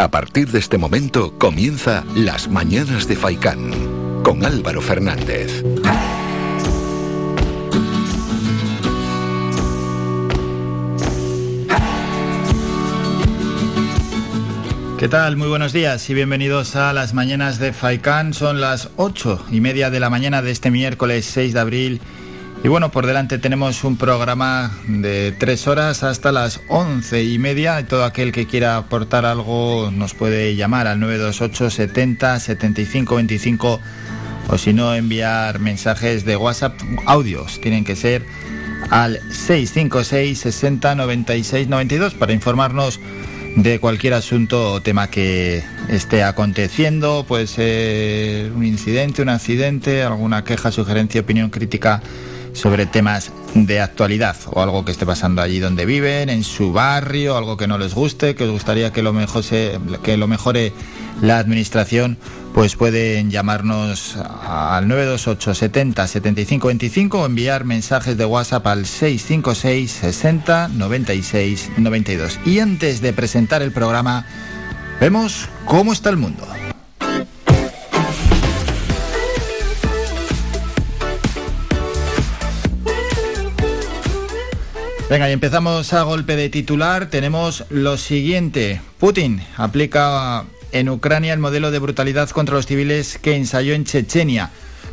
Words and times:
A 0.00 0.12
partir 0.12 0.52
de 0.52 0.60
este 0.60 0.78
momento 0.78 1.36
comienza 1.38 2.04
Las 2.14 2.46
Mañanas 2.46 3.08
de 3.08 3.16
Faicán 3.16 3.72
con 4.22 4.44
Álvaro 4.44 4.80
Fernández. 4.80 5.64
¿Qué 14.98 15.08
tal? 15.08 15.36
Muy 15.36 15.48
buenos 15.48 15.72
días 15.72 16.08
y 16.08 16.14
bienvenidos 16.14 16.76
a 16.76 16.92
las 16.92 17.12
mañanas 17.12 17.58
de 17.58 17.72
Faicán. 17.72 18.34
Son 18.34 18.60
las 18.60 18.90
ocho 18.94 19.44
y 19.50 19.60
media 19.60 19.90
de 19.90 19.98
la 19.98 20.10
mañana 20.10 20.42
de 20.42 20.52
este 20.52 20.70
miércoles 20.70 21.24
6 21.24 21.54
de 21.54 21.60
abril 21.60 22.00
y 22.64 22.68
bueno, 22.68 22.90
por 22.90 23.06
delante 23.06 23.38
tenemos 23.38 23.84
un 23.84 23.96
programa 23.96 24.72
de 24.88 25.32
tres 25.32 25.68
horas 25.68 26.02
hasta 26.02 26.32
las 26.32 26.60
once 26.68 27.22
y 27.22 27.38
media. 27.38 27.86
Todo 27.86 28.04
aquel 28.04 28.32
que 28.32 28.46
quiera 28.46 28.76
aportar 28.76 29.24
algo 29.24 29.90
nos 29.92 30.14
puede 30.14 30.56
llamar 30.56 30.88
al 30.88 30.98
928 30.98 31.70
70 31.70 32.40
75 32.40 33.14
25 33.14 33.80
o 34.48 34.58
si 34.58 34.72
no 34.72 34.94
enviar 34.94 35.60
mensajes 35.60 36.24
de 36.24 36.36
WhatsApp 36.36 36.74
audios. 37.06 37.60
Tienen 37.60 37.84
que 37.84 37.94
ser 37.94 38.26
al 38.90 39.20
656 39.30 40.38
60 40.38 40.94
96 40.96 41.68
92 41.68 42.14
para 42.14 42.32
informarnos 42.32 42.98
de 43.54 43.78
cualquier 43.78 44.14
asunto 44.14 44.72
o 44.72 44.82
tema 44.82 45.08
que 45.08 45.62
esté 45.88 46.22
aconteciendo, 46.22 47.24
puede 47.26 47.46
ser 47.46 48.52
un 48.52 48.64
incidente, 48.64 49.22
un 49.22 49.30
accidente, 49.30 50.02
alguna 50.02 50.44
queja, 50.44 50.70
sugerencia, 50.70 51.20
opinión 51.20 51.50
crítica 51.50 52.02
sobre 52.58 52.86
temas 52.86 53.32
de 53.54 53.80
actualidad 53.80 54.36
o 54.50 54.62
algo 54.62 54.84
que 54.84 54.92
esté 54.92 55.06
pasando 55.06 55.40
allí 55.40 55.60
donde 55.60 55.86
viven, 55.86 56.28
en 56.28 56.44
su 56.44 56.72
barrio, 56.72 57.36
algo 57.36 57.56
que 57.56 57.66
no 57.66 57.78
les 57.78 57.94
guste, 57.94 58.34
que 58.34 58.44
os 58.44 58.50
gustaría 58.50 58.92
que 58.92 59.02
lo, 59.02 59.12
mejor 59.12 59.44
que 60.02 60.16
lo 60.16 60.26
mejore 60.26 60.72
la 61.22 61.38
administración, 61.38 62.18
pues 62.54 62.76
pueden 62.76 63.30
llamarnos 63.30 64.16
al 64.16 64.88
928 64.88 65.54
70 65.54 66.06
75 66.06 66.66
25 66.68 67.20
o 67.20 67.26
enviar 67.26 67.64
mensajes 67.64 68.16
de 68.16 68.24
WhatsApp 68.24 68.66
al 68.66 68.86
656 68.86 69.90
60 69.90 70.68
96 70.68 71.70
92. 71.76 72.40
Y 72.44 72.58
antes 72.58 73.00
de 73.00 73.12
presentar 73.12 73.62
el 73.62 73.72
programa, 73.72 74.26
vemos 75.00 75.48
cómo 75.64 75.92
está 75.92 76.10
el 76.10 76.16
mundo. 76.16 76.46
Venga, 85.10 85.30
y 85.30 85.32
empezamos 85.32 85.94
a 85.94 86.02
golpe 86.02 86.36
de 86.36 86.50
titular. 86.50 87.08
Tenemos 87.08 87.64
lo 87.70 87.96
siguiente. 87.96 88.82
Putin 88.98 89.40
aplica 89.56 90.44
en 90.70 90.90
Ucrania 90.90 91.32
el 91.32 91.38
modelo 91.38 91.70
de 91.70 91.78
brutalidad 91.78 92.28
contra 92.28 92.56
los 92.56 92.66
civiles 92.66 93.16
que 93.16 93.34
ensayó 93.34 93.72
en 93.72 93.86
Chechenia. 93.86 94.50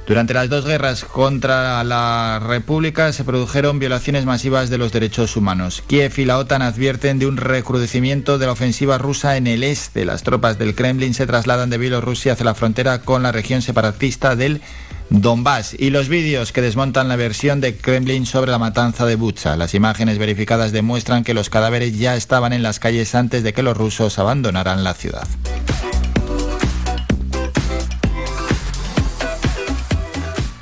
Durante 0.08 0.34
las 0.34 0.48
dos 0.48 0.66
guerras 0.66 1.04
contra 1.04 1.84
la 1.84 2.40
República 2.40 3.12
se 3.12 3.26
produjeron 3.26 3.78
violaciones 3.78 4.26
masivas 4.26 4.70
de 4.70 4.78
los 4.78 4.94
derechos 4.94 5.36
humanos. 5.36 5.84
Kiev 5.86 6.14
y 6.18 6.24
la 6.24 6.38
OTAN 6.38 6.62
advierten 6.62 7.20
de 7.20 7.28
un 7.28 7.36
recrudecimiento 7.36 8.38
de 8.38 8.46
la 8.46 8.54
ofensiva 8.54 8.98
rusa 8.98 9.36
en 9.36 9.48
el 9.48 9.64
este. 9.64 10.06
Las 10.06 10.24
tropas 10.24 10.58
del 10.58 10.76
Kremlin 10.76 11.14
se 11.14 11.28
trasladan 11.28 11.70
de 11.70 11.78
Bielorrusia 11.78 12.34
hacia 12.34 12.46
la 12.46 12.56
frontera 12.56 13.02
con 13.02 13.24
la 13.24 13.34
región 13.34 13.62
separatista 13.62 14.38
del 14.38 14.62
Donbass 15.10 15.76
y 15.78 15.90
los 15.90 16.10
vídeos 16.10 16.52
que 16.52 16.62
desmontan 16.62 17.08
la 17.08 17.16
versión 17.16 17.62
de 17.62 17.78
Kremlin 17.78 18.26
sobre 18.26 18.52
la 18.52 18.58
matanza 18.58 19.06
de 19.06 19.16
Bucha. 19.16 19.56
Las 19.56 19.74
imágenes 19.74 20.18
verificadas 20.18 20.72
demuestran 20.72 21.24
que 21.24 21.34
los 21.34 21.50
cadáveres 21.50 21.98
ya 21.98 22.16
estaban 22.16 22.54
en 22.54 22.64
las 22.64 22.80
calles 22.80 23.16
antes 23.16 23.44
de 23.44 23.54
que 23.54 23.64
los 23.64 23.78
rusos 23.78 24.20
abandonaran 24.20 24.84
la 24.84 24.94
ciudad. 24.94 25.28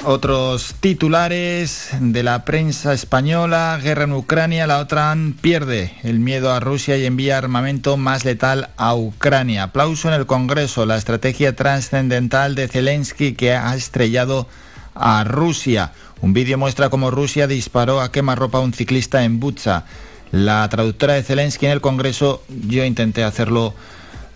Otros 0.06 0.76
titulares 0.82 1.92
de 1.98 2.24
la 2.24 2.44
prensa 2.44 2.94
española, 2.94 3.80
guerra 3.82 4.04
en 4.04 4.12
Ucrania, 4.12 4.68
la 4.68 4.80
OTAN 4.80 5.34
pierde 5.40 5.94
el 6.04 6.20
miedo 6.20 6.52
a 6.52 6.60
Rusia 6.60 6.98
y 6.98 7.06
envía 7.06 7.38
armamento 7.38 7.96
más 7.96 8.26
letal 8.26 8.72
a 8.76 8.96
Ucrania. 8.96 9.64
Aplauso 9.64 10.10
en 10.10 10.16
el 10.16 10.26
Congreso, 10.26 10.86
la 10.86 10.98
estrategia 10.98 11.56
trascendental 11.56 12.54
de 12.54 12.68
Zelensky 12.68 13.34
que 13.34 13.54
ha 13.54 13.74
estrellado 13.76 14.50
a 14.94 15.24
Rusia. 15.24 15.94
Un 16.20 16.34
vídeo 16.34 16.58
muestra 16.58 16.90
cómo 16.90 17.10
Rusia 17.10 17.48
disparó 17.48 18.02
a 18.02 18.12
quemarropa 18.12 18.58
a 18.58 18.62
un 18.62 18.74
ciclista 18.74 19.24
en 19.24 19.40
Bucha. 19.40 19.86
La 20.32 20.68
traductora 20.68 21.14
de 21.14 21.24
Zelensky 21.24 21.68
en 21.68 21.72
el 21.72 21.82
Congreso, 21.82 22.44
yo 22.68 22.84
intenté 22.84 23.24
hacerlo 23.24 23.74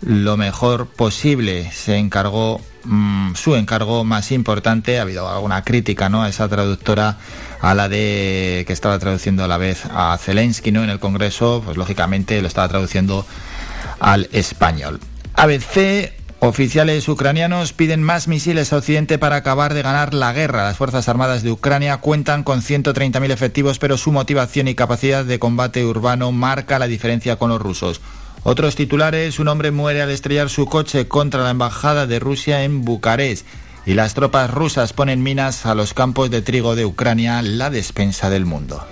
lo 0.01 0.37
mejor 0.37 0.87
posible. 0.87 1.71
Se 1.71 1.97
encargó 1.97 2.61
Mm, 2.87 3.35
su 3.35 3.55
encargo 3.55 4.05
más 4.05 4.31
importante. 4.31 4.97
Ha 4.97 5.01
habido 5.01 5.27
alguna 5.29 5.63
crítica 5.63 6.07
¿no? 6.07 6.23
a 6.23 6.29
esa 6.29 6.47
traductora, 6.47 7.17
a 7.59 7.73
la 7.73 7.89
de 7.89 8.63
que 8.65 8.73
estaba 8.73 8.97
traduciendo 8.97 9.43
a 9.43 9.47
la 9.47 9.57
vez 9.57 9.83
a 9.91 10.17
Zelensky 10.17 10.71
¿no? 10.71 10.83
en 10.83 10.89
el 10.89 10.99
Congreso, 10.99 11.61
pues 11.65 11.75
lógicamente 11.75 12.41
lo 12.41 12.47
estaba 12.47 12.69
traduciendo 12.69 13.25
al 13.99 14.29
español. 14.31 14.99
ABC 15.35 16.13
Oficiales 16.39 17.09
ucranianos 17.09 17.73
piden 17.73 18.03
más 18.03 18.27
misiles 18.27 18.71
a 18.71 18.77
Occidente 18.77 19.17
para 19.17 19.37
acabar 19.37 19.73
de 19.73 19.81
ganar 19.81 20.13
la 20.13 20.33
guerra. 20.33 20.65
Las 20.65 20.77
Fuerzas 20.77 21.09
Armadas 21.09 21.41
de 21.41 21.49
Ucrania 21.49 21.97
cuentan 21.97 22.43
con 22.43 22.61
130.000 22.61 23.31
efectivos, 23.31 23.79
pero 23.79 23.97
su 23.97 24.11
motivación 24.11 24.67
y 24.67 24.75
capacidad 24.75 25.25
de 25.25 25.39
combate 25.39 25.83
urbano 25.83 26.31
marca 26.31 26.77
la 26.77 26.85
diferencia 26.85 27.37
con 27.37 27.49
los 27.49 27.59
rusos. 27.59 28.01
Otros 28.43 28.75
titulares, 28.75 29.39
un 29.39 29.47
hombre 29.47 29.71
muere 29.71 30.01
al 30.01 30.09
estrellar 30.09 30.49
su 30.49 30.65
coche 30.67 31.07
contra 31.07 31.43
la 31.43 31.51
embajada 31.51 32.07
de 32.07 32.19
Rusia 32.19 32.63
en 32.63 32.85
Bucarest 32.85 33.45
y 33.85 33.93
las 33.93 34.13
tropas 34.13 34.51
rusas 34.51 34.93
ponen 34.93 35.23
minas 35.23 35.65
a 35.65 35.73
los 35.73 35.93
campos 35.93 36.29
de 36.29 36.41
trigo 36.41 36.75
de 36.75 36.85
Ucrania, 36.85 37.41
la 37.41 37.69
despensa 37.69 38.29
del 38.29 38.45
mundo. 38.45 38.85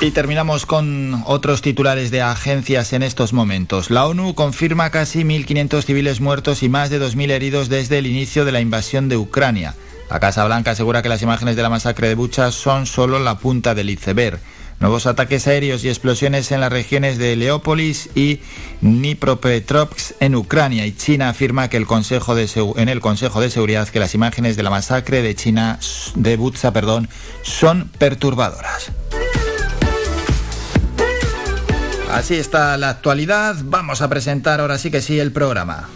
Y 0.00 0.12
terminamos 0.12 0.64
con 0.64 1.24
otros 1.26 1.60
titulares 1.60 2.12
de 2.12 2.22
agencias 2.22 2.92
en 2.92 3.02
estos 3.02 3.32
momentos. 3.32 3.90
La 3.90 4.06
ONU 4.06 4.36
confirma 4.36 4.90
casi 4.90 5.24
1.500 5.24 5.82
civiles 5.82 6.20
muertos 6.20 6.62
y 6.62 6.68
más 6.68 6.88
de 6.90 7.00
2.000 7.00 7.30
heridos 7.30 7.68
desde 7.68 7.98
el 7.98 8.06
inicio 8.06 8.44
de 8.44 8.52
la 8.52 8.60
invasión 8.60 9.08
de 9.08 9.16
Ucrania. 9.16 9.74
La 10.08 10.20
Casa 10.20 10.44
Blanca 10.44 10.70
asegura 10.70 11.02
que 11.02 11.08
las 11.08 11.22
imágenes 11.22 11.56
de 11.56 11.62
la 11.62 11.68
masacre 11.68 12.06
de 12.06 12.14
Bucha 12.14 12.52
son 12.52 12.86
solo 12.86 13.18
la 13.18 13.38
punta 13.38 13.74
del 13.74 13.90
iceberg. 13.90 14.38
Nuevos 14.80 15.06
ataques 15.06 15.48
aéreos 15.48 15.82
y 15.82 15.88
explosiones 15.88 16.52
en 16.52 16.60
las 16.60 16.70
regiones 16.70 17.18
de 17.18 17.34
Leópolis 17.34 18.10
y 18.14 18.40
Dnipropetrovsk 18.80 20.12
en 20.20 20.36
Ucrania. 20.36 20.86
Y 20.86 20.92
China 20.92 21.30
afirma 21.30 21.68
que 21.68 21.76
el 21.76 21.86
Consejo 21.86 22.36
de 22.36 22.48
en 22.76 22.88
el 22.88 23.00
Consejo 23.00 23.40
de 23.40 23.50
Seguridad 23.50 23.88
que 23.88 23.98
las 23.98 24.14
imágenes 24.14 24.56
de 24.56 24.62
la 24.62 24.70
masacre 24.70 25.20
de 25.20 25.34
China 25.34 25.80
de 26.14 26.36
Butza, 26.36 26.72
perdón, 26.72 27.08
son 27.42 27.90
perturbadoras. 27.98 28.92
Así 32.12 32.36
está 32.36 32.76
la 32.76 32.90
actualidad. 32.90 33.56
Vamos 33.64 34.00
a 34.00 34.08
presentar 34.08 34.60
ahora 34.60 34.78
sí 34.78 34.90
que 34.92 35.02
sí 35.02 35.18
el 35.18 35.32
programa. 35.32 35.88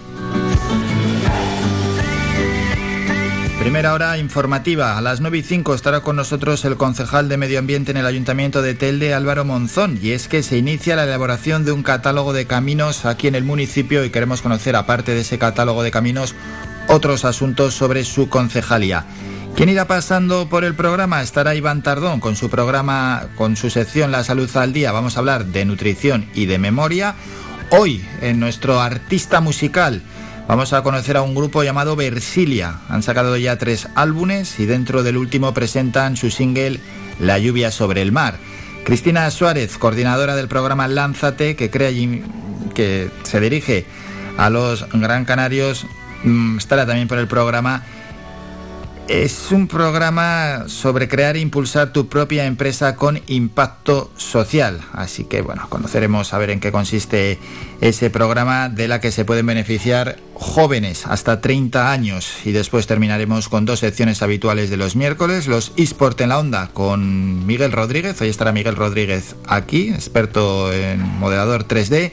Primera 3.63 3.95
hora 3.95 4.19
informativa. 4.19 4.99
A 4.99 5.01
las 5.01 5.21
9 5.21 5.39
y 5.39 5.43
5 5.43 5.75
estará 5.75 6.01
con 6.01 6.17
nosotros 6.17 6.65
el 6.65 6.77
concejal 6.77 7.29
de 7.29 7.37
Medio 7.37 7.61
Ambiente 7.61 7.93
en 7.93 7.97
el 7.97 8.07
Ayuntamiento 8.07 8.61
de 8.61 8.75
Telde, 8.75 9.15
Álvaro 9.15 9.45
Monzón. 9.45 10.01
Y 10.03 10.11
es 10.11 10.27
que 10.27 10.43
se 10.43 10.59
inicia 10.59 10.97
la 10.97 11.05
elaboración 11.05 11.65
de 11.65 11.71
un 11.71 11.85
catálogo 11.85 12.33
de 12.33 12.49
caminos 12.49 13.05
aquí 13.05 13.29
en 13.29 13.37
el 13.37 13.45
municipio 13.45 14.05
y 14.05 14.11
queremos 14.11 14.43
conocer, 14.43 14.75
aparte 14.75 15.15
de 15.15 15.21
ese 15.21 15.39
catálogo 15.39 15.85
de 15.85 15.93
caminos, 15.93 16.35
otros 16.89 17.25
asuntos 17.25 17.75
sobre 17.75 18.03
su 18.03 18.29
concejalía. 18.29 19.07
¿Quién 19.55 19.69
irá 19.69 19.87
pasando 19.87 20.49
por 20.49 20.65
el 20.65 20.75
programa? 20.75 21.23
Estará 21.23 21.55
Iván 21.55 21.85
Tardón 21.85 22.19
con 22.19 22.35
su 22.35 22.51
programa, 22.51 23.29
con 23.37 23.55
su 23.55 23.71
sección 23.71 24.11
La 24.11 24.25
Salud 24.25 24.51
al 24.57 24.73
Día. 24.73 24.91
Vamos 24.91 25.15
a 25.15 25.21
hablar 25.21 25.47
de 25.47 25.65
nutrición 25.65 26.27
y 26.35 26.47
de 26.47 26.59
memoria. 26.59 27.15
Hoy, 27.71 28.05
en 28.23 28.41
nuestro 28.41 28.81
artista 28.81 29.41
musical, 29.41 30.03
Vamos 30.49 30.73
a 30.73 30.83
conocer 30.83 31.17
a 31.17 31.23
un 31.23 31.35
grupo 31.35 31.63
llamado 31.63 31.97
Versilia. 31.97 32.81
Han 32.89 33.03
sacado 33.03 33.37
ya 33.37 33.57
tres 33.57 33.89
álbumes 33.95 34.59
y 34.59 34.67
dentro 34.67 35.03
del 35.03 35.17
último 35.17 35.55
presentan 35.55 36.17
su 36.17 36.31
single 36.31 36.81
La 37.21 37.39
lluvia 37.39 37.71
sobre 37.71 38.03
el 38.03 38.13
mar. 38.13 38.37
Cristina 38.85 39.31
Suárez, 39.31 39.79
coordinadora 39.79 40.35
del 40.35 40.49
programa 40.49 40.89
Lánzate, 40.89 41.55
que 41.55 41.71
crea 41.71 41.91
que 42.75 43.11
se 43.23 43.41
dirige 43.41 43.87
a 44.37 44.51
los 44.51 44.87
Gran 44.93 45.25
Canarios, 45.25 45.87
mm, 46.25 46.59
estará 46.59 46.87
también 46.87 47.07
por 47.07 47.19
el 47.19 47.29
programa 47.29 47.85
Es 49.09 49.51
un 49.51 49.67
programa 49.67 50.69
sobre 50.69 51.09
crear 51.09 51.37
e 51.37 51.41
impulsar 51.41 51.93
tu 51.93 52.09
propia 52.09 52.47
empresa 52.47 52.95
con 52.95 53.21
impacto 53.27 54.13
social. 54.17 54.81
Así 54.93 55.25
que 55.25 55.43
bueno, 55.43 55.67
conoceremos 55.69 56.33
a 56.33 56.39
ver 56.39 56.51
en 56.51 56.61
qué 56.61 56.71
consiste 56.71 57.39
ese 57.81 58.11
programa 58.11 58.69
de 58.69 58.87
la 58.87 59.01
que 59.01 59.11
se 59.11 59.25
pueden 59.25 59.45
beneficiar 59.45 60.19
jóvenes 60.35 61.05
hasta 61.07 61.41
30 61.41 61.91
años. 61.91 62.33
Y 62.45 62.53
después 62.53 62.87
terminaremos 62.87 63.49
con 63.49 63.65
dos 63.65 63.81
secciones 63.81 64.23
habituales 64.23 64.71
de 64.71 64.77
los 64.77 64.95
miércoles, 64.95 65.49
los 65.49 65.73
eSport 65.77 66.21
en 66.21 66.29
la 66.29 66.39
onda 66.39 66.71
con 66.73 67.45
Miguel 67.45 67.73
Rodríguez. 67.73 68.21
Hoy 68.21 68.29
estará 68.29 68.53
Miguel 68.53 68.77
Rodríguez 68.77 69.35
aquí, 69.49 69.89
experto 69.89 70.73
en 70.73 71.03
moderador 71.19 71.67
3D. 71.67 72.13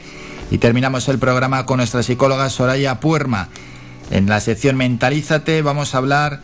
Y 0.50 0.58
terminamos 0.58 1.08
el 1.08 1.20
programa 1.20 1.66
con 1.66 1.76
nuestra 1.76 2.02
psicóloga 2.02 2.50
Soraya 2.50 2.98
Puerma. 2.98 3.48
En 4.10 4.26
la 4.26 4.40
sección 4.40 4.76
Mentalízate 4.76 5.62
vamos 5.62 5.94
a 5.94 5.98
hablar 5.98 6.40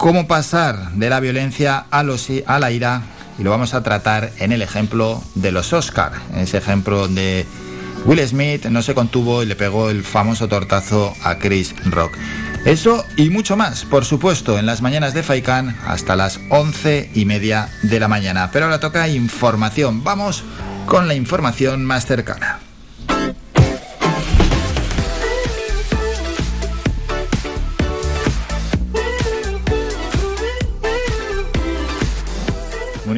cómo 0.00 0.26
pasar 0.26 0.92
de 0.92 1.10
la 1.10 1.20
violencia 1.20 1.84
a, 1.90 2.02
la 2.02 2.70
ira 2.70 3.02
y 3.38 3.42
lo 3.42 3.50
vamos 3.50 3.74
a 3.74 3.82
tratar 3.82 4.32
en 4.38 4.50
el 4.50 4.62
ejemplo 4.62 5.22
de 5.34 5.52
los 5.52 5.74
Oscar, 5.74 6.12
ese 6.34 6.56
ejemplo 6.56 7.06
de 7.06 7.44
Will 8.06 8.26
Smith 8.26 8.64
no 8.64 8.80
se 8.80 8.94
contuvo 8.94 9.42
y 9.42 9.46
le 9.46 9.56
pegó 9.56 9.90
el 9.90 10.02
famoso 10.02 10.48
tortazo 10.48 11.14
a 11.22 11.36
Chris 11.36 11.74
Rock. 11.84 12.16
Eso 12.64 13.04
y 13.18 13.28
mucho 13.28 13.58
más, 13.58 13.84
por 13.84 14.06
supuesto, 14.06 14.58
en 14.58 14.64
las 14.64 14.80
mañanas 14.80 15.12
de 15.12 15.22
Faikan 15.22 15.76
hasta 15.86 16.16
las 16.16 16.40
once 16.48 17.10
y 17.14 17.26
media 17.26 17.68
de 17.82 18.00
la 18.00 18.08
mañana. 18.08 18.48
Pero 18.52 18.64
ahora 18.64 18.80
toca 18.80 19.06
información. 19.08 20.02
Vamos 20.02 20.44
con 20.86 21.08
la 21.08 21.14
información 21.14 21.84
más 21.84 22.06
cercana. 22.06 22.49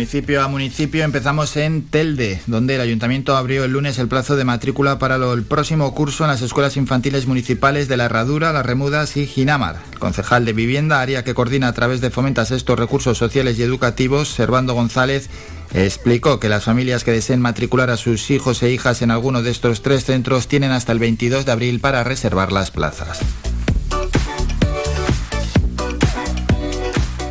Municipio 0.03 0.43
a 0.43 0.49
municipio 0.49 1.05
empezamos 1.05 1.57
en 1.57 1.85
Telde, 1.85 2.41
donde 2.49 2.75
el 2.75 2.81
ayuntamiento 2.81 3.37
abrió 3.37 3.63
el 3.63 3.71
lunes 3.71 4.01
el 4.01 4.09
plazo 4.09 4.35
de 4.35 4.45
matrícula 4.45 4.99
para 4.99 5.15
el 5.15 5.45
próximo 5.45 5.95
curso 5.95 6.25
en 6.25 6.31
las 6.31 6.43
escuelas 6.43 6.77
infantiles 6.77 7.29
municipales 7.29 7.87
de 7.87 7.97
La 7.97 8.07
Herradura, 8.07 8.53
Las 8.53 8.67
Remudas 8.67 9.17
y 9.17 9.29
Ginamar. 9.29 9.77
El 9.93 10.01
concejal 10.01 10.45
de 10.45 10.55
Vivienda, 10.55 11.01
área 11.01 11.23
que 11.23 11.35
coordina 11.35 11.69
a 11.69 11.73
través 11.73 12.01
de 12.01 12.11
Fomentas 12.11 12.51
estos 12.51 12.77
recursos 12.77 13.17
sociales 13.17 13.61
y 13.61 13.63
educativos, 13.63 14.27
Servando 14.29 14.75
González, 14.75 15.31
explicó 15.73 16.41
que 16.41 16.49
las 16.49 16.65
familias 16.65 17.05
que 17.05 17.13
deseen 17.13 17.41
matricular 17.41 17.89
a 17.91 17.97
sus 17.97 18.29
hijos 18.33 18.61
e 18.65 18.73
hijas 18.73 19.03
en 19.03 19.13
alguno 19.13 19.45
de 19.45 19.53
estos 19.53 19.83
tres 19.83 20.05
centros 20.05 20.49
tienen 20.49 20.73
hasta 20.73 20.91
el 20.91 20.99
22 20.99 21.47
de 21.47 21.53
abril 21.53 21.79
para 21.79 22.03
reservar 22.03 22.51
las 22.51 22.73
plazas. 22.73 23.21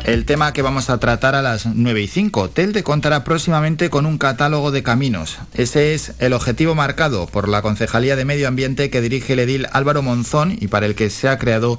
El 0.04 0.24
tema 0.24 0.52
que 0.52 0.62
vamos 0.62 0.90
a 0.90 0.98
tratar 0.98 1.36
a 1.36 1.42
las 1.42 1.64
9 1.64 2.02
y 2.02 2.08
5. 2.08 2.50
Telde 2.50 2.82
contará 2.82 3.22
próximamente 3.22 3.88
con 3.88 4.04
un 4.04 4.18
catálogo 4.18 4.72
de 4.72 4.82
caminos. 4.82 5.38
Ese 5.54 5.94
es 5.94 6.14
el 6.18 6.32
objetivo 6.32 6.74
marcado 6.74 7.26
por 7.26 7.48
la 7.48 7.62
Concejalía 7.62 8.16
de 8.16 8.24
Medio 8.24 8.48
Ambiente 8.48 8.90
que 8.90 9.00
dirige 9.00 9.34
el 9.34 9.38
edil 9.38 9.68
Álvaro 9.70 10.02
Monzón 10.02 10.56
y 10.60 10.66
para 10.66 10.86
el 10.86 10.96
que 10.96 11.08
se 11.08 11.28
ha 11.28 11.38
creado 11.38 11.78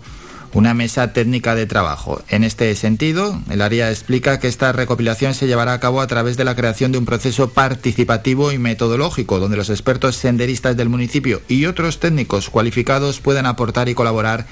una 0.54 0.74
mesa 0.74 1.12
técnica 1.12 1.54
de 1.54 1.66
trabajo. 1.66 2.22
En 2.30 2.46
este 2.46 2.74
sentido, 2.76 3.42
el 3.50 3.62
área 3.62 3.90
explica 3.90 4.40
que 4.40 4.48
esta 4.48 4.72
recopilación 4.72 5.34
se 5.34 5.48
llevará 5.48 5.74
a 5.74 5.80
cabo 5.82 6.00
a 6.00 6.08
través 6.08 6.38
de 6.38 6.46
la 6.46 6.56
creación 6.56 6.94
de 6.94 7.00
un 7.00 7.06
proceso 7.06 7.50
participativo 7.50 8.54
y 8.54 8.58
metodológico, 8.58 9.40
donde 9.40 9.58
los 9.58 9.70
expertos 9.70 10.16
senderistas 10.16 10.78
del 10.78 10.88
municipio 10.88 11.42
y 11.50 11.66
otros 11.66 12.00
técnicos 12.00 12.50
cualificados 12.50 13.20
puedan 13.20 13.48
aportar 13.48 13.90
y 13.90 13.96
colaborar 13.96 14.46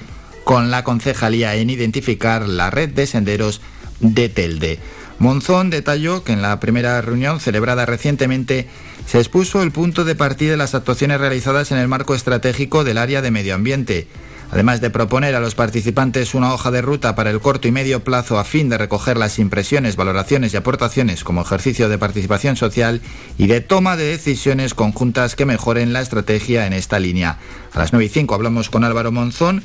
con 0.44 0.70
la 0.70 0.84
concejalía 0.84 1.54
en 1.54 1.70
identificar 1.70 2.48
la 2.48 2.70
red 2.70 2.90
de 2.90 3.06
senderos 3.06 3.60
de 4.00 4.28
Telde. 4.28 4.78
Monzón 5.18 5.70
detalló 5.70 6.24
que 6.24 6.32
en 6.32 6.42
la 6.42 6.58
primera 6.58 7.00
reunión 7.00 7.38
celebrada 7.38 7.86
recientemente 7.86 8.68
se 9.06 9.18
expuso 9.18 9.62
el 9.62 9.70
punto 9.70 10.04
de 10.04 10.14
partida 10.14 10.52
de 10.52 10.56
las 10.56 10.74
actuaciones 10.74 11.20
realizadas 11.20 11.70
en 11.70 11.78
el 11.78 11.88
marco 11.88 12.14
estratégico 12.14 12.82
del 12.82 12.98
área 12.98 13.22
de 13.22 13.30
medio 13.30 13.54
ambiente. 13.54 14.08
Además 14.52 14.82
de 14.82 14.90
proponer 14.90 15.34
a 15.34 15.40
los 15.40 15.54
participantes 15.54 16.34
una 16.34 16.52
hoja 16.52 16.70
de 16.70 16.82
ruta 16.82 17.14
para 17.14 17.30
el 17.30 17.40
corto 17.40 17.68
y 17.68 17.72
medio 17.72 18.04
plazo 18.04 18.38
a 18.38 18.44
fin 18.44 18.68
de 18.68 18.76
recoger 18.76 19.16
las 19.16 19.38
impresiones, 19.38 19.96
valoraciones 19.96 20.52
y 20.52 20.58
aportaciones 20.58 21.24
como 21.24 21.40
ejercicio 21.40 21.88
de 21.88 21.96
participación 21.96 22.56
social 22.56 23.00
y 23.38 23.46
de 23.46 23.62
toma 23.62 23.96
de 23.96 24.04
decisiones 24.04 24.74
conjuntas 24.74 25.36
que 25.36 25.46
mejoren 25.46 25.94
la 25.94 26.02
estrategia 26.02 26.66
en 26.66 26.74
esta 26.74 26.98
línea. 26.98 27.38
A 27.72 27.78
las 27.78 27.94
9 27.94 28.04
y 28.04 28.08
5 28.10 28.34
hablamos 28.34 28.68
con 28.68 28.84
Álvaro 28.84 29.10
Monzón 29.10 29.62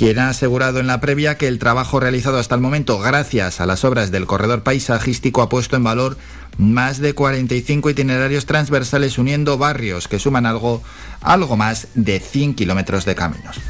quien 0.00 0.18
ha 0.18 0.30
asegurado 0.30 0.80
en 0.80 0.86
la 0.86 0.98
previa 0.98 1.36
que 1.36 1.46
el 1.46 1.58
trabajo 1.58 2.00
realizado 2.00 2.38
hasta 2.38 2.54
el 2.54 2.62
momento, 2.62 2.98
gracias 3.00 3.60
a 3.60 3.66
las 3.66 3.84
obras 3.84 4.10
del 4.10 4.24
corredor 4.24 4.62
paisajístico, 4.62 5.42
ha 5.42 5.50
puesto 5.50 5.76
en 5.76 5.84
valor 5.84 6.16
más 6.56 7.00
de 7.00 7.12
45 7.12 7.90
itinerarios 7.90 8.46
transversales 8.46 9.18
uniendo 9.18 9.58
barrios 9.58 10.08
que 10.08 10.18
suman 10.18 10.46
algo, 10.46 10.82
algo 11.20 11.58
más 11.58 11.88
de 11.92 12.18
100 12.18 12.54
kilómetros 12.54 13.04
de 13.04 13.14
caminos. 13.14 13.60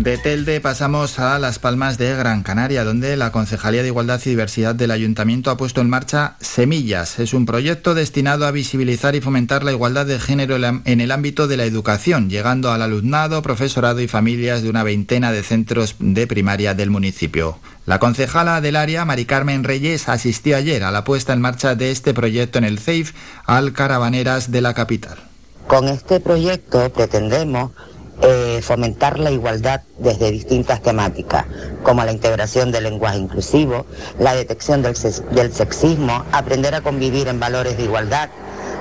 De 0.00 0.16
Telde 0.16 0.62
pasamos 0.62 1.18
a 1.18 1.38
Las 1.38 1.58
Palmas 1.58 1.98
de 1.98 2.16
Gran 2.16 2.42
Canaria, 2.42 2.84
donde 2.84 3.18
la 3.18 3.32
Concejalía 3.32 3.82
de 3.82 3.88
Igualdad 3.88 4.18
y 4.24 4.30
Diversidad 4.30 4.74
del 4.74 4.92
Ayuntamiento 4.92 5.50
ha 5.50 5.58
puesto 5.58 5.82
en 5.82 5.90
marcha 5.90 6.36
Semillas. 6.40 7.18
Es 7.18 7.34
un 7.34 7.44
proyecto 7.44 7.92
destinado 7.92 8.46
a 8.46 8.50
visibilizar 8.50 9.14
y 9.14 9.20
fomentar 9.20 9.62
la 9.62 9.72
igualdad 9.72 10.06
de 10.06 10.18
género 10.18 10.56
en 10.56 11.00
el 11.02 11.12
ámbito 11.12 11.48
de 11.48 11.58
la 11.58 11.66
educación, 11.66 12.30
llegando 12.30 12.72
al 12.72 12.80
alumnado, 12.80 13.42
profesorado 13.42 14.00
y 14.00 14.08
familias 14.08 14.62
de 14.62 14.70
una 14.70 14.84
veintena 14.84 15.32
de 15.32 15.42
centros 15.42 15.96
de 15.98 16.26
primaria 16.26 16.72
del 16.72 16.88
municipio. 16.88 17.58
La 17.84 17.98
concejala 17.98 18.62
del 18.62 18.76
área, 18.76 19.04
Mari 19.04 19.26
Carmen 19.26 19.64
Reyes, 19.64 20.08
asistió 20.08 20.56
ayer 20.56 20.82
a 20.82 20.92
la 20.92 21.04
puesta 21.04 21.34
en 21.34 21.42
marcha 21.42 21.74
de 21.74 21.90
este 21.90 22.14
proyecto 22.14 22.56
en 22.56 22.64
el 22.64 22.78
CEIF 22.78 23.12
al 23.44 23.74
Caravaneras 23.74 24.50
de 24.50 24.62
la 24.62 24.72
capital. 24.72 25.18
Con 25.66 25.88
este 25.88 26.20
proyecto 26.20 26.90
pretendemos 26.90 27.72
eh, 28.22 28.60
fomentar 28.62 29.18
la 29.18 29.30
igualdad 29.30 29.82
desde 29.98 30.30
distintas 30.30 30.82
temáticas, 30.82 31.46
como 31.82 32.04
la 32.04 32.12
integración 32.12 32.70
del 32.70 32.84
lenguaje 32.84 33.18
inclusivo, 33.18 33.86
la 34.18 34.34
detección 34.34 34.82
del, 34.82 34.94
del 35.32 35.52
sexismo, 35.52 36.24
aprender 36.32 36.74
a 36.74 36.82
convivir 36.82 37.28
en 37.28 37.40
valores 37.40 37.76
de 37.76 37.84
igualdad, 37.84 38.30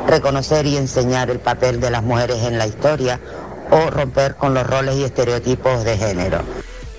reconocer 0.08 0.66
y 0.66 0.78
enseñar 0.78 1.30
el 1.30 1.40
papel 1.40 1.80
de 1.80 1.90
las 1.90 2.04
mujeres 2.04 2.44
en 2.44 2.58
la 2.58 2.68
historia 2.68 3.20
o 3.72 3.90
romper 3.90 4.36
con 4.36 4.54
los 4.54 4.66
roles 4.66 4.96
y 4.96 5.04
estereotipos 5.04 5.84
de 5.84 5.98
género. 5.98 6.40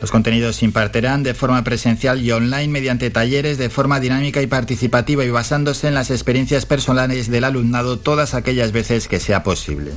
Los 0.01 0.11
contenidos 0.11 0.57
se 0.57 0.65
impartirán 0.65 1.23
de 1.23 1.35
forma 1.35 1.63
presencial 1.63 2.23
y 2.23 2.33
online 2.33 2.69
mediante 2.69 3.11
talleres 3.11 3.59
de 3.59 3.69
forma 3.69 4.01
dinámica 4.01 4.41
y 4.41 4.47
participativa 4.47 5.25
y 5.25 5.31
basándose 5.31 5.89
en 5.89 5.95
las 5.95 6.11
experiencias 6.11 6.65
personales 6.65 7.31
del 7.31 7.45
alumnado 7.45 7.99
todas 7.99 8.33
aquellas 8.33 8.73
veces 8.73 9.09
que 9.09 9.21
sea 9.21 9.43
posible. 9.43 9.93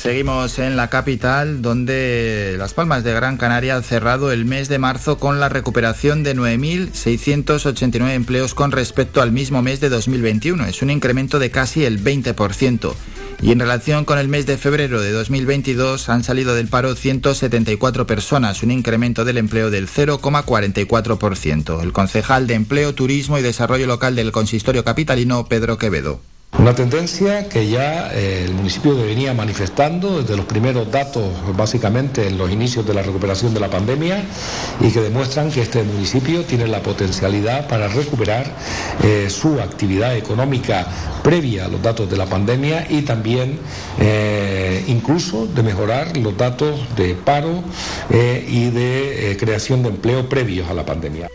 Seguimos 0.00 0.58
en 0.58 0.76
la 0.76 0.88
capital, 0.88 1.60
donde 1.60 2.54
Las 2.56 2.72
Palmas 2.72 3.04
de 3.04 3.12
Gran 3.12 3.36
Canaria 3.36 3.76
ha 3.76 3.82
cerrado 3.82 4.32
el 4.32 4.46
mes 4.46 4.70
de 4.70 4.78
marzo 4.78 5.18
con 5.18 5.40
la 5.40 5.50
recuperación 5.50 6.22
de 6.22 6.34
9.689 6.34 8.14
empleos 8.14 8.54
con 8.54 8.72
respecto 8.72 9.20
al 9.20 9.30
mismo 9.30 9.60
mes 9.60 9.78
de 9.78 9.90
2021. 9.90 10.64
Es 10.64 10.80
un 10.80 10.88
incremento 10.88 11.38
de 11.38 11.50
casi 11.50 11.84
el 11.84 12.02
20%. 12.02 12.94
Y 13.42 13.52
en 13.52 13.60
relación 13.60 14.06
con 14.06 14.18
el 14.18 14.28
mes 14.28 14.46
de 14.46 14.56
febrero 14.56 15.02
de 15.02 15.12
2022 15.12 16.08
han 16.08 16.24
salido 16.24 16.54
del 16.54 16.68
paro 16.68 16.94
174 16.94 18.06
personas, 18.06 18.62
un 18.62 18.70
incremento 18.70 19.26
del 19.26 19.36
empleo 19.36 19.68
del 19.68 19.86
0,44%. 19.86 21.82
El 21.82 21.92
concejal 21.92 22.46
de 22.46 22.54
Empleo, 22.54 22.94
Turismo 22.94 23.36
y 23.36 23.42
Desarrollo 23.42 23.86
Local 23.86 24.16
del 24.16 24.32
Consistorio 24.32 24.82
Capitalino, 24.82 25.44
Pedro 25.44 25.76
Quevedo. 25.76 26.22
Una 26.58 26.74
tendencia 26.74 27.48
que 27.48 27.68
ya 27.68 28.12
eh, 28.12 28.44
el 28.44 28.54
municipio 28.54 28.94
venía 28.94 29.32
manifestando 29.32 30.20
desde 30.20 30.36
los 30.36 30.44
primeros 30.46 30.90
datos, 30.90 31.24
básicamente 31.56 32.26
en 32.26 32.36
los 32.36 32.50
inicios 32.50 32.86
de 32.86 32.92
la 32.92 33.02
recuperación 33.02 33.54
de 33.54 33.60
la 33.60 33.70
pandemia, 33.70 34.24
y 34.80 34.90
que 34.90 35.00
demuestran 35.00 35.50
que 35.50 35.62
este 35.62 35.82
municipio 35.84 36.44
tiene 36.44 36.66
la 36.66 36.82
potencialidad 36.82 37.66
para 37.68 37.88
recuperar 37.88 38.44
eh, 39.02 39.30
su 39.30 39.60
actividad 39.60 40.16
económica 40.16 40.86
previa 41.22 41.66
a 41.66 41.68
los 41.68 41.80
datos 41.80 42.10
de 42.10 42.16
la 42.16 42.26
pandemia 42.26 42.86
y 42.90 43.02
también 43.02 43.58
eh, 43.98 44.84
incluso 44.88 45.46
de 45.46 45.62
mejorar 45.62 46.16
los 46.16 46.36
datos 46.36 46.80
de 46.96 47.14
paro 47.14 47.62
y 48.10 48.70
de 48.70 49.36
creación 49.38 49.82
de 49.82 49.90
empleo 49.90 50.28
previos 50.28 50.68
a 50.68 50.74
la 50.74 50.84
pandemia. 50.84 51.28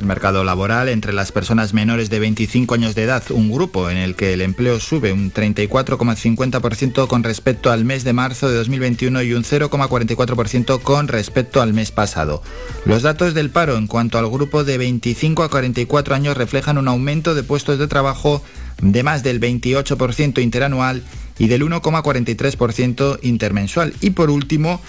El 0.00 0.06
mercado 0.06 0.44
laboral 0.44 0.88
entre 0.88 1.12
las 1.12 1.30
personas 1.30 1.74
menores 1.74 2.08
de 2.08 2.20
25 2.20 2.74
años 2.74 2.94
de 2.94 3.02
edad, 3.02 3.22
un 3.28 3.52
grupo 3.52 3.90
en 3.90 3.98
el 3.98 4.14
que 4.14 4.32
el 4.32 4.40
empleo 4.40 4.80
sube 4.80 5.12
un 5.12 5.30
34,50% 5.30 7.06
con 7.06 7.22
respecto 7.22 7.70
al 7.70 7.84
mes 7.84 8.02
de 8.02 8.14
marzo 8.14 8.48
de 8.48 8.56
2021 8.56 9.20
y 9.20 9.34
un 9.34 9.44
0,44% 9.44 10.80
con 10.80 11.06
respecto 11.06 11.60
al 11.60 11.74
mes 11.74 11.90
pasado. 11.92 12.42
Los 12.86 13.02
datos 13.02 13.34
del 13.34 13.50
paro 13.50 13.76
en 13.76 13.88
cuanto 13.88 14.16
al 14.16 14.30
grupo 14.30 14.64
de 14.64 14.78
25 14.78 15.42
a 15.42 15.50
44 15.50 16.14
años 16.14 16.34
reflejan 16.34 16.78
un 16.78 16.88
aumento 16.88 17.34
de 17.34 17.42
puestos 17.42 17.78
de 17.78 17.86
trabajo 17.86 18.42
de 18.80 19.02
más 19.02 19.22
del 19.22 19.38
28% 19.38 20.42
interanual 20.42 21.02
y 21.38 21.48
del 21.48 21.62
1,43% 21.62 23.18
intermensual. 23.20 23.92
Y 24.00 24.10
por 24.10 24.30
último, 24.30 24.80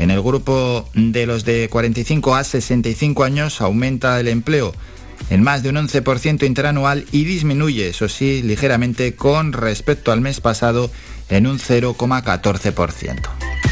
en 0.00 0.10
el 0.10 0.22
grupo 0.22 0.88
de 0.94 1.26
los 1.26 1.44
de 1.44 1.68
45 1.68 2.34
a 2.34 2.42
65 2.42 3.22
años 3.22 3.60
aumenta 3.60 4.18
el 4.18 4.28
empleo 4.28 4.72
en 5.28 5.42
más 5.42 5.62
de 5.62 5.68
un 5.68 5.76
11% 5.76 6.46
interanual 6.46 7.04
y 7.12 7.24
disminuye, 7.24 7.88
eso 7.88 8.08
sí, 8.08 8.42
ligeramente 8.42 9.14
con 9.14 9.52
respecto 9.52 10.10
al 10.10 10.22
mes 10.22 10.40
pasado 10.40 10.90
en 11.28 11.46
un 11.46 11.58
0,14%. 11.58 13.69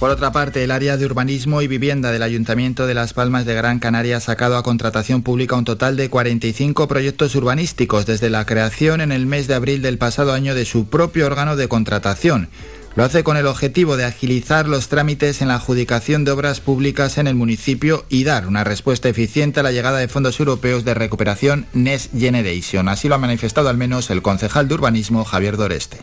Por 0.00 0.08
otra 0.08 0.32
parte, 0.32 0.64
el 0.64 0.70
área 0.70 0.96
de 0.96 1.04
urbanismo 1.04 1.60
y 1.60 1.66
vivienda 1.66 2.10
del 2.10 2.22
Ayuntamiento 2.22 2.86
de 2.86 2.94
Las 2.94 3.12
Palmas 3.12 3.44
de 3.44 3.52
Gran 3.52 3.80
Canaria 3.80 4.16
ha 4.16 4.20
sacado 4.20 4.56
a 4.56 4.62
contratación 4.62 5.20
pública 5.20 5.56
un 5.56 5.66
total 5.66 5.94
de 5.96 6.08
45 6.08 6.88
proyectos 6.88 7.34
urbanísticos 7.34 8.06
desde 8.06 8.30
la 8.30 8.46
creación 8.46 9.02
en 9.02 9.12
el 9.12 9.26
mes 9.26 9.46
de 9.46 9.56
abril 9.56 9.82
del 9.82 9.98
pasado 9.98 10.32
año 10.32 10.54
de 10.54 10.64
su 10.64 10.88
propio 10.88 11.26
órgano 11.26 11.54
de 11.54 11.68
contratación. 11.68 12.48
Lo 12.96 13.04
hace 13.04 13.22
con 13.22 13.36
el 13.36 13.46
objetivo 13.46 13.98
de 13.98 14.06
agilizar 14.06 14.66
los 14.66 14.88
trámites 14.88 15.42
en 15.42 15.48
la 15.48 15.56
adjudicación 15.56 16.24
de 16.24 16.30
obras 16.30 16.60
públicas 16.60 17.18
en 17.18 17.26
el 17.26 17.34
municipio 17.34 18.06
y 18.08 18.24
dar 18.24 18.46
una 18.46 18.64
respuesta 18.64 19.10
eficiente 19.10 19.60
a 19.60 19.62
la 19.62 19.70
llegada 19.70 19.98
de 19.98 20.08
fondos 20.08 20.40
europeos 20.40 20.82
de 20.86 20.94
recuperación 20.94 21.66
Next 21.74 22.18
Generation. 22.18 22.88
Así 22.88 23.06
lo 23.06 23.16
ha 23.16 23.18
manifestado 23.18 23.68
al 23.68 23.76
menos 23.76 24.08
el 24.08 24.22
concejal 24.22 24.66
de 24.66 24.74
urbanismo 24.76 25.26
Javier 25.26 25.58
Doreste. 25.58 25.98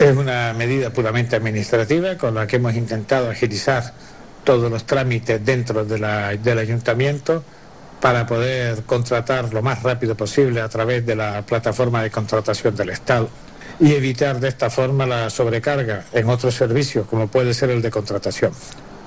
Es 0.00 0.16
una 0.16 0.54
medida 0.54 0.88
puramente 0.88 1.36
administrativa 1.36 2.16
con 2.16 2.34
la 2.34 2.46
que 2.46 2.56
hemos 2.56 2.74
intentado 2.74 3.28
agilizar 3.28 3.92
todos 4.44 4.70
los 4.70 4.86
trámites 4.86 5.44
dentro 5.44 5.84
del 5.84 6.58
ayuntamiento 6.58 7.44
para 8.00 8.24
poder 8.24 8.84
contratar 8.84 9.52
lo 9.52 9.60
más 9.60 9.82
rápido 9.82 10.16
posible 10.16 10.62
a 10.62 10.70
través 10.70 11.04
de 11.04 11.16
la 11.16 11.42
plataforma 11.42 12.02
de 12.02 12.10
contratación 12.10 12.74
del 12.74 12.88
Estado 12.88 13.28
y 13.78 13.92
evitar 13.92 14.40
de 14.40 14.48
esta 14.48 14.70
forma 14.70 15.04
la 15.04 15.28
sobrecarga 15.28 16.04
en 16.14 16.30
otros 16.30 16.54
servicios 16.54 17.06
como 17.06 17.28
puede 17.28 17.52
ser 17.52 17.68
el 17.68 17.82
de 17.82 17.90
contratación. 17.90 18.52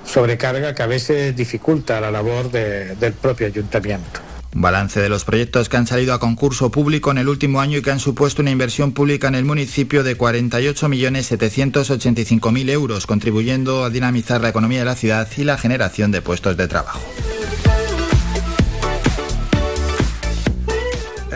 Sobrecarga 0.05 0.75
que 0.75 0.83
a 0.83 0.87
veces 0.87 1.35
dificulta 1.35 1.99
la 1.99 2.11
labor 2.11 2.51
del 2.51 3.13
propio 3.13 3.47
ayuntamiento. 3.47 4.32
Balance 4.55 5.01
de 5.01 5.09
los 5.09 5.25
proyectos 5.25 5.67
que 5.69 5.77
han 5.77 5.87
salido 5.87 6.13
a 6.13 6.19
concurso 6.19 6.69
público 6.71 7.09
en 7.11 7.17
el 7.17 7.27
último 7.27 7.59
año 7.61 7.79
y 7.79 7.81
que 7.81 7.89
han 7.91 7.99
supuesto 7.99 8.41
una 8.41 8.51
inversión 8.51 8.91
pública 8.91 9.27
en 9.27 9.35
el 9.35 9.43
municipio 9.45 10.03
de 10.03 10.17
48.785.000 10.17 12.69
euros, 12.69 13.07
contribuyendo 13.07 13.83
a 13.83 13.89
dinamizar 13.89 14.41
la 14.41 14.49
economía 14.49 14.79
de 14.79 14.85
la 14.85 14.95
ciudad 14.95 15.27
y 15.37 15.43
la 15.43 15.57
generación 15.57 16.11
de 16.11 16.21
puestos 16.21 16.55
de 16.57 16.67
trabajo. 16.67 17.01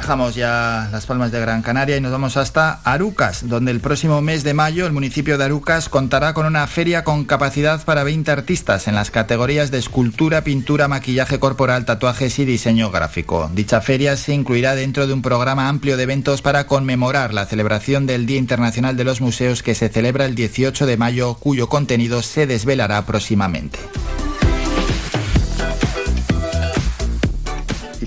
Dejamos 0.07 0.35
ya 0.35 0.87
las 0.93 1.05
Palmas 1.05 1.33
de 1.33 1.41
Gran 1.41 1.61
Canaria 1.61 1.97
y 1.97 1.99
nos 1.99 2.13
vamos 2.13 2.37
hasta 2.37 2.79
Arucas, 2.85 3.49
donde 3.49 3.71
el 3.71 3.81
próximo 3.81 4.21
mes 4.21 4.45
de 4.45 4.53
mayo 4.53 4.85
el 4.85 4.93
municipio 4.93 5.37
de 5.37 5.43
Arucas 5.43 5.89
contará 5.89 6.33
con 6.33 6.45
una 6.45 6.65
feria 6.65 7.03
con 7.03 7.25
capacidad 7.25 7.83
para 7.83 8.05
20 8.05 8.31
artistas 8.31 8.87
en 8.87 8.95
las 8.95 9.11
categorías 9.11 9.69
de 9.69 9.79
escultura, 9.79 10.45
pintura, 10.45 10.87
maquillaje 10.87 11.39
corporal, 11.39 11.83
tatuajes 11.83 12.39
y 12.39 12.45
diseño 12.45 12.89
gráfico. 12.89 13.51
Dicha 13.53 13.81
feria 13.81 14.15
se 14.15 14.33
incluirá 14.33 14.75
dentro 14.75 15.07
de 15.07 15.13
un 15.13 15.21
programa 15.21 15.67
amplio 15.67 15.97
de 15.97 16.03
eventos 16.03 16.41
para 16.41 16.67
conmemorar 16.67 17.33
la 17.33 17.45
celebración 17.45 18.05
del 18.05 18.25
Día 18.25 18.37
Internacional 18.37 18.95
de 18.95 19.03
los 19.03 19.19
Museos 19.19 19.61
que 19.61 19.75
se 19.75 19.89
celebra 19.89 20.23
el 20.23 20.35
18 20.35 20.85
de 20.85 20.95
mayo, 20.95 21.33
cuyo 21.33 21.67
contenido 21.67 22.21
se 22.21 22.47
desvelará 22.47 23.05
próximamente. 23.05 23.77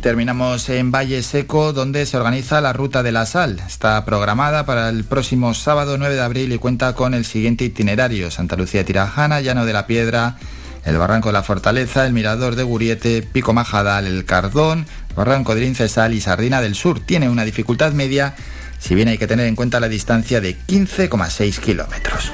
Terminamos 0.01 0.69
en 0.71 0.91
Valle 0.91 1.23
Seco, 1.23 1.73
donde 1.73 2.07
se 2.07 2.17
organiza 2.17 2.61
la 2.61 2.73
Ruta 2.73 3.03
de 3.03 3.13
la 3.13 3.27
Sal. 3.27 3.61
Está 3.67 4.05
programada 4.05 4.65
para 4.65 4.89
el 4.89 5.05
próximo 5.05 5.53
sábado 5.55 5.99
9 5.99 6.15
de 6.15 6.21
abril 6.21 6.53
y 6.53 6.59
cuenta 6.59 6.95
con 6.95 7.13
el 7.15 7.25
siguiente 7.25 7.65
itinerario. 7.65 8.31
Santa 8.31 8.57
Lucía 8.57 8.85
Tirajana, 8.85 9.41
Llano 9.41 9.67
de 9.67 9.73
la 9.73 9.87
Piedra, 9.87 10.37
el 10.85 10.97
Barranco 10.97 11.29
de 11.29 11.35
la 11.35 11.43
Fortaleza, 11.43 12.07
el 12.07 12.13
Mirador 12.13 12.57
de 12.57 12.63
Guriete, 12.63 13.23
Pico 13.23 13.53
Majadal, 13.53 14.07
el 14.07 14.25
Cardón, 14.25 14.87
Barranco 15.15 15.55
de 15.55 15.61
Lincesal 15.61 16.15
y 16.15 16.21
Sardina 16.21 16.63
del 16.63 16.75
Sur. 16.75 17.01
Tiene 17.01 17.29
una 17.29 17.45
dificultad 17.45 17.93
media, 17.93 18.35
si 18.79 18.95
bien 18.95 19.09
hay 19.09 19.19
que 19.19 19.27
tener 19.27 19.47
en 19.47 19.57
cuenta 19.57 19.81
la 19.81 19.89
distancia 19.89 20.41
de 20.41 20.57
15,6 20.57 21.59
kilómetros. 21.59 22.33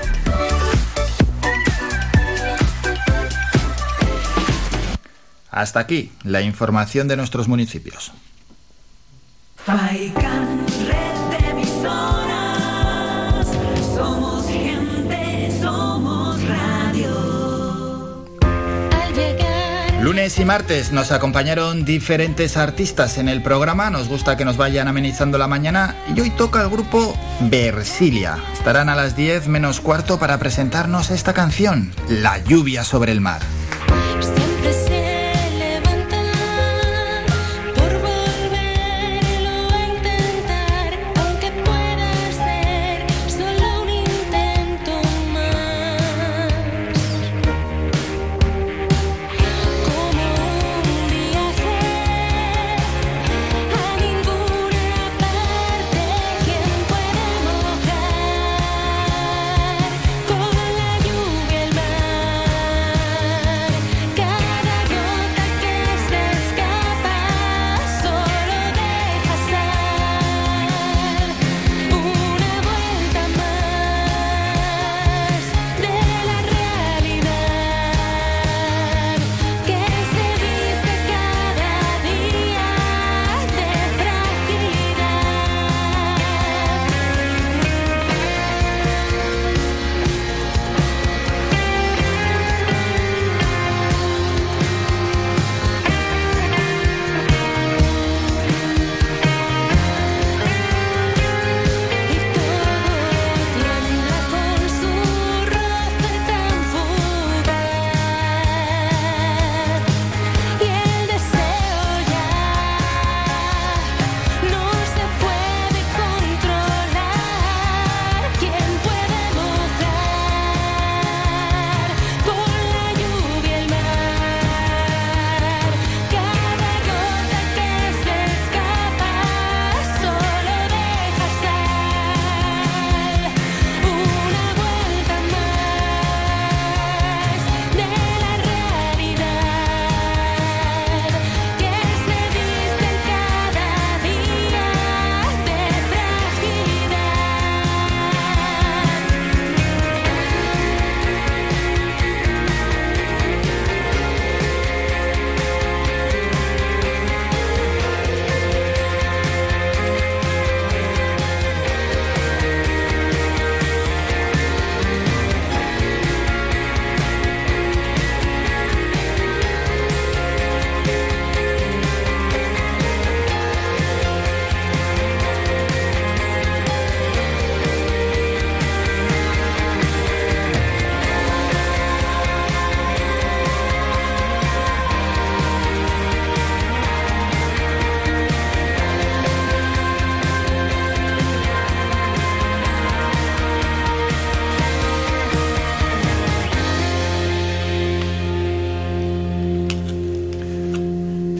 Hasta 5.56 5.80
aquí 5.80 6.12
la 6.22 6.42
información 6.42 7.08
de 7.08 7.16
nuestros 7.16 7.48
municipios. 7.48 8.12
Lunes 20.02 20.38
y 20.38 20.44
martes 20.44 20.92
nos 20.92 21.10
acompañaron 21.10 21.86
diferentes 21.86 22.58
artistas 22.58 23.16
en 23.16 23.30
el 23.30 23.42
programa, 23.42 23.88
nos 23.88 24.08
gusta 24.08 24.36
que 24.36 24.44
nos 24.44 24.58
vayan 24.58 24.88
amenizando 24.88 25.38
la 25.38 25.48
mañana 25.48 25.96
y 26.14 26.20
hoy 26.20 26.28
toca 26.28 26.60
el 26.60 26.68
grupo 26.68 27.18
Versilia. 27.40 28.36
Estarán 28.52 28.90
a 28.90 28.94
las 28.94 29.16
10 29.16 29.48
menos 29.48 29.80
cuarto 29.80 30.18
para 30.18 30.36
presentarnos 30.36 31.10
esta 31.10 31.32
canción, 31.32 31.94
La 32.10 32.36
lluvia 32.44 32.84
sobre 32.84 33.12
el 33.12 33.22
mar. 33.22 33.40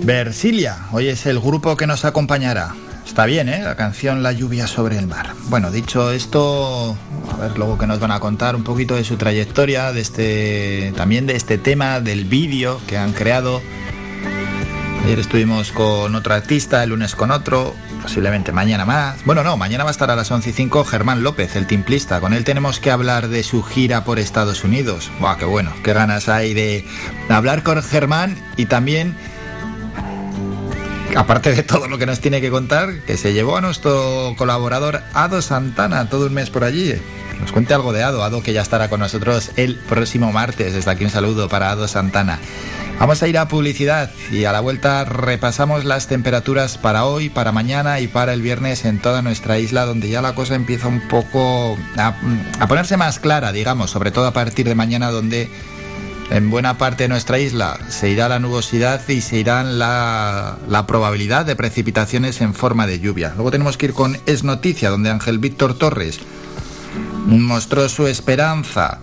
Versilia, 0.07 0.87
hoy 0.93 1.09
es 1.09 1.27
el 1.27 1.41
grupo 1.41 1.77
que 1.77 1.89
nos 1.89 2.05
acompañará. 2.05 2.77
Está 3.05 3.27
bien, 3.27 3.49
¿eh? 3.49 3.63
La 3.65 3.75
canción 3.75 4.23
La 4.23 4.31
lluvia 4.31 4.69
sobre 4.69 4.97
el 4.99 5.09
mar. 5.09 5.35
Bueno, 5.49 5.73
dicho 5.73 6.13
esto, 6.13 6.97
a 7.35 7.37
ver 7.39 7.59
luego 7.59 7.77
que 7.77 7.89
nos 7.89 7.99
van 7.99 8.13
a 8.13 8.21
contar 8.21 8.55
un 8.55 8.63
poquito 8.63 8.95
de 8.95 9.03
su 9.03 9.17
trayectoria, 9.17 9.93
de 9.93 10.01
este, 10.01 10.93
también 10.97 11.27
de 11.27 11.35
este 11.35 11.59
tema, 11.59 11.99
del 11.99 12.25
vídeo 12.25 12.81
que 12.87 12.97
han 12.97 13.15
creado. 13.15 13.61
Ayer 15.05 15.19
estuvimos 15.19 15.73
con 15.73 16.15
otro 16.15 16.35
artista, 16.35 16.85
el 16.85 16.91
lunes 16.91 17.17
con 17.17 17.33
otro, 17.33 17.75
posiblemente 18.01 18.53
mañana 18.53 18.85
más. 18.85 19.25
Bueno, 19.25 19.43
no, 19.43 19.57
mañana 19.57 19.83
va 19.83 19.91
a 19.91 19.93
estar 19.93 20.13
a 20.13 20.15
las 20.15 20.31
11 20.31 20.51
y 20.51 20.53
5 20.53 20.85
Germán 20.85 21.25
López, 21.25 21.57
el 21.57 21.67
timplista. 21.67 22.21
Con 22.21 22.33
él 22.33 22.45
tenemos 22.45 22.79
que 22.79 22.93
hablar 22.93 23.27
de 23.27 23.43
su 23.43 23.65
gira 23.65 24.05
por 24.05 24.21
Estados 24.21 24.63
Unidos. 24.63 25.11
Buah, 25.19 25.37
qué 25.37 25.47
bueno, 25.47 25.73
qué 25.83 25.93
ganas 25.93 26.29
hay 26.29 26.55
de 26.55 26.85
hablar 27.29 27.65
con 27.65 27.83
Germán 27.83 28.37
y 28.57 28.67
también 28.67 29.17
aparte 31.27 31.55
de 31.55 31.63
todo 31.63 31.89
lo 31.89 31.99
que 31.99 32.07
nos 32.07 32.21
tiene 32.21 32.41
que 32.41 32.51
contar, 32.51 33.01
que 33.07 33.17
se 33.17 33.33
llevó 33.33 33.57
a 33.57 33.61
nuestro 33.61 34.35
colaborador 34.37 35.03
Ado 35.15 35.41
Santana 35.41 36.09
todo 36.09 36.27
un 36.27 36.35
mes 36.35 36.51
por 36.51 36.63
allí. 36.63 36.95
Nos 37.41 37.53
cuente 37.53 37.75
algo 37.75 37.93
de 37.93 38.03
Ado, 38.03 38.23
Ado 38.23 38.43
que 38.43 38.53
ya 38.53 38.63
estará 38.63 38.89
con 38.89 39.01
nosotros 39.01 39.51
el 39.57 39.77
próximo 39.77 40.33
martes. 40.33 40.75
Desde 40.75 40.91
aquí 40.91 41.05
un 41.05 41.11
saludo 41.11 41.49
para 41.49 41.71
Ado 41.71 41.89
Santana. 41.89 42.39
Vamos 42.99 43.23
a 43.23 43.29
ir 43.29 43.37
a 43.37 43.49
publicidad 43.49 44.11
y 44.31 44.45
a 44.45 44.53
la 44.53 44.61
vuelta 44.61 45.05
repasamos 45.05 45.85
las 45.85 46.07
temperaturas 46.07 46.79
para 46.79 47.05
hoy, 47.05 47.29
para 47.29 47.53
mañana 47.53 48.01
y 48.01 48.09
para 48.09 48.33
el 48.33 48.41
viernes 48.41 48.87
en 48.87 48.99
toda 49.01 49.21
nuestra 49.21 49.59
isla, 49.59 49.85
donde 49.85 50.09
ya 50.09 50.23
la 50.23 50.35
cosa 50.35 50.55
empieza 50.55 50.89
un 50.89 51.07
poco 51.09 51.77
a 51.99 52.67
ponerse 52.69 52.97
más 52.97 53.19
clara, 53.19 53.53
digamos, 53.53 53.91
sobre 53.91 54.13
todo 54.13 54.27
a 54.27 54.33
partir 54.33 54.67
de 54.67 54.75
mañana, 54.75 55.11
donde 55.11 55.51
en 56.31 56.51
buena 56.51 56.77
parte 56.77 57.05
de 57.05 57.09
nuestra 57.09 57.39
isla 57.39 57.79
se 57.89 58.11
irá 58.11 58.29
la 58.29 58.39
nubosidad 58.39 59.09
y 59.09 59.21
se 59.21 59.39
irá 59.39 59.63
la, 59.63 60.59
la, 60.69 60.87
probabilidad 60.87 61.47
de 61.47 61.57
precipitaciones 61.57 62.41
en 62.41 62.55
forma 62.55 62.87
de 62.87 62.99
lluvia. 62.99 63.33
Luego 63.35 63.51
tenemos 63.51 63.77
que 63.77 63.87
ir 63.87 63.93
con 63.93 64.19
Es 64.27 64.43
Noticia, 64.43 64.91
donde 64.91 65.11
Ángel 65.11 65.39
Víctor 65.39 65.79
Torres 65.79 66.19
mostró 67.27 67.89
su 67.89 68.07
esperanza 68.07 68.99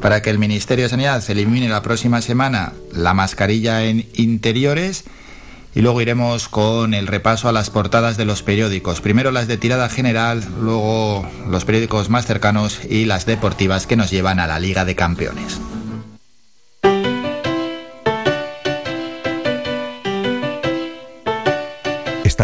para 0.00 0.22
que 0.22 0.30
el 0.30 0.38
Ministerio 0.38 0.84
de 0.84 0.90
Sanidad 0.90 1.20
se 1.20 1.32
elimine 1.32 1.68
la 1.68 1.82
próxima 1.82 2.22
semana 2.22 2.72
la 2.92 3.14
mascarilla 3.14 3.84
en 3.84 4.06
interiores. 4.14 5.04
Y 5.74 5.82
luego 5.82 6.00
iremos 6.00 6.48
con 6.48 6.94
el 6.94 7.06
repaso 7.06 7.48
a 7.48 7.52
las 7.52 7.70
portadas 7.70 8.16
de 8.16 8.24
los 8.24 8.42
periódicos. 8.42 9.00
Primero 9.00 9.30
las 9.30 9.46
de 9.48 9.58
tirada 9.58 9.88
general, 9.88 10.42
luego 10.60 11.28
los 11.48 11.64
periódicos 11.64 12.08
más 12.08 12.26
cercanos 12.26 12.80
y 12.88 13.04
las 13.04 13.26
deportivas 13.26 13.86
que 13.86 13.96
nos 13.96 14.10
llevan 14.10 14.40
a 14.40 14.46
la 14.46 14.58
Liga 14.58 14.84
de 14.84 14.96
Campeones. 14.96 15.60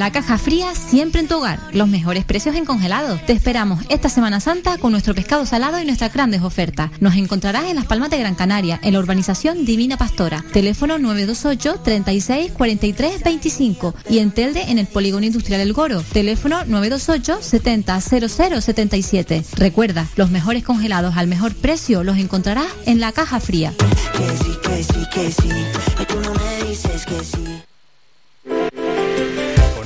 La 0.00 0.12
caja 0.12 0.38
fría 0.38 0.74
siempre 0.74 1.20
en 1.20 1.28
tu 1.28 1.36
hogar. 1.36 1.60
Los 1.74 1.86
mejores 1.86 2.24
precios 2.24 2.56
en 2.56 2.64
congelado. 2.64 3.20
Te 3.26 3.34
esperamos 3.34 3.84
esta 3.90 4.08
Semana 4.08 4.40
Santa 4.40 4.78
con 4.78 4.92
nuestro 4.92 5.14
pescado 5.14 5.44
salado 5.44 5.78
y 5.78 5.84
nuestras 5.84 6.10
grandes 6.10 6.40
ofertas. 6.40 6.90
Nos 7.00 7.16
encontrarás 7.16 7.64
en 7.64 7.76
Las 7.76 7.84
Palmas 7.84 8.08
de 8.08 8.18
Gran 8.18 8.34
Canaria, 8.34 8.80
en 8.82 8.94
la 8.94 8.98
urbanización 8.98 9.66
Divina 9.66 9.98
Pastora. 9.98 10.42
Teléfono 10.54 10.98
928 10.98 11.80
36 11.84 12.52
43 12.52 13.22
25 13.22 13.94
y 14.08 14.20
en 14.20 14.30
Telde 14.30 14.70
en 14.70 14.78
el 14.78 14.86
Polígono 14.86 15.26
Industrial 15.26 15.60
El 15.60 15.74
Goro. 15.74 16.00
Teléfono 16.00 16.64
928 16.64 17.42
70 17.42 18.00
00 18.00 18.60
77. 18.62 19.44
Recuerda, 19.56 20.08
los 20.16 20.30
mejores 20.30 20.64
congelados 20.64 21.18
al 21.18 21.26
mejor 21.26 21.54
precio 21.54 22.04
los 22.04 22.16
encontrarás 22.16 22.68
en 22.86 23.00
la 23.00 23.12
caja 23.12 23.38
fría. 23.38 23.74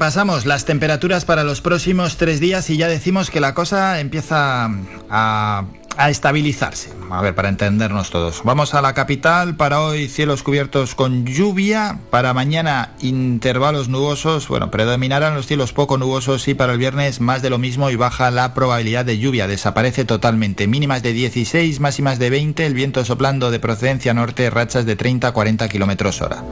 Repasamos 0.00 0.46
las 0.46 0.64
temperaturas 0.64 1.26
para 1.26 1.44
los 1.44 1.60
próximos 1.60 2.16
tres 2.16 2.40
días 2.40 2.70
y 2.70 2.78
ya 2.78 2.88
decimos 2.88 3.30
que 3.30 3.38
la 3.38 3.52
cosa 3.52 4.00
empieza 4.00 4.70
a, 5.10 5.64
a 5.98 6.08
estabilizarse. 6.08 6.90
A 7.10 7.20
ver, 7.20 7.34
para 7.34 7.50
entendernos 7.50 8.08
todos. 8.08 8.40
Vamos 8.42 8.72
a 8.72 8.80
la 8.80 8.94
capital. 8.94 9.56
Para 9.56 9.82
hoy 9.82 10.08
cielos 10.08 10.42
cubiertos 10.42 10.94
con 10.94 11.26
lluvia. 11.26 11.98
Para 12.08 12.32
mañana 12.32 12.94
intervalos 13.02 13.90
nubosos. 13.90 14.48
Bueno, 14.48 14.70
predominarán 14.70 15.34
los 15.34 15.46
cielos 15.46 15.74
poco 15.74 15.98
nubosos 15.98 16.48
y 16.48 16.54
para 16.54 16.72
el 16.72 16.78
viernes 16.78 17.20
más 17.20 17.42
de 17.42 17.50
lo 17.50 17.58
mismo 17.58 17.90
y 17.90 17.96
baja 17.96 18.30
la 18.30 18.54
probabilidad 18.54 19.04
de 19.04 19.18
lluvia. 19.18 19.48
Desaparece 19.48 20.06
totalmente. 20.06 20.66
Mínimas 20.66 21.02
de 21.02 21.12
16, 21.12 21.78
máximas 21.78 22.18
de 22.18 22.30
20. 22.30 22.64
El 22.64 22.72
viento 22.72 23.04
soplando 23.04 23.50
de 23.50 23.60
procedencia 23.60 24.14
norte, 24.14 24.48
rachas 24.48 24.86
de 24.86 24.96
30 24.96 25.28
a 25.28 25.32
40 25.32 25.68
kilómetros 25.68 26.22
hora. 26.22 26.42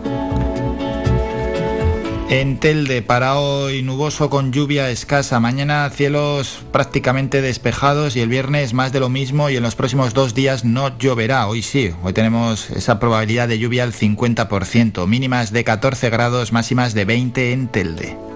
En 2.31 2.61
Telde 2.61 3.01
para 3.01 3.38
hoy 3.38 3.83
nuboso 3.83 4.29
con 4.29 4.53
lluvia 4.53 4.91
escasa. 4.91 5.41
Mañana 5.41 5.88
cielos 5.88 6.61
prácticamente 6.73 7.41
despejados 7.41 8.17
y 8.17 8.21
el 8.21 8.29
viernes 8.29 8.75
más 8.75 8.93
de 8.93 9.01
lo 9.01 9.09
mismo 9.09 9.49
y 9.49 9.57
en 9.57 9.62
los 9.62 9.75
próximos 9.75 10.12
dos 10.12 10.35
días 10.35 10.62
no 10.62 10.99
lloverá. 10.99 11.49
Hoy 11.49 11.62
sí, 11.62 11.95
hoy 12.03 12.12
tenemos 12.12 12.69
esa 12.69 13.01
probabilidad 13.01 13.49
de 13.49 13.59
lluvia 13.59 13.85
al 13.85 13.95
50%. 13.95 15.07
Mínimas 15.07 15.53
de 15.53 15.64
14 15.64 16.11
grados, 16.11 16.53
máximas 16.53 16.93
de 16.93 17.07
20 17.07 17.53
en 17.53 17.69
Telde. 17.69 18.28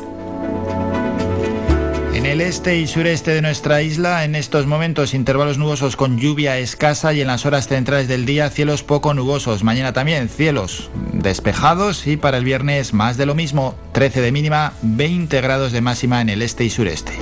En 2.22 2.30
el 2.30 2.40
este 2.40 2.78
y 2.78 2.86
sureste 2.86 3.32
de 3.32 3.42
nuestra 3.42 3.82
isla, 3.82 4.22
en 4.22 4.36
estos 4.36 4.64
momentos, 4.64 5.12
intervalos 5.12 5.58
nubosos 5.58 5.96
con 5.96 6.18
lluvia 6.18 6.56
escasa 6.56 7.12
y 7.12 7.20
en 7.20 7.26
las 7.26 7.46
horas 7.46 7.66
centrales 7.66 8.06
del 8.06 8.26
día, 8.26 8.48
cielos 8.48 8.84
poco 8.84 9.12
nubosos. 9.12 9.64
Mañana 9.64 9.92
también, 9.92 10.28
cielos 10.28 10.88
despejados 11.12 12.06
y 12.06 12.16
para 12.16 12.38
el 12.38 12.44
viernes 12.44 12.94
más 12.94 13.16
de 13.16 13.26
lo 13.26 13.34
mismo, 13.34 13.74
13 13.90 14.20
de 14.20 14.30
mínima, 14.30 14.72
20 14.82 15.40
grados 15.40 15.72
de 15.72 15.80
máxima 15.80 16.20
en 16.20 16.28
el 16.28 16.42
este 16.42 16.62
y 16.62 16.70
sureste. 16.70 17.12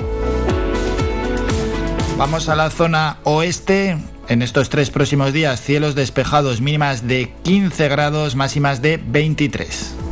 Vamos 2.15 2.47
a 2.47 2.55
la 2.55 2.69
zona 2.69 3.17
oeste. 3.23 3.97
En 4.27 4.43
estos 4.43 4.69
tres 4.69 4.91
próximos 4.91 5.33
días, 5.33 5.61
cielos 5.61 5.95
despejados, 5.95 6.61
mínimas 6.61 7.07
de 7.07 7.33
15 7.41 7.89
grados, 7.89 8.35
máximas 8.35 8.83
de 8.83 8.97
23. 9.03 10.10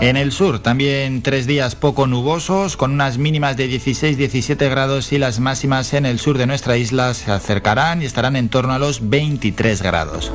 En 0.00 0.16
el 0.16 0.30
sur 0.30 0.58
también 0.58 1.22
tres 1.22 1.46
días 1.46 1.74
poco 1.74 2.06
nubosos, 2.06 2.76
con 2.76 2.92
unas 2.92 3.16
mínimas 3.16 3.56
de 3.56 3.70
16-17 3.70 4.68
grados 4.68 5.10
y 5.12 5.18
las 5.18 5.40
máximas 5.40 5.94
en 5.94 6.04
el 6.04 6.18
sur 6.18 6.36
de 6.36 6.46
nuestra 6.46 6.76
isla 6.76 7.14
se 7.14 7.32
acercarán 7.32 8.02
y 8.02 8.04
estarán 8.04 8.36
en 8.36 8.50
torno 8.50 8.74
a 8.74 8.78
los 8.78 9.08
23 9.08 9.80
grados. 9.80 10.32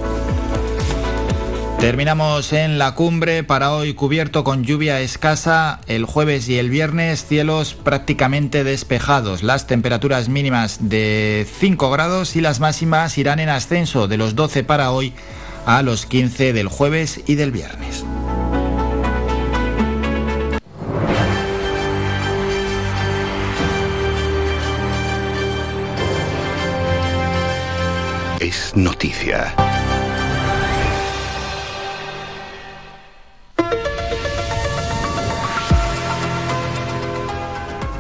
Terminamos 1.80 2.54
en 2.54 2.80
la 2.80 2.96
cumbre 2.96 3.44
para 3.44 3.72
hoy 3.72 3.94
cubierto 3.94 4.44
con 4.44 4.64
lluvia 4.64 5.00
escasa. 5.00 5.80
El 5.88 6.06
jueves 6.06 6.50
y 6.50 6.58
el 6.58 6.70
viernes 6.70 7.26
cielos 7.26 7.74
prácticamente 7.76 8.64
despejados. 8.64 9.42
Las 9.42 9.68
temperaturas 9.68 10.28
mínimas 10.28 10.90
de 10.90 11.48
5 11.60 11.90
grados 11.92 12.36
y 12.36 12.42
las 12.42 12.60
máximas 12.60 13.18
irán 13.18 13.40
en 13.40 13.50
ascenso 13.50 14.08
de 14.08 14.18
los 14.18 14.36
12 14.36 14.64
para 14.64 14.92
hoy 14.92 15.14
a 15.66 15.82
los 15.84 16.06
15 16.06 16.54
del 16.54 16.68
jueves 16.68 17.22
y 17.26 17.36
del 17.36 17.52
viernes. 17.52 18.06
Es 28.42 28.76
noticia. 28.76 29.54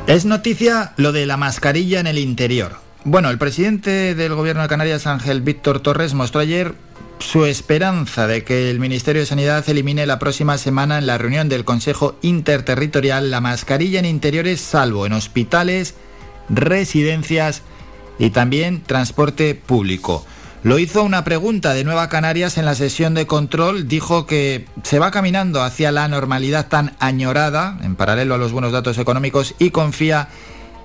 Es 0.08 0.25
noticia 0.25 0.93
lo 0.97 1.12
de 1.12 1.27
la 1.27 1.38
mascarilla 1.38 1.99
en 1.99 2.08
el 2.08 2.17
interior. 2.17 2.77
Bueno, 3.04 3.30
el 3.30 3.38
presidente 3.38 4.15
del 4.15 4.34
gobierno 4.34 4.63
de 4.63 4.67
Canarias, 4.67 5.06
Ángel 5.06 5.41
Víctor 5.41 5.80
Torres, 5.80 6.15
mostró 6.15 6.41
ayer 6.41 6.73
su 7.19 7.45
esperanza 7.45 8.25
de 8.25 8.43
que 8.43 8.71
el 8.71 8.80
Ministerio 8.80 9.21
de 9.21 9.27
Sanidad 9.27 9.69
elimine 9.69 10.08
la 10.08 10.17
próxima 10.17 10.58
semana 10.58 10.97
en 10.97 11.06
la 11.06 11.19
reunión 11.19 11.49
del 11.49 11.65
Consejo 11.65 12.17
Interterritorial 12.23 13.30
la 13.30 13.41
mascarilla 13.41 13.99
en 13.99 14.06
interiores, 14.06 14.60
salvo 14.60 15.06
en 15.06 15.13
hospitales, 15.13 15.93
residencias 16.49 17.62
y 18.17 18.32
también 18.32 18.82
transporte 18.82 19.54
público. 19.54 20.25
Lo 20.63 20.78
hizo 20.78 21.04
una 21.04 21.24
pregunta 21.24 21.74
de 21.74 21.84
Nueva 21.84 22.08
Canarias 22.08 22.60
en 22.60 22.65
la 22.65 22.76
sesión 22.76 23.15
de 23.15 23.26
control. 23.26 23.88
Dijo 23.88 24.28
que 24.28 24.65
se 24.84 25.00
va 25.00 25.10
caminando 25.10 25.63
hacia 25.63 25.91
la 25.91 26.08
normalidad 26.08 26.67
tan 26.67 26.95
añorada, 27.00 27.80
en 27.82 27.95
paralelo 27.95 28.36
a 28.36 28.38
los 28.38 28.52
buenos 28.52 28.71
datos 28.71 29.00
económicos, 29.00 29.56
y 29.58 29.71
confía 29.71 30.28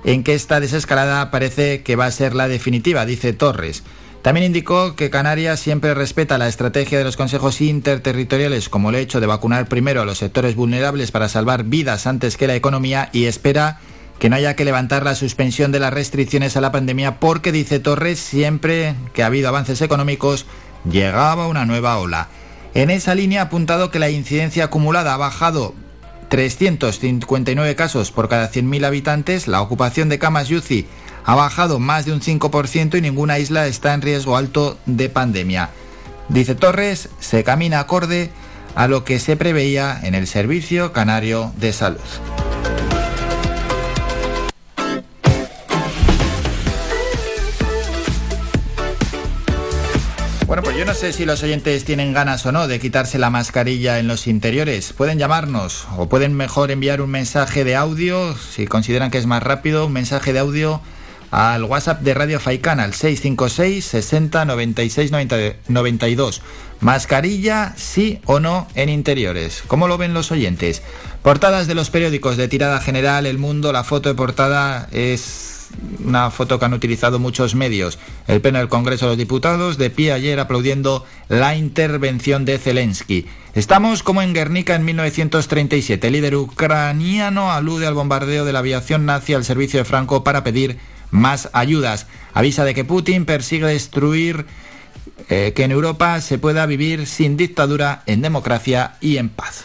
en 0.04 0.24
que 0.24 0.34
esta 0.34 0.60
desescalada 0.60 1.30
parece 1.30 1.82
que 1.82 1.94
va 1.94 2.06
a 2.06 2.10
ser 2.10 2.34
la 2.34 2.48
definitiva, 2.48 3.04
dice 3.04 3.34
Torres. 3.34 3.82
También 4.22 4.46
indicó 4.46 4.96
que 4.96 5.10
Canarias 5.10 5.60
siempre 5.60 5.92
respeta 5.92 6.38
la 6.38 6.48
estrategia 6.48 6.96
de 6.96 7.04
los 7.04 7.18
consejos 7.18 7.60
interterritoriales, 7.60 8.70
como 8.70 8.88
el 8.88 8.96
hecho 8.96 9.20
de 9.20 9.26
vacunar 9.26 9.68
primero 9.68 10.00
a 10.00 10.06
los 10.06 10.18
sectores 10.18 10.56
vulnerables 10.56 11.10
para 11.10 11.28
salvar 11.28 11.64
vidas 11.64 12.06
antes 12.06 12.38
que 12.38 12.46
la 12.46 12.54
economía, 12.54 13.10
y 13.12 13.26
espera 13.26 13.78
que 14.18 14.30
no 14.30 14.36
haya 14.36 14.56
que 14.56 14.64
levantar 14.64 15.04
la 15.04 15.14
suspensión 15.14 15.72
de 15.72 15.80
las 15.80 15.92
restricciones 15.92 16.56
a 16.56 16.60
la 16.60 16.72
pandemia 16.72 17.20
porque, 17.20 17.52
dice 17.52 17.80
Torres, 17.80 18.18
siempre 18.18 18.94
que 19.12 19.22
ha 19.22 19.26
habido 19.26 19.48
avances 19.48 19.82
económicos 19.82 20.46
llegaba 20.90 21.48
una 21.48 21.66
nueva 21.66 21.98
ola. 21.98 22.28
En 22.74 22.90
esa 22.90 23.14
línea 23.14 23.42
ha 23.42 23.44
apuntado 23.44 23.90
que 23.90 23.98
la 23.98 24.10
incidencia 24.10 24.64
acumulada 24.64 25.14
ha 25.14 25.16
bajado 25.18 25.74
359 26.28 27.74
casos 27.76 28.10
por 28.10 28.28
cada 28.28 28.50
100.000 28.50 28.84
habitantes, 28.84 29.48
la 29.48 29.62
ocupación 29.62 30.08
de 30.08 30.18
camas 30.18 30.50
UCI 30.50 30.86
ha 31.24 31.34
bajado 31.34 31.80
más 31.80 32.04
de 32.04 32.12
un 32.12 32.20
5% 32.20 32.96
y 32.96 33.00
ninguna 33.00 33.38
isla 33.38 33.66
está 33.66 33.94
en 33.94 34.02
riesgo 34.02 34.36
alto 34.36 34.78
de 34.86 35.08
pandemia. 35.08 35.70
Dice 36.28 36.54
Torres, 36.54 37.08
se 37.18 37.44
camina 37.44 37.80
acorde 37.80 38.30
a 38.76 38.86
lo 38.86 39.04
que 39.04 39.18
se 39.18 39.36
preveía 39.36 39.98
en 40.02 40.14
el 40.14 40.26
Servicio 40.26 40.92
Canario 40.92 41.52
de 41.56 41.72
Salud. 41.72 42.00
Bueno, 50.56 50.70
pues 50.70 50.78
yo 50.78 50.86
no 50.86 50.94
sé 50.94 51.12
si 51.12 51.26
los 51.26 51.42
oyentes 51.42 51.84
tienen 51.84 52.14
ganas 52.14 52.46
o 52.46 52.50
no 52.50 52.66
de 52.66 52.80
quitarse 52.80 53.18
la 53.18 53.28
mascarilla 53.28 53.98
en 53.98 54.06
los 54.06 54.26
interiores. 54.26 54.94
Pueden 54.94 55.18
llamarnos 55.18 55.86
o 55.98 56.08
pueden 56.08 56.32
mejor 56.32 56.70
enviar 56.70 57.02
un 57.02 57.10
mensaje 57.10 57.62
de 57.62 57.76
audio, 57.76 58.34
si 58.34 58.66
consideran 58.66 59.10
que 59.10 59.18
es 59.18 59.26
más 59.26 59.42
rápido, 59.42 59.84
un 59.84 59.92
mensaje 59.92 60.32
de 60.32 60.38
audio 60.38 60.80
al 61.30 61.64
WhatsApp 61.64 62.00
de 62.00 62.14
Radio 62.14 62.40
Faicana 62.40 62.84
al 62.84 62.94
656 62.94 63.84
60 63.84 64.46
96 64.46 65.10
92. 65.68 66.42
Mascarilla, 66.80 67.74
sí 67.76 68.20
o 68.24 68.40
no 68.40 68.66
en 68.74 68.88
interiores. 68.88 69.62
¿Cómo 69.66 69.88
lo 69.88 69.98
ven 69.98 70.14
los 70.14 70.32
oyentes? 70.32 70.82
Portadas 71.20 71.66
de 71.66 71.74
los 71.74 71.90
periódicos 71.90 72.38
de 72.38 72.48
tirada 72.48 72.80
general, 72.80 73.26
El 73.26 73.36
Mundo, 73.36 73.72
la 73.72 73.84
foto 73.84 74.08
de 74.08 74.14
portada 74.14 74.88
es 74.90 75.55
una 76.04 76.30
foto 76.30 76.58
que 76.58 76.64
han 76.64 76.74
utilizado 76.74 77.18
muchos 77.18 77.54
medios. 77.54 77.98
El 78.26 78.40
pleno 78.40 78.58
del 78.58 78.68
Congreso 78.68 79.06
de 79.06 79.12
los 79.12 79.18
Diputados 79.18 79.78
de 79.78 79.90
pie 79.90 80.12
ayer 80.12 80.38
aplaudiendo 80.40 81.04
la 81.28 81.56
intervención 81.56 82.44
de 82.44 82.58
Zelensky. 82.58 83.26
Estamos 83.54 84.02
como 84.02 84.22
en 84.22 84.34
Guernica 84.34 84.74
en 84.74 84.84
1937. 84.84 86.06
El 86.06 86.12
líder 86.12 86.36
ucraniano 86.36 87.52
alude 87.52 87.86
al 87.86 87.94
bombardeo 87.94 88.44
de 88.44 88.52
la 88.52 88.58
aviación 88.60 89.06
nazi 89.06 89.34
al 89.34 89.44
servicio 89.44 89.78
de 89.78 89.84
Franco 89.84 90.24
para 90.24 90.44
pedir 90.44 90.78
más 91.10 91.48
ayudas. 91.52 92.06
Avisa 92.34 92.64
de 92.64 92.74
que 92.74 92.84
Putin 92.84 93.24
persigue 93.24 93.66
destruir 93.66 94.46
eh, 95.28 95.52
que 95.56 95.64
en 95.64 95.72
Europa 95.72 96.20
se 96.20 96.38
pueda 96.38 96.66
vivir 96.66 97.06
sin 97.06 97.36
dictadura, 97.36 98.02
en 98.06 98.22
democracia 98.22 98.96
y 99.00 99.16
en 99.16 99.28
paz. 99.28 99.64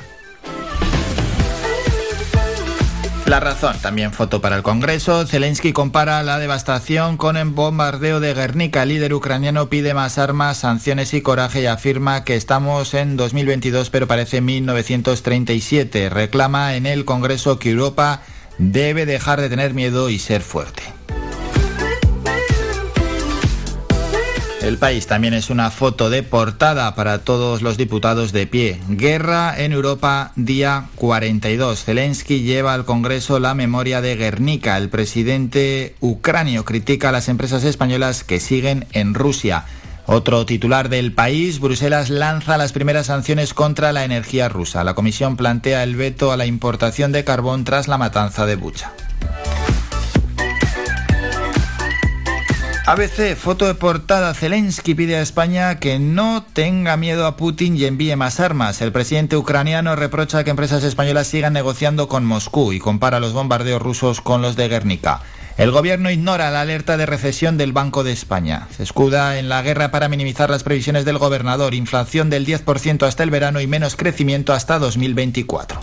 La 3.31 3.39
razón, 3.39 3.77
también 3.81 4.11
foto 4.11 4.41
para 4.41 4.57
el 4.57 4.61
Congreso. 4.61 5.25
Zelensky 5.25 5.71
compara 5.71 6.21
la 6.21 6.37
devastación 6.37 7.15
con 7.15 7.37
el 7.37 7.47
bombardeo 7.47 8.19
de 8.19 8.33
Guernica. 8.33 8.83
El 8.83 8.89
líder 8.89 9.13
ucraniano 9.13 9.69
pide 9.69 9.93
más 9.93 10.17
armas, 10.17 10.57
sanciones 10.57 11.13
y 11.13 11.21
coraje 11.21 11.61
y 11.61 11.65
afirma 11.65 12.25
que 12.25 12.35
estamos 12.35 12.93
en 12.93 13.15
2022 13.15 13.89
pero 13.89 14.05
parece 14.05 14.41
1937. 14.41 16.09
Reclama 16.09 16.75
en 16.75 16.85
el 16.85 17.05
Congreso 17.05 17.57
que 17.57 17.69
Europa 17.69 18.21
debe 18.57 19.05
dejar 19.05 19.39
de 19.39 19.47
tener 19.47 19.73
miedo 19.73 20.09
y 20.09 20.19
ser 20.19 20.41
fuerte. 20.41 20.83
El 24.61 24.77
país 24.77 25.07
también 25.07 25.33
es 25.33 25.49
una 25.49 25.71
foto 25.71 26.11
de 26.11 26.21
portada 26.21 26.93
para 26.93 27.19
todos 27.19 27.63
los 27.63 27.77
diputados 27.77 28.31
de 28.31 28.45
pie. 28.45 28.79
Guerra 28.89 29.55
en 29.57 29.71
Europa, 29.71 30.33
día 30.35 30.85
42. 30.95 31.83
Zelensky 31.83 32.41
lleva 32.41 32.75
al 32.75 32.85
Congreso 32.85 33.39
la 33.39 33.55
memoria 33.55 34.01
de 34.01 34.15
Guernica. 34.15 34.77
El 34.77 34.89
presidente 34.89 35.95
ucranio 35.99 36.63
critica 36.63 37.09
a 37.09 37.11
las 37.11 37.27
empresas 37.27 37.63
españolas 37.63 38.23
que 38.23 38.39
siguen 38.39 38.85
en 38.91 39.15
Rusia. 39.15 39.65
Otro 40.05 40.45
titular 40.45 40.89
del 40.89 41.11
país, 41.11 41.59
Bruselas 41.59 42.11
lanza 42.11 42.57
las 42.57 42.71
primeras 42.71 43.07
sanciones 43.07 43.55
contra 43.55 43.91
la 43.91 44.05
energía 44.05 44.47
rusa. 44.47 44.83
La 44.83 44.93
comisión 44.93 45.37
plantea 45.37 45.81
el 45.81 45.95
veto 45.95 46.31
a 46.31 46.37
la 46.37 46.45
importación 46.45 47.11
de 47.11 47.23
carbón 47.23 47.63
tras 47.63 47.87
la 47.87 47.97
matanza 47.97 48.45
de 48.45 48.57
Bucha. 48.57 48.91
ABC, 52.87 53.35
foto 53.35 53.67
de 53.67 53.75
portada. 53.75 54.33
Zelensky 54.33 54.95
pide 54.95 55.15
a 55.15 55.21
España 55.21 55.77
que 55.79 55.99
no 55.99 56.43
tenga 56.51 56.97
miedo 56.97 57.27
a 57.27 57.37
Putin 57.37 57.77
y 57.77 57.85
envíe 57.85 58.15
más 58.15 58.39
armas. 58.39 58.81
El 58.81 58.91
presidente 58.91 59.37
ucraniano 59.37 59.95
reprocha 59.95 60.43
que 60.43 60.49
empresas 60.49 60.83
españolas 60.83 61.27
sigan 61.27 61.53
negociando 61.53 62.07
con 62.07 62.25
Moscú 62.25 62.73
y 62.73 62.79
compara 62.79 63.19
los 63.19 63.33
bombardeos 63.33 63.81
rusos 63.81 64.19
con 64.19 64.41
los 64.41 64.55
de 64.55 64.67
Guernica. 64.67 65.21
El 65.57 65.69
gobierno 65.69 66.09
ignora 66.09 66.49
la 66.49 66.61
alerta 66.61 66.97
de 66.97 67.05
recesión 67.05 67.55
del 67.55 67.71
Banco 67.71 68.03
de 68.03 68.13
España. 68.13 68.67
Se 68.75 68.81
escuda 68.81 69.37
en 69.37 69.47
la 69.47 69.61
guerra 69.61 69.91
para 69.91 70.09
minimizar 70.09 70.49
las 70.49 70.63
previsiones 70.63 71.05
del 71.05 71.19
gobernador. 71.19 71.75
Inflación 71.75 72.31
del 72.31 72.47
10% 72.47 73.05
hasta 73.05 73.21
el 73.21 73.29
verano 73.29 73.61
y 73.61 73.67
menos 73.67 73.95
crecimiento 73.95 74.53
hasta 74.53 74.79
2024. 74.79 75.79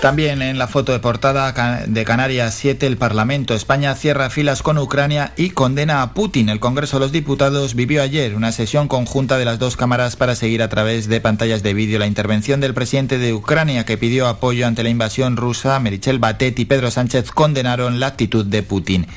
También 0.00 0.42
en 0.42 0.58
la 0.58 0.68
foto 0.68 0.92
de 0.92 1.00
portada 1.00 1.52
de 1.88 2.04
Canarias 2.04 2.54
7, 2.54 2.86
el 2.86 2.96
Parlamento. 2.96 3.54
España 3.54 3.96
cierra 3.96 4.30
filas 4.30 4.62
con 4.62 4.78
Ucrania 4.78 5.32
y 5.36 5.50
condena 5.50 6.02
a 6.02 6.14
Putin. 6.14 6.48
El 6.48 6.60
Congreso 6.60 6.98
de 6.98 7.00
los 7.00 7.10
Diputados 7.10 7.74
vivió 7.74 8.00
ayer 8.00 8.36
una 8.36 8.52
sesión 8.52 8.86
conjunta 8.86 9.38
de 9.38 9.44
las 9.44 9.58
dos 9.58 9.76
cámaras 9.76 10.14
para 10.14 10.36
seguir 10.36 10.62
a 10.62 10.68
través 10.68 11.08
de 11.08 11.20
pantallas 11.20 11.64
de 11.64 11.74
vídeo 11.74 11.98
la 11.98 12.06
intervención 12.06 12.60
del 12.60 12.74
presidente 12.74 13.18
de 13.18 13.34
Ucrania 13.34 13.84
que 13.84 13.98
pidió 13.98 14.28
apoyo 14.28 14.68
ante 14.68 14.84
la 14.84 14.90
invasión 14.90 15.36
rusa. 15.36 15.80
Merichel 15.80 16.20
Batet 16.20 16.56
y 16.60 16.64
Pedro 16.64 16.92
Sánchez 16.92 17.32
condenaron 17.32 17.98
la 17.98 18.06
actitud 18.06 18.46
de 18.46 18.62
Putin. 18.62 19.08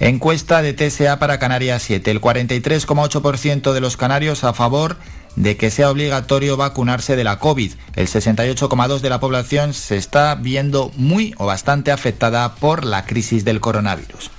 Encuesta 0.00 0.62
de 0.62 0.72
TSA 0.72 1.20
para 1.20 1.38
Canarias 1.38 1.80
7. 1.84 2.10
El 2.10 2.20
43,8% 2.20 3.72
de 3.72 3.80
los 3.80 3.96
canarios 3.96 4.42
a 4.42 4.52
favor 4.52 4.96
de 5.36 5.56
que 5.56 5.70
sea 5.70 5.90
obligatorio 5.90 6.56
vacunarse 6.56 7.16
de 7.16 7.24
la 7.24 7.38
COVID. 7.38 7.72
El 7.96 8.08
68,2% 8.08 9.00
de 9.00 9.10
la 9.10 9.20
población 9.20 9.74
se 9.74 9.96
está 9.96 10.34
viendo 10.34 10.92
muy 10.96 11.34
o 11.38 11.46
bastante 11.46 11.92
afectada 11.92 12.54
por 12.54 12.84
la 12.84 13.04
crisis 13.04 13.44
del 13.44 13.60
coronavirus. 13.60 14.30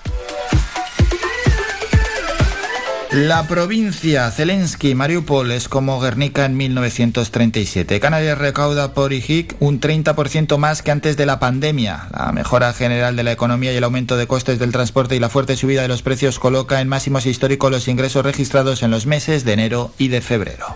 La 3.16 3.48
provincia 3.48 4.30
Zelensky, 4.30 4.94
Mariupol, 4.94 5.50
es 5.52 5.70
como 5.70 6.02
Guernica 6.02 6.44
en 6.44 6.58
1937. 6.58 8.02
Canarias 8.02 8.38
recauda 8.38 8.94
por 8.94 9.14
IGIC 9.14 9.56
un 9.62 9.80
30% 9.80 10.58
más 10.58 10.82
que 10.82 10.92
antes 10.92 11.16
de 11.16 11.26
la 11.26 11.40
pandemia. 11.40 12.10
La 12.12 12.34
mejora 12.34 12.74
general 12.74 13.16
de 13.16 13.24
la 13.24 13.32
economía 13.32 13.72
y 13.72 13.78
el 13.78 13.86
aumento 13.86 14.18
de 14.18 14.28
costes 14.28 14.60
del 14.60 14.74
transporte 14.74 15.16
y 15.16 15.20
la 15.20 15.30
fuerte 15.30 15.56
subida 15.56 15.82
de 15.82 15.88
los 15.88 16.02
precios 16.02 16.40
coloca 16.40 16.82
en 16.82 16.90
máximos 16.90 17.26
históricos 17.26 17.72
los 17.72 17.88
ingresos 17.88 18.26
registrados 18.26 18.84
en 18.84 18.92
los 18.92 19.06
meses 19.06 19.46
de 19.46 19.54
enero 19.54 19.94
y 19.98 20.10
de 20.10 20.20
febrero. 20.20 20.76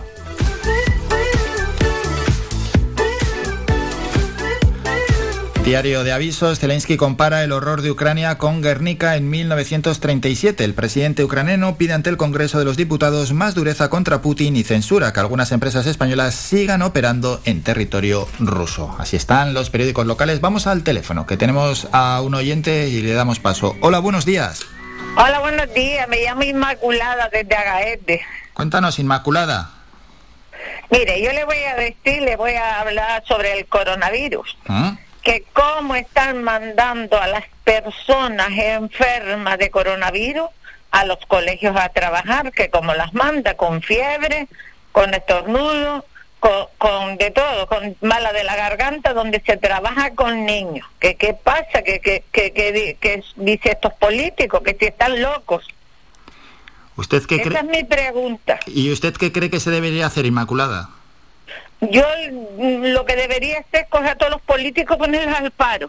Diario 5.70 6.02
de 6.02 6.10
avisos, 6.10 6.58
Zelensky 6.58 6.96
compara 6.96 7.44
el 7.44 7.52
horror 7.52 7.80
de 7.80 7.92
Ucrania 7.92 8.38
con 8.38 8.60
Guernica 8.60 9.14
en 9.14 9.30
1937. 9.30 10.64
El 10.64 10.74
presidente 10.74 11.22
ucraniano 11.22 11.76
pide 11.76 11.92
ante 11.92 12.10
el 12.10 12.16
Congreso 12.16 12.58
de 12.58 12.64
los 12.64 12.76
Diputados 12.76 13.32
más 13.32 13.54
dureza 13.54 13.88
contra 13.88 14.20
Putin 14.20 14.56
y 14.56 14.64
censura 14.64 15.12
que 15.12 15.20
algunas 15.20 15.52
empresas 15.52 15.86
españolas 15.86 16.34
sigan 16.34 16.82
operando 16.82 17.40
en 17.44 17.62
territorio 17.62 18.26
ruso. 18.40 18.96
Así 18.98 19.14
están 19.14 19.54
los 19.54 19.70
periódicos 19.70 20.06
locales. 20.06 20.40
Vamos 20.40 20.66
al 20.66 20.82
teléfono, 20.82 21.24
que 21.24 21.36
tenemos 21.36 21.86
a 21.92 22.20
un 22.20 22.34
oyente 22.34 22.88
y 22.88 23.00
le 23.02 23.12
damos 23.12 23.38
paso. 23.38 23.76
Hola, 23.80 24.00
buenos 24.00 24.24
días. 24.24 24.66
Hola, 25.16 25.38
buenos 25.38 25.72
días. 25.72 26.08
Me 26.08 26.24
llamo 26.24 26.42
Inmaculada 26.42 27.28
desde 27.28 27.54
Agaete. 27.54 28.20
Cuéntanos, 28.54 28.98
Inmaculada. 28.98 29.70
Mire, 30.90 31.22
yo 31.22 31.32
le 31.32 31.44
voy 31.44 31.58
a 31.58 31.76
decir, 31.76 32.22
le 32.22 32.34
voy 32.34 32.54
a 32.54 32.80
hablar 32.80 33.22
sobre 33.24 33.56
el 33.56 33.66
coronavirus. 33.66 34.58
¿Ah? 34.66 34.96
Que 35.22 35.44
cómo 35.52 35.94
están 35.94 36.42
mandando 36.42 37.20
a 37.20 37.26
las 37.26 37.44
personas 37.64 38.48
enfermas 38.56 39.58
de 39.58 39.70
coronavirus 39.70 40.48
a 40.92 41.04
los 41.04 41.18
colegios 41.26 41.76
a 41.76 41.88
trabajar, 41.90 42.50
que 42.52 42.68
como 42.68 42.94
las 42.94 43.12
manda 43.14 43.54
con 43.54 43.80
fiebre, 43.80 44.48
con 44.92 45.14
estornudo, 45.14 46.04
con, 46.40 46.66
con 46.78 47.16
de 47.16 47.30
todo, 47.30 47.68
con 47.68 47.96
mala 48.00 48.32
de 48.32 48.42
la 48.42 48.56
garganta, 48.56 49.12
donde 49.12 49.40
se 49.46 49.56
trabaja 49.56 50.14
con 50.14 50.46
niños. 50.46 50.86
¿Qué, 50.98 51.14
qué 51.16 51.34
pasa? 51.34 51.82
que, 51.82 52.22
di- 52.32 52.94
que 52.94 53.22
dice 53.36 53.70
estos 53.72 53.92
políticos? 53.94 54.62
Que 54.64 54.76
si 54.80 54.86
están 54.86 55.20
locos. 55.22 55.68
¿Usted 56.96 57.22
qué 57.26 57.36
Esa 57.36 57.60
es 57.60 57.64
mi 57.64 57.84
pregunta. 57.84 58.58
¿Y 58.66 58.90
usted 58.92 59.14
qué 59.14 59.30
cree 59.32 59.48
que 59.48 59.60
se 59.60 59.70
debería 59.70 60.06
hacer, 60.06 60.26
Inmaculada? 60.26 60.90
Yo 61.80 62.04
mm, 62.30 62.86
lo 62.92 63.04
que 63.06 63.16
debería 63.16 63.60
hacer 63.60 63.82
es 63.82 63.88
coger 63.88 64.10
a 64.10 64.14
todos 64.16 64.32
los 64.32 64.42
políticos 64.42 64.96
ponerlos 64.96 65.34
al 65.34 65.50
paro 65.50 65.88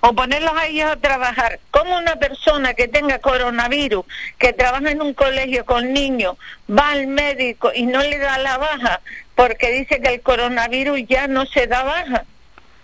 o 0.00 0.12
ponerlos 0.12 0.52
a 0.56 0.66
ellos 0.66 0.90
a 0.90 0.96
trabajar. 0.96 1.60
Como 1.70 1.96
una 1.96 2.16
persona 2.16 2.74
que 2.74 2.88
tenga 2.88 3.18
coronavirus, 3.18 4.04
que 4.38 4.52
trabaja 4.52 4.90
en 4.90 5.02
un 5.02 5.14
colegio 5.14 5.64
con 5.64 5.92
niños, 5.92 6.36
va 6.70 6.90
al 6.90 7.06
médico 7.06 7.72
y 7.74 7.86
no 7.86 8.02
le 8.02 8.18
da 8.18 8.38
la 8.38 8.58
baja 8.58 9.00
porque 9.34 9.70
dice 9.70 10.00
que 10.00 10.14
el 10.14 10.20
coronavirus 10.20 11.00
ya 11.06 11.28
no 11.28 11.46
se 11.46 11.66
da 11.66 11.84
baja? 11.84 12.24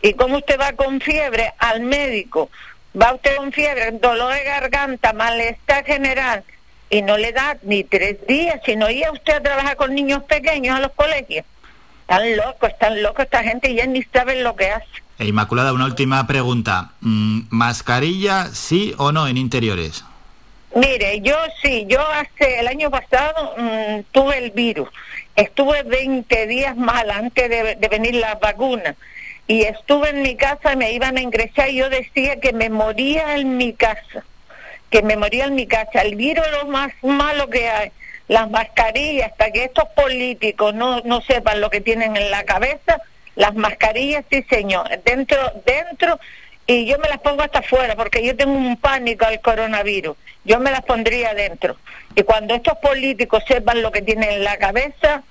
¿Y 0.02 0.14
cómo 0.14 0.36
usted 0.38 0.60
va 0.60 0.72
con 0.72 1.00
fiebre 1.00 1.52
al 1.58 1.80
médico? 1.80 2.50
Va 3.00 3.14
usted 3.14 3.36
con 3.36 3.50
fiebre, 3.52 3.90
dolor 3.92 4.32
de 4.32 4.44
garganta, 4.44 5.12
malestar 5.12 5.84
general 5.84 6.44
y 6.90 7.02
no 7.02 7.16
le 7.16 7.32
da 7.32 7.56
ni 7.62 7.82
tres 7.82 8.24
días, 8.26 8.60
sino 8.64 8.88
ir 8.88 9.06
a 9.06 9.12
usted 9.12 9.34
a 9.34 9.40
trabajar 9.40 9.76
con 9.76 9.94
niños 9.94 10.22
pequeños 10.24 10.76
a 10.76 10.80
los 10.80 10.92
colegios. 10.92 11.44
Están 12.08 12.36
locos, 12.36 12.68
están 12.68 13.02
locos 13.02 13.24
esta 13.24 13.42
gente 13.42 13.70
y 13.70 13.76
ya 13.76 13.86
ni 13.86 14.02
saben 14.02 14.44
lo 14.44 14.54
que 14.54 14.70
hace. 14.70 14.86
E 15.18 15.26
Inmaculada, 15.26 15.72
una 15.72 15.86
última 15.86 16.26
pregunta. 16.26 16.90
Mm, 17.00 17.42
¿Mascarilla 17.48 18.48
sí 18.52 18.94
o 18.98 19.10
no 19.10 19.26
en 19.26 19.38
interiores? 19.38 20.04
Mire, 20.74 21.20
yo 21.22 21.36
sí, 21.62 21.86
yo 21.88 22.00
hace 22.06 22.60
el 22.60 22.68
año 22.68 22.90
pasado 22.90 23.54
mm, 23.56 24.00
tuve 24.12 24.38
el 24.38 24.50
virus. 24.50 24.88
Estuve 25.34 25.82
20 25.82 26.46
días 26.46 26.76
mal 26.76 27.10
antes 27.10 27.48
de, 27.48 27.76
de 27.76 27.88
venir 27.88 28.16
la 28.16 28.34
vacuna. 28.34 28.94
Y 29.46 29.62
estuve 29.62 30.10
en 30.10 30.22
mi 30.22 30.36
casa 30.36 30.74
y 30.74 30.76
me 30.76 30.92
iban 30.92 31.16
a 31.16 31.22
ingresar 31.22 31.70
y 31.70 31.76
yo 31.76 31.88
decía 31.88 32.38
que 32.38 32.52
me 32.52 32.68
moría 32.68 33.36
en 33.36 33.56
mi 33.56 33.72
casa. 33.72 34.24
Que 34.90 35.02
me 35.02 35.16
moría 35.16 35.46
en 35.46 35.54
mi 35.54 35.66
casa. 35.66 36.02
El 36.02 36.16
virus 36.16 36.44
es 36.46 36.52
lo 36.64 36.70
más 36.70 36.92
malo 37.02 37.48
que 37.48 37.68
hay. 37.68 37.92
Las 38.28 38.50
mascarillas, 38.50 39.32
hasta 39.32 39.50
que 39.50 39.64
estos 39.64 39.88
políticos 39.90 40.74
no, 40.74 41.00
no 41.00 41.20
sepan 41.20 41.60
lo 41.60 41.70
que 41.70 41.80
tienen 41.80 42.16
en 42.16 42.30
la 42.30 42.44
cabeza, 42.44 43.00
las 43.36 43.54
mascarillas, 43.54 44.24
sí 44.30 44.42
señor, 44.48 44.88
dentro, 45.04 45.38
dentro, 45.66 46.18
y 46.66 46.86
yo 46.86 46.98
me 46.98 47.08
las 47.08 47.18
pongo 47.18 47.42
hasta 47.42 47.58
afuera, 47.58 47.94
porque 47.94 48.24
yo 48.24 48.34
tengo 48.36 48.52
un 48.52 48.76
pánico 48.78 49.26
al 49.26 49.40
coronavirus, 49.40 50.16
yo 50.44 50.60
me 50.60 50.70
las 50.70 50.82
pondría 50.82 51.34
dentro. 51.34 51.76
Y 52.14 52.22
cuando 52.22 52.54
estos 52.54 52.78
políticos 52.78 53.42
sepan 53.46 53.82
lo 53.82 53.92
que 53.92 54.02
tienen 54.02 54.30
en 54.30 54.44
la 54.44 54.56
cabeza, 54.56 55.22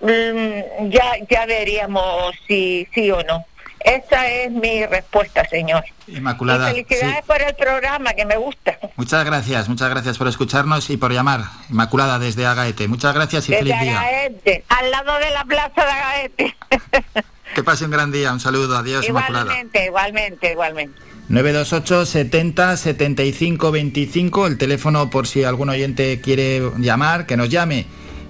mm, 0.00 0.88
ya, 0.88 1.12
ya 1.28 1.46
veríamos 1.46 2.34
si 2.46 2.88
sí 2.94 3.10
o 3.10 3.22
no. 3.24 3.44
Esa 3.80 4.28
es 4.28 4.50
mi 4.50 4.84
respuesta, 4.86 5.44
señor. 5.48 5.84
Inmaculada. 6.06 6.70
y 6.72 6.84
felicidades 6.84 7.24
por 7.26 7.40
el 7.40 7.54
programa, 7.54 8.12
que 8.14 8.24
me 8.24 8.36
gusta. 8.36 8.78
Muchas 8.96 9.24
gracias, 9.24 9.68
muchas 9.68 9.88
gracias 9.90 10.18
por 10.18 10.28
escucharnos 10.28 10.90
y 10.90 10.96
por 10.96 11.12
llamar. 11.12 11.42
Inmaculada 11.70 12.18
desde 12.18 12.46
Agaete. 12.46 12.88
Muchas 12.88 13.14
gracias 13.14 13.48
y 13.48 13.52
Desde 13.52 13.66
feliz 13.66 13.80
día. 13.80 14.00
Agaete, 14.00 14.64
al 14.68 14.90
lado 14.90 15.18
de 15.18 15.30
la 15.30 15.44
plaza 15.44 15.84
de 15.84 15.90
Agaete. 15.90 16.56
Que 17.54 17.64
pase 17.64 17.86
un 17.86 17.90
gran 17.90 18.12
día. 18.12 18.30
Un 18.32 18.40
saludo. 18.40 18.76
Adiós, 18.76 19.08
Inmaculada. 19.08 19.44
igualmente, 19.46 19.86
igualmente, 19.86 20.52
igualmente. 20.52 21.00
928 21.28 22.06
70 22.06 22.76
75 22.76 23.70
25, 23.70 24.46
el 24.46 24.58
teléfono 24.58 25.10
por 25.10 25.26
si 25.26 25.44
algún 25.44 25.68
oyente 25.70 26.20
quiere 26.20 26.70
llamar, 26.78 27.26
que 27.26 27.36
nos 27.36 27.48
llame. 27.48 27.86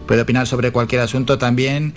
Puede 0.06 0.22
opinar 0.22 0.46
sobre 0.46 0.70
cualquier 0.72 1.02
asunto 1.02 1.36
también. 1.36 1.94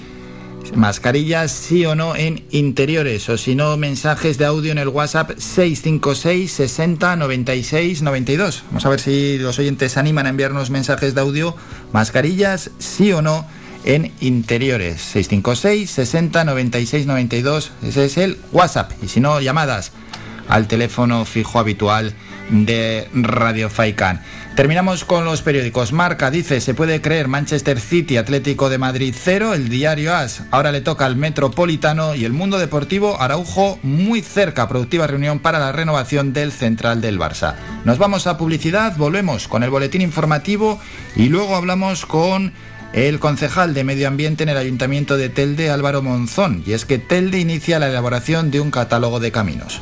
Mascarillas 0.76 1.52
sí 1.52 1.86
o 1.86 1.96
no 1.96 2.16
en 2.16 2.44
interiores 2.52 3.28
o 3.30 3.38
si 3.38 3.56
no 3.56 3.78
mensajes 3.78 4.38
de 4.38 4.46
audio 4.46 4.72
en 4.72 4.78
el 4.78 4.88
WhatsApp 4.88 5.32
656 5.38 6.52
60 6.52 7.16
96 7.16 8.02
92. 8.02 8.64
Vamos 8.68 8.86
a 8.86 8.90
ver 8.90 9.00
si 9.00 9.38
los 9.38 9.60
oyentes 9.60 9.98
animan 9.98 10.26
a 10.26 10.30
enviarnos 10.30 10.70
mensajes 10.70 11.14
de 11.14 11.22
audio. 11.22 11.56
Mascarillas 11.92 12.72
sí 12.80 13.12
o 13.12 13.22
no 13.22 13.46
en 13.84 14.12
interiores 14.22 15.02
656 15.02 15.90
60 15.90 16.44
96 16.46 17.06
92. 17.06 17.72
Ese 17.84 18.06
es 18.06 18.18
el 18.18 18.38
WhatsApp 18.52 18.92
y 19.04 19.08
si 19.08 19.20
no 19.20 19.40
llamadas 19.42 19.92
al 20.48 20.68
teléfono 20.68 21.26
fijo 21.26 21.60
habitual 21.60 22.14
de 22.50 23.08
Radio 23.14 23.70
Faikan. 23.70 24.22
Terminamos 24.56 25.06
con 25.06 25.24
los 25.24 25.42
periódicos. 25.42 25.94
Marca 25.94 26.30
dice, 26.30 26.60
se 26.60 26.74
puede 26.74 27.02
creer 27.02 27.30
Manchester 27.30 27.80
City, 27.80 28.18
Atlético 28.18 28.70
de 28.70 28.78
Madrid 28.78 29.16
0, 29.18 29.54
el 29.54 29.70
diario 29.70 30.14
AS. 30.14 30.44
Ahora 30.52 30.74
le 30.74 30.82
toca 30.82 31.06
al 31.06 31.16
Metropolitano 31.16 32.16
y 32.16 32.26
el 32.26 32.34
mundo 32.34 32.60
deportivo 32.60 33.20
Araujo 33.22 33.80
muy 33.82 34.22
cerca. 34.22 34.68
Productiva 34.68 35.08
reunión 35.08 35.40
para 35.40 35.58
la 35.58 35.72
renovación 35.72 36.34
del 36.34 36.52
central 36.52 37.00
del 37.00 37.18
Barça. 37.18 37.56
Nos 37.86 37.98
vamos 37.98 38.28
a 38.28 38.38
publicidad, 38.38 38.98
volvemos 38.98 39.48
con 39.48 39.64
el 39.64 39.70
boletín 39.70 40.02
informativo 40.02 40.82
y 41.16 41.30
luego 41.30 41.56
hablamos 41.56 42.06
con 42.06 42.52
el 42.92 43.20
concejal 43.20 43.74
de 43.74 43.86
Medio 43.86 44.10
Ambiente 44.10 44.44
en 44.44 44.50
el 44.50 44.58
Ayuntamiento 44.58 45.16
de 45.16 45.30
Telde, 45.30 45.70
Álvaro 45.70 46.02
Monzón. 46.02 46.62
Y 46.66 46.74
es 46.74 46.84
que 46.84 47.00
Telde 47.00 47.40
inicia 47.40 47.80
la 47.80 47.88
elaboración 47.88 48.52
de 48.52 48.60
un 48.60 48.70
catálogo 48.70 49.22
de 49.22 49.32
caminos. 49.32 49.82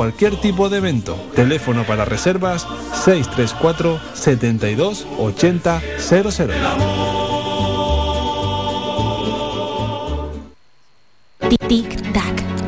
cualquier 0.01 0.35
tipo 0.37 0.67
de 0.67 0.77
evento. 0.77 1.15
Teléfono 1.35 1.83
para 1.83 2.05
reservas 2.05 2.65
634 3.03 3.99
72 4.15 5.05
80 5.19 5.79
00. 5.99 6.53
Tic-tac. 11.67 12.40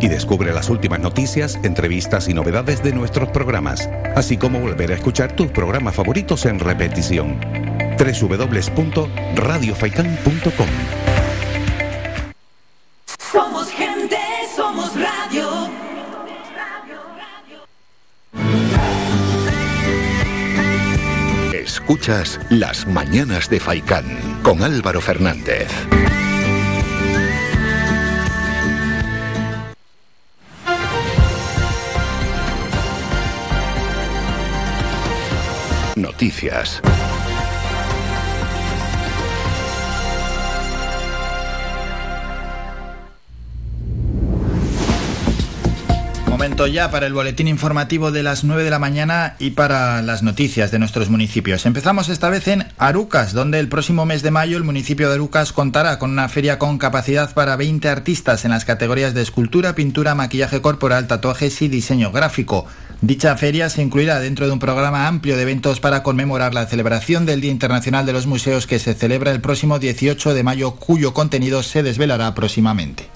y 0.00 0.08
descubre 0.08 0.52
las 0.52 0.68
últimas 0.70 1.00
noticias, 1.00 1.58
entrevistas 1.62 2.28
y 2.28 2.34
novedades 2.34 2.82
de 2.82 2.92
nuestros 2.92 3.28
programas, 3.28 3.88
así 4.16 4.36
como 4.36 4.58
volver 4.60 4.90
a 4.92 4.94
escuchar 4.94 5.36
tus 5.36 5.48
programas 5.48 5.94
favoritos 5.94 6.46
en 6.46 6.58
repetición. 6.58 7.38
www.radiofaikan.com 7.98 10.68
Somos 13.32 13.70
gente, 13.70 14.16
somos 14.56 14.92
radio. 14.94 15.70
Escuchas 21.52 22.40
Las 22.50 22.86
Mañanas 22.86 23.50
de 23.50 23.60
Faicán 23.60 24.04
con 24.42 24.62
Álvaro 24.62 25.00
Fernández. 25.00 25.68
Momento 46.28 46.66
ya 46.66 46.90
para 46.90 47.06
el 47.06 47.14
boletín 47.14 47.48
informativo 47.48 48.12
de 48.12 48.22
las 48.22 48.44
9 48.44 48.64
de 48.64 48.70
la 48.70 48.78
mañana 48.78 49.36
y 49.38 49.52
para 49.52 50.02
las 50.02 50.22
noticias 50.22 50.70
de 50.70 50.78
nuestros 50.78 51.08
municipios. 51.08 51.64
Empezamos 51.64 52.10
esta 52.10 52.28
vez 52.28 52.48
en 52.48 52.66
Arucas, 52.76 53.32
donde 53.32 53.58
el 53.58 53.68
próximo 53.68 54.04
mes 54.04 54.22
de 54.22 54.30
mayo 54.30 54.58
el 54.58 54.64
municipio 54.64 55.08
de 55.08 55.14
Arucas 55.14 55.54
contará 55.54 55.98
con 55.98 56.10
una 56.10 56.28
feria 56.28 56.58
con 56.58 56.76
capacidad 56.76 57.32
para 57.32 57.56
20 57.56 57.88
artistas 57.88 58.44
en 58.44 58.50
las 58.50 58.66
categorías 58.66 59.14
de 59.14 59.22
escultura, 59.22 59.74
pintura, 59.74 60.14
maquillaje 60.14 60.60
corporal, 60.60 61.06
tatuajes 61.06 61.62
y 61.62 61.68
diseño 61.68 62.12
gráfico. 62.12 62.66
Dicha 63.02 63.34
feria 63.38 63.70
se 63.70 63.80
incluirá 63.80 64.20
dentro 64.20 64.46
de 64.46 64.52
un 64.52 64.58
programa 64.58 65.06
amplio 65.06 65.34
de 65.34 65.42
eventos 65.42 65.80
para 65.80 66.02
conmemorar 66.02 66.52
la 66.52 66.66
celebración 66.66 67.24
del 67.24 67.40
Día 67.40 67.50
Internacional 67.50 68.04
de 68.04 68.12
los 68.12 68.26
Museos 68.26 68.66
que 68.66 68.78
se 68.78 68.92
celebra 68.92 69.30
el 69.30 69.40
próximo 69.40 69.78
18 69.78 70.34
de 70.34 70.42
mayo, 70.42 70.72
cuyo 70.72 71.14
contenido 71.14 71.62
se 71.62 71.82
desvelará 71.82 72.34
próximamente. 72.34 73.08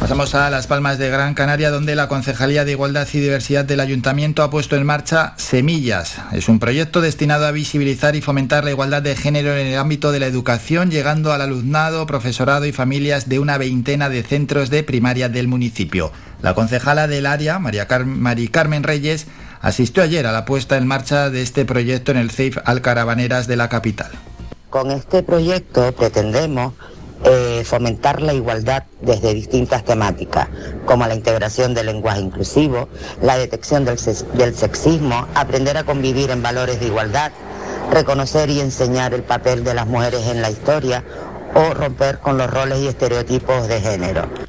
Pasamos 0.00 0.34
a 0.34 0.50
Las 0.50 0.66
Palmas 0.66 0.98
de 0.98 1.08
Gran 1.08 1.32
Canaria, 1.32 1.70
donde 1.70 1.94
la 1.94 2.08
Concejalía 2.08 2.66
de 2.66 2.72
Igualdad 2.72 3.08
y 3.14 3.20
Diversidad 3.20 3.64
del 3.64 3.80
Ayuntamiento 3.80 4.42
ha 4.42 4.50
puesto 4.50 4.76
en 4.76 4.84
marcha 4.84 5.32
Semillas. 5.38 6.16
Es 6.32 6.50
un 6.50 6.58
proyecto 6.58 7.00
destinado 7.00 7.46
a 7.46 7.52
visibilizar 7.52 8.14
y 8.14 8.20
fomentar 8.20 8.64
la 8.64 8.70
igualdad 8.72 9.00
de 9.00 9.16
género 9.16 9.56
en 9.56 9.68
el 9.68 9.78
ámbito 9.78 10.12
de 10.12 10.20
la 10.20 10.26
educación, 10.26 10.90
llegando 10.90 11.32
al 11.32 11.40
alumnado, 11.40 12.04
profesorado 12.04 12.66
y 12.66 12.72
familias 12.72 13.30
de 13.30 13.38
una 13.38 13.56
veintena 13.56 14.10
de 14.10 14.22
centros 14.24 14.68
de 14.68 14.82
primaria 14.82 15.30
del 15.30 15.48
municipio. 15.48 16.12
La 16.44 16.52
concejala 16.52 17.08
del 17.08 17.24
área, 17.24 17.58
María 17.58 17.88
Mari 18.04 18.48
Carmen 18.48 18.82
Reyes, 18.82 19.26
asistió 19.62 20.02
ayer 20.02 20.26
a 20.26 20.32
la 20.32 20.44
puesta 20.44 20.76
en 20.76 20.86
marcha 20.86 21.30
de 21.30 21.40
este 21.40 21.64
proyecto 21.64 22.12
en 22.12 22.18
el 22.18 22.30
CEIF 22.30 22.58
Alcarabaneras 22.66 23.46
de 23.46 23.56
la 23.56 23.70
capital. 23.70 24.10
Con 24.68 24.90
este 24.90 25.22
proyecto 25.22 25.92
pretendemos 25.92 26.74
eh, 27.24 27.62
fomentar 27.64 28.20
la 28.20 28.34
igualdad 28.34 28.82
desde 29.00 29.32
distintas 29.32 29.86
temáticas, 29.86 30.48
como 30.84 31.06
la 31.06 31.14
integración 31.14 31.72
del 31.72 31.86
lenguaje 31.86 32.20
inclusivo, 32.20 32.90
la 33.22 33.38
detección 33.38 33.86
del 33.86 34.54
sexismo, 34.54 35.26
aprender 35.34 35.78
a 35.78 35.84
convivir 35.84 36.28
en 36.28 36.42
valores 36.42 36.78
de 36.78 36.88
igualdad, 36.88 37.32
reconocer 37.90 38.50
y 38.50 38.60
enseñar 38.60 39.14
el 39.14 39.22
papel 39.22 39.64
de 39.64 39.72
las 39.72 39.86
mujeres 39.86 40.26
en 40.26 40.42
la 40.42 40.50
historia 40.50 41.04
o 41.54 41.72
romper 41.72 42.18
con 42.18 42.36
los 42.36 42.50
roles 42.50 42.80
y 42.80 42.88
estereotipos 42.88 43.66
de 43.66 43.80
género. 43.80 44.43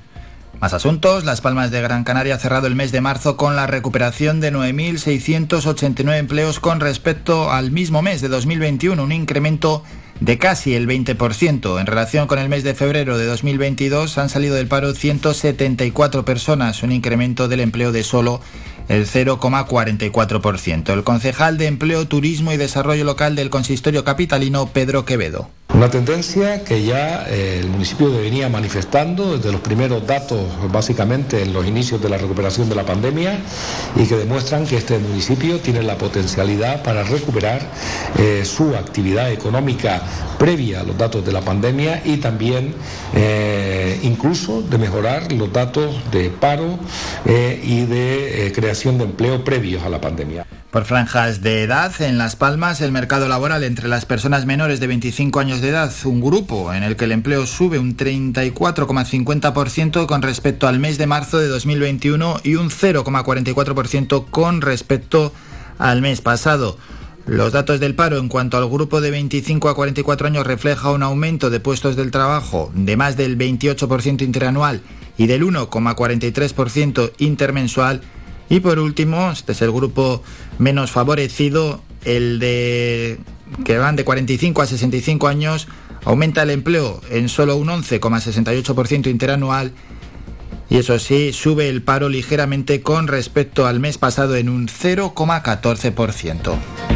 Más 0.66 0.74
asuntos, 0.74 1.26
Las 1.26 1.42
Palmas 1.42 1.70
de 1.70 1.80
Gran 1.80 2.04
Canaria 2.04 2.34
ha 2.34 2.40
cerrado 2.40 2.66
el 2.66 2.74
mes 2.74 2.92
de 2.92 3.00
marzo 3.00 3.38
con 3.38 3.56
la 3.56 3.68
recuperación 3.68 4.40
de 4.40 4.52
9.689 4.52 6.18
empleos 6.18 6.60
con 6.60 6.80
respecto 6.80 7.52
al 7.52 7.70
mismo 7.70 8.02
mes 8.02 8.20
de 8.20 8.30
2021, 8.30 9.04
un 9.04 9.12
incremento 9.12 9.84
de 10.22 10.40
casi 10.40 10.74
el 10.74 10.88
20%. 10.88 11.80
En 11.80 11.86
relación 11.86 12.26
con 12.26 12.40
el 12.40 12.50
mes 12.50 12.64
de 12.64 12.74
febrero 12.74 13.20
de 13.20 13.28
2022 13.28 14.18
han 14.18 14.30
salido 14.30 14.56
del 14.56 14.68
paro 14.68 14.92
174 14.96 16.26
personas, 16.26 16.82
un 16.82 16.92
incremento 16.92 17.48
del 17.48 17.60
empleo 17.60 17.92
de 17.92 18.04
solo 18.04 18.42
el 18.90 19.06
0,44%. 19.06 20.92
El 20.92 21.04
concejal 21.04 21.60
de 21.60 21.68
Empleo, 21.68 22.08
Turismo 22.08 22.52
y 22.54 22.58
Desarrollo 22.58 23.04
Local 23.04 23.36
del 23.36 23.52
Consistorio 23.52 24.04
Capitalino, 24.04 24.66
Pedro 24.74 25.06
Quevedo. 25.06 25.48
Una 25.76 25.90
tendencia 25.90 26.64
que 26.64 26.86
ya 26.86 27.26
eh, 27.28 27.60
el 27.60 27.68
municipio 27.68 28.10
venía 28.10 28.48
manifestando 28.48 29.36
desde 29.36 29.52
los 29.52 29.60
primeros 29.60 30.08
datos, 30.08 30.40
básicamente 30.72 31.42
en 31.42 31.52
los 31.52 31.68
inicios 31.68 32.02
de 32.02 32.08
la 32.08 32.18
recuperación 32.18 32.70
de 32.70 32.76
la 32.76 32.86
pandemia, 32.86 33.40
y 33.98 34.08
que 34.08 34.16
demuestran 34.16 34.66
que 34.66 34.78
este 34.78 34.98
municipio 35.00 35.60
tiene 35.60 35.84
la 35.84 35.98
potencialidad 35.98 36.82
para 36.82 37.04
recuperar 37.04 37.60
eh, 38.18 38.46
su 38.46 38.74
actividad 38.74 39.30
económica 39.34 40.02
previa 40.40 40.80
a 40.80 40.84
los 40.84 40.98
datos 40.98 41.26
de 41.26 41.34
la 41.34 41.42
pandemia 41.42 42.02
y 42.06 42.18
también 42.18 42.74
eh, 43.14 44.00
incluso 44.04 44.62
de 44.62 44.78
mejorar 44.78 45.34
los 45.34 45.52
datos 45.52 45.94
de 46.10 46.30
paro 46.30 46.80
y 47.26 47.86
de 47.86 48.52
creación 48.56 48.98
de 48.98 49.04
empleo 49.04 49.44
previos 49.44 49.84
a 49.84 49.90
la 49.90 50.00
pandemia. 50.00 50.46
Por 50.76 50.84
franjas 50.84 51.42
de 51.42 51.64
edad, 51.64 51.94
en 52.02 52.18
Las 52.18 52.36
Palmas, 52.36 52.82
el 52.82 52.92
mercado 52.92 53.30
laboral 53.30 53.64
entre 53.64 53.88
las 53.88 54.06
personas 54.06 54.46
menores 54.46 54.82
de 54.82 54.88
25 54.88 55.40
años 55.40 55.62
de 55.62 55.65
edad, 55.70 55.92
un 56.06 56.22
grupo 56.22 56.74
en 56.74 56.84
el 56.84 56.96
que 56.96 57.06
el 57.06 57.12
empleo 57.12 57.46
sube 57.46 57.80
un 57.80 57.98
34,50% 57.98 60.06
con 60.06 60.22
respecto 60.22 60.68
al 60.68 60.80
mes 60.80 60.98
de 60.98 61.08
marzo 61.08 61.38
de 61.38 61.48
2021 61.48 62.42
y 62.44 62.56
un 62.56 62.70
0,44% 62.70 64.26
con 64.30 64.62
respecto 64.62 65.34
al 65.78 66.02
mes 66.02 66.22
pasado. 66.22 66.78
Los 67.26 67.54
datos 67.54 67.80
del 67.80 67.96
paro 67.96 68.18
en 68.18 68.30
cuanto 68.30 68.58
al 68.58 68.70
grupo 68.70 69.02
de 69.02 69.12
25 69.12 69.70
a 69.70 69.76
44 69.76 70.28
años 70.28 70.46
refleja 70.46 70.92
un 70.92 71.02
aumento 71.02 71.50
de 71.50 71.60
puestos 71.60 71.96
del 71.96 72.12
trabajo 72.12 72.72
de 72.76 72.98
más 72.98 73.18
del 73.18 73.38
28% 73.38 74.22
interanual 74.22 74.82
y 75.18 75.28
del 75.28 75.44
1,43% 75.44 77.14
intermensual. 77.18 78.02
Y 78.48 78.60
por 78.60 78.78
último, 78.78 79.32
este 79.32 79.54
es 79.54 79.62
el 79.64 79.72
grupo 79.72 80.22
menos 80.60 80.92
favorecido, 80.92 81.82
el 82.04 82.38
de 82.38 83.18
que 83.64 83.78
van 83.78 83.96
de 83.96 84.04
45 84.04 84.62
a 84.62 84.66
65 84.66 85.28
años, 85.28 85.68
aumenta 86.04 86.44
el 86.44 86.50
empleo 86.50 87.02
en 87.10 87.30
solo 87.30 87.58
un 87.58 87.68
11,68% 87.68 89.08
interanual 89.08 89.74
y 90.70 90.78
eso 90.78 90.98
sí, 91.00 91.32
sube 91.32 91.70
el 91.70 91.84
paro 91.84 92.10
ligeramente 92.10 92.82
con 92.82 93.08
respecto 93.08 93.68
al 93.68 93.80
mes 93.80 93.98
pasado 93.98 94.36
en 94.36 94.50
un 94.50 94.68
0,14%. 94.68 96.95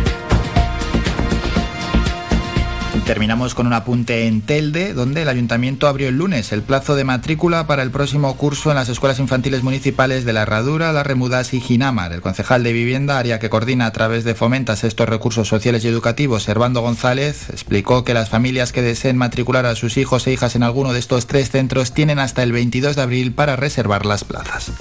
Terminamos 3.10 3.56
con 3.56 3.66
un 3.66 3.74
apunte 3.74 4.28
en 4.28 4.42
Telde, 4.42 4.94
donde 4.94 5.24
el 5.24 5.30
ayuntamiento 5.30 5.88
abrió 5.88 6.10
el 6.10 6.18
lunes 6.18 6.52
el 6.52 6.62
plazo 6.62 6.96
de 6.96 7.06
matrícula 7.06 7.66
para 7.66 7.82
el 7.82 7.90
próximo 7.90 8.38
curso 8.38 8.70
en 8.70 8.76
las 8.76 8.88
escuelas 8.88 9.18
infantiles 9.18 9.64
municipales 9.64 10.26
de 10.26 10.34
La 10.34 10.44
Herradura, 10.44 10.94
Las 10.94 11.08
Remudas 11.08 11.56
y 11.56 11.60
Ginamar. 11.60 12.14
El 12.14 12.22
concejal 12.22 12.62
de 12.62 12.72
vivienda, 12.72 13.18
área 13.18 13.40
que 13.40 13.50
coordina 13.50 13.88
a 13.88 13.92
través 13.94 14.26
de 14.26 14.36
Fomentas 14.36 14.84
estos 14.84 15.10
recursos 15.10 15.48
sociales 15.48 15.84
y 15.84 15.88
educativos, 15.88 16.44
Servando 16.44 16.82
González, 16.82 17.50
explicó 17.50 18.04
que 18.04 18.14
las 18.14 18.30
familias 18.30 18.72
que 18.72 18.84
deseen 18.84 19.18
matricular 19.18 19.66
a 19.66 19.74
sus 19.74 19.98
hijos 19.98 20.28
e 20.28 20.34
hijas 20.34 20.56
en 20.56 20.62
alguno 20.62 20.94
de 20.94 21.00
estos 21.00 21.26
tres 21.26 21.50
centros 21.50 21.94
tienen 21.94 22.20
hasta 22.20 22.44
el 22.44 22.52
22 22.52 22.96
de 22.96 23.02
abril 23.02 23.32
para 23.32 23.56
reservar 23.56 24.06
las 24.06 24.24
plazas. 24.24 24.72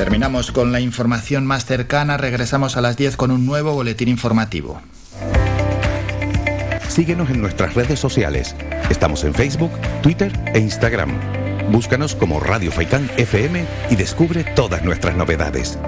Terminamos 0.00 0.50
con 0.50 0.72
la 0.72 0.80
información 0.80 1.44
más 1.44 1.66
cercana, 1.66 2.16
regresamos 2.16 2.78
a 2.78 2.80
las 2.80 2.96
10 2.96 3.18
con 3.18 3.30
un 3.30 3.44
nuevo 3.44 3.74
boletín 3.74 4.08
informativo. 4.08 4.80
Síguenos 6.88 7.28
en 7.28 7.42
nuestras 7.42 7.74
redes 7.74 8.00
sociales. 8.00 8.56
Estamos 8.88 9.24
en 9.24 9.34
Facebook, 9.34 9.70
Twitter 10.02 10.32
e 10.54 10.58
Instagram. 10.58 11.10
Búscanos 11.70 12.14
como 12.14 12.40
Radio 12.40 12.72
Faicán 12.72 13.10
FM 13.18 13.66
y 13.90 13.96
descubre 13.96 14.42
todas 14.56 14.82
nuestras 14.84 15.16
novedades. 15.16 15.78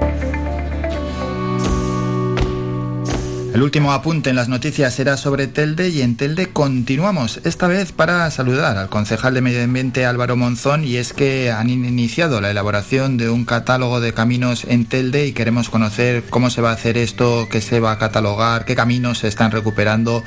El 3.53 3.63
último 3.63 3.93
apunte 3.93 4.31
en 4.31 4.37
las 4.37 4.49
noticias 4.49 4.95
será 4.95 5.19
sobre 5.19 5.47
Telde 5.47 5.91
y 5.91 6.01
en 6.01 6.17
Telde 6.17 6.51
continuamos, 6.55 7.39
esta 7.45 7.67
vez 7.67 7.93
para 7.93 8.31
saludar 8.31 8.79
al 8.79 8.89
concejal 8.89 9.35
de 9.35 9.43
Medio 9.43 9.63
Ambiente 9.63 10.07
Álvaro 10.07 10.37
Monzón 10.37 10.85
y 10.85 10.97
es 10.97 11.13
que 11.13 11.51
han 11.51 11.69
iniciado 11.69 12.41
la 12.41 12.51
elaboración 12.51 13.19
de 13.19 13.29
un 13.29 13.45
catálogo 13.45 14.01
de 14.01 14.15
caminos 14.15 14.65
en 14.65 14.87
Telde 14.87 15.27
y 15.27 15.35
queremos 15.35 15.69
conocer 15.69 16.25
cómo 16.31 16.49
se 16.49 16.63
va 16.63 16.71
a 16.71 16.75
hacer 16.75 16.97
esto, 16.97 17.47
qué 17.51 17.61
se 17.61 17.79
va 17.79 17.93
a 17.93 17.99
catalogar, 17.99 18.65
qué 18.65 18.75
caminos 18.75 19.19
se 19.19 19.29
están 19.29 19.51
recuperando, 19.51 20.23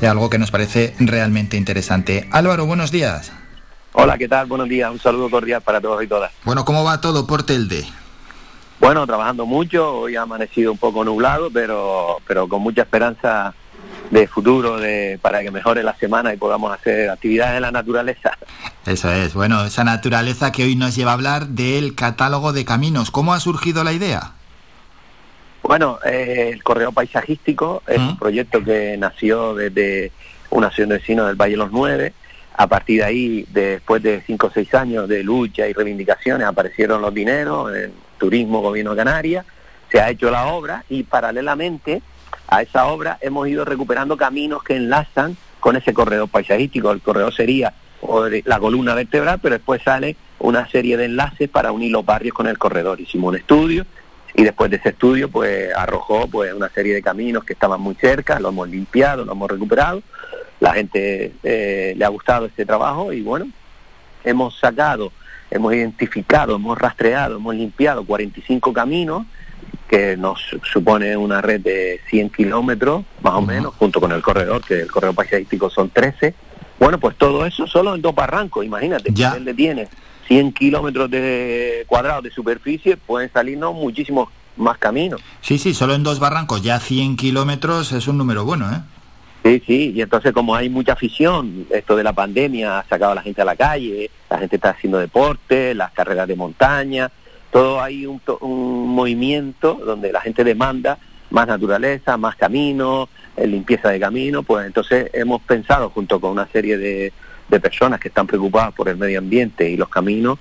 algo 0.00 0.30
que 0.30 0.38
nos 0.38 0.50
parece 0.50 0.94
realmente 0.98 1.58
interesante. 1.58 2.26
Álvaro, 2.30 2.64
buenos 2.64 2.90
días. 2.90 3.32
Hola, 3.92 4.16
¿qué 4.16 4.28
tal? 4.28 4.46
Buenos 4.46 4.70
días, 4.70 4.90
un 4.90 4.98
saludo 4.98 5.28
cordial 5.28 5.60
para 5.60 5.78
todos 5.78 6.02
y 6.02 6.06
todas. 6.06 6.32
Bueno, 6.44 6.64
¿cómo 6.64 6.84
va 6.84 7.02
todo 7.02 7.26
por 7.26 7.42
Telde? 7.42 7.84
Bueno, 8.82 9.06
trabajando 9.06 9.46
mucho, 9.46 10.00
hoy 10.00 10.16
ha 10.16 10.22
amanecido 10.22 10.72
un 10.72 10.76
poco 10.76 11.04
nublado, 11.04 11.52
pero, 11.52 12.16
pero 12.26 12.48
con 12.48 12.62
mucha 12.62 12.82
esperanza 12.82 13.54
de 14.10 14.26
futuro 14.26 14.76
de, 14.76 15.20
para 15.22 15.40
que 15.40 15.52
mejore 15.52 15.84
la 15.84 15.94
semana 15.94 16.34
y 16.34 16.36
podamos 16.36 16.72
hacer 16.72 17.08
actividades 17.08 17.54
en 17.54 17.62
la 17.62 17.70
naturaleza. 17.70 18.36
Eso 18.84 19.12
es, 19.12 19.34
bueno, 19.34 19.64
esa 19.64 19.84
naturaleza 19.84 20.50
que 20.50 20.64
hoy 20.64 20.74
nos 20.74 20.96
lleva 20.96 21.12
a 21.12 21.14
hablar 21.14 21.46
del 21.46 21.94
catálogo 21.94 22.52
de 22.52 22.64
caminos. 22.64 23.12
¿Cómo 23.12 23.32
ha 23.34 23.38
surgido 23.38 23.84
la 23.84 23.92
idea? 23.92 24.32
Bueno, 25.62 26.00
eh, 26.04 26.50
el 26.52 26.64
Correo 26.64 26.90
Paisajístico 26.90 27.84
es 27.86 27.98
un 27.98 28.18
proyecto 28.18 28.64
que 28.64 28.96
nació 28.98 29.54
desde 29.54 30.10
una 30.50 30.66
asociación 30.66 30.88
de 30.88 30.96
vecinos 30.96 31.26
del 31.28 31.36
Valle 31.36 31.52
de 31.52 31.58
los 31.58 31.70
Nueve. 31.70 32.14
A 32.56 32.66
partir 32.66 32.98
de 32.98 33.04
ahí, 33.04 33.46
después 33.48 34.02
de 34.02 34.24
cinco 34.26 34.48
o 34.48 34.50
seis 34.52 34.74
años 34.74 35.08
de 35.08 35.22
lucha 35.22 35.68
y 35.68 35.72
reivindicaciones, 35.72 36.48
aparecieron 36.48 37.00
los 37.00 37.14
dineros, 37.14 37.70
Turismo 38.22 38.60
Gobierno 38.60 38.92
de 38.92 38.98
Canarias, 38.98 39.44
se 39.90 40.00
ha 40.00 40.08
hecho 40.08 40.30
la 40.30 40.46
obra 40.46 40.84
y 40.88 41.02
paralelamente 41.02 42.02
a 42.46 42.62
esa 42.62 42.86
obra 42.86 43.18
hemos 43.20 43.48
ido 43.48 43.64
recuperando 43.64 44.16
caminos 44.16 44.62
que 44.62 44.76
enlazan 44.76 45.36
con 45.58 45.74
ese 45.74 45.92
corredor 45.92 46.28
paisajístico. 46.28 46.92
El 46.92 47.00
corredor 47.00 47.34
sería 47.34 47.74
la 48.44 48.60
columna 48.60 48.94
vertebral, 48.94 49.40
pero 49.42 49.56
después 49.56 49.82
sale 49.82 50.14
una 50.38 50.68
serie 50.68 50.96
de 50.96 51.06
enlaces 51.06 51.48
para 51.48 51.72
unir 51.72 51.90
los 51.90 52.06
barrios 52.06 52.32
con 52.32 52.46
el 52.46 52.58
corredor. 52.58 53.00
Hicimos 53.00 53.30
un 53.30 53.38
estudio 53.38 53.86
y 54.34 54.44
después 54.44 54.70
de 54.70 54.76
ese 54.76 54.90
estudio 54.90 55.28
pues 55.28 55.74
arrojó 55.74 56.28
pues 56.28 56.54
una 56.54 56.68
serie 56.68 56.94
de 56.94 57.02
caminos 57.02 57.42
que 57.42 57.54
estaban 57.54 57.80
muy 57.80 57.96
cerca, 57.96 58.38
lo 58.38 58.50
hemos 58.50 58.68
limpiado, 58.68 59.24
lo 59.24 59.32
hemos 59.32 59.50
recuperado. 59.50 60.00
La 60.60 60.74
gente 60.74 61.32
eh, 61.42 61.94
le 61.96 62.04
ha 62.04 62.08
gustado 62.08 62.46
este 62.46 62.64
trabajo 62.64 63.12
y 63.12 63.20
bueno, 63.22 63.48
hemos 64.22 64.56
sacado 64.60 65.10
hemos 65.52 65.74
identificado, 65.74 66.56
hemos 66.56 66.78
rastreado, 66.78 67.36
hemos 67.36 67.54
limpiado 67.54 68.04
45 68.04 68.72
caminos, 68.72 69.26
que 69.88 70.16
nos 70.16 70.40
supone 70.72 71.16
una 71.16 71.42
red 71.42 71.60
de 71.60 72.00
100 72.08 72.30
kilómetros, 72.30 73.04
más 73.22 73.34
o 73.34 73.42
menos, 73.42 73.74
junto 73.74 74.00
con 74.00 74.12
el 74.12 74.22
corredor, 74.22 74.64
que 74.64 74.80
el 74.80 74.90
corredor 74.90 75.14
paisajístico 75.14 75.68
son 75.68 75.90
13. 75.90 76.34
Bueno, 76.78 76.98
pues 76.98 77.16
todo 77.16 77.44
eso 77.44 77.66
solo 77.66 77.94
en 77.94 78.00
dos 78.00 78.14
barrancos, 78.14 78.64
imagínate, 78.64 79.10
ya. 79.12 79.34
él 79.36 79.44
le 79.44 79.54
tiene 79.54 79.88
100 80.28 80.52
kilómetros 80.52 81.10
de 81.10 81.84
cuadrados 81.86 82.24
de 82.24 82.30
superficie, 82.30 82.96
pueden 82.96 83.30
salirnos 83.30 83.74
muchísimos 83.74 84.30
más 84.56 84.78
caminos. 84.78 85.20
Sí, 85.42 85.58
sí, 85.58 85.74
solo 85.74 85.94
en 85.94 86.02
dos 86.02 86.18
barrancos, 86.18 86.62
ya 86.62 86.80
100 86.80 87.16
kilómetros 87.16 87.92
es 87.92 88.08
un 88.08 88.16
número 88.16 88.44
bueno, 88.44 88.72
¿eh? 88.72 88.80
Sí, 89.42 89.60
sí, 89.66 89.92
y 89.94 90.02
entonces 90.02 90.32
como 90.32 90.54
hay 90.54 90.68
mucha 90.68 90.92
afición, 90.92 91.66
esto 91.70 91.96
de 91.96 92.04
la 92.04 92.12
pandemia 92.12 92.78
ha 92.78 92.84
sacado 92.84 93.12
a 93.12 93.14
la 93.16 93.22
gente 93.22 93.42
a 93.42 93.44
la 93.44 93.56
calle, 93.56 94.08
la 94.30 94.38
gente 94.38 94.56
está 94.56 94.70
haciendo 94.70 94.98
deporte, 94.98 95.74
las 95.74 95.90
carreras 95.90 96.28
de 96.28 96.36
montaña, 96.36 97.10
todo 97.50 97.80
hay 97.80 98.06
un, 98.06 98.20
movimiento 98.88 99.74
donde 99.74 100.12
la 100.12 100.20
gente 100.20 100.44
demanda 100.44 100.98
más 101.30 101.48
naturaleza, 101.48 102.16
más 102.16 102.36
caminos, 102.36 103.08
eh, 103.36 103.46
limpieza 103.46 103.88
de 103.88 103.98
camino, 103.98 104.44
pues 104.44 104.66
entonces 104.66 105.10
hemos 105.12 105.42
pensado 105.42 105.90
junto 105.90 106.20
con 106.20 106.30
una 106.30 106.46
serie 106.46 106.78
de, 106.78 107.12
de 107.48 107.60
personas 107.60 107.98
que 107.98 108.08
están 108.08 108.28
preocupadas 108.28 108.72
por 108.74 108.88
el 108.88 108.96
medio 108.96 109.18
ambiente 109.18 109.68
y 109.68 109.76
los 109.76 109.88
caminos, 109.88 110.38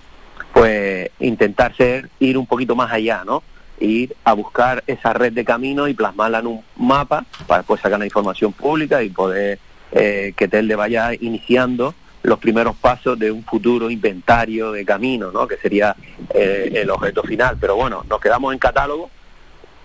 pues 0.54 1.10
intentar 1.20 1.76
ser, 1.76 2.10
ir 2.20 2.38
un 2.38 2.46
poquito 2.46 2.76
más 2.76 2.92
allá, 2.92 3.24
¿no? 3.26 3.42
Ir 3.82 4.16
a 4.24 4.34
buscar 4.34 4.84
esa 4.88 5.14
red 5.14 5.34
de 5.34 5.44
caminos 5.44 5.90
y 5.90 5.94
plasmarla 5.94 6.40
en 6.40 6.48
un 6.48 6.64
mapa 6.78 7.26
para 7.48 7.60
después 7.60 7.82
sacar 7.82 8.00
la 8.00 8.06
información 8.06 8.54
pública 8.54 9.04
y 9.04 9.10
poder 9.10 9.60
eh, 9.92 10.34
que 10.36 10.48
Telde 10.48 10.76
vaya 10.76 11.14
iniciando 11.14 11.94
los 12.24 12.40
primeros 12.40 12.76
pasos 12.76 13.18
de 13.18 13.32
un 13.32 13.44
futuro 13.44 13.90
inventario 13.90 14.72
de 14.72 14.86
caminos, 14.86 15.34
¿no? 15.34 15.48
que 15.48 15.58
sería 15.58 15.96
eh, 16.34 16.72
el 16.76 16.90
objeto 16.90 17.24
final. 17.24 17.58
Pero 17.60 17.76
bueno, 17.76 18.06
nos 18.08 18.22
quedamos 18.22 18.54
en 18.54 18.60
catálogo 18.60 19.10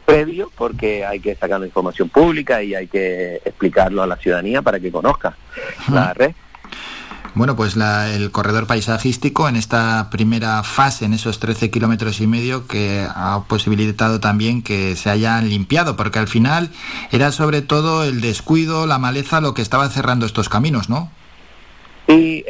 previo 0.05 0.53
porque 0.55 1.05
hay 1.05 1.19
que 1.19 1.35
sacar 1.35 1.59
la 1.59 1.67
información 1.67 2.09
pública 2.09 2.63
y 2.63 2.75
hay 2.75 2.87
que 2.87 3.37
explicarlo 3.45 4.03
a 4.03 4.07
la 4.07 4.17
ciudadanía 4.17 4.63
para 4.63 4.79
que 4.79 4.93
conozca 4.93 5.37
la 5.91 6.15
red. 6.15 6.33
Bueno, 7.37 7.55
pues 7.55 7.77
el 7.77 8.31
corredor 8.31 8.67
paisajístico 8.67 9.47
en 9.47 9.57
esta 9.57 10.09
primera 10.11 10.63
fase, 10.63 11.05
en 11.05 11.13
esos 11.13 11.39
13 11.39 11.71
kilómetros 11.71 12.23
y 12.23 12.27
medio, 12.27 12.67
que 12.67 13.07
ha 13.15 13.43
posibilitado 13.47 14.21
también 14.21 14.63
que 14.63 14.97
se 14.97 15.11
hayan 15.11 15.51
limpiado, 15.51 15.97
porque 15.97 16.19
al 16.19 16.29
final 16.29 16.71
era 17.13 17.33
sobre 17.33 17.61
todo 17.61 18.05
el 18.05 18.23
descuido, 18.23 18.87
la 18.87 18.99
maleza, 18.99 19.43
lo 19.43 19.53
que 19.53 19.61
estaba 19.61 19.87
cerrando 19.91 20.25
estos 20.25 20.49
caminos, 20.49 20.89
¿no? 20.89 21.11
Sí, 22.09 22.43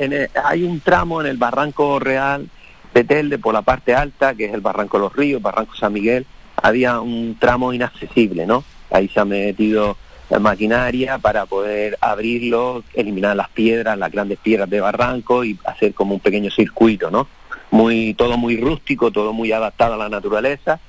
hay 0.44 0.62
un 0.62 0.78
tramo 0.78 1.20
en 1.20 1.26
el 1.26 1.36
Barranco 1.36 1.98
Real 1.98 2.48
de 2.94 3.02
Telde 3.02 3.38
por 3.38 3.54
la 3.54 3.62
parte 3.62 3.92
alta, 3.92 4.34
que 4.34 4.44
es 4.44 4.54
el 4.54 4.60
Barranco 4.60 5.00
Los 5.00 5.12
Ríos, 5.16 5.42
Barranco 5.42 5.74
San 5.74 5.94
Miguel, 5.94 6.26
había 6.62 7.00
un 7.00 7.36
tramo 7.40 7.72
inaccesible, 7.72 8.46
¿no? 8.46 8.62
Ahí 8.92 9.08
se 9.08 9.18
ha 9.18 9.24
metido 9.24 9.96
maquinaria 10.40 11.18
para 11.18 11.46
poder 11.46 11.96
abrirlo, 12.00 12.82
eliminar 12.94 13.36
las 13.36 13.48
piedras, 13.48 13.96
las 13.98 14.10
grandes 14.10 14.38
piedras 14.38 14.68
de 14.68 14.80
barranco 14.80 15.44
y 15.44 15.58
hacer 15.64 15.94
como 15.94 16.14
un 16.14 16.20
pequeño 16.20 16.50
circuito, 16.50 17.10
¿no? 17.10 17.28
Muy, 17.70 18.14
todo 18.14 18.36
muy 18.36 18.56
rústico, 18.56 19.10
todo 19.10 19.32
muy 19.32 19.52
adaptado 19.52 19.94
a 19.94 19.96
la 19.96 20.08
naturaleza, 20.08 20.80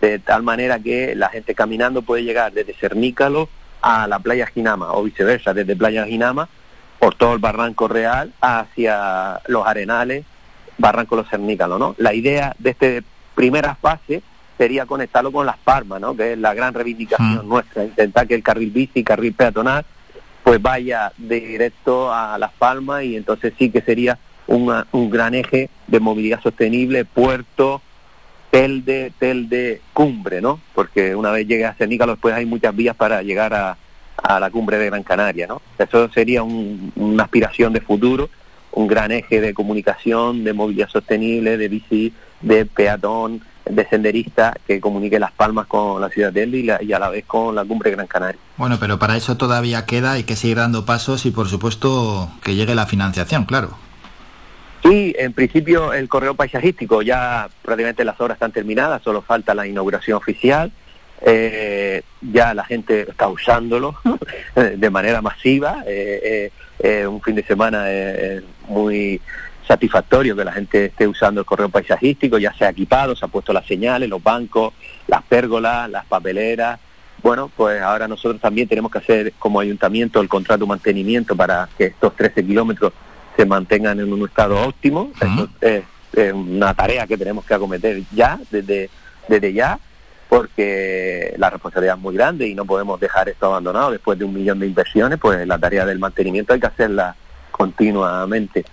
de 0.00 0.18
tal 0.18 0.42
manera 0.42 0.78
que 0.78 1.14
la 1.14 1.28
gente 1.28 1.54
caminando 1.54 2.02
puede 2.02 2.24
llegar 2.24 2.52
desde 2.52 2.74
Cernícalo 2.74 3.48
a 3.82 4.06
la 4.06 4.18
playa 4.18 4.46
Ginama 4.46 4.92
o 4.92 5.02
viceversa, 5.02 5.54
desde 5.54 5.76
playa 5.76 6.06
Ginama 6.06 6.48
por 6.98 7.14
todo 7.14 7.34
el 7.34 7.38
barranco 7.38 7.88
real 7.88 8.32
hacia 8.40 9.40
los 9.46 9.66
arenales, 9.66 10.24
barranco 10.78 11.16
Los 11.16 11.28
Cernícalos, 11.28 11.78
¿no? 11.78 11.94
La 11.98 12.14
idea 12.14 12.54
de 12.58 12.70
esta 12.70 12.86
primera 13.34 13.74
fase 13.74 14.22
sería 14.56 14.86
conectarlo 14.86 15.32
con 15.32 15.46
Las 15.46 15.58
Palmas, 15.58 16.00
¿no? 16.00 16.16
que 16.16 16.32
es 16.32 16.38
la 16.38 16.54
gran 16.54 16.74
reivindicación 16.74 17.46
mm. 17.46 17.48
nuestra, 17.48 17.84
intentar 17.84 18.26
que 18.26 18.34
el 18.34 18.42
carril 18.42 18.70
bici 18.70 19.00
y 19.00 19.04
carril 19.04 19.34
peatonal 19.34 19.84
pues 20.42 20.62
vaya 20.62 21.12
directo 21.18 22.12
a 22.12 22.38
Las 22.38 22.52
Palmas 22.52 23.02
y 23.02 23.16
entonces 23.16 23.52
sí 23.58 23.70
que 23.70 23.80
sería 23.80 24.18
un 24.46 25.10
gran 25.10 25.34
eje 25.34 25.70
de 25.88 25.98
movilidad 25.98 26.40
sostenible, 26.40 27.04
puerto, 27.04 27.82
telde, 28.50 29.12
telde, 29.18 29.80
cumbre, 29.92 30.40
¿no? 30.40 30.60
Porque 30.74 31.14
una 31.14 31.30
vez 31.30 31.46
llegue 31.46 31.66
a 31.66 31.74
Cernícalo 31.74 32.12
después 32.12 32.34
hay 32.34 32.46
muchas 32.46 32.74
vías 32.74 32.96
para 32.96 33.22
llegar 33.22 33.52
a, 33.54 33.76
a 34.16 34.40
la 34.40 34.50
cumbre 34.50 34.78
de 34.78 34.86
Gran 34.86 35.02
Canaria, 35.02 35.46
¿no? 35.46 35.60
Eso 35.78 36.08
sería 36.10 36.42
una 36.42 37.24
aspiración 37.24 37.72
de 37.72 37.80
futuro, 37.80 38.30
un 38.72 38.86
gran 38.86 39.12
eje 39.12 39.40
de 39.40 39.52
comunicación, 39.52 40.44
de 40.44 40.52
movilidad 40.52 40.88
sostenible, 40.88 41.56
de 41.56 41.68
bici, 41.68 42.12
de 42.40 42.66
peatón, 42.66 43.42
de 43.68 43.86
senderista 43.88 44.54
que 44.66 44.80
comunique 44.80 45.18
Las 45.18 45.32
Palmas 45.32 45.66
con 45.66 46.00
la 46.00 46.08
ciudad 46.08 46.32
de 46.32 46.44
Eldi 46.44 46.70
y, 46.80 46.92
a 46.92 46.98
la 46.98 47.08
vez 47.08 47.24
con 47.26 47.54
la 47.54 47.64
cumbre 47.64 47.90
Gran 47.90 48.06
Canaria. 48.06 48.40
Bueno, 48.56 48.78
pero 48.80 48.98
para 48.98 49.16
eso 49.16 49.36
todavía 49.36 49.86
queda, 49.86 50.12
hay 50.12 50.24
que 50.24 50.36
seguir 50.36 50.58
dando 50.58 50.84
pasos 50.84 51.26
y 51.26 51.30
por 51.30 51.48
supuesto 51.48 52.30
que 52.42 52.54
llegue 52.54 52.74
la 52.74 52.86
financiación, 52.86 53.44
claro. 53.44 53.76
Sí, 54.82 55.14
en 55.18 55.32
principio 55.32 55.92
el 55.92 56.08
correo 56.08 56.34
paisajístico 56.34 57.02
ya 57.02 57.48
prácticamente 57.62 58.04
las 58.04 58.20
obras 58.20 58.36
están 58.36 58.52
terminadas, 58.52 59.02
solo 59.02 59.20
falta 59.22 59.54
la 59.54 59.66
inauguración 59.66 60.16
oficial. 60.16 60.70
eh, 61.22 62.02
ya 62.20 62.52
la 62.54 62.64
gente 62.64 63.06
está 63.08 63.26
usándolo 63.28 63.96
de 64.54 64.90
manera 64.90 65.22
masiva. 65.22 65.82
Eh, 65.86 66.50
eh, 66.78 67.06
un 67.06 67.22
fin 67.22 67.34
de 67.34 67.42
semana 67.42 67.86
muy 68.68 69.20
satisfactorio 69.66 70.36
que 70.36 70.44
la 70.44 70.52
gente 70.52 70.86
esté 70.86 71.06
usando 71.06 71.40
el 71.40 71.46
correo 71.46 71.68
paisajístico, 71.68 72.38
ya 72.38 72.52
se 72.54 72.64
ha 72.64 72.70
equipado, 72.70 73.16
se 73.16 73.24
ha 73.24 73.28
puesto 73.28 73.52
las 73.52 73.66
señales, 73.66 74.08
los 74.08 74.22
bancos, 74.22 74.74
las 75.08 75.22
pérgolas, 75.22 75.90
las 75.90 76.04
papeleras. 76.06 76.78
Bueno, 77.22 77.50
pues 77.54 77.82
ahora 77.82 78.06
nosotros 78.06 78.40
también 78.40 78.68
tenemos 78.68 78.92
que 78.92 78.98
hacer 78.98 79.32
como 79.38 79.60
ayuntamiento 79.60 80.20
el 80.20 80.28
contrato 80.28 80.64
de 80.64 80.68
mantenimiento 80.68 81.34
para 81.34 81.68
que 81.76 81.86
estos 81.86 82.14
13 82.14 82.44
kilómetros 82.44 82.92
se 83.36 83.44
mantengan 83.44 83.98
en 84.00 84.12
un 84.12 84.26
estado 84.26 84.60
óptimo. 84.60 85.10
es, 85.60 85.82
una 86.32 86.72
tarea 86.72 87.06
que 87.06 87.18
tenemos 87.18 87.44
que 87.44 87.52
acometer 87.52 88.02
ya, 88.14 88.38
desde, 88.50 88.88
desde 89.28 89.52
ya 89.52 89.78
porque 90.28 91.34
la 91.36 91.50
responsabilidad 91.50 91.96
es 91.96 92.02
muy 92.02 92.14
grande 92.14 92.48
y 92.48 92.54
no 92.54 92.64
podemos 92.64 92.98
dejar 92.98 93.28
esto 93.28 93.46
abandonado 93.46 93.90
después 93.90 94.18
de 94.18 94.24
un 94.24 94.34
millón 94.34 94.58
de 94.58 94.66
inversiones, 94.66 95.18
pues 95.18 95.46
la 95.46 95.58
tarea 95.58 95.84
del 95.84 95.98
mantenimiento 95.98 96.52
hay 96.52 96.60
que 96.60 96.66
hacerla 96.66 97.14
continuamente. 97.50 98.64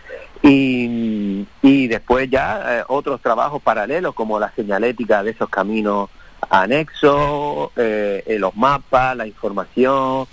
Y, 0.45 1.47
y 1.61 1.87
después 1.87 2.29
ya 2.29 2.79
eh, 2.79 2.83
otros 2.89 3.21
trabajos 3.21 3.61
paralelos 3.61 4.13
como 4.13 4.39
la 4.39 4.51
señalética 4.53 5.23
de 5.23 5.31
esos 5.31 5.47
caminos 5.47 6.09
anexos, 6.49 7.71
eh, 7.77 8.23
eh, 8.25 8.37
los 8.37 8.53
mapas, 8.55 9.15
la 9.15 9.25
información, 9.25 10.27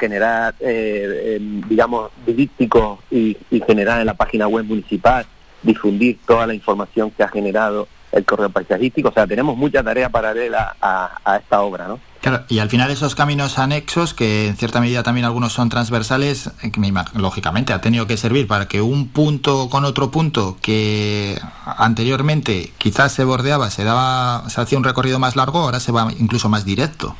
generar, 0.00 0.56
digamos, 0.58 2.10
dípticos 2.26 2.98
y, 3.12 3.36
y 3.48 3.60
generar 3.60 4.00
en 4.00 4.06
la 4.06 4.14
página 4.14 4.48
web 4.48 4.64
municipal, 4.64 5.24
difundir 5.62 6.18
toda 6.26 6.48
la 6.48 6.54
información 6.54 7.12
que 7.12 7.22
ha 7.22 7.28
generado 7.28 7.86
el 8.12 8.24
correo 8.24 8.50
paisajístico. 8.50 9.08
O 9.08 9.12
sea, 9.12 9.26
tenemos 9.26 9.56
mucha 9.56 9.82
tarea 9.82 10.08
paralela 10.08 10.76
a, 10.80 11.36
esta 11.40 11.60
obra, 11.60 11.88
¿no? 11.88 12.00
Claro, 12.20 12.44
y 12.48 12.58
al 12.58 12.68
final 12.68 12.90
esos 12.90 13.14
caminos 13.14 13.58
anexos, 13.58 14.12
que 14.12 14.48
en 14.48 14.56
cierta 14.56 14.80
medida 14.80 15.04
también 15.04 15.24
algunos 15.24 15.52
son 15.52 15.68
transversales, 15.68 16.50
eh, 16.62 16.72
que 16.72 16.80
lógicamente 17.14 17.72
ha 17.72 17.80
tenido 17.80 18.06
que 18.06 18.16
servir 18.16 18.48
para 18.48 18.66
que 18.66 18.82
un 18.82 19.08
punto 19.08 19.68
con 19.70 19.84
otro 19.84 20.10
punto 20.10 20.56
que 20.60 21.38
anteriormente 21.64 22.72
quizás 22.78 23.12
se 23.12 23.24
bordeaba, 23.24 23.70
se 23.70 23.84
daba, 23.84 24.48
se 24.48 24.60
hacía 24.60 24.78
un 24.78 24.84
recorrido 24.84 25.18
más 25.18 25.36
largo, 25.36 25.60
ahora 25.60 25.78
se 25.78 25.92
va 25.92 26.08
incluso 26.18 26.48
más 26.48 26.64
directo. 26.64 27.14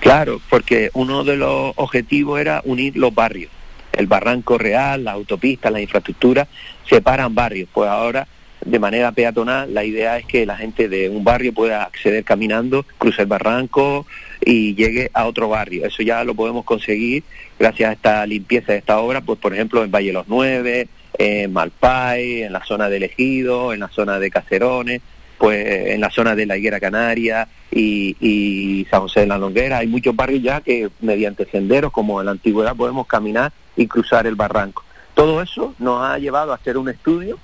Claro, 0.00 0.40
porque 0.48 0.90
uno 0.94 1.24
de 1.24 1.36
los 1.36 1.72
objetivos 1.76 2.40
era 2.40 2.62
unir 2.64 2.96
los 2.96 3.12
barrios. 3.12 3.50
El 3.92 4.06
barranco 4.06 4.58
real, 4.58 5.04
la 5.04 5.12
autopista, 5.12 5.70
la 5.70 5.80
infraestructura, 5.80 6.46
separan 6.88 7.34
barrios. 7.34 7.68
Pues 7.72 7.90
ahora 7.90 8.28
de 8.64 8.78
manera 8.78 9.12
peatonal, 9.12 9.72
la 9.72 9.84
idea 9.84 10.18
es 10.18 10.26
que 10.26 10.46
la 10.46 10.56
gente 10.56 10.88
de 10.88 11.08
un 11.08 11.24
barrio 11.24 11.52
pueda 11.52 11.84
acceder 11.84 12.24
caminando, 12.24 12.84
cruce 12.98 13.22
el 13.22 13.28
barranco 13.28 14.06
y 14.44 14.74
llegue 14.74 15.10
a 15.14 15.26
otro 15.26 15.48
barrio. 15.48 15.86
Eso 15.86 16.02
ya 16.02 16.24
lo 16.24 16.34
podemos 16.34 16.64
conseguir 16.64 17.22
gracias 17.58 17.90
a 17.90 17.92
esta 17.92 18.26
limpieza 18.26 18.72
de 18.72 18.78
esta 18.78 18.98
obra, 18.98 19.20
pues 19.20 19.38
por 19.38 19.54
ejemplo 19.54 19.82
en 19.84 19.90
Valle 19.90 20.12
Los 20.12 20.28
Nueve, 20.28 20.88
en 21.18 21.52
Malpay, 21.52 22.42
en 22.42 22.52
la 22.52 22.64
zona 22.64 22.88
de 22.88 22.98
Ejido, 22.98 23.72
en 23.72 23.80
la 23.80 23.88
zona 23.88 24.18
de 24.18 24.30
Cacerones, 24.30 25.02
pues 25.38 25.92
en 25.94 26.00
la 26.00 26.10
zona 26.10 26.34
de 26.34 26.46
la 26.46 26.56
Higuera 26.56 26.80
Canaria 26.80 27.48
y, 27.70 28.16
y 28.20 28.86
San 28.90 29.02
José 29.02 29.20
de 29.20 29.26
la 29.28 29.38
Longuera. 29.38 29.78
Hay 29.78 29.86
muchos 29.86 30.14
barrios 30.14 30.42
ya 30.42 30.60
que 30.60 30.90
mediante 31.00 31.46
senderos 31.46 31.92
como 31.92 32.20
en 32.20 32.26
la 32.26 32.32
antigüedad 32.32 32.76
podemos 32.76 33.06
caminar 33.06 33.52
y 33.76 33.86
cruzar 33.86 34.26
el 34.26 34.34
barranco. 34.34 34.84
Todo 35.14 35.42
eso 35.42 35.74
nos 35.78 36.02
ha 36.02 36.18
llevado 36.18 36.52
a 36.52 36.56
hacer 36.56 36.76
un 36.76 36.88
estudio, 36.88 37.38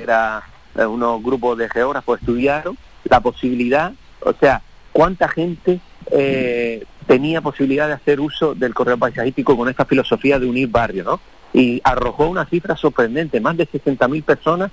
era 0.00 0.42
eh, 0.46 0.55
unos 0.84 1.22
grupos 1.22 1.56
de 1.58 1.68
geógrafos 1.68 2.20
estudiaron 2.20 2.76
la 3.04 3.20
posibilidad, 3.20 3.92
o 4.20 4.32
sea, 4.34 4.62
cuánta 4.92 5.28
gente 5.28 5.80
eh, 6.10 6.84
tenía 7.06 7.40
posibilidad 7.40 7.86
de 7.86 7.94
hacer 7.94 8.20
uso 8.20 8.54
del 8.54 8.74
correo 8.74 8.98
paisajístico 8.98 9.56
con 9.56 9.68
esta 9.68 9.84
filosofía 9.84 10.38
de 10.38 10.46
unir 10.46 10.68
barrios, 10.68 11.06
¿no? 11.06 11.20
Y 11.52 11.80
arrojó 11.84 12.28
una 12.28 12.44
cifra 12.46 12.76
sorprendente, 12.76 13.40
más 13.40 13.56
de 13.56 13.68
60.000 13.68 14.22
personas 14.22 14.70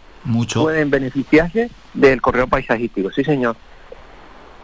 pueden 0.53 0.89
beneficiarse 0.89 1.69
del 1.93 2.21
correo 2.21 2.47
paisajístico, 2.47 3.11
sí 3.11 3.23
señor. 3.23 3.55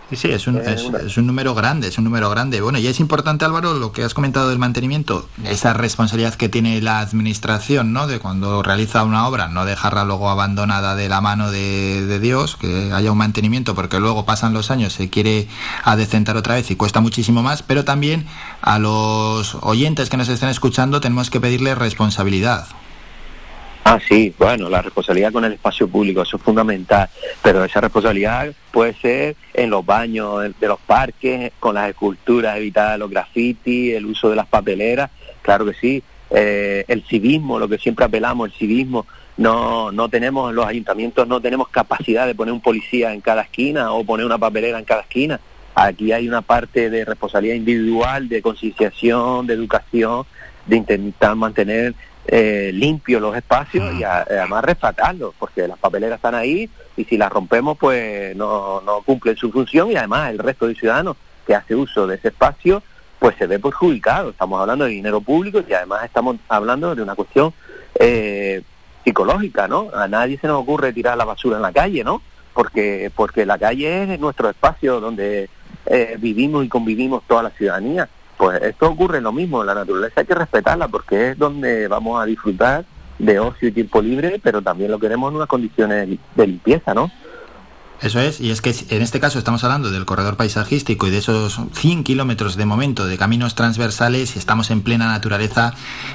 Sí, 0.10 0.16
sí, 0.16 0.28
es 0.30 0.47
un, 0.47 0.57
es, 0.57 1.18
un 1.18 1.28
número 1.28 1.53
grande, 1.53 1.88
es 1.88 1.97
un 1.99 2.03
número 2.03 2.32
grande. 2.32 2.62
Bueno, 2.62 2.80
y 2.80 2.88
es 2.88 2.99
importante, 2.99 3.45
Álvaro, 3.45 3.76
lo 3.76 3.91
que 3.91 4.03
has 4.03 4.16
comentado 4.16 4.49
del 4.49 4.57
mantenimiento, 4.57 5.30
esa 5.45 5.74
responsabilidad 5.74 6.34
que 6.34 6.49
tiene 6.49 6.82
la 6.82 6.99
administración, 6.99 7.93
¿no? 7.93 8.07
De 8.07 8.20
cuando 8.20 8.64
realiza 8.64 9.03
una 9.03 9.28
obra, 9.28 9.49
no 9.49 9.66
dejarla 9.66 10.05
luego 10.05 10.30
abandonada 10.30 10.95
de 10.95 11.10
la 11.10 11.22
mano 11.22 11.51
de, 11.51 12.07
de 12.07 12.20
Dios, 12.20 12.55
que 12.55 12.91
haya 12.91 13.12
un 13.12 13.20
mantenimiento, 13.20 13.76
porque 13.76 13.99
luego 13.99 14.26
pasan 14.26 14.51
los 14.53 14.72
años, 14.72 14.93
se 14.93 15.12
quiere 15.12 15.47
adecentar 15.84 16.36
otra 16.38 16.55
vez 16.55 16.72
y 16.72 16.76
cuesta 16.76 17.01
muchísimo 17.01 17.43
más, 17.43 17.62
pero 17.62 17.86
también 17.86 18.26
a 18.62 18.80
los 18.80 19.55
oyentes 19.62 20.10
que 20.10 20.18
nos 20.18 20.30
estén 20.30 20.49
escuchando 20.49 21.01
tenemos 21.01 21.30
que 21.30 21.39
pedirle 21.39 21.76
responsabilidad. 21.76 22.68
Ah, 23.91 23.99
sí, 24.07 24.31
bueno, 24.37 24.69
la 24.69 24.83
responsabilidad 24.83 25.31
con 25.31 25.45
el 25.45 25.53
espacio 25.53 25.87
público, 25.87 26.21
eso 26.21 26.37
es 26.37 26.43
fundamental, 26.43 27.09
pero 27.41 27.65
esa 27.65 27.81
responsabilidad 27.81 28.53
puede 28.69 28.93
ser 28.93 29.35
en 29.51 29.71
los 29.71 29.83
baños 29.83 30.53
de 30.59 30.67
los 30.67 30.79
parques, 30.79 31.53
con 31.59 31.73
las 31.73 31.89
esculturas, 31.89 32.55
evitar 32.55 32.99
los 32.99 33.09
grafitis, 33.09 33.95
el 33.95 34.05
uso 34.05 34.29
de 34.29 34.35
las 34.35 34.45
papeleras, 34.45 35.09
claro 35.41 35.65
que 35.65 35.73
sí, 35.73 36.03
eh, 36.29 36.85
el 36.87 37.01
civismo, 37.01 37.57
lo 37.57 37.67
que 37.67 37.79
siempre 37.79 38.05
apelamos, 38.05 38.51
el 38.51 38.55
civismo, 38.59 39.07
no, 39.37 39.91
no 39.91 40.07
tenemos, 40.07 40.53
los 40.53 40.67
ayuntamientos 40.67 41.27
no 41.27 41.41
tenemos 41.41 41.69
capacidad 41.69 42.27
de 42.27 42.35
poner 42.35 42.53
un 42.53 42.61
policía 42.61 43.11
en 43.11 43.21
cada 43.21 43.41
esquina 43.41 43.91
o 43.91 44.03
poner 44.03 44.23
una 44.23 44.37
papelera 44.37 44.77
en 44.77 44.85
cada 44.85 45.01
esquina, 45.01 45.39
aquí 45.73 46.11
hay 46.11 46.27
una 46.27 46.43
parte 46.43 46.91
de 46.91 47.05
responsabilidad 47.05 47.55
individual, 47.55 48.29
de 48.29 48.43
concienciación, 48.43 49.47
de 49.47 49.55
educación, 49.55 50.27
de 50.67 50.77
intentar 50.77 51.35
mantener 51.35 51.95
eh, 52.32 52.69
limpio 52.73 53.19
los 53.19 53.36
espacios 53.36 53.91
y 53.95 54.03
además 54.03 54.63
rescatarlos, 54.63 55.34
porque 55.39 55.67
las 55.67 55.80
papeleras 55.80 56.17
están 56.17 56.36
ahí 56.36 56.69
y 56.95 57.03
si 57.05 57.17
las 57.17 57.32
rompemos 57.32 57.75
pues 57.77 58.36
no, 58.36 58.82
no 58.82 59.01
cumplen 59.01 59.36
su 59.36 59.51
función 59.51 59.91
y 59.91 59.95
además 59.95 60.30
el 60.30 60.38
resto 60.38 60.67
de 60.67 60.75
ciudadanos 60.75 61.17
que 61.47 61.55
hace 61.55 61.75
uso 61.75 62.05
de 62.05 62.17
ese 62.17 62.27
espacio 62.27 62.84
pues 63.17 63.36
se 63.38 63.47
ve 63.47 63.57
perjudicado. 63.57 64.30
Estamos 64.30 64.61
hablando 64.61 64.86
de 64.86 64.91
dinero 64.91 65.21
público 65.21 65.63
y 65.67 65.73
además 65.73 66.03
estamos 66.05 66.38
hablando 66.47 66.93
de 66.93 67.01
una 67.01 67.15
cuestión 67.15 67.51
eh, 67.99 68.61
psicológica, 69.03 69.67
¿no? 69.67 69.89
A 69.93 70.07
nadie 70.07 70.38
se 70.38 70.45
nos 70.45 70.61
ocurre 70.61 70.93
tirar 70.93 71.17
la 71.17 71.25
basura 71.25 71.55
en 71.57 71.63
la 71.63 71.71
calle, 71.71 72.03
¿no? 72.03 72.21
Porque, 72.53 73.11
porque 73.15 73.43
la 73.45 73.57
calle 73.57 74.13
es 74.13 74.19
nuestro 74.19 74.49
espacio 74.49 74.99
donde 74.99 75.49
eh, 75.88 76.15
vivimos 76.19 76.63
y 76.63 76.69
convivimos 76.69 77.23
toda 77.27 77.41
la 77.41 77.49
ciudadanía 77.49 78.07
pues 78.39 78.61
esto 78.61 78.89
ocurre 78.89 79.19
lo 79.19 79.33
mismo, 79.33 79.65
la 79.65 79.75
naturaleza 79.75 80.21
hay 80.21 80.25
que 80.25 80.33
respetarla 80.33 80.87
porque 80.87 81.31
es 81.31 81.37
donde 81.37 81.89
vamos 81.89 82.21
a 82.21 82.25
disfrutar 82.25 82.85
de 83.17 83.37
ocio 83.37 83.67
y 83.67 83.73
tiempo 83.73 84.01
libre, 84.01 84.39
pero 84.41 84.61
también 84.61 84.91
lo 84.91 84.97
queremos 84.97 85.29
en 85.29 85.35
unas 85.35 85.49
condiciones 85.49 86.17
de 86.35 86.47
limpieza, 86.47 86.93
¿no? 86.93 87.11
Eso 88.01 88.21
es, 88.21 88.39
y 88.39 88.51
es 88.51 88.61
que 88.61 88.73
en 88.89 89.01
este 89.01 89.19
caso 89.19 89.37
estamos 89.37 89.63
hablando 89.65 89.91
del 89.91 90.05
corredor 90.05 90.37
paisajístico 90.37 91.07
y 91.07 91.09
de 91.09 91.17
esos 91.17 91.59
100 91.73 92.05
kilómetros 92.05 92.55
de 92.55 92.65
momento 92.65 93.05
de 93.05 93.17
caminos 93.17 93.55
transversales 93.55 94.37
estamos 94.37 94.71
en 94.71 94.81
plena 94.81 95.07
naturaleza 95.07 95.73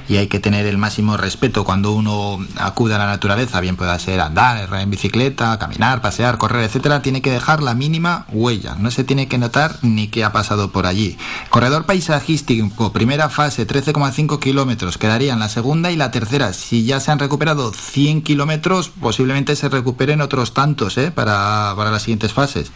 y 0.09 0.17
hay 0.17 0.29
que 0.29 0.41
tener 0.41 0.65
el 0.65 0.79
máximo 0.79 1.19
respeto 1.19 1.63
cuando 1.65 1.93
uno 1.93 2.39
acude 2.57 2.95
a 2.95 2.99
la 2.99 3.07
naturaleza, 3.07 3.61
bien 3.61 3.77
pueda 3.77 3.99
ser 3.99 4.21
andar, 4.21 4.67
en 4.81 4.91
bicicleta, 4.91 5.59
caminar, 5.59 6.01
pasear, 6.01 6.39
correr, 6.39 6.65
etcétera, 6.65 7.03
tiene 7.03 7.21
que 7.21 7.31
dejar 7.31 7.63
la 7.63 7.75
mínima 7.75 8.25
huella, 8.33 8.77
no 8.79 8.91
se 8.91 9.05
tiene 9.05 9.29
que 9.29 9.37
notar 9.37 9.77
ni 9.83 10.09
qué 10.09 10.25
ha 10.25 10.33
pasado 10.33 10.73
por 10.73 10.87
allí. 10.87 11.19
Corredor 11.51 11.85
paisajístico, 11.85 12.93
primera 12.93 13.29
fase, 13.29 13.67
13,5 13.67 14.39
kilómetros, 14.39 14.97
quedarían 14.97 15.39
la 15.39 15.51
segunda 15.51 15.91
y 15.91 15.97
la 15.97 16.11
tercera. 16.11 16.55
Si 16.55 16.87
ya 16.87 16.99
se 17.01 17.11
han 17.11 17.19
recuperado 17.19 17.73
100 17.73 18.23
kilómetros, 18.23 18.89
posiblemente 18.89 19.55
se 19.55 19.69
recuperen 19.69 20.23
otros 20.23 20.55
tantos, 20.55 20.97
¿eh? 20.97 21.11
Para 21.11 21.74
para, 21.77 21.91
las 21.91 22.03
siguientes 22.03 22.33
fases? 22.33 22.73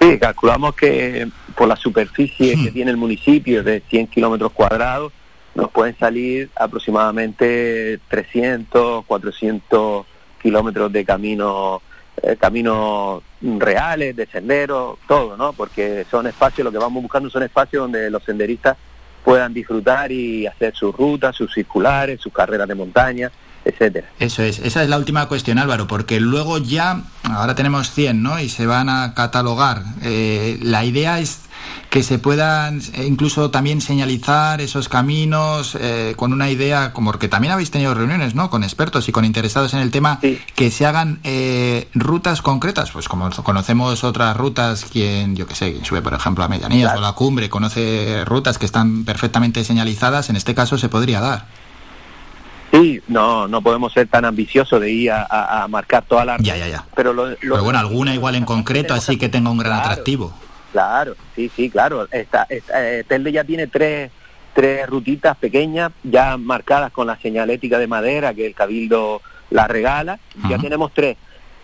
Sí, 0.00 0.18
calculamos 0.18 0.74
que 0.74 1.28
por 1.54 1.68
la 1.68 1.76
superficie 1.76 2.54
que 2.54 2.70
hmm. 2.70 2.74
tiene 2.74 2.90
el 2.90 2.96
municipio 2.96 3.62
de 3.62 3.82
100 3.88 4.08
kilómetros 4.08 4.52
cuadrados, 4.52 5.12
nos 5.54 5.70
pueden 5.70 5.96
salir 5.98 6.50
aproximadamente 6.54 7.98
300, 8.08 9.04
400 9.06 10.06
kilómetros 10.42 10.92
de 10.92 11.04
camino 11.04 11.80
eh, 12.22 12.36
caminos 12.36 13.22
reales, 13.42 14.16
de 14.16 14.26
senderos, 14.26 14.98
todo, 15.06 15.36
¿no? 15.36 15.52
Porque 15.52 16.06
son 16.10 16.26
espacios, 16.26 16.64
lo 16.64 16.72
que 16.72 16.78
vamos 16.78 17.02
buscando 17.02 17.28
son 17.28 17.42
espacios 17.42 17.82
donde 17.82 18.10
los 18.10 18.24
senderistas 18.24 18.76
puedan 19.22 19.52
disfrutar 19.52 20.10
y 20.10 20.46
hacer 20.46 20.74
sus 20.74 20.94
rutas, 20.96 21.36
sus 21.36 21.52
circulares, 21.52 22.20
sus 22.20 22.32
carreras 22.32 22.68
de 22.68 22.74
montaña. 22.74 23.30
Etcétera. 23.66 24.08
Eso 24.18 24.42
es, 24.42 24.58
esa 24.60 24.82
es 24.82 24.88
la 24.88 24.96
última 24.96 25.26
cuestión, 25.26 25.58
Álvaro, 25.58 25.86
porque 25.86 26.20
luego 26.20 26.58
ya, 26.58 27.02
ahora 27.24 27.54
tenemos 27.54 27.90
100, 27.90 28.22
¿no? 28.22 28.40
Y 28.40 28.48
se 28.48 28.66
van 28.66 28.88
a 28.88 29.14
catalogar. 29.14 29.82
Eh, 30.02 30.58
la 30.62 30.84
idea 30.84 31.20
es 31.20 31.40
que 31.90 32.02
se 32.02 32.18
puedan 32.18 32.80
eh, 32.94 33.06
incluso 33.06 33.50
también 33.50 33.80
señalizar 33.80 34.60
esos 34.60 34.88
caminos 34.88 35.76
eh, 35.80 36.14
con 36.16 36.32
una 36.32 36.50
idea, 36.50 36.92
como 36.92 37.12
que 37.12 37.28
también 37.28 37.52
habéis 37.52 37.70
tenido 37.70 37.94
reuniones, 37.94 38.34
¿no? 38.34 38.50
Con 38.50 38.64
expertos 38.64 39.08
y 39.08 39.12
con 39.12 39.24
interesados 39.24 39.72
en 39.74 39.80
el 39.80 39.90
tema, 39.90 40.20
que 40.20 40.70
se 40.70 40.86
hagan 40.86 41.20
eh, 41.24 41.88
rutas 41.94 42.42
concretas, 42.42 42.90
pues 42.90 43.08
como 43.08 43.30
conocemos 43.30 44.04
otras 44.04 44.36
rutas, 44.36 44.84
quien, 44.84 45.36
yo 45.36 45.46
que 45.46 45.54
sé, 45.54 45.80
sube 45.84 46.02
por 46.02 46.14
ejemplo 46.14 46.44
a 46.44 46.48
Medianías 46.48 46.94
o 46.94 46.98
a 46.98 47.00
la 47.00 47.12
cumbre, 47.12 47.48
conoce 47.48 48.24
rutas 48.24 48.58
que 48.58 48.66
están 48.66 49.04
perfectamente 49.04 49.64
señalizadas, 49.64 50.28
en 50.30 50.36
este 50.36 50.54
caso 50.54 50.78
se 50.78 50.88
podría 50.88 51.20
dar. 51.20 51.65
Sí, 52.72 53.00
no, 53.08 53.48
no 53.48 53.62
podemos 53.62 53.92
ser 53.92 54.08
tan 54.08 54.24
ambiciosos 54.24 54.80
de 54.80 54.90
ir 54.90 55.10
a, 55.12 55.66
marcar 55.68 56.04
toda 56.04 56.24
la... 56.24 56.36
Ya, 56.38 56.56
ya, 56.56 56.68
ya. 56.68 56.84
Pero, 56.94 57.14
Pero 57.40 57.64
bueno, 57.64 57.78
alguna 57.78 58.14
igual 58.14 58.34
en 58.34 58.44
concreto, 58.44 58.92
así 58.92 59.16
que 59.16 59.28
tenga 59.28 59.50
un 59.50 59.58
gran 59.58 59.72
atractivo. 59.72 60.34
Claro, 60.72 61.14
sí, 61.34 61.50
sí, 61.54 61.70
claro. 61.70 62.06
Esta, 62.10 62.46
eh, 62.50 63.04
Telde 63.08 63.32
ya 63.32 63.44
tiene 63.44 63.66
tres, 63.66 64.10
tres 64.52 64.86
rutitas 64.86 65.36
pequeñas 65.36 65.92
ya 66.02 66.36
marcadas 66.36 66.92
con 66.92 67.06
la 67.06 67.16
señalética 67.18 67.78
de 67.78 67.86
madera 67.86 68.34
que 68.34 68.46
el 68.46 68.54
Cabildo 68.54 69.22
la 69.50 69.68
regala. 69.68 70.18
Ya 70.48 70.58
tenemos 70.58 70.92
tres. 70.92 71.16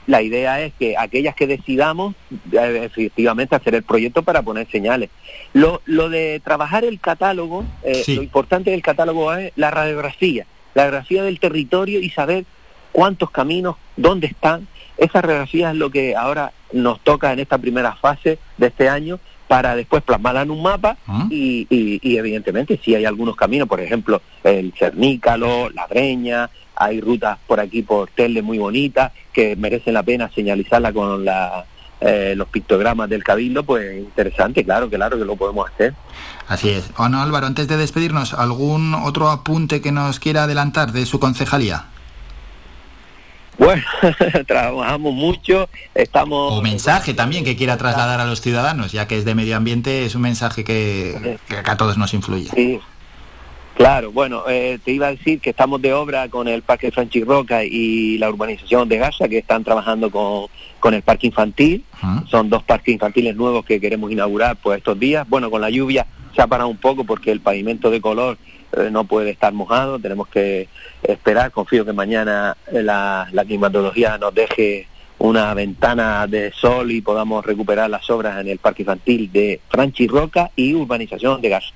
La 0.07 0.21
idea 0.21 0.61
es 0.61 0.73
que 0.79 0.97
aquellas 0.97 1.35
que 1.35 1.47
decidamos, 1.47 2.15
eh, 2.53 2.81
efectivamente, 2.85 3.55
hacer 3.55 3.75
el 3.75 3.83
proyecto 3.83 4.23
para 4.23 4.43
poner 4.43 4.69
señales. 4.71 5.11
Lo, 5.53 5.81
lo 5.85 6.09
de 6.09 6.41
trabajar 6.43 6.85
el 6.85 6.99
catálogo, 6.99 7.65
eh, 7.85 8.03
lo 8.09 8.23
importante 8.23 8.73
del 8.73 8.83
catálogo 8.83 9.33
es 9.35 9.53
la 9.57 9.71
radiografía, 9.71 10.47
la 10.75 10.85
radiografía 10.85 11.23
del 11.25 11.41
territorio 11.41 12.01
y 12.01 12.11
saber 12.11 12.45
cuántos 12.93 13.31
caminos, 13.31 13.77
dónde 13.97 14.27
están. 14.27 14.69
Esa 14.97 15.23
radiografía 15.23 15.71
es 15.71 15.77
lo 15.77 15.91
que 15.91 16.15
ahora 16.15 16.53
nos 16.73 17.01
toca 17.01 17.33
en 17.33 17.41
esta 17.41 17.59
primera 17.59 17.95
fase 17.97 18.39
de 18.59 18.67
este 18.67 18.89
año 18.89 19.19
para 19.49 19.77
después 19.77 20.03
plasmarla 20.03 20.43
en 20.43 20.51
un 20.51 20.63
mapa 20.63 20.97
ah. 21.07 21.27
y, 21.29 21.67
evidentemente 22.17 22.81
si 22.83 22.95
hay 22.95 23.05
algunos 23.05 23.37
caminos, 23.37 23.69
por 23.69 23.81
ejemplo 23.81 24.23
el 24.45 24.73
Cernícalo, 24.79 25.69
La 25.71 25.87
Breña, 25.87 26.49
hay 26.75 27.01
rutas 27.01 27.39
por 27.47 27.61
aquí 27.61 27.83
por 27.83 28.09
Tele 28.11 28.41
muy 28.41 28.59
bonitas 28.59 29.13
que 29.33 29.55
merecen 29.57 29.95
la 29.95 30.03
pena 30.03 30.31
señalizarla 30.35 30.93
con 30.93 31.25
la, 31.25 31.67
eh, 32.05 32.35
los 32.37 32.49
pictogramas 32.49 33.09
del 33.09 33.23
cabildo, 33.23 33.63
pues 33.63 33.99
interesante, 33.99 34.65
claro, 34.65 34.91
claro 34.91 35.19
que 35.19 35.25
lo 35.25 35.37
podemos 35.37 35.71
hacer. 35.71 35.95
Así 36.49 36.71
es. 36.71 36.93
Bueno, 36.97 37.23
Álvaro, 37.23 37.47
antes 37.47 37.69
de 37.69 37.77
despedirnos, 37.77 38.35
¿algún 38.35 38.95
otro 38.95 39.31
apunte 39.31 39.81
que 39.81 39.93
nos 39.93 40.19
quiera 40.19 40.45
adelantar 40.45 40.93
de 40.93 41.07
su 41.07 41.21
concejalía? 41.21 41.87
Bueno, 43.59 43.83
trabajamos 44.47 45.15
mucho, 45.15 45.69
estamos... 45.95 46.53
O 46.55 46.63
mensaje 46.63 47.15
también 47.15 47.45
que 47.45 47.55
quiera 47.55 47.77
trasladar 47.77 48.19
a 48.19 48.25
los 48.25 48.41
ciudadanos, 48.41 48.91
ya 48.93 49.07
que 49.07 49.19
es 49.19 49.25
de 49.25 49.35
medio 49.35 49.57
ambiente, 49.57 50.05
es 50.05 50.15
un 50.15 50.23
mensaje 50.23 50.65
que, 50.65 51.39
a 51.65 51.77
todos 51.77 51.99
nos 51.99 52.15
influye. 52.15 52.51
Sí, 52.55 52.81
claro, 53.77 54.13
bueno, 54.13 54.45
eh, 54.49 54.79
te 54.85 54.93
iba 54.93 55.09
a 55.09 55.11
decir 55.11 55.41
que 55.41 55.51
estamos 55.51 55.81
de 55.83 55.93
obra 55.93 56.29
con 56.29 56.49
el 56.49 56.63
Parque 56.63 56.91
Franchi 56.91 57.25
Roca 57.25 57.65
y 57.65 58.19
la 58.19 58.31
urbanización 58.31 58.89
de 58.89 58.99
Gaza, 58.99 59.29
que 59.29 59.39
están 59.39 59.65
trabajando 59.65 60.11
con, 60.11 60.47
con 60.81 60.95
el 60.95 61.03
parque 61.03 61.29
infantil. 61.29 61.85
Son 62.29 62.51
dos 62.51 62.63
parques 62.65 62.93
infantiles 62.93 63.37
nuevos 63.37 63.65
que 63.65 63.81
queremos 63.81 64.11
inaugurar 64.11 64.57
pues 64.57 64.79
estos 64.79 64.99
días. 64.99 65.29
Bueno, 65.29 65.51
con 65.51 65.61
la 65.61 65.71
lluvia 65.71 66.07
se 66.35 66.43
ha 66.43 66.47
parado 66.47 66.69
un 66.69 66.77
poco 66.77 67.05
porque 67.05 67.31
el 67.31 67.41
pavimento 67.41 67.91
de 67.91 68.01
color 68.01 68.39
eh, 68.77 68.89
no 68.91 69.05
puede 69.05 69.31
estar 69.31 69.53
mojado, 69.53 69.99
tenemos 69.99 70.29
que 70.29 70.69
esperar, 71.03 71.51
confío 71.53 71.85
que 71.85 71.93
mañana 71.93 72.57
la, 72.71 73.29
climatología 73.47 74.19
nos 74.19 74.35
deje 74.35 74.89
una 75.19 75.53
ventana 75.55 76.27
de 76.27 76.53
sol 76.53 76.91
y 76.91 77.01
podamos 77.01 77.45
recuperar 77.45 77.91
las 77.91 78.09
obras 78.11 78.41
en 78.41 78.49
el 78.49 78.59
parque 78.59 78.83
infantil 78.83 79.31
de 79.31 79.61
Franchi 79.69 80.09
Roca 80.09 80.51
y 80.57 80.75
urbanización 80.75 81.41
de 81.41 81.49
gas. 81.51 81.73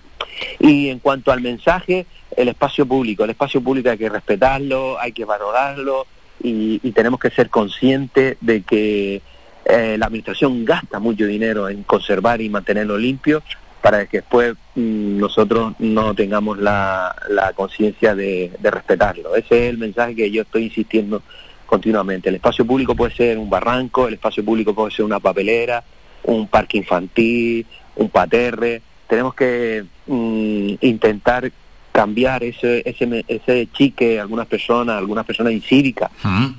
Y 0.58 0.88
en 0.88 0.98
cuanto 0.98 1.32
al 1.32 1.40
mensaje, 1.40 2.06
el 2.36 2.48
espacio 2.48 2.86
público, 2.86 3.24
el 3.24 3.30
espacio 3.30 3.60
público 3.60 3.90
hay 3.90 3.98
que 3.98 4.08
respetarlo, 4.08 4.98
hay 4.98 5.12
que 5.12 5.24
valorarlo 5.24 6.06
y, 6.42 6.78
tenemos 6.92 7.20
que 7.20 7.30
ser 7.30 7.50
conscientes 7.50 8.36
de 8.40 8.62
que 8.62 9.22
eh, 9.64 9.96
la 9.98 10.06
administración 10.06 10.64
gasta 10.64 10.98
mucho 10.98 11.26
dinero 11.26 11.68
en 11.68 11.82
conservar 11.82 12.40
y 12.40 12.48
mantenerlo 12.48 12.96
limpio, 12.96 13.42
para 13.86 14.06
que 14.06 14.18
después 14.18 14.54
mm, 14.74 15.18
nosotros 15.18 15.74
no 15.78 16.12
tengamos 16.14 16.58
la, 16.58 17.14
conciencia 17.54 18.14
de, 18.14 18.50
respetarlo. 18.60 19.36
Ese 19.36 19.66
es 19.66 19.70
el 19.70 19.78
mensaje 19.78 20.16
que 20.16 20.30
yo 20.30 20.42
estoy 20.42 20.64
insistiendo 20.64 21.22
continuamente. 21.66 22.28
El 22.28 22.34
espacio 22.34 22.66
público 22.66 22.96
puede 22.96 23.14
ser 23.14 23.38
un 23.38 23.48
barranco, 23.48 24.08
el 24.08 24.14
espacio 24.14 24.44
público 24.44 24.74
puede 24.74 24.90
ser 24.90 25.04
una 25.04 25.20
papelera, 25.20 25.84
un 26.24 26.48
parque 26.48 26.78
infantil, 26.78 27.64
un 27.94 28.08
paterre. 28.08 28.82
Tenemos 29.08 29.34
que 29.34 29.84
mm, 30.06 30.74
intentar 30.80 31.50
cambiar 31.92 32.44
ese, 32.44 32.82
ese, 32.84 33.24
ese 33.26 33.68
chique 33.72 34.20
algunas 34.20 34.46
personas, 34.46 34.98
algunas 34.98 35.24
personas 35.24 35.54
incívicas 35.54 36.10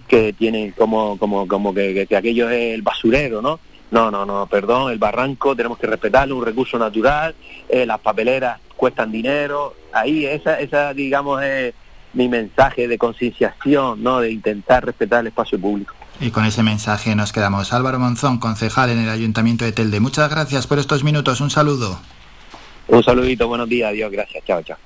que 0.08 0.34
tienen 0.34 0.72
como, 0.72 1.18
como, 1.20 1.48
como 1.48 1.74
que 1.74 2.08
aquello 2.18 2.50
es 2.50 2.74
el 2.74 2.82
basurero, 2.82 3.40
¿no? 3.42 3.60
No, 3.92 4.12
no, 4.12 4.26
no, 4.26 4.48
perdón, 4.48 4.92
el 4.92 4.98
barranco 4.98 5.56
tenemos 5.56 5.78
que 5.78 5.88
respetarlo, 5.88 6.36
un 6.36 6.44
recurso 6.44 6.78
natural, 6.78 7.36
eh, 7.70 7.86
las 7.86 8.00
papeleras 8.00 8.60
cuestan 8.76 9.12
dinero, 9.12 9.76
ahí 9.94 10.26
esa, 10.26 10.60
esa 10.60 10.94
digamos, 10.94 11.42
es 11.44 11.74
mi 12.14 12.28
mensaje 12.28 12.88
de 12.88 12.98
concienciación, 12.98 14.02
¿no? 14.02 14.20
De 14.20 14.32
intentar 14.32 14.86
respetar 14.86 15.22
el 15.22 15.28
espacio 15.28 15.60
público. 15.60 15.94
Y 16.20 16.32
con 16.32 16.46
ese 16.46 16.64
mensaje 16.64 17.16
nos 17.16 17.32
quedamos. 17.32 17.74
Álvaro 17.74 18.00
Monzón, 18.00 18.40
concejal 18.40 18.90
en 18.90 19.00
el 19.00 19.10
Ayuntamiento 19.10 19.66
de 19.66 19.72
Telde. 19.72 20.00
Muchas 20.00 20.30
gracias 20.30 20.66
por 20.66 20.80
estos 20.80 21.04
minutos. 21.04 21.42
Un 21.42 21.52
saludo. 21.52 22.00
Un 22.88 23.04
saludito, 23.04 23.48
buenos 23.48 23.68
días, 23.68 23.90
adiós, 23.90 24.12
gracias, 24.12 24.44
chao, 24.46 24.64
chao. 24.64 24.78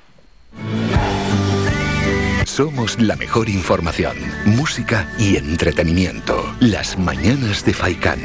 Somos 2.45 2.99
la 2.99 3.15
mejor 3.15 3.47
información, 3.49 4.17
música 4.45 5.07
y 5.19 5.37
entretenimiento. 5.37 6.53
Las 6.59 6.97
mañanas 6.97 7.63
de 7.63 7.73
Faikán. 7.73 8.19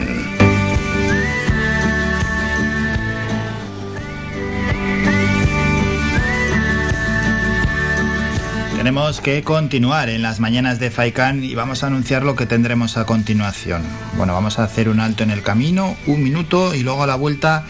Tenemos 8.77 9.21
que 9.21 9.43
continuar 9.43 10.09
en 10.09 10.23
las 10.23 10.39
mañanas 10.39 10.79
de 10.79 10.93
Faikan 10.93 11.43
y 11.43 11.55
vamos 11.57 11.83
a 11.83 11.89
anunciar 11.89 12.23
lo 12.23 12.37
que 12.37 12.47
tendremos 12.47 12.97
a 12.97 13.05
continuación. 13.05 13.83
Bueno, 14.17 14.33
vamos 14.33 14.59
a 14.59 14.65
hacer 14.65 14.89
un 14.89 15.01
alto 15.01 15.25
en 15.25 15.31
el 15.31 15.43
camino, 15.43 15.97
un 16.07 16.23
minuto 16.23 16.73
y 16.73 16.85
luego 16.85 17.03
a 17.03 17.07
la 17.09 17.17
vuelta 17.17 17.65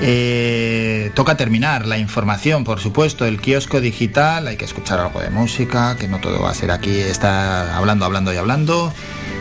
eh, 0.00 1.10
toca 1.14 1.36
terminar 1.36 1.86
la 1.86 1.98
información, 1.98 2.64
por 2.64 2.80
supuesto, 2.80 3.26
el 3.26 3.40
kiosco 3.40 3.80
digital, 3.80 4.46
hay 4.46 4.56
que 4.56 4.64
escuchar 4.64 5.00
algo 5.00 5.20
de 5.20 5.30
música, 5.30 5.96
que 5.98 6.08
no 6.08 6.20
todo 6.20 6.40
va 6.40 6.50
a 6.50 6.54
ser 6.54 6.70
aquí, 6.70 6.98
está 6.98 7.76
hablando, 7.76 8.04
hablando 8.04 8.32
y 8.32 8.36
hablando. 8.36 8.92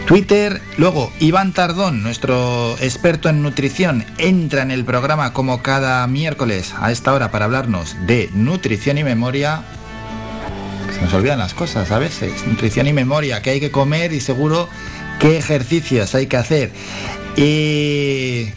Twitter, 0.06 0.62
luego 0.78 1.12
Iván 1.20 1.52
Tardón, 1.52 2.02
nuestro 2.02 2.78
experto 2.80 3.28
en 3.28 3.42
nutrición, 3.42 4.06
entra 4.18 4.62
en 4.62 4.72
el 4.72 4.86
programa 4.86 5.34
como 5.34 5.62
cada 5.62 6.08
miércoles 6.08 6.74
a 6.80 6.92
esta 6.92 7.14
hora 7.14 7.30
para 7.30 7.46
hablarnos 7.46 7.96
de 8.08 8.30
nutrición 8.34 8.98
y 8.98 9.04
memoria 9.04 9.64
se 10.98 11.02
nos 11.02 11.14
olvidan 11.14 11.40
las 11.40 11.54
cosas 11.54 11.92
a 11.92 12.00
veces. 12.00 12.48
Nutrición 12.48 12.88
y 12.88 12.94
memoria, 12.94 13.42
que 13.42 13.52
hay 13.52 13.60
que 13.60 13.70
comer 13.70 14.14
y 14.14 14.20
seguro 14.20 14.68
qué 15.20 15.38
ejercicios 15.38 16.16
hay 16.16 16.28
que 16.28 16.38
hacer. 16.38 16.72
Y 17.36 18.48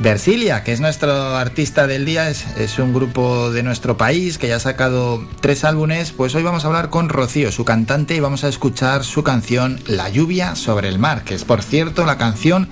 Versilia, 0.00 0.64
que 0.64 0.72
es 0.72 0.80
nuestro 0.80 1.36
artista 1.36 1.86
del 1.86 2.06
día, 2.06 2.30
es, 2.30 2.78
un 2.78 2.94
grupo 2.94 3.50
de 3.50 3.62
nuestro 3.62 3.98
país 3.98 4.38
que 4.38 4.48
ya 4.48 4.56
ha 4.56 4.60
sacado 4.60 5.22
tres 5.42 5.62
álbumes. 5.62 6.12
Pues 6.12 6.34
hoy 6.34 6.42
vamos 6.42 6.64
a 6.64 6.68
hablar 6.68 6.88
con 6.88 7.10
Rocío, 7.10 7.52
su 7.52 7.66
cantante, 7.66 8.16
y 8.16 8.20
vamos 8.20 8.42
a 8.42 8.48
escuchar 8.48 9.04
su 9.04 9.22
canción 9.22 9.78
La 9.86 10.08
lluvia 10.08 10.56
sobre 10.56 10.88
el 10.88 10.98
mar, 10.98 11.22
que 11.22 11.34
es 11.34 11.44
por 11.44 11.62
cierto 11.62 12.06
la 12.06 12.16
canción 12.16 12.70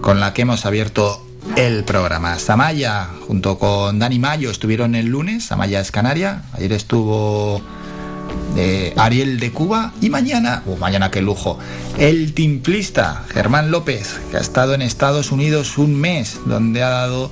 con 0.00 0.18
la 0.18 0.34
que 0.34 0.42
hemos 0.42 0.66
abierto 0.66 1.24
el 1.54 1.84
programa. 1.84 2.40
Samaya, 2.40 3.08
junto 3.28 3.56
con 3.56 4.00
Dani 4.00 4.18
Mayo, 4.18 4.50
estuvieron 4.50 4.96
el 4.96 5.06
lunes. 5.06 5.44
Samaya 5.44 5.78
es 5.78 5.92
canaria. 5.92 6.42
Ayer 6.54 6.72
estuvo 6.72 7.62
de 8.54 8.92
Ariel 8.96 9.40
de 9.40 9.50
Cuba 9.50 9.92
y 10.00 10.10
mañana, 10.10 10.62
o 10.66 10.76
mañana 10.76 11.10
qué 11.10 11.22
lujo, 11.22 11.58
el 11.98 12.32
timplista 12.34 13.24
Germán 13.28 13.70
López, 13.70 14.20
que 14.30 14.36
ha 14.36 14.40
estado 14.40 14.74
en 14.74 14.82
Estados 14.82 15.32
Unidos 15.32 15.78
un 15.78 15.94
mes, 15.96 16.40
donde 16.46 16.82
ha 16.82 16.88
dado, 16.88 17.30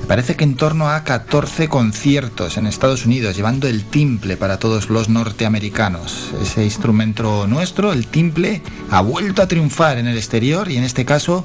me 0.00 0.06
parece 0.06 0.36
que 0.36 0.44
en 0.44 0.56
torno 0.56 0.88
a 0.88 1.04
14 1.04 1.68
conciertos 1.68 2.56
en 2.56 2.66
Estados 2.66 3.06
Unidos, 3.06 3.36
llevando 3.36 3.66
el 3.66 3.84
timple 3.84 4.36
para 4.36 4.58
todos 4.58 4.88
los 4.88 5.08
norteamericanos. 5.08 6.30
Ese 6.40 6.64
instrumento 6.64 7.46
nuestro, 7.46 7.92
el 7.92 8.06
timple, 8.06 8.62
ha 8.90 9.00
vuelto 9.00 9.42
a 9.42 9.48
triunfar 9.48 9.98
en 9.98 10.06
el 10.06 10.16
exterior 10.16 10.70
y 10.70 10.76
en 10.76 10.84
este 10.84 11.04
caso 11.04 11.44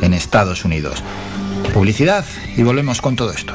en 0.00 0.14
Estados 0.14 0.64
Unidos. 0.64 1.02
Publicidad 1.72 2.24
y 2.56 2.62
volvemos 2.62 3.00
con 3.00 3.16
todo 3.16 3.32
esto. 3.32 3.54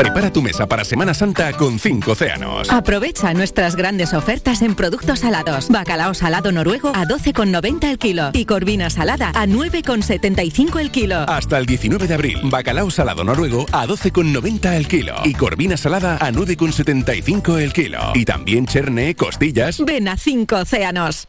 Prepara 0.00 0.32
tu 0.32 0.40
mesa 0.40 0.66
para 0.66 0.82
Semana 0.82 1.12
Santa 1.12 1.52
con 1.52 1.78
5 1.78 2.12
océanos. 2.12 2.72
Aprovecha 2.72 3.34
nuestras 3.34 3.76
grandes 3.76 4.14
ofertas 4.14 4.62
en 4.62 4.74
productos 4.74 5.18
salados. 5.18 5.68
Bacalao 5.68 6.14
salado 6.14 6.52
noruego 6.52 6.88
a 6.94 7.04
12,90 7.04 7.84
el 7.90 7.98
kilo 7.98 8.30
y 8.32 8.46
corvina 8.46 8.88
salada 8.88 9.28
a 9.34 9.46
9,75 9.46 10.80
el 10.80 10.90
kilo. 10.90 11.18
Hasta 11.28 11.58
el 11.58 11.66
19 11.66 12.06
de 12.06 12.14
abril, 12.14 12.40
bacalao 12.44 12.90
salado 12.90 13.24
noruego 13.24 13.66
a 13.72 13.86
12,90 13.86 14.74
el 14.74 14.88
kilo 14.88 15.16
y 15.22 15.34
corvina 15.34 15.76
salada 15.76 16.16
a 16.16 16.32
9,75 16.32 17.58
el 17.58 17.74
kilo. 17.74 17.98
Y 18.14 18.24
también 18.24 18.64
cherne, 18.64 19.14
costillas. 19.14 19.84
Ven 19.84 20.08
a 20.08 20.16
5 20.16 20.56
océanos. 20.56 21.28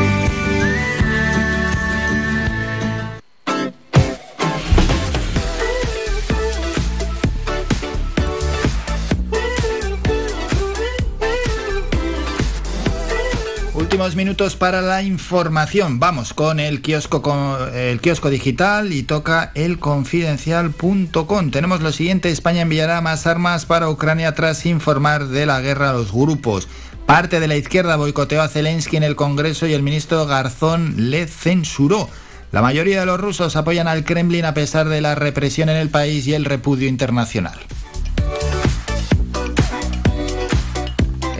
Últimos 14.01 14.15
minutos 14.15 14.55
para 14.55 14.81
la 14.81 15.03
información. 15.03 15.99
Vamos 15.99 16.33
con 16.33 16.59
el 16.59 16.81
kiosco 16.81 17.21
con 17.21 17.71
el 17.75 18.01
kiosco 18.01 18.31
digital 18.31 18.93
y 18.93 19.03
toca 19.03 19.51
el 19.53 19.77
confidencial.com. 19.77 21.51
Tenemos 21.51 21.81
lo 21.81 21.91
siguiente, 21.91 22.31
España 22.31 22.63
enviará 22.63 22.99
más 23.01 23.27
armas 23.27 23.67
para 23.67 23.91
Ucrania 23.91 24.33
tras 24.33 24.65
informar 24.65 25.27
de 25.27 25.45
la 25.45 25.61
guerra 25.61 25.91
a 25.91 25.93
los 25.93 26.11
grupos. 26.11 26.67
Parte 27.05 27.39
de 27.39 27.47
la 27.47 27.57
izquierda 27.57 27.95
boicoteó 27.95 28.41
a 28.41 28.47
Zelensky 28.47 28.97
en 28.97 29.03
el 29.03 29.15
Congreso 29.15 29.67
y 29.67 29.73
el 29.73 29.83
ministro 29.83 30.25
Garzón 30.25 31.11
le 31.11 31.27
censuró. 31.27 32.09
La 32.51 32.63
mayoría 32.63 33.01
de 33.01 33.05
los 33.05 33.21
rusos 33.21 33.55
apoyan 33.55 33.87
al 33.87 34.03
Kremlin 34.03 34.45
a 34.45 34.55
pesar 34.55 34.89
de 34.89 35.01
la 35.01 35.13
represión 35.13 35.69
en 35.69 35.77
el 35.77 35.89
país 35.89 36.25
y 36.25 36.33
el 36.33 36.45
repudio 36.45 36.87
internacional. 36.87 37.59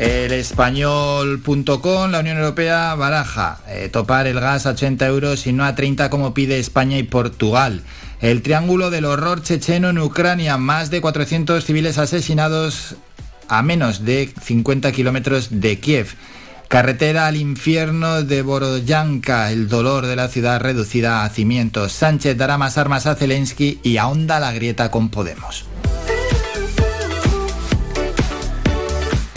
El 0.01 0.31
español.com, 0.31 2.09
la 2.09 2.21
Unión 2.21 2.39
Europea 2.39 2.95
baraja 2.95 3.59
eh, 3.67 3.87
topar 3.87 4.25
el 4.25 4.39
gas 4.39 4.65
a 4.65 4.71
80 4.71 5.05
euros 5.05 5.45
y 5.45 5.53
no 5.53 5.63
a 5.63 5.75
30 5.75 6.09
como 6.09 6.33
pide 6.33 6.57
España 6.57 6.97
y 6.97 7.03
Portugal. 7.03 7.83
El 8.19 8.41
triángulo 8.41 8.89
del 8.89 9.05
horror 9.05 9.43
checheno 9.43 9.89
en 9.89 9.99
Ucrania, 9.99 10.57
más 10.57 10.89
de 10.89 11.01
400 11.01 11.63
civiles 11.63 11.99
asesinados 11.99 12.95
a 13.47 13.61
menos 13.61 14.03
de 14.03 14.33
50 14.41 14.91
kilómetros 14.91 15.49
de 15.61 15.79
Kiev. 15.79 16.15
Carretera 16.67 17.27
al 17.27 17.37
infierno 17.37 18.23
de 18.23 18.41
Boroyanka, 18.41 19.51
el 19.51 19.69
dolor 19.69 20.07
de 20.07 20.15
la 20.15 20.29
ciudad 20.29 20.59
reducida 20.59 21.23
a 21.23 21.29
cimientos. 21.29 21.91
Sánchez 21.91 22.35
dará 22.35 22.57
más 22.57 22.79
armas 22.79 23.05
a 23.05 23.13
Zelensky 23.13 23.79
y 23.83 23.97
ahonda 23.97 24.39
la 24.39 24.51
grieta 24.51 24.89
con 24.89 25.09
Podemos. 25.09 25.70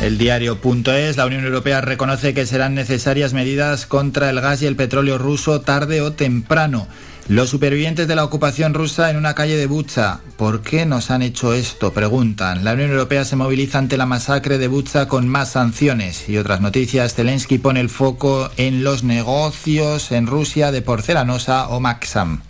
El 0.05 0.19
diario.es, 0.19 1.17
la 1.17 1.25
Unión 1.25 1.47
Europea 1.47 1.81
reconoce 1.81 2.35
que 2.35 2.45
serán 2.45 2.75
necesarias 2.75 3.33
medidas 3.33 3.87
contra 3.87 4.29
el 4.29 4.39
gas 4.39 4.61
y 4.61 4.67
el 4.67 4.77
petróleo 4.77 5.17
ruso 5.17 5.63
tarde 5.63 6.03
o 6.03 6.13
temprano. 6.13 6.87
Los 7.27 7.49
supervivientes 7.49 8.07
de 8.07 8.15
la 8.15 8.23
ocupación 8.23 8.75
rusa 8.75 9.09
en 9.09 9.17
una 9.17 9.35
calle 9.35 9.57
de 9.57 9.65
Bucha. 9.65 10.21
¿Por 10.37 10.61
qué 10.61 10.85
nos 10.85 11.11
han 11.11 11.23
hecho 11.23 11.55
esto? 11.55 11.95
Preguntan. 11.95 12.65
La 12.65 12.75
Unión 12.75 12.91
Europea 12.91 13.25
se 13.25 13.37
moviliza 13.37 13.79
ante 13.79 13.97
la 13.97 14.05
masacre 14.05 14.59
de 14.59 14.69
Bucha 14.69 15.09
con 15.09 15.27
más 15.27 15.53
sanciones. 15.53 16.29
Y 16.29 16.37
otras 16.37 16.61
noticias, 16.61 17.15
Zelensky 17.15 17.57
pone 17.57 17.81
el 17.81 17.89
foco 17.89 18.51
en 18.59 18.85
los 18.85 19.05
negocios 19.05 20.13
en 20.13 20.27
Rusia 20.27 20.71
de 20.71 20.83
porcelanosa 20.83 21.69
o 21.69 21.81
Maxam. 21.81 22.43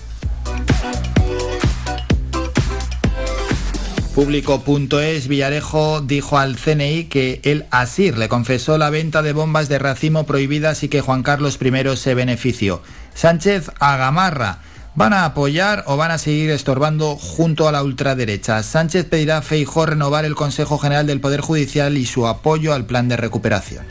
Público.es 4.15 5.27
Villarejo 5.27 6.01
dijo 6.01 6.39
al 6.39 6.57
CNI 6.57 7.07
que 7.07 7.41
el 7.43 7.67
ASIR 7.73 8.17
le 8.17 8.29
confesó 8.29 8.79
la 8.79 8.89
venta 8.89 9.23
de 9.23 9.33
bombas 9.33 9.69
de 9.69 9.81
racimo 9.81 10.25
prohibidas 10.25 10.85
y 10.85 10.89
que 10.89 11.01
Juan 11.01 11.25
Carlos 11.25 11.59
I 11.61 11.97
se 11.97 12.15
benefició. 12.15 12.81
Sánchez 13.15 13.73
Agamarra. 13.81 14.61
¿Van 14.95 15.13
a 15.13 15.25
apoyar 15.25 15.83
o 15.89 15.97
van 15.97 16.13
a 16.13 16.19
seguir 16.19 16.51
estorbando 16.51 17.17
junto 17.17 17.67
a 17.67 17.73
la 17.73 17.83
ultraderecha? 17.83 18.63
Sánchez 18.63 19.07
pedirá 19.07 19.39
a 19.39 19.43
Feijó 19.43 19.85
renovar 19.85 20.25
el 20.25 20.37
Consejo 20.37 20.79
General 20.79 21.09
del 21.09 21.21
Poder 21.21 21.41
Judicial 21.41 21.97
y 21.97 22.07
su 22.07 22.29
apoyo 22.29 22.73
al 22.73 22.87
plan 22.87 23.09
de 23.09 23.17
recuperación. 23.17 23.85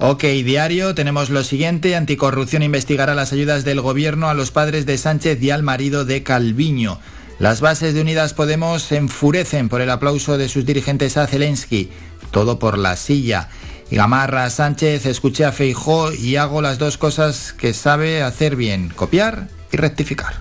Ok, 0.00 0.22
diario, 0.22 0.94
tenemos 0.94 1.28
lo 1.28 1.42
siguiente. 1.42 1.96
Anticorrupción 1.96 2.62
investigará 2.62 3.16
las 3.16 3.32
ayudas 3.32 3.64
del 3.64 3.80
gobierno 3.80 4.28
a 4.28 4.34
los 4.34 4.52
padres 4.52 4.86
de 4.86 4.96
Sánchez 4.96 5.42
y 5.42 5.50
al 5.50 5.64
marido 5.64 6.04
de 6.04 6.22
Calviño. 6.22 7.00
Las 7.40 7.60
bases 7.60 7.94
de 7.94 8.02
Unidas 8.02 8.32
Podemos 8.32 8.82
se 8.82 8.96
enfurecen 8.96 9.68
por 9.68 9.80
el 9.80 9.90
aplauso 9.90 10.38
de 10.38 10.48
sus 10.48 10.64
dirigentes 10.64 11.16
a 11.16 11.26
Zelensky. 11.26 11.90
Todo 12.30 12.60
por 12.60 12.78
la 12.78 12.94
silla. 12.94 13.48
Y 13.90 13.96
Gamarra 13.96 14.48
Sánchez, 14.50 15.04
escuché 15.04 15.44
a 15.44 15.50
Feijó 15.50 16.12
y 16.12 16.36
hago 16.36 16.62
las 16.62 16.78
dos 16.78 16.96
cosas 16.96 17.52
que 17.52 17.74
sabe 17.74 18.22
hacer 18.22 18.54
bien, 18.54 18.90
copiar 18.94 19.48
y 19.72 19.78
rectificar. 19.78 20.34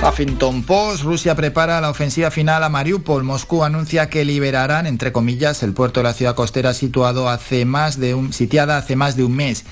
Huffington 0.00 0.62
Post, 0.62 1.02
Rusia 1.02 1.34
prepara 1.34 1.80
la 1.80 1.90
ofensiva 1.90 2.30
final 2.30 2.62
a 2.62 2.68
Mariupol. 2.68 3.24
Moscú 3.24 3.64
anuncia 3.64 4.08
que 4.08 4.24
liberarán, 4.24 4.86
entre 4.86 5.10
comillas, 5.10 5.64
el 5.64 5.72
puerto 5.72 6.00
de 6.00 6.04
la 6.04 6.12
ciudad 6.12 6.36
costera 6.36 6.72
situado 6.72 7.28
hace 7.28 7.64
más 7.64 7.98
de 7.98 8.14
un, 8.14 8.32
sitiada 8.32 8.76
hace 8.76 8.94
más 8.94 9.16
de 9.16 9.24
un 9.24 9.34
mes. 9.34 9.64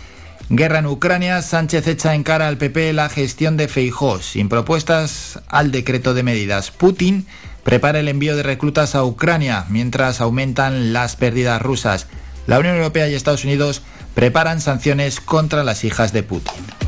Guerra 0.49 0.81
en 0.81 0.87
Ucrania, 0.87 1.43
Sánchez 1.43 1.87
echa 1.87 2.14
en 2.16 2.24
cara 2.24 2.49
al 2.49 2.59
PP 2.59 2.93
la 2.93 3.09
gestión 3.09 3.57
de 3.57 3.68
Feijó, 3.68 4.20
sin 4.20 4.49
propuestas 4.49 5.41
al 5.47 5.70
decreto 5.70 6.12
de 6.12 6.24
medidas. 6.24 6.72
Putin 6.72 7.27
prepara 7.62 8.01
el 8.01 8.09
envío 8.09 8.37
de 8.37 8.43
reclutas 8.43 8.97
a 8.97 9.05
Ucrania 9.05 9.64
mientras 9.68 10.20
aumentan 10.20 10.93
las 10.93 11.14
pérdidas 11.14 11.62
rusas. 11.62 12.09
La 12.49 12.59
Unión 12.59 12.74
Europea 12.74 13.09
y 13.09 13.14
Estados 13.14 13.45
Unidos 13.45 13.83
preparan 14.14 14.61
sanciones 14.61 15.20
contra 15.20 15.62
las 15.62 15.85
hijas 15.85 16.12
de 16.12 16.24
Putin. 16.24 16.86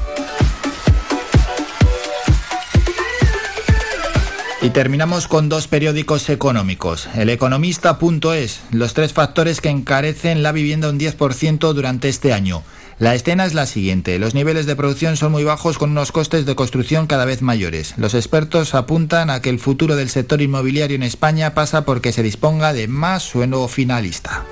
Y 4.61 4.70
terminamos 4.70 5.28
con 5.28 5.48
dos 5.48 5.68
periódicos 5.68 6.28
económicos. 6.30 7.09
El 7.14 7.30
economista.es, 7.30 8.61
los 8.72 8.92
tres 8.92 9.12
factores 9.12 9.61
que 9.61 9.68
encarecen 9.68 10.42
la 10.42 10.50
vivienda 10.50 10.90
un 10.90 10.98
10% 10.98 11.72
durante 11.72 12.09
este 12.09 12.32
año. 12.32 12.64
La 12.98 13.14
escena 13.14 13.46
es 13.46 13.54
la 13.54 13.66
siguiente. 13.66 14.18
Los 14.18 14.34
niveles 14.34 14.66
de 14.66 14.74
producción 14.74 15.16
son 15.16 15.30
muy 15.30 15.44
bajos 15.44 15.78
con 15.78 15.92
unos 15.92 16.11
costes 16.11 16.44
de 16.44 16.56
construcción 16.56 17.06
cada 17.06 17.24
vez 17.24 17.40
mayores. 17.40 17.94
Los 17.98 18.14
expertos 18.14 18.74
apuntan 18.74 19.30
a 19.30 19.40
que 19.40 19.50
el 19.50 19.61
futuro 19.61 19.94
del 19.94 20.09
sector 20.09 20.42
inmobiliario 20.42 20.96
en 20.96 21.04
España 21.04 21.54
pasa 21.54 21.84
porque 21.84 22.11
se 22.11 22.24
disponga 22.24 22.72
de 22.72 22.88
más 22.88 23.22
suelo 23.22 23.68
finalista. 23.68 24.44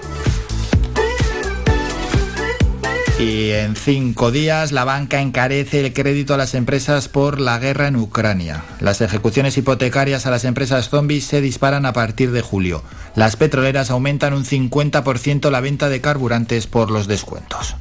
Y 3.19 3.53
en 3.53 3.77
cinco 3.77 4.31
días 4.31 4.73
la 4.73 4.85
banca 4.85 5.23
encarece 5.23 5.81
el 5.81 5.95
crédito 5.95 6.35
a 6.35 6.37
las 6.37 6.55
empresas 6.55 7.09
por 7.09 7.41
la 7.41 7.59
guerra 7.59 7.89
en 7.89 7.97
Ucrania. 7.97 8.63
Las 8.79 9.01
ejecuciones 9.01 9.57
hipotecarias 9.57 10.27
a 10.27 10.31
las 10.31 10.45
empresas 10.45 10.91
zombies 10.91 11.25
se 11.25 11.41
disparan 11.41 11.87
a 11.87 11.95
partir 11.95 12.31
de 12.31 12.43
julio. 12.43 12.83
Las 13.15 13.37
petroleras 13.37 13.91
aumentan 13.91 14.35
un 14.35 14.45
50% 14.45 15.51
la 15.51 15.61
venta 15.61 15.89
de 15.89 16.03
carburantes 16.03 16.67
por 16.67 16.91
los 16.91 17.07
descuentos. 17.07 17.77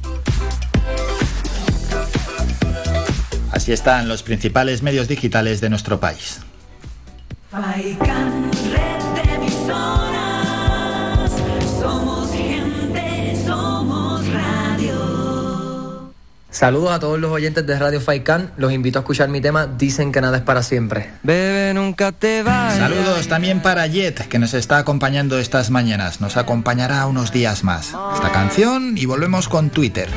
Así 3.50 3.72
están 3.72 4.08
los 4.08 4.22
principales 4.22 4.82
medios 4.82 5.06
digitales 5.06 5.60
de 5.60 5.68
nuestro 5.68 6.00
país. 6.00 6.40
Saludos 16.56 16.90
a 16.90 16.98
todos 16.98 17.20
los 17.20 17.30
oyentes 17.30 17.66
de 17.66 17.78
Radio 17.78 18.00
Faikan. 18.00 18.50
Los 18.56 18.72
invito 18.72 18.98
a 18.98 19.00
escuchar 19.00 19.28
mi 19.28 19.42
tema 19.42 19.66
Dicen 19.66 20.10
que 20.10 20.22
nada 20.22 20.38
es 20.38 20.42
para 20.42 20.62
siempre. 20.62 21.10
Bebe, 21.22 21.74
nunca 21.74 22.12
te 22.12 22.42
vayas. 22.42 22.78
Saludos 22.78 23.28
también 23.28 23.60
para 23.60 23.86
Jet, 23.86 24.26
que 24.26 24.38
nos 24.38 24.54
está 24.54 24.78
acompañando 24.78 25.38
estas 25.38 25.68
mañanas. 25.68 26.22
Nos 26.22 26.38
acompañará 26.38 27.04
unos 27.04 27.30
días 27.30 27.62
más. 27.62 27.88
Esta 28.14 28.32
canción 28.32 28.96
y 28.96 29.04
volvemos 29.04 29.50
con 29.50 29.68
Twitter. 29.68 30.08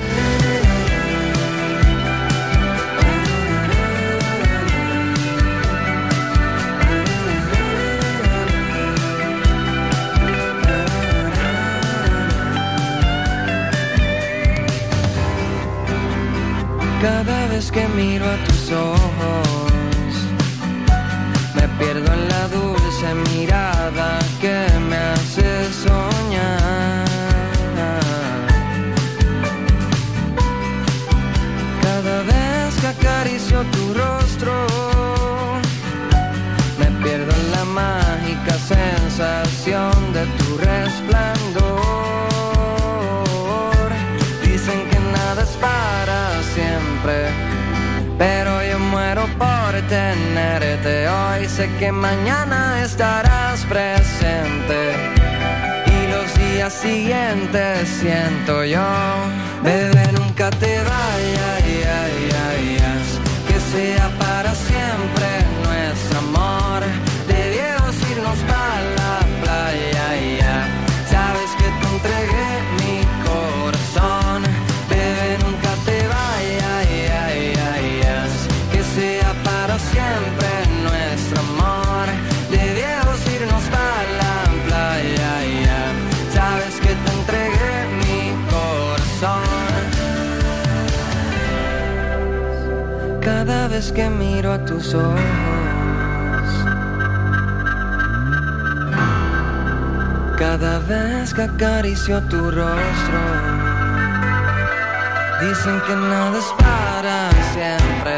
Miro 18.00 18.26
a 18.26 18.38
tus 18.48 18.72
ojos, 18.72 20.12
me 21.56 21.68
pierdo 21.78 22.08
en 22.14 22.24
la 22.34 22.44
dulce 22.48 23.08
mirada 23.34 24.20
que 24.40 24.58
me 24.90 24.98
hace 25.12 25.50
soñar. 25.84 27.06
Cada 31.86 32.18
vez 32.32 32.70
que 32.80 32.88
acaricio 32.88 33.58
tu 33.76 33.84
rostro, 34.02 34.54
me 36.80 36.88
pierdo 37.04 37.32
en 37.42 37.52
la 37.56 37.66
mágica 37.82 38.54
sensación 38.76 39.99
tenerte 50.10 51.08
hoy. 51.08 51.48
Sé 51.48 51.70
que 51.80 51.92
mañana 51.92 52.82
estarás 52.84 53.66
presente 53.66 54.80
y 55.86 56.00
los 56.12 56.28
días 56.36 56.74
siguientes 56.74 57.90
siento 58.02 58.64
yo. 58.64 58.90
Bebé, 59.64 60.06
nunca 60.14 60.50
te 60.52 60.74
vayas, 60.92 61.60
que 63.48 63.58
sea 63.72 64.10
para 64.18 64.29
vez 93.80 93.94
que 93.94 94.10
miro 94.10 94.52
a 94.52 94.60
tus 94.66 94.94
ojos. 94.94 95.22
Cada 100.38 100.80
vez 100.80 101.34
que 101.34 101.44
acaricio 101.44 102.22
tu 102.24 102.52
rostro, 102.52 103.22
dicen 105.40 105.82
que 105.88 105.96
nada 105.96 106.38
es 106.44 106.50
para 106.64 107.20
siempre, 107.54 108.18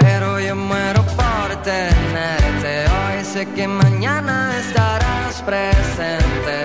pero 0.00 0.40
yo 0.40 0.56
muero 0.56 1.02
por 1.20 1.48
tenerte. 1.62 2.72
Hoy 2.96 3.24
sé 3.24 3.46
que 3.54 3.68
mañana 3.68 4.58
estarás 4.58 5.34
presente 5.50 6.58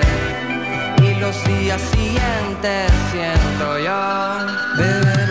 y 1.03 1.13
los 1.21 1.35
días 1.45 1.81
siguientes 1.93 2.91
siento 3.11 3.67
yo. 3.87 4.01
Bebé, 4.77 5.22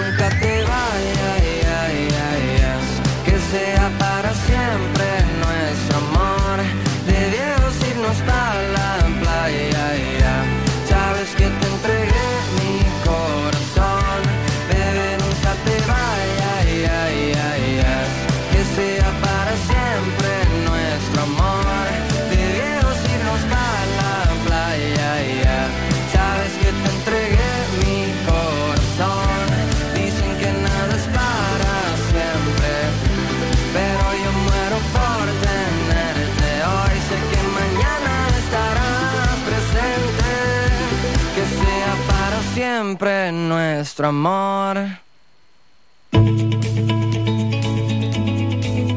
nuestro 44.03 44.09
amor. 44.09 44.89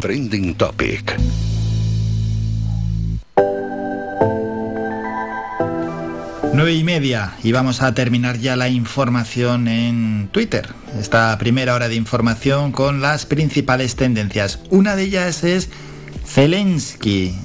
Trending 0.01 0.55
Topic. 0.55 1.17
Nueve 6.53 6.73
y 6.73 6.83
media 6.83 7.33
y 7.43 7.51
vamos 7.51 7.81
a 7.81 7.93
terminar 7.93 8.37
ya 8.39 8.55
la 8.55 8.69
información 8.69 9.67
en 9.67 10.29
Twitter. 10.31 10.69
Esta 10.97 11.37
primera 11.37 11.75
hora 11.75 11.89
de 11.89 11.95
información 11.95 12.71
con 12.71 13.01
las 13.01 13.25
principales 13.25 13.95
tendencias. 13.95 14.59
Una 14.69 14.95
de 14.95 15.03
ellas 15.03 15.43
es 15.43 15.69
Zelensky. 16.25 17.35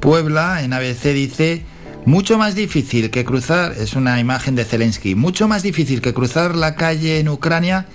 Puebla 0.00 0.62
en 0.62 0.72
ABC 0.72 1.12
dice 1.12 1.62
mucho 2.06 2.38
más 2.38 2.54
difícil 2.54 3.10
que 3.10 3.24
cruzar, 3.24 3.72
es 3.72 3.94
una 3.94 4.20
imagen 4.20 4.54
de 4.54 4.64
Zelensky, 4.64 5.14
mucho 5.14 5.48
más 5.48 5.62
difícil 5.62 6.00
que 6.00 6.14
cruzar 6.14 6.54
la 6.54 6.74
calle 6.74 7.18
en 7.18 7.28
Ucrania 7.28 7.86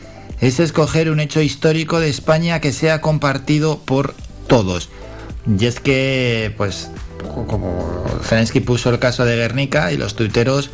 es 0.41 0.60
escoger 0.60 1.10
un 1.10 1.20
hecho 1.20 1.41
histórico 1.41 1.99
de 1.99 2.10
España 2.10 2.60
que 2.62 2.72
sea 2.72 3.01
compartido 3.01 3.80
por 3.80 4.16
todos. 4.47 4.89
Y 5.60 5.66
es 5.66 5.80
que, 5.80 6.53
pues, 6.57 6.89
como 7.47 8.05
Zelensky 8.24 8.60
puso 8.62 8.89
el 8.89 8.99
caso 8.99 9.26
de 9.26 9.36
Guernica 9.36 9.91
y 9.91 9.97
los 9.97 10.16
tuiteros 10.16 10.70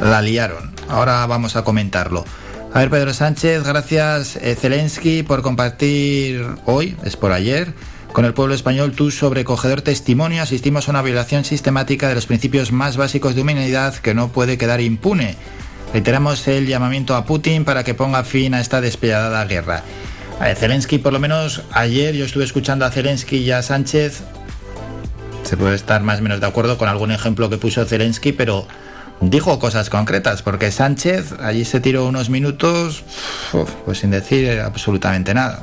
la 0.00 0.22
liaron. 0.22 0.72
Ahora 0.88 1.26
vamos 1.26 1.56
a 1.56 1.64
comentarlo. 1.64 2.24
A 2.72 2.80
ver, 2.80 2.90
Pedro 2.90 3.12
Sánchez, 3.12 3.64
gracias 3.64 4.36
eh, 4.36 4.56
Zelensky 4.58 5.22
por 5.22 5.42
compartir 5.42 6.46
hoy, 6.64 6.96
es 7.04 7.16
por 7.16 7.32
ayer, 7.32 7.74
con 8.12 8.24
el 8.24 8.34
pueblo 8.34 8.54
español 8.54 8.92
tu 8.92 9.10
sobrecogedor 9.10 9.82
testimonio. 9.82 10.42
Asistimos 10.42 10.86
a 10.86 10.90
una 10.90 11.02
violación 11.02 11.44
sistemática 11.44 12.08
de 12.08 12.14
los 12.14 12.26
principios 12.26 12.72
más 12.72 12.96
básicos 12.96 13.34
de 13.34 13.42
humanidad 13.42 13.94
que 13.96 14.14
no 14.14 14.28
puede 14.28 14.58
quedar 14.58 14.80
impune. 14.80 15.36
Reiteramos 15.92 16.46
el 16.48 16.66
llamamiento 16.66 17.16
a 17.16 17.24
Putin 17.24 17.64
para 17.64 17.84
que 17.84 17.94
ponga 17.94 18.24
fin 18.24 18.54
a 18.54 18.60
esta 18.60 18.80
despiadada 18.80 19.44
guerra. 19.44 19.82
A 20.40 20.54
Zelensky, 20.54 20.98
por 20.98 21.12
lo 21.12 21.20
menos 21.20 21.62
ayer 21.72 22.14
yo 22.14 22.24
estuve 22.24 22.44
escuchando 22.44 22.84
a 22.84 22.90
Zelensky 22.90 23.36
y 23.36 23.50
a 23.50 23.62
Sánchez. 23.62 24.22
Se 25.44 25.56
puede 25.56 25.74
estar 25.74 26.02
más 26.02 26.20
o 26.20 26.22
menos 26.22 26.40
de 26.40 26.46
acuerdo 26.46 26.78
con 26.78 26.88
algún 26.88 27.12
ejemplo 27.12 27.50
que 27.50 27.58
puso 27.58 27.84
Zelensky, 27.84 28.32
pero 28.32 28.66
dijo 29.30 29.58
cosas 29.58 29.90
concretas, 29.90 30.42
porque 30.42 30.70
Sánchez 30.70 31.32
allí 31.40 31.64
se 31.64 31.80
tiró 31.80 32.06
unos 32.06 32.30
minutos 32.30 33.04
pues 33.84 33.98
sin 33.98 34.10
decir 34.10 34.60
absolutamente 34.60 35.34
nada. 35.34 35.60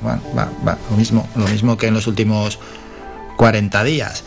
Lo, 0.89 0.97
mismo, 0.97 1.27
lo 1.35 1.47
mismo 1.47 1.77
que 1.77 1.87
en 1.87 1.93
los 1.93 2.07
últimos 2.07 2.59
40 3.37 3.83
días. 3.83 4.23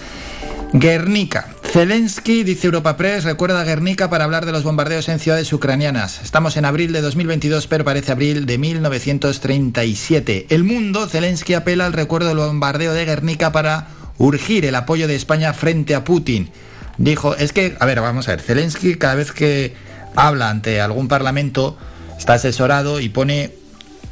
Guernica. 0.74 1.48
Zelensky, 1.62 2.44
dice 2.44 2.66
Europa 2.66 2.96
Press, 2.96 3.24
recuerda 3.24 3.62
Guernica 3.64 4.08
para 4.08 4.24
hablar 4.24 4.46
de 4.46 4.52
los 4.52 4.62
bombardeos 4.62 5.08
en 5.08 5.18
ciudades 5.18 5.52
ucranianas. 5.52 6.20
Estamos 6.22 6.56
en 6.56 6.64
abril 6.64 6.92
de 6.92 7.02
2022, 7.02 7.66
pero 7.66 7.84
parece 7.84 8.12
abril 8.12 8.46
de 8.46 8.58
1937. 8.58 10.46
El 10.48 10.64
mundo, 10.64 11.06
Zelensky 11.08 11.54
apela 11.54 11.84
al 11.86 11.92
recuerdo 11.92 12.28
del 12.28 12.38
bombardeo 12.38 12.94
de 12.94 13.04
Guernica 13.04 13.52
para 13.52 13.88
urgir 14.18 14.64
el 14.64 14.74
apoyo 14.74 15.08
de 15.08 15.14
España 15.14 15.52
frente 15.52 15.94
a 15.94 16.04
Putin. 16.04 16.50
Dijo, 16.98 17.34
es 17.36 17.52
que, 17.52 17.76
a 17.80 17.86
ver, 17.86 18.00
vamos 18.00 18.28
a 18.28 18.32
ver, 18.32 18.40
Zelensky 18.40 18.96
cada 18.96 19.14
vez 19.14 19.32
que 19.32 19.74
habla 20.14 20.50
ante 20.50 20.80
algún 20.80 21.08
parlamento 21.08 21.76
está 22.18 22.34
asesorado 22.34 23.00
y 23.00 23.08
pone 23.08 23.54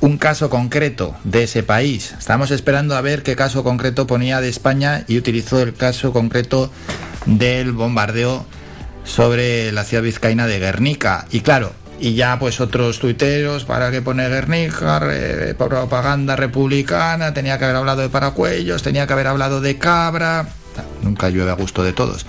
un 0.01 0.17
caso 0.17 0.49
concreto 0.49 1.15
de 1.25 1.45
ese 1.45 1.63
país. 1.63 2.15
Estamos 2.19 2.51
esperando 2.51 2.97
a 2.97 3.03
ver 3.03 3.23
qué 3.23 3.37
caso 3.37 3.63
concreto 3.63 4.07
ponía 4.07 4.41
de 4.41 4.49
España 4.49 5.05
y 5.07 5.19
utilizó 5.19 5.61
el 5.61 5.75
caso 5.75 6.13
concreto 6.13 6.73
del 7.27 7.73
bombardeo 7.73 8.47
sobre 9.05 9.73
la 9.73 9.85
ciudad 9.85 10.03
vizcaína 10.03 10.47
de 10.47 10.59
Guernica. 10.59 11.27
Y 11.31 11.41
claro, 11.41 11.73
y 12.01 12.15
ya 12.15 12.39
pues 12.39 12.61
otros 12.61 12.99
tuiteros, 12.99 13.65
¿para 13.65 13.91
qué 13.91 14.01
pone 14.01 14.27
Guernica? 14.29 15.03
Propaganda 15.59 16.35
republicana, 16.35 17.35
tenía 17.35 17.59
que 17.59 17.65
haber 17.65 17.77
hablado 17.77 18.01
de 18.01 18.09
Paracuellos, 18.09 18.83
tenía 18.83 19.07
que 19.07 19.13
haber 19.13 19.27
hablado 19.27 19.61
de 19.61 19.77
Cabra. 19.77 20.49
Nunca 21.03 21.29
llueve 21.29 21.51
a 21.51 21.55
gusto 21.55 21.83
de 21.83 21.93
todos. 21.93 22.27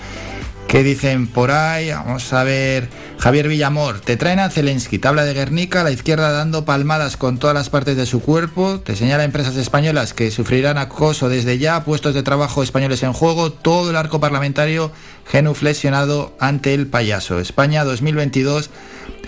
¿Qué 0.72 0.82
dicen 0.82 1.26
por 1.26 1.50
ahí? 1.50 1.90
Vamos 1.90 2.32
a 2.32 2.44
ver. 2.44 2.88
Javier 3.18 3.46
Villamor, 3.46 4.00
te 4.00 4.16
traen 4.16 4.40
a 4.40 4.48
Zelensky, 4.48 4.98
te 4.98 5.06
habla 5.06 5.24
de 5.24 5.34
Guernica, 5.34 5.84
la 5.84 5.92
izquierda 5.92 6.32
dando 6.32 6.64
palmadas 6.64 7.16
con 7.16 7.38
todas 7.38 7.54
las 7.54 7.70
partes 7.70 7.96
de 7.96 8.06
su 8.06 8.20
cuerpo, 8.20 8.80
te 8.80 8.96
señala 8.96 9.22
empresas 9.22 9.54
españolas 9.56 10.12
que 10.12 10.32
sufrirán 10.32 10.76
acoso 10.76 11.28
desde 11.28 11.58
ya, 11.58 11.84
puestos 11.84 12.14
de 12.14 12.24
trabajo 12.24 12.64
españoles 12.64 13.04
en 13.04 13.12
juego, 13.12 13.52
todo 13.52 13.90
el 13.90 13.96
arco 13.96 14.18
parlamentario 14.18 14.90
genuflexionado 15.26 16.34
ante 16.40 16.74
el 16.74 16.88
payaso. 16.88 17.38
España 17.38 17.84
2022, 17.84 18.70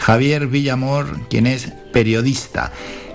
Javier 0.01 0.49
Villamor, 0.49 1.29
quien 1.29 1.47
es 1.47 1.69
periodista. 1.93 2.73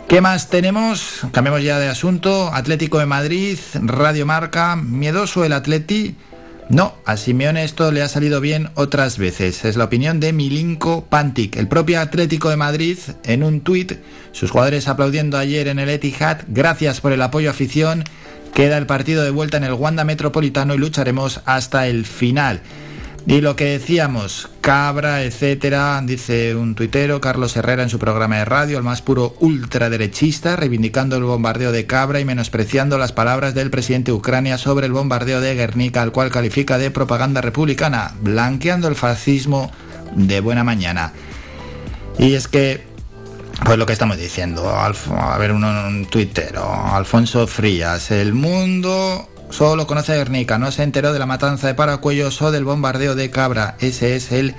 ¿Qué 0.10 0.22
más 0.22 0.50
tenemos? 0.50 1.20
Cambiamos 1.32 1.62
ya 1.62 1.78
de 1.78 1.88
asunto. 1.88 2.50
Atlético 2.52 2.98
de 2.98 3.06
Madrid, 3.06 3.60
Radio 3.76 4.26
Marca, 4.26 4.76
miedoso 4.76 5.46
el 5.46 5.54
Atleti. 5.54 6.16
No, 6.68 6.96
a 7.06 7.16
Simeone 7.16 7.64
esto 7.64 7.92
le 7.92 8.02
ha 8.02 8.08
salido 8.08 8.42
bien 8.42 8.72
otras 8.74 9.20
veces. 9.20 9.66
Es 9.66 9.78
la 9.78 9.84
opinión 9.84 10.20
de 10.20 10.34
Milinko 10.34 11.06
Pantic, 11.06 11.58
el 11.58 11.68
propio 11.68 12.02
Atlético 12.02 12.50
de 12.50 12.58
Madrid, 12.58 12.98
en 13.24 13.44
un 13.44 13.62
tuit, 13.62 14.00
sus 14.32 14.50
jugadores 14.50 14.88
aplaudiendo 14.88 15.38
ayer 15.38 15.68
en 15.68 15.78
el 15.78 15.90
Etihad, 15.90 16.40
gracias 16.48 17.02
por 17.02 17.12
el 17.12 17.22
apoyo 17.22 17.52
afición, 17.52 18.04
queda 18.56 18.80
el 18.80 18.88
partido 18.88 19.24
de 19.24 19.30
vuelta 19.30 19.58
en 19.58 19.64
el 19.64 19.74
Wanda 19.74 20.06
Metropolitano 20.06 20.74
y 20.74 20.80
lucharemos 20.80 21.42
hasta 21.46 21.86
el 21.86 22.08
final. 22.08 22.62
Y 23.28 23.42
lo 23.42 23.56
que 23.56 23.66
decíamos, 23.66 24.50
cabra, 24.62 25.24
etcétera, 25.24 26.02
dice 26.04 26.56
un 26.56 26.74
tuitero, 26.74 27.22
Carlos 27.22 27.56
Herrera 27.56 27.84
en 27.84 27.90
su 27.90 28.00
programa 28.00 28.38
de 28.38 28.46
radio, 28.46 28.78
el 28.78 28.84
más 28.84 29.02
puro 29.02 29.36
ultraderechista, 29.40 30.56
reivindicando 30.56 31.16
el 31.16 31.24
bombardeo 31.24 31.72
de 31.72 31.86
Cabra 31.86 32.20
y 32.20 32.26
menospreciando 32.26 32.98
las 32.98 33.12
palabras 33.12 33.54
del 33.54 33.70
presidente 33.70 34.12
de 34.12 34.18
Ucrania 34.18 34.58
sobre 34.58 34.88
el 34.88 34.94
bombardeo 34.94 35.42
de 35.42 35.54
Guernica, 35.54 36.02
al 36.02 36.12
cual 36.12 36.32
califica 36.32 36.78
de 36.78 36.92
propaganda 36.92 37.42
republicana, 37.42 38.16
blanqueando 38.22 38.88
el 38.88 38.96
fascismo 38.96 39.72
de 40.16 40.40
buena 40.40 40.64
mañana. 40.64 41.14
Y 42.18 42.34
es 42.34 42.48
que, 42.48 42.84
pues 43.64 43.78
lo 43.78 43.86
que 43.86 43.94
estamos 43.94 44.18
diciendo, 44.18 44.68
a 44.70 45.38
ver, 45.38 45.52
un, 45.52 45.64
un 45.64 46.06
tuitero, 46.08 46.74
Alfonso 46.74 47.46
Frías, 47.46 48.10
el 48.12 48.34
mundo 48.34 49.29
solo 49.50 49.88
conoce 49.88 50.16
Guernica, 50.16 50.58
no 50.58 50.72
se 50.72 50.84
enteró 50.84 51.14
de 51.14 51.20
la 51.20 51.26
matanza 51.26 51.68
de 51.68 51.74
Paracuellos 51.74 52.42
o 52.42 52.52
del 52.52 52.66
bombardeo 52.66 53.16
de 53.16 53.30
Cabra. 53.30 53.76
Ese 53.80 54.16
es 54.16 54.32
el 54.32 54.56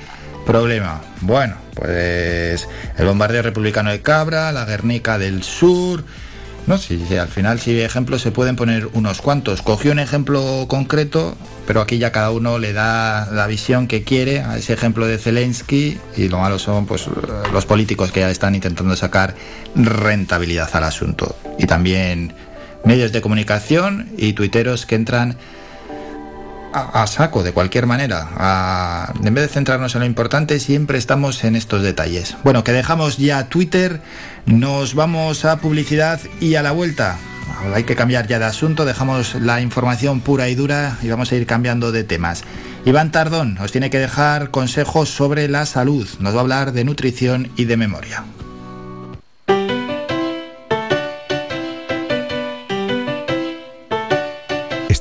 problema. 0.47 1.01
Bueno, 1.21 1.57
pues 1.75 2.69
el 2.97 3.07
bombardeo 3.07 3.43
republicano 3.43 3.91
de 3.91 4.03
Cabra, 4.03 4.53
la 4.53 4.65
Guernica 4.65 5.19
del 5.19 5.43
Sur. 5.43 6.05
No, 6.67 6.79
sí, 6.79 7.05
sí, 7.09 7.17
al 7.17 7.29
final 7.29 7.59
sí 7.59 7.81
ejemplos 7.81 8.23
se 8.23 8.31
pueden 8.31 8.55
poner 8.55 8.89
unos 8.93 9.23
cuantos. 9.23 9.63
Cogió 9.63 9.93
un 9.93 9.99
ejemplo 9.99 10.67
concreto, 10.69 11.35
pero 11.67 11.81
aquí 11.81 11.99
ya 11.99 12.13
cada 12.13 12.31
uno 12.31 12.59
le 12.59 12.73
da 12.73 13.27
la 13.33 13.47
visión 13.47 13.89
que 13.89 14.05
quiere 14.05 14.41
a 14.41 14.57
ese 14.59 14.75
ejemplo 14.75 15.07
de 15.07 15.19
Zelensky 15.19 15.99
y 16.17 16.29
lo 16.29 16.39
malo 16.39 16.59
son 16.59 16.87
pues 16.87 17.07
los 17.53 17.67
políticos 17.67 18.13
que 18.13 18.21
ya 18.21 18.31
están 18.31 18.55
intentando 18.55 18.95
sacar 18.95 19.35
rentabilidad 19.75 20.69
al 20.75 20.85
asunto. 20.85 21.35
Y 21.59 21.67
también 21.67 22.35
medios 22.85 23.13
de 23.13 23.21
comunicación 23.21 24.09
y 24.17 24.33
tuiteros 24.33 24.87
que 24.87 24.95
entran 24.95 25.37
a, 26.73 27.07
saco 27.07 27.43
de 27.43 27.53
cualquier 27.53 27.87
manera. 27.87 29.11
En 29.23 29.35
vez 29.35 29.49
de 29.49 29.53
centrarnos 29.53 29.95
en 29.95 30.01
lo 30.01 30.07
importante, 30.07 30.61
siempre 30.61 30.99
estamos 30.99 31.43
en 31.45 31.57
estos 31.57 31.83
detalles. 31.83 32.37
Bueno, 32.45 32.65
que 32.65 32.73
dejamos 32.73 33.17
ya 33.17 33.49
Twitter, 33.49 34.01
nos 34.47 34.95
vamos 34.95 35.45
a 35.45 35.57
publicidad 35.59 36.21
y 36.41 36.55
a 36.55 36.63
la 36.63 36.73
vuelta. 36.73 37.19
Hay 37.75 37.85
que 37.85 37.97
cambiar 37.97 38.27
ya 38.27 38.39
de 38.39 38.47
asunto, 38.47 38.85
dejamos 38.85 39.35
la 39.35 39.61
información 39.61 40.21
pura 40.21 40.49
y 40.49 40.55
dura 40.55 40.97
y 41.03 41.09
vamos 41.09 41.31
a 41.33 41.37
ir 41.37 41.47
cambiando 41.47 41.93
de 41.93 42.05
temas. 42.05 42.45
Iván 42.85 43.13
Tardón 43.13 43.59
os 43.59 43.73
tiene 43.73 43.91
que 43.91 43.99
dejar 43.99 44.51
consejos 44.51 45.11
sobre 45.11 45.49
la 45.49 45.67
salud, 45.67 46.09
nos 46.21 46.35
va 46.35 46.39
a 46.39 46.41
hablar 46.41 46.73
de 46.73 46.85
nutrición 46.85 47.51
y 47.57 47.65
de 47.67 47.77
memoria. 47.77 48.25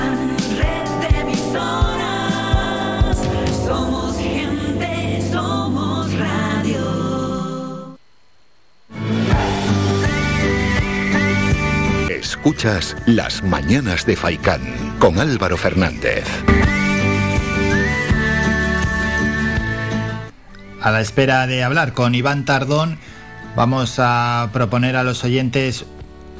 Escuchas 12.41 12.97
Las 13.05 13.43
Mañanas 13.43 14.03
de 14.07 14.15
Faicán 14.15 14.61
con 14.97 15.19
Álvaro 15.19 15.57
Fernández. 15.57 16.25
A 20.81 20.89
la 20.89 21.01
espera 21.01 21.45
de 21.45 21.63
hablar 21.63 21.93
con 21.93 22.15
Iván 22.15 22.43
Tardón, 22.43 22.97
vamos 23.55 23.97
a 23.99 24.49
proponer 24.53 24.95
a 24.95 25.03
los 25.03 25.23
oyentes 25.23 25.85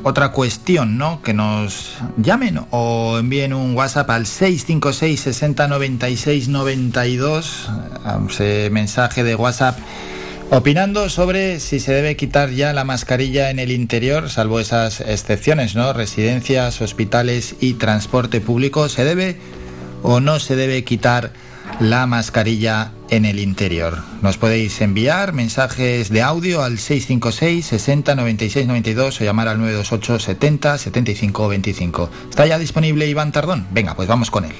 otra 0.01 0.31
cuestión, 0.31 0.97
¿no? 0.97 1.21
Que 1.21 1.35
nos 1.35 1.97
llamen 2.17 2.61
o 2.71 3.19
envíen 3.19 3.53
un 3.53 3.75
WhatsApp 3.77 4.09
al 4.09 4.25
656 4.25 5.19
60 5.19 5.67
96 5.67 6.47
92, 6.47 7.69
ese 8.27 8.69
mensaje 8.71 9.23
de 9.23 9.35
WhatsApp 9.35 9.77
opinando 10.51 11.09
sobre 11.09 11.59
si 11.59 11.79
se 11.79 11.93
debe 11.93 12.15
quitar 12.15 12.51
ya 12.51 12.73
la 12.73 12.83
mascarilla 12.83 13.49
en 13.49 13.57
el 13.57 13.71
interior, 13.71 14.29
salvo 14.29 14.59
esas 14.59 15.01
excepciones, 15.01 15.75
¿no? 15.75 15.93
Residencias, 15.93 16.81
hospitales 16.81 17.55
y 17.59 17.73
transporte 17.73 18.41
público, 18.41 18.89
¿se 18.89 19.03
debe 19.03 19.37
o 20.03 20.19
no 20.19 20.39
se 20.39 20.55
debe 20.55 20.83
quitar 20.83 21.31
la 21.79 22.05
mascarilla 22.05 22.91
en 23.09 23.25
el 23.25 23.39
interior. 23.39 23.99
Nos 24.21 24.37
podéis 24.37 24.81
enviar 24.81 25.33
mensajes 25.33 26.09
de 26.09 26.21
audio 26.21 26.63
al 26.63 26.77
656 26.77 27.65
60 27.65 28.15
96 28.15 28.67
92 28.67 29.21
o 29.21 29.23
llamar 29.23 29.47
al 29.47 29.57
928 29.57 30.19
70 30.19 30.77
75 30.77 31.47
25. 31.47 32.09
¿Está 32.29 32.45
ya 32.45 32.59
disponible 32.59 33.07
Iván 33.07 33.31
Tardón? 33.31 33.67
Venga, 33.71 33.95
pues 33.95 34.07
vamos 34.07 34.29
con 34.29 34.45
él. 34.45 34.55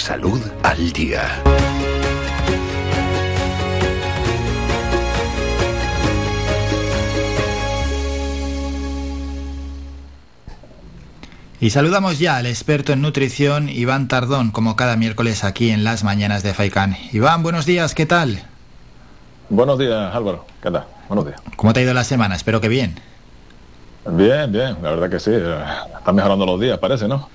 La 0.00 0.06
salud 0.06 0.40
al 0.62 0.92
día. 0.92 1.28
Y 11.60 11.68
saludamos 11.68 12.18
ya 12.18 12.38
al 12.38 12.46
experto 12.46 12.94
en 12.94 13.02
nutrición, 13.02 13.68
Iván 13.68 14.08
Tardón, 14.08 14.52
como 14.52 14.74
cada 14.74 14.96
miércoles 14.96 15.44
aquí 15.44 15.70
en 15.70 15.84
las 15.84 16.02
mañanas 16.02 16.42
de 16.42 16.54
Faicán. 16.54 16.96
Iván, 17.12 17.42
buenos 17.42 17.66
días, 17.66 17.94
¿qué 17.94 18.06
tal? 18.06 18.42
Buenos 19.50 19.78
días, 19.78 20.14
Álvaro. 20.14 20.46
¿Qué 20.62 20.70
tal? 20.70 20.86
Buenos 21.08 21.26
días. 21.26 21.42
¿Cómo 21.56 21.74
te 21.74 21.80
ha 21.80 21.82
ido 21.82 21.92
la 21.92 22.04
semana? 22.04 22.36
Espero 22.36 22.62
que 22.62 22.68
bien. 22.68 22.98
Bien, 24.06 24.50
bien, 24.50 24.78
la 24.82 24.92
verdad 24.92 25.10
que 25.10 25.20
sí. 25.20 25.32
Están 25.34 26.14
mejorando 26.14 26.46
los 26.46 26.58
días, 26.58 26.78
parece, 26.78 27.06
¿no? 27.06 27.28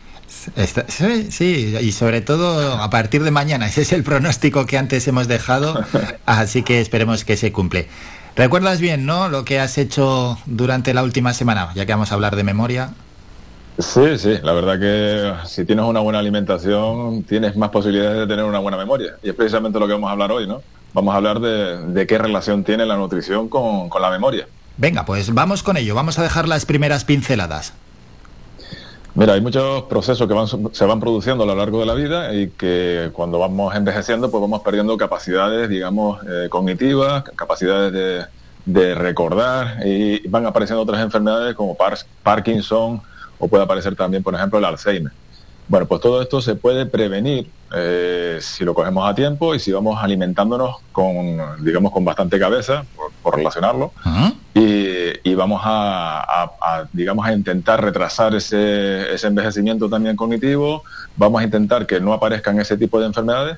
Está- 0.55 0.85
sí, 0.87 1.27
sí, 1.31 1.75
y 1.81 1.91
sobre 1.91 2.21
todo 2.21 2.73
a 2.81 2.89
partir 2.89 3.23
de 3.23 3.31
mañana. 3.31 3.67
Ese 3.67 3.81
es 3.81 3.93
el 3.93 4.03
pronóstico 4.03 4.65
que 4.65 4.77
antes 4.77 5.07
hemos 5.07 5.27
dejado, 5.27 5.83
así 6.25 6.63
que 6.63 6.81
esperemos 6.81 7.23
que 7.25 7.37
se 7.37 7.51
cumple. 7.51 7.87
¿Recuerdas 8.35 8.81
bien, 8.81 9.05
no? 9.05 9.29
Lo 9.29 9.45
que 9.45 9.59
has 9.59 9.77
hecho 9.77 10.37
durante 10.45 10.93
la 10.93 11.03
última 11.03 11.33
semana, 11.33 11.69
ya 11.73 11.85
que 11.85 11.93
vamos 11.93 12.11
a 12.11 12.15
hablar 12.15 12.35
de 12.35 12.43
memoria. 12.43 12.89
Sí, 13.79 14.17
sí, 14.17 14.35
la 14.41 14.53
verdad 14.53 14.79
que 14.79 15.47
si 15.47 15.65
tienes 15.65 15.85
una 15.85 15.99
buena 15.99 16.19
alimentación, 16.19 17.23
tienes 17.23 17.55
más 17.57 17.69
posibilidades 17.69 18.19
de 18.19 18.27
tener 18.27 18.45
una 18.45 18.59
buena 18.59 18.77
memoria. 18.77 19.15
Y 19.23 19.29
es 19.29 19.35
precisamente 19.35 19.79
lo 19.79 19.87
que 19.87 19.93
vamos 19.93 20.09
a 20.09 20.11
hablar 20.13 20.31
hoy, 20.31 20.47
¿no? 20.47 20.61
Vamos 20.93 21.13
a 21.13 21.17
hablar 21.17 21.39
de, 21.41 21.77
de 21.87 22.07
qué 22.07 22.17
relación 22.17 22.63
tiene 22.63 22.85
la 22.85 22.95
nutrición 22.95 23.49
con, 23.49 23.89
con 23.89 24.01
la 24.01 24.09
memoria. 24.09 24.47
Venga, 24.77 25.05
pues 25.05 25.33
vamos 25.33 25.61
con 25.63 25.75
ello. 25.77 25.93
Vamos 25.95 26.19
a 26.19 26.23
dejar 26.23 26.47
las 26.47 26.65
primeras 26.65 27.03
pinceladas. 27.03 27.73
Mira, 29.17 29.33
hay 29.33 29.41
muchos 29.41 29.83
procesos 29.83 30.27
que 30.27 30.33
van, 30.33 30.47
se 30.73 30.85
van 30.85 30.99
produciendo 30.99 31.45
a 31.45 31.47
lo 31.47 31.55
largo 31.55 31.79
de 31.79 31.85
la 31.85 31.93
vida 31.93 32.33
y 32.33 32.49
que 32.49 33.11
cuando 33.13 33.39
vamos 33.39 33.73
envejeciendo, 33.73 34.29
pues 34.29 34.41
vamos 34.41 34.61
perdiendo 34.61 34.97
capacidades, 34.97 35.69
digamos, 35.69 36.19
eh, 36.27 36.49
cognitivas, 36.49 37.23
capacidades 37.35 37.93
de, 37.93 38.25
de 38.65 38.93
recordar 38.93 39.77
y 39.87 40.27
van 40.27 40.45
apareciendo 40.45 40.81
otras 40.83 41.01
enfermedades 41.01 41.55
como 41.55 41.75
Par- 41.75 41.97
Parkinson 42.23 43.01
o 43.39 43.47
puede 43.47 43.63
aparecer 43.63 43.95
también, 43.95 44.21
por 44.21 44.35
ejemplo, 44.35 44.59
el 44.59 44.65
Alzheimer. 44.65 45.13
Bueno, 45.69 45.85
pues 45.87 46.01
todo 46.01 46.21
esto 46.21 46.41
se 46.41 46.55
puede 46.55 46.85
prevenir 46.85 47.49
eh, 47.73 48.37
si 48.41 48.65
lo 48.65 48.73
cogemos 48.75 49.09
a 49.09 49.15
tiempo 49.15 49.55
y 49.55 49.59
si 49.59 49.71
vamos 49.71 49.97
alimentándonos 50.03 50.75
con, 50.91 51.37
digamos, 51.63 51.91
con 51.93 52.03
bastante 52.03 52.37
cabeza, 52.37 52.83
por, 52.95 53.11
por 53.23 53.35
relacionarlo, 53.37 53.93
y, 55.23 55.31
y 55.31 55.35
vamos 55.35 55.61
a, 55.63 56.19
a- 56.21 56.51
a, 56.61 56.87
digamos, 56.93 57.25
a 57.25 57.33
intentar 57.33 57.83
retrasar 57.83 58.33
ese, 58.35 59.13
ese 59.13 59.27
envejecimiento 59.27 59.89
también 59.89 60.15
cognitivo, 60.15 60.83
vamos 61.15 61.41
a 61.41 61.43
intentar 61.43 61.85
que 61.85 61.99
no 61.99 62.13
aparezcan 62.13 62.59
ese 62.59 62.77
tipo 62.77 62.99
de 62.99 63.07
enfermedades. 63.07 63.57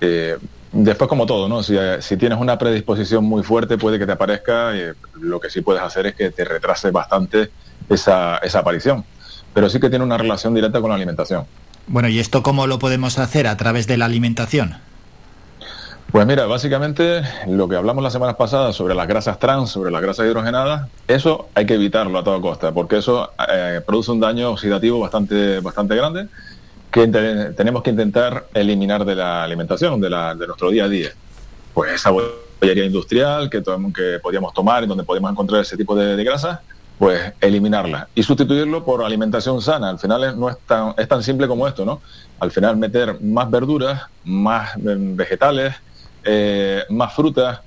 Eh, 0.00 0.36
después, 0.72 1.08
como 1.08 1.26
todo, 1.26 1.48
¿no? 1.48 1.62
Si, 1.62 1.76
si 2.00 2.16
tienes 2.16 2.38
una 2.38 2.56
predisposición 2.58 3.24
muy 3.24 3.42
fuerte, 3.42 3.76
puede 3.78 3.98
que 3.98 4.06
te 4.06 4.12
aparezca, 4.12 4.76
eh, 4.76 4.94
lo 5.20 5.40
que 5.40 5.50
sí 5.50 5.60
puedes 5.60 5.82
hacer 5.82 6.06
es 6.06 6.14
que 6.14 6.30
te 6.30 6.44
retrase 6.44 6.90
bastante 6.90 7.50
esa, 7.88 8.38
esa 8.38 8.60
aparición. 8.60 9.04
Pero 9.52 9.68
sí 9.68 9.80
que 9.80 9.90
tiene 9.90 10.04
una 10.04 10.16
relación 10.16 10.54
directa 10.54 10.80
con 10.80 10.90
la 10.90 10.96
alimentación. 10.96 11.44
Bueno, 11.88 12.08
¿y 12.08 12.20
esto 12.20 12.42
cómo 12.42 12.66
lo 12.68 12.78
podemos 12.78 13.18
hacer? 13.18 13.48
¿A 13.48 13.56
través 13.56 13.86
de 13.88 13.96
la 13.96 14.04
alimentación? 14.04 14.76
Pues 16.12 16.26
mira, 16.26 16.46
básicamente 16.46 17.22
lo 17.46 17.68
que 17.68 17.76
hablamos 17.76 18.02
las 18.02 18.12
semanas 18.12 18.34
pasadas 18.34 18.74
sobre 18.74 18.96
las 18.96 19.06
grasas 19.06 19.38
trans, 19.38 19.70
sobre 19.70 19.92
las 19.92 20.02
grasas 20.02 20.26
hidrogenadas, 20.26 20.88
eso 21.06 21.48
hay 21.54 21.66
que 21.66 21.74
evitarlo 21.74 22.18
a 22.18 22.24
toda 22.24 22.40
costa, 22.40 22.72
porque 22.72 22.96
eso 22.98 23.30
eh, 23.48 23.80
produce 23.86 24.10
un 24.10 24.18
daño 24.18 24.50
oxidativo 24.50 24.98
bastante, 24.98 25.60
bastante 25.60 25.94
grande 25.94 26.26
que 26.90 27.06
tenemos 27.56 27.84
que 27.84 27.90
intentar 27.90 28.46
eliminar 28.54 29.04
de 29.04 29.14
la 29.14 29.44
alimentación, 29.44 30.00
de, 30.00 30.10
la, 30.10 30.34
de 30.34 30.48
nuestro 30.48 30.70
día 30.70 30.84
a 30.84 30.88
día. 30.88 31.10
Pues 31.72 31.92
esa 31.92 32.10
bollería 32.10 32.84
industrial 32.84 33.48
que, 33.48 33.62
que 33.62 34.18
podíamos 34.20 34.52
tomar 34.52 34.82
y 34.82 34.88
donde 34.88 35.04
podíamos 35.04 35.30
encontrar 35.30 35.60
ese 35.60 35.76
tipo 35.76 35.94
de, 35.94 36.16
de 36.16 36.24
grasas, 36.24 36.58
pues 36.98 37.32
eliminarla 37.40 38.08
y 38.16 38.24
sustituirlo 38.24 38.84
por 38.84 39.04
alimentación 39.04 39.62
sana. 39.62 39.90
Al 39.90 40.00
final 40.00 40.38
no 40.38 40.50
es 40.50 40.56
tan, 40.66 40.92
es 40.98 41.06
tan 41.06 41.22
simple 41.22 41.46
como 41.46 41.68
esto, 41.68 41.84
¿no? 41.84 42.00
Al 42.40 42.50
final 42.50 42.76
meter 42.76 43.20
más 43.20 43.48
verduras, 43.48 44.02
más 44.24 44.76
eh, 44.76 44.96
vegetales, 44.98 45.76
eh, 46.24 46.84
más 46.90 47.14
frutas, 47.14 47.60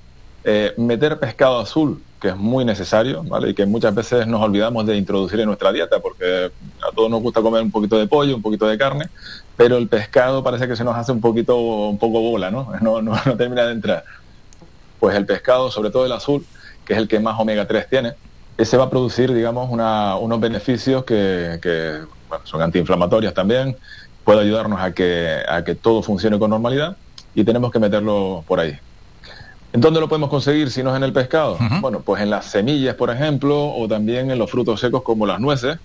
eh, 0.44 0.74
meter 0.76 1.18
pescado 1.18 1.58
azul, 1.60 2.02
que 2.20 2.28
es 2.28 2.36
muy 2.36 2.64
necesario, 2.64 3.22
¿vale? 3.24 3.50
Y 3.50 3.54
que 3.54 3.66
muchas 3.66 3.94
veces 3.94 4.26
nos 4.26 4.40
olvidamos 4.42 4.86
de 4.86 4.96
introducir 4.96 5.40
en 5.40 5.46
nuestra 5.46 5.72
dieta, 5.72 6.00
porque 6.00 6.50
a 6.80 6.94
todos 6.94 7.10
nos 7.10 7.20
gusta 7.20 7.42
comer 7.42 7.62
un 7.62 7.70
poquito 7.70 7.98
de 7.98 8.06
pollo, 8.06 8.36
un 8.36 8.42
poquito 8.42 8.66
de 8.66 8.78
carne, 8.78 9.10
pero 9.56 9.76
el 9.76 9.88
pescado 9.88 10.42
parece 10.42 10.66
que 10.68 10.76
se 10.76 10.84
nos 10.84 10.96
hace 10.96 11.12
un 11.12 11.20
poquito, 11.20 11.56
un 11.58 11.98
poco 11.98 12.20
bola, 12.20 12.50
¿no? 12.50 12.70
No, 12.80 13.02
no, 13.02 13.12
no 13.24 13.36
termina 13.36 13.64
de 13.66 13.72
entrar. 13.72 14.04
Pues 14.98 15.16
el 15.16 15.26
pescado, 15.26 15.70
sobre 15.70 15.90
todo 15.90 16.06
el 16.06 16.12
azul, 16.12 16.46
que 16.84 16.94
es 16.94 16.98
el 16.98 17.08
que 17.08 17.20
más 17.20 17.38
omega 17.38 17.66
3 17.66 17.88
tiene, 17.88 18.14
ese 18.56 18.76
va 18.76 18.84
a 18.84 18.90
producir, 18.90 19.32
digamos, 19.34 19.68
una- 19.70 20.16
unos 20.16 20.40
beneficios 20.40 21.04
que, 21.04 21.58
que, 21.62 22.00
bueno, 22.28 22.44
son 22.46 22.62
antiinflamatorios 22.62 23.34
también, 23.34 23.76
puede 24.22 24.40
ayudarnos 24.40 24.80
a 24.80 24.92
que, 24.94 25.42
a 25.46 25.62
que 25.64 25.74
todo 25.74 26.02
funcione 26.02 26.38
con 26.38 26.50
normalidad 26.50 26.96
y 27.34 27.44
tenemos 27.44 27.70
que 27.70 27.78
meterlo 27.78 28.44
por 28.46 28.60
ahí. 28.60 28.78
¿En 29.72 29.80
dónde 29.80 29.98
lo 29.98 30.08
podemos 30.08 30.30
conseguir 30.30 30.70
si 30.70 30.82
no 30.82 30.90
es 30.90 30.96
en 30.96 31.02
el 31.02 31.12
pescado? 31.12 31.58
Bueno, 31.80 32.00
pues 32.00 32.22
en 32.22 32.30
las 32.30 32.46
semillas, 32.46 32.94
por 32.94 33.10
ejemplo, 33.10 33.74
o 33.74 33.88
también 33.88 34.30
en 34.30 34.38
los 34.38 34.48
frutos 34.48 34.78
secos 34.78 35.02
como 35.02 35.26
las 35.26 35.40
nueces, 35.40 35.78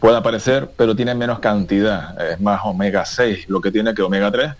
puede 0.00 0.16
aparecer, 0.16 0.70
pero 0.76 0.96
tiene 0.96 1.14
menos 1.14 1.40
cantidad, 1.40 2.30
es 2.30 2.40
más 2.40 2.60
omega 2.64 3.04
6 3.04 3.48
lo 3.48 3.60
que 3.60 3.70
tiene 3.70 3.94
que 3.94 4.02
omega 4.02 4.30
3, 4.30 4.52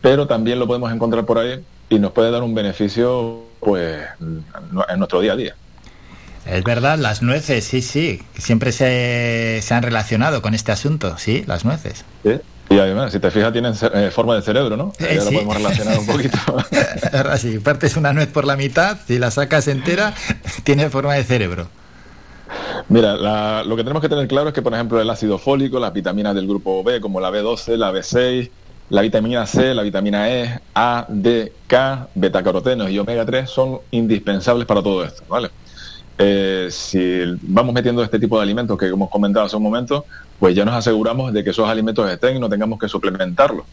pero 0.00 0.26
también 0.26 0.58
lo 0.58 0.66
podemos 0.66 0.90
encontrar 0.92 1.26
por 1.26 1.38
ahí 1.38 1.62
y 1.90 1.98
nos 1.98 2.12
puede 2.12 2.30
dar 2.30 2.42
un 2.42 2.54
beneficio 2.54 3.42
pues 3.60 4.06
en 4.20 4.98
nuestro 4.98 5.20
día 5.20 5.32
a 5.32 5.36
día. 5.36 5.54
Es 6.46 6.64
verdad, 6.64 6.98
las 6.98 7.22
nueces, 7.22 7.64
sí, 7.64 7.82
sí. 7.82 8.22
Siempre 8.38 8.72
se, 8.72 9.60
se 9.62 9.74
han 9.74 9.82
relacionado 9.82 10.40
con 10.40 10.54
este 10.54 10.72
asunto, 10.72 11.18
sí, 11.18 11.44
las 11.46 11.64
nueces. 11.64 12.04
¿sí? 12.22 12.40
Y 12.70 12.78
además, 12.78 13.12
si 13.12 13.18
te 13.18 13.30
fijas, 13.32 13.52
tienen 13.52 13.74
eh, 13.94 14.10
forma 14.12 14.36
de 14.36 14.42
cerebro, 14.42 14.76
¿no? 14.76 14.92
Eh, 15.00 15.16
ya 15.16 15.20
sí. 15.22 15.26
lo 15.26 15.32
podemos 15.32 15.56
relacionar 15.56 15.98
un 15.98 16.06
poquito. 16.06 16.38
Ahora 17.12 17.36
sí, 17.36 17.58
partes 17.58 17.96
una 17.96 18.12
nuez 18.12 18.28
por 18.28 18.44
la 18.44 18.56
mitad, 18.56 18.96
si 19.08 19.18
la 19.18 19.32
sacas 19.32 19.66
entera, 19.66 20.14
tiene 20.64 20.88
forma 20.88 21.14
de 21.14 21.24
cerebro. 21.24 21.66
Mira, 22.88 23.14
la- 23.16 23.64
lo 23.64 23.74
que 23.74 23.82
tenemos 23.82 24.00
que 24.00 24.08
tener 24.08 24.28
claro 24.28 24.48
es 24.48 24.54
que, 24.54 24.62
por 24.62 24.72
ejemplo, 24.72 25.00
el 25.00 25.10
ácido 25.10 25.36
fólico, 25.38 25.80
las 25.80 25.92
vitaminas 25.92 26.32
del 26.34 26.46
grupo 26.46 26.84
B, 26.84 27.00
como 27.00 27.20
la 27.20 27.30
B12, 27.30 27.76
la 27.76 27.90
B6, 27.92 28.50
la 28.90 29.02
vitamina 29.02 29.46
C, 29.46 29.74
la 29.74 29.82
vitamina 29.82 30.30
E, 30.30 30.60
A, 30.74 31.06
D, 31.08 31.52
K, 31.66 32.08
betacarotenos 32.14 32.88
y 32.90 32.98
omega 33.00 33.24
3 33.26 33.50
son 33.50 33.80
indispensables 33.90 34.66
para 34.66 34.80
todo 34.82 35.04
esto, 35.04 35.24
¿vale? 35.28 35.50
Eh, 36.22 36.68
si 36.70 37.22
vamos 37.40 37.72
metiendo 37.72 38.02
este 38.02 38.18
tipo 38.18 38.36
de 38.36 38.42
alimentos 38.42 38.76
que 38.76 38.88
hemos 38.88 39.08
comentado 39.08 39.46
hace 39.46 39.56
un 39.56 39.62
momento, 39.62 40.04
pues 40.38 40.54
ya 40.54 40.66
nos 40.66 40.74
aseguramos 40.74 41.32
de 41.32 41.42
que 41.42 41.48
esos 41.48 41.66
alimentos 41.66 42.10
estén 42.10 42.36
y 42.36 42.38
no 42.38 42.46
tengamos 42.46 42.78
que 42.78 42.88
suplementarlos. 42.88 43.64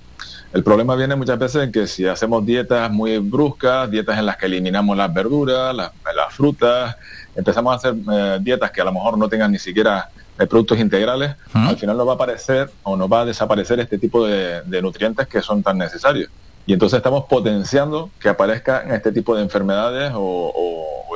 El 0.54 0.64
problema 0.64 0.96
viene 0.96 1.18
muchas 1.18 1.38
veces 1.38 1.64
en 1.64 1.74
que 1.74 1.88
si 1.88 2.06
hacemos 2.06 2.46
dietas 2.46 2.90
muy 2.90 3.18
bruscas, 3.18 3.92
dietas 3.92 4.18
en 4.18 4.26
las 4.26 4.38
que 4.38 4.46
eliminamos 4.46 4.96
las 4.96 5.14
verduras, 5.14 5.76
las, 5.76 5.92
las 6.16 6.34
frutas, 6.34 6.96
empezamos 7.36 7.74
a 7.74 7.76
hacer 7.76 7.96
eh, 8.14 8.38
dietas 8.42 8.72
que 8.72 8.80
a 8.80 8.86
lo 8.86 8.94
mejor 8.94 9.18
no 9.18 9.28
tengan 9.28 9.52
ni 9.52 9.60
siquiera 9.60 10.10
eh, 10.40 10.48
productos 10.48 10.80
integrales, 10.80 11.36
al 11.52 11.76
final 11.76 11.98
nos 11.98 12.08
va 12.08 12.14
a 12.14 12.16
aparecer 12.16 12.72
o 12.84 12.96
nos 12.96 13.12
va 13.12 13.22
a 13.22 13.26
desaparecer 13.26 13.82
este 13.82 13.98
tipo 13.98 14.26
de, 14.26 14.62
de 14.62 14.82
nutrientes 14.82 15.28
que 15.28 15.42
son 15.42 15.62
tan 15.62 15.78
necesarios. 15.78 16.30
Y 16.68 16.74
entonces 16.74 16.98
estamos 16.98 17.24
potenciando 17.26 18.12
que 18.20 18.30
aparezcan 18.30 18.92
este 18.92 19.12
tipo 19.14 19.36
de 19.36 19.42
enfermedades 19.42 20.12
o, 20.14 20.54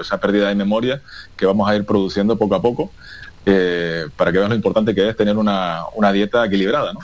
esa 0.02 0.20
pérdida 0.20 0.48
de 0.48 0.56
memoria 0.56 1.00
que 1.38 1.46
vamos 1.46 1.70
a 1.70 1.76
ir 1.76 1.86
produciendo 1.86 2.36
poco 2.36 2.56
a 2.56 2.62
poco 2.62 2.90
eh, 3.46 4.08
para 4.18 4.32
que 4.32 4.40
veas 4.40 4.50
lo 4.50 4.56
importante 4.56 4.96
que 4.96 5.08
es 5.08 5.16
tener 5.16 5.38
una, 5.38 5.84
una 5.94 6.12
dieta 6.12 6.44
equilibrada, 6.44 6.94
¿no? 6.94 7.02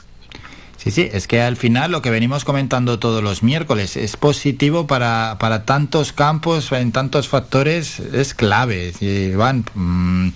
Sí, 0.78 0.90
sí, 0.90 1.10
es 1.12 1.28
que 1.28 1.42
al 1.42 1.58
final 1.58 1.92
lo 1.92 2.02
que 2.02 2.10
venimos 2.10 2.46
comentando 2.46 2.98
todos 2.98 3.22
los 3.22 3.44
miércoles 3.44 3.98
es 3.98 4.16
positivo 4.16 4.88
para, 4.88 5.38
para 5.40 5.66
tantos 5.66 6.14
campos, 6.14 6.72
en 6.72 6.92
tantos 6.92 7.28
factores, 7.28 8.00
es 8.00 8.34
clave. 8.34 8.94
Van 9.36 9.66
mm, 9.76 10.30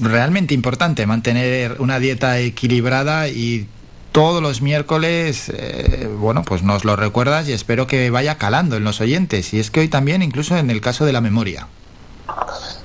realmente 0.00 0.54
importante 0.54 1.06
mantener 1.06 1.76
una 1.80 1.98
dieta 1.98 2.38
equilibrada 2.38 3.28
y 3.28 3.68
todos 4.12 4.42
los 4.42 4.62
miércoles, 4.62 5.50
eh, 5.54 6.08
bueno, 6.18 6.42
pues 6.44 6.62
nos 6.62 6.84
lo 6.84 6.96
recuerdas 6.96 7.48
y 7.48 7.52
espero 7.52 7.86
que 7.86 8.10
vaya 8.10 8.36
calando 8.36 8.76
en 8.76 8.84
los 8.84 9.00
oyentes. 9.00 9.54
Y 9.54 9.60
es 9.60 9.70
que 9.70 9.80
hoy 9.80 9.88
también, 9.88 10.22
incluso 10.22 10.56
en 10.56 10.70
el 10.70 10.80
caso 10.80 11.04
de 11.04 11.12
la 11.12 11.20
memoria. 11.20 11.68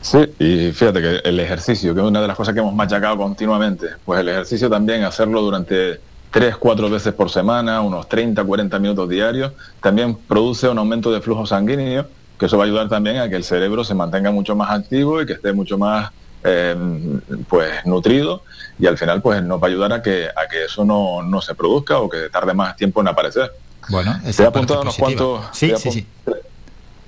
Sí, 0.01 0.19
y 0.39 0.71
fíjate 0.71 1.01
que 1.01 1.21
el 1.23 1.39
ejercicio, 1.39 1.93
que 1.95 2.01
es 2.01 2.05
una 2.05 2.21
de 2.21 2.27
las 2.27 2.37
cosas 2.37 2.53
que 2.53 2.59
hemos 2.59 2.75
machacado 2.75 3.17
continuamente, 3.17 3.87
pues 4.05 4.19
el 4.19 4.29
ejercicio 4.29 4.69
también, 4.69 5.03
hacerlo 5.03 5.41
durante 5.41 5.99
tres, 6.29 6.57
cuatro 6.57 6.89
veces 6.89 7.13
por 7.13 7.31
semana, 7.31 7.81
unos 7.81 8.07
30, 8.07 8.43
40 8.43 8.77
minutos 8.79 9.09
diarios, 9.09 9.53
también 9.81 10.15
produce 10.15 10.67
un 10.67 10.77
aumento 10.77 11.11
de 11.11 11.21
flujo 11.21 11.45
sanguíneo, 11.45 12.07
que 12.37 12.45
eso 12.45 12.57
va 12.57 12.65
a 12.65 12.67
ayudar 12.67 12.89
también 12.89 13.17
a 13.17 13.29
que 13.29 13.35
el 13.35 13.43
cerebro 13.43 13.83
se 13.83 13.95
mantenga 13.95 14.31
mucho 14.31 14.55
más 14.55 14.69
activo 14.69 15.21
y 15.21 15.25
que 15.25 15.33
esté 15.33 15.53
mucho 15.53 15.77
más 15.77 16.11
eh, 16.45 16.75
pues 17.49 17.85
nutrido 17.85 18.43
y 18.79 18.85
al 18.87 18.97
final 18.97 19.21
pues 19.21 19.41
nos 19.43 19.61
va 19.61 19.67
a 19.67 19.69
ayudar 19.69 19.93
a 19.93 20.01
que, 20.01 20.27
a 20.27 20.47
que 20.49 20.65
eso 20.65 20.85
no, 20.85 21.23
no 21.23 21.41
se 21.41 21.55
produzca 21.55 21.99
o 21.99 22.09
que 22.09 22.29
tarde 22.29 22.53
más 22.53 22.75
tiempo 22.75 23.01
en 23.01 23.07
aparecer. 23.07 23.51
Bueno, 23.89 24.19
Te 24.35 24.43
he 24.43 24.45
apuntado 24.45 24.81
unos 24.81 24.95
cuantos. 24.95 25.45
Sí, 25.53 25.71
sí, 25.77 25.91
sí. 25.91 26.05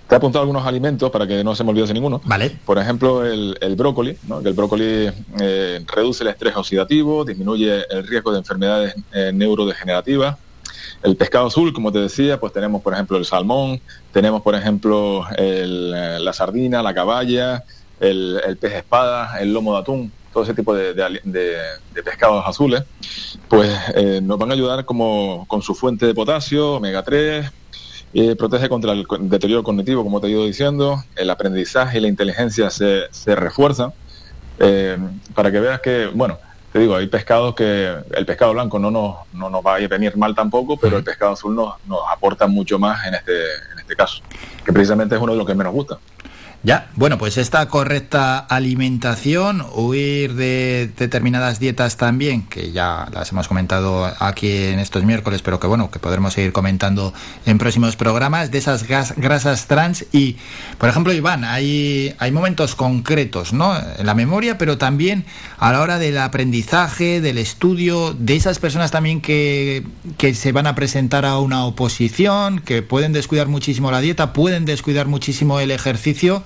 Te 0.08 0.16
he 0.16 0.18
apuntado 0.18 0.44
algunos 0.44 0.66
alimentos 0.66 1.12
para 1.12 1.28
que 1.28 1.44
no 1.44 1.54
se 1.54 1.64
me 1.64 1.72
olvide 1.72 1.94
ninguno. 1.94 2.22
Vale. 2.24 2.58
Por 2.66 2.78
ejemplo, 2.78 3.26
el, 3.26 3.58
el 3.60 3.76
brócoli, 3.76 4.18
¿no? 4.28 4.42
que 4.42 4.48
el 4.50 4.54
brócoli 4.54 5.12
eh, 5.42 5.86
reduce 5.94 6.24
el 6.24 6.30
estrés 6.30 6.56
oxidativo, 6.56 7.26
disminuye 7.26 7.84
el 7.90 8.08
riesgo 8.08 8.32
de 8.32 8.40
enfermedades 8.40 8.96
eh, 9.12 9.32
neurodegenerativas. 9.34 10.38
El 11.04 11.16
pescado 11.16 11.48
azul, 11.48 11.74
como 11.74 11.92
te 11.92 12.00
decía, 12.00 12.40
pues 12.40 12.54
tenemos, 12.54 12.82
por 12.82 12.94
ejemplo, 12.94 13.18
el 13.18 13.26
salmón, 13.26 13.82
tenemos, 14.14 14.42
por 14.42 14.56
ejemplo, 14.56 15.26
el, 15.38 15.94
eh, 15.96 16.20
la 16.22 16.34
sardina, 16.34 16.82
la 16.82 16.94
caballa, 16.94 17.64
el, 18.00 18.42
el 18.46 18.58
pez 18.58 18.74
espada, 18.74 19.40
el 19.40 19.54
lomo 19.54 19.74
de 19.74 19.80
atún, 19.80 20.12
todo 20.34 20.44
ese 20.44 20.54
tipo 20.54 20.74
de, 20.76 20.94
de 20.94 21.20
de- 21.24 21.58
de 21.94 22.04
pescados 22.04 22.44
azules, 22.46 22.84
pues 23.50 23.76
eh, 23.96 24.20
nos 24.22 24.38
van 24.38 24.52
a 24.52 24.54
ayudar 24.54 24.86
como 24.86 25.46
con 25.48 25.62
su 25.62 25.74
fuente 25.74 26.06
de 26.06 26.14
potasio, 26.14 26.74
omega 26.76 27.02
3, 27.04 27.50
eh, 28.14 28.36
protege 28.36 28.70
contra 28.70 28.92
el 28.94 29.06
deterioro 29.22 29.64
cognitivo, 29.64 30.04
como 30.04 30.22
te 30.22 30.28
he 30.28 30.32
ido 30.32 30.46
diciendo, 30.46 31.04
el 31.16 31.30
aprendizaje 31.30 31.98
y 31.98 32.02
la 32.02 32.08
inteligencia 32.08 32.70
se, 32.70 33.04
se 33.12 33.36
refuerzan, 33.36 33.94
eh, 34.60 34.98
para 35.36 35.52
que 35.52 35.60
veas 35.60 35.82
que, 35.82 36.08
bueno, 36.14 36.38
te 36.72 36.80
digo, 36.80 36.96
hay 36.96 37.08
pescados 37.08 37.56
que 37.56 37.96
el 38.12 38.26
pescado 38.26 38.54
blanco 38.54 38.78
no 38.80 38.92
nos, 38.92 39.16
no 39.34 39.50
nos 39.50 39.66
va 39.66 39.76
a 39.76 39.88
venir 39.88 40.16
mal 40.18 40.36
tampoco, 40.36 40.78
pero 40.78 40.98
el 40.98 41.04
pescado 41.04 41.32
azul 41.32 41.56
nos, 41.56 41.76
nos 41.88 42.00
aporta 42.12 42.46
mucho 42.48 42.78
más 42.78 43.06
en 43.08 43.16
este, 43.16 43.34
en 43.74 43.80
este 43.80 43.96
caso, 43.96 44.22
que 44.64 44.74
precisamente 44.74 45.16
es 45.16 45.22
uno 45.22 45.32
de 45.32 45.38
los 45.38 45.48
que 45.48 45.56
menos 45.56 45.74
gusta. 45.74 45.98
Ya, 46.68 46.90
bueno, 46.98 47.18
pues 47.18 47.38
esta 47.38 47.66
correcta 47.70 48.40
alimentación, 48.40 49.66
huir 49.74 50.34
de 50.34 50.92
determinadas 50.98 51.60
dietas 51.62 51.96
también, 51.96 52.42
que 52.44 52.74
ya 52.74 53.08
las 53.14 53.32
hemos 53.32 53.48
comentado 53.48 54.04
aquí 54.20 54.52
en 54.52 54.80
estos 54.80 55.06
miércoles, 55.06 55.42
pero 55.42 55.62
que 55.62 55.68
bueno, 55.68 55.90
que 55.90 56.00
podremos 56.00 56.34
seguir 56.34 56.52
comentando 56.52 57.14
en 57.46 57.58
próximos 57.58 57.96
programas, 57.96 58.52
de 58.52 58.58
esas 58.58 58.86
gas- 58.86 59.14
grasas 59.16 59.68
trans 59.68 60.08
y, 60.12 60.36
por 60.78 60.90
ejemplo, 60.90 61.14
Iván, 61.14 61.46
hay, 61.46 62.14
hay 62.20 62.34
momentos 62.34 62.76
concretos, 62.76 63.54
¿no? 63.54 63.74
En 63.98 64.06
la 64.06 64.14
memoria, 64.14 64.58
pero 64.58 64.78
también 64.78 65.24
a 65.60 65.72
la 65.72 65.80
hora 65.80 66.00
del 66.00 66.18
aprendizaje, 66.18 67.22
del 67.22 67.38
estudio, 67.38 68.14
de 68.14 68.36
esas 68.36 68.60
personas 68.60 68.92
también 68.92 69.22
que, 69.22 69.86
que 70.18 70.34
se 70.34 70.52
van 70.52 70.68
a 70.68 70.76
presentar 70.76 71.26
a 71.26 71.40
una 71.40 71.64
oposición, 71.64 72.60
que 72.60 72.82
pueden 72.82 73.14
descuidar 73.14 73.48
muchísimo 73.48 73.90
la 73.90 74.02
dieta, 74.02 74.34
pueden 74.34 74.66
descuidar 74.66 75.08
muchísimo 75.08 75.62
el 75.62 75.72
ejercicio. 75.72 76.44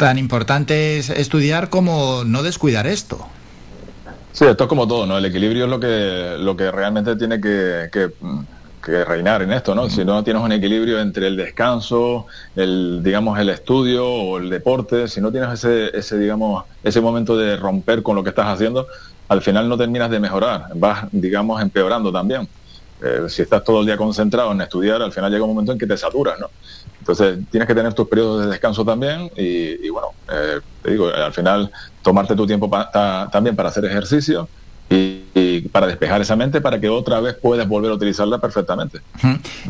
Tan 0.00 0.16
importante 0.16 0.96
es 0.96 1.10
estudiar 1.10 1.68
como 1.68 2.24
no 2.24 2.42
descuidar 2.42 2.86
esto. 2.86 3.18
Sí, 4.32 4.46
esto 4.46 4.64
es 4.64 4.68
como 4.68 4.88
todo, 4.88 5.04
¿no? 5.04 5.18
El 5.18 5.26
equilibrio 5.26 5.64
es 5.64 5.70
lo 5.70 5.78
que, 5.78 6.36
lo 6.38 6.56
que 6.56 6.72
realmente 6.72 7.16
tiene 7.16 7.38
que, 7.38 7.90
que, 7.92 8.08
que 8.82 9.04
reinar 9.04 9.42
en 9.42 9.52
esto, 9.52 9.74
¿no? 9.74 9.90
Si 9.90 10.02
no 10.02 10.24
tienes 10.24 10.42
un 10.42 10.52
equilibrio 10.52 11.02
entre 11.02 11.26
el 11.26 11.36
descanso, 11.36 12.28
el, 12.56 13.02
digamos, 13.02 13.38
el 13.38 13.50
estudio 13.50 14.06
o 14.08 14.38
el 14.38 14.48
deporte, 14.48 15.06
si 15.06 15.20
no 15.20 15.30
tienes 15.30 15.52
ese, 15.52 15.94
ese, 15.94 16.16
digamos, 16.16 16.64
ese 16.82 17.02
momento 17.02 17.36
de 17.36 17.58
romper 17.58 18.02
con 18.02 18.16
lo 18.16 18.24
que 18.24 18.30
estás 18.30 18.46
haciendo, 18.46 18.86
al 19.28 19.42
final 19.42 19.68
no 19.68 19.76
terminas 19.76 20.10
de 20.10 20.18
mejorar, 20.18 20.68
vas, 20.76 21.08
digamos, 21.12 21.60
empeorando 21.60 22.10
también. 22.10 22.48
Eh, 23.02 23.28
si 23.28 23.42
estás 23.42 23.62
todo 23.62 23.80
el 23.80 23.86
día 23.86 23.98
concentrado 23.98 24.50
en 24.52 24.62
estudiar, 24.62 25.02
al 25.02 25.12
final 25.12 25.30
llega 25.30 25.44
un 25.44 25.50
momento 25.50 25.72
en 25.72 25.78
que 25.78 25.86
te 25.86 25.98
saturas, 25.98 26.40
¿no? 26.40 26.48
Entonces 27.10 27.44
tienes 27.50 27.66
que 27.66 27.74
tener 27.74 27.92
tus 27.92 28.08
periodos 28.08 28.44
de 28.44 28.50
descanso 28.50 28.84
también 28.84 29.30
y, 29.36 29.86
y 29.86 29.88
bueno, 29.90 30.08
eh, 30.28 30.60
te 30.82 30.90
digo, 30.92 31.08
al 31.08 31.32
final 31.32 31.70
tomarte 32.02 32.36
tu 32.36 32.46
tiempo 32.46 32.70
pa- 32.70 32.88
ta- 32.90 33.28
también 33.32 33.56
para 33.56 33.68
hacer 33.68 33.84
ejercicio 33.84 34.48
y, 34.88 35.24
y 35.34 35.68
para 35.68 35.86
despejar 35.88 36.20
esa 36.20 36.36
mente 36.36 36.60
para 36.60 36.80
que 36.80 36.88
otra 36.88 37.20
vez 37.20 37.36
puedas 37.42 37.66
volver 37.68 37.90
a 37.90 37.94
utilizarla 37.94 38.38
perfectamente. 38.38 39.00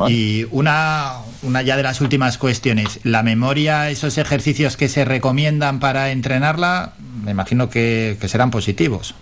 Y 0.07 0.45
una, 0.51 1.13
una 1.41 1.61
ya 1.63 1.77
de 1.77 1.83
las 1.83 1.99
últimas 2.01 2.37
cuestiones, 2.37 2.99
la 3.03 3.23
memoria, 3.23 3.89
esos 3.89 4.17
ejercicios 4.17 4.77
que 4.77 4.87
se 4.87 5.03
recomiendan 5.03 5.79
para 5.79 6.11
entrenarla, 6.11 6.93
me 7.23 7.31
imagino 7.31 7.69
que, 7.69 8.17
que 8.21 8.27
serán 8.27 8.51
positivos. 8.51 9.15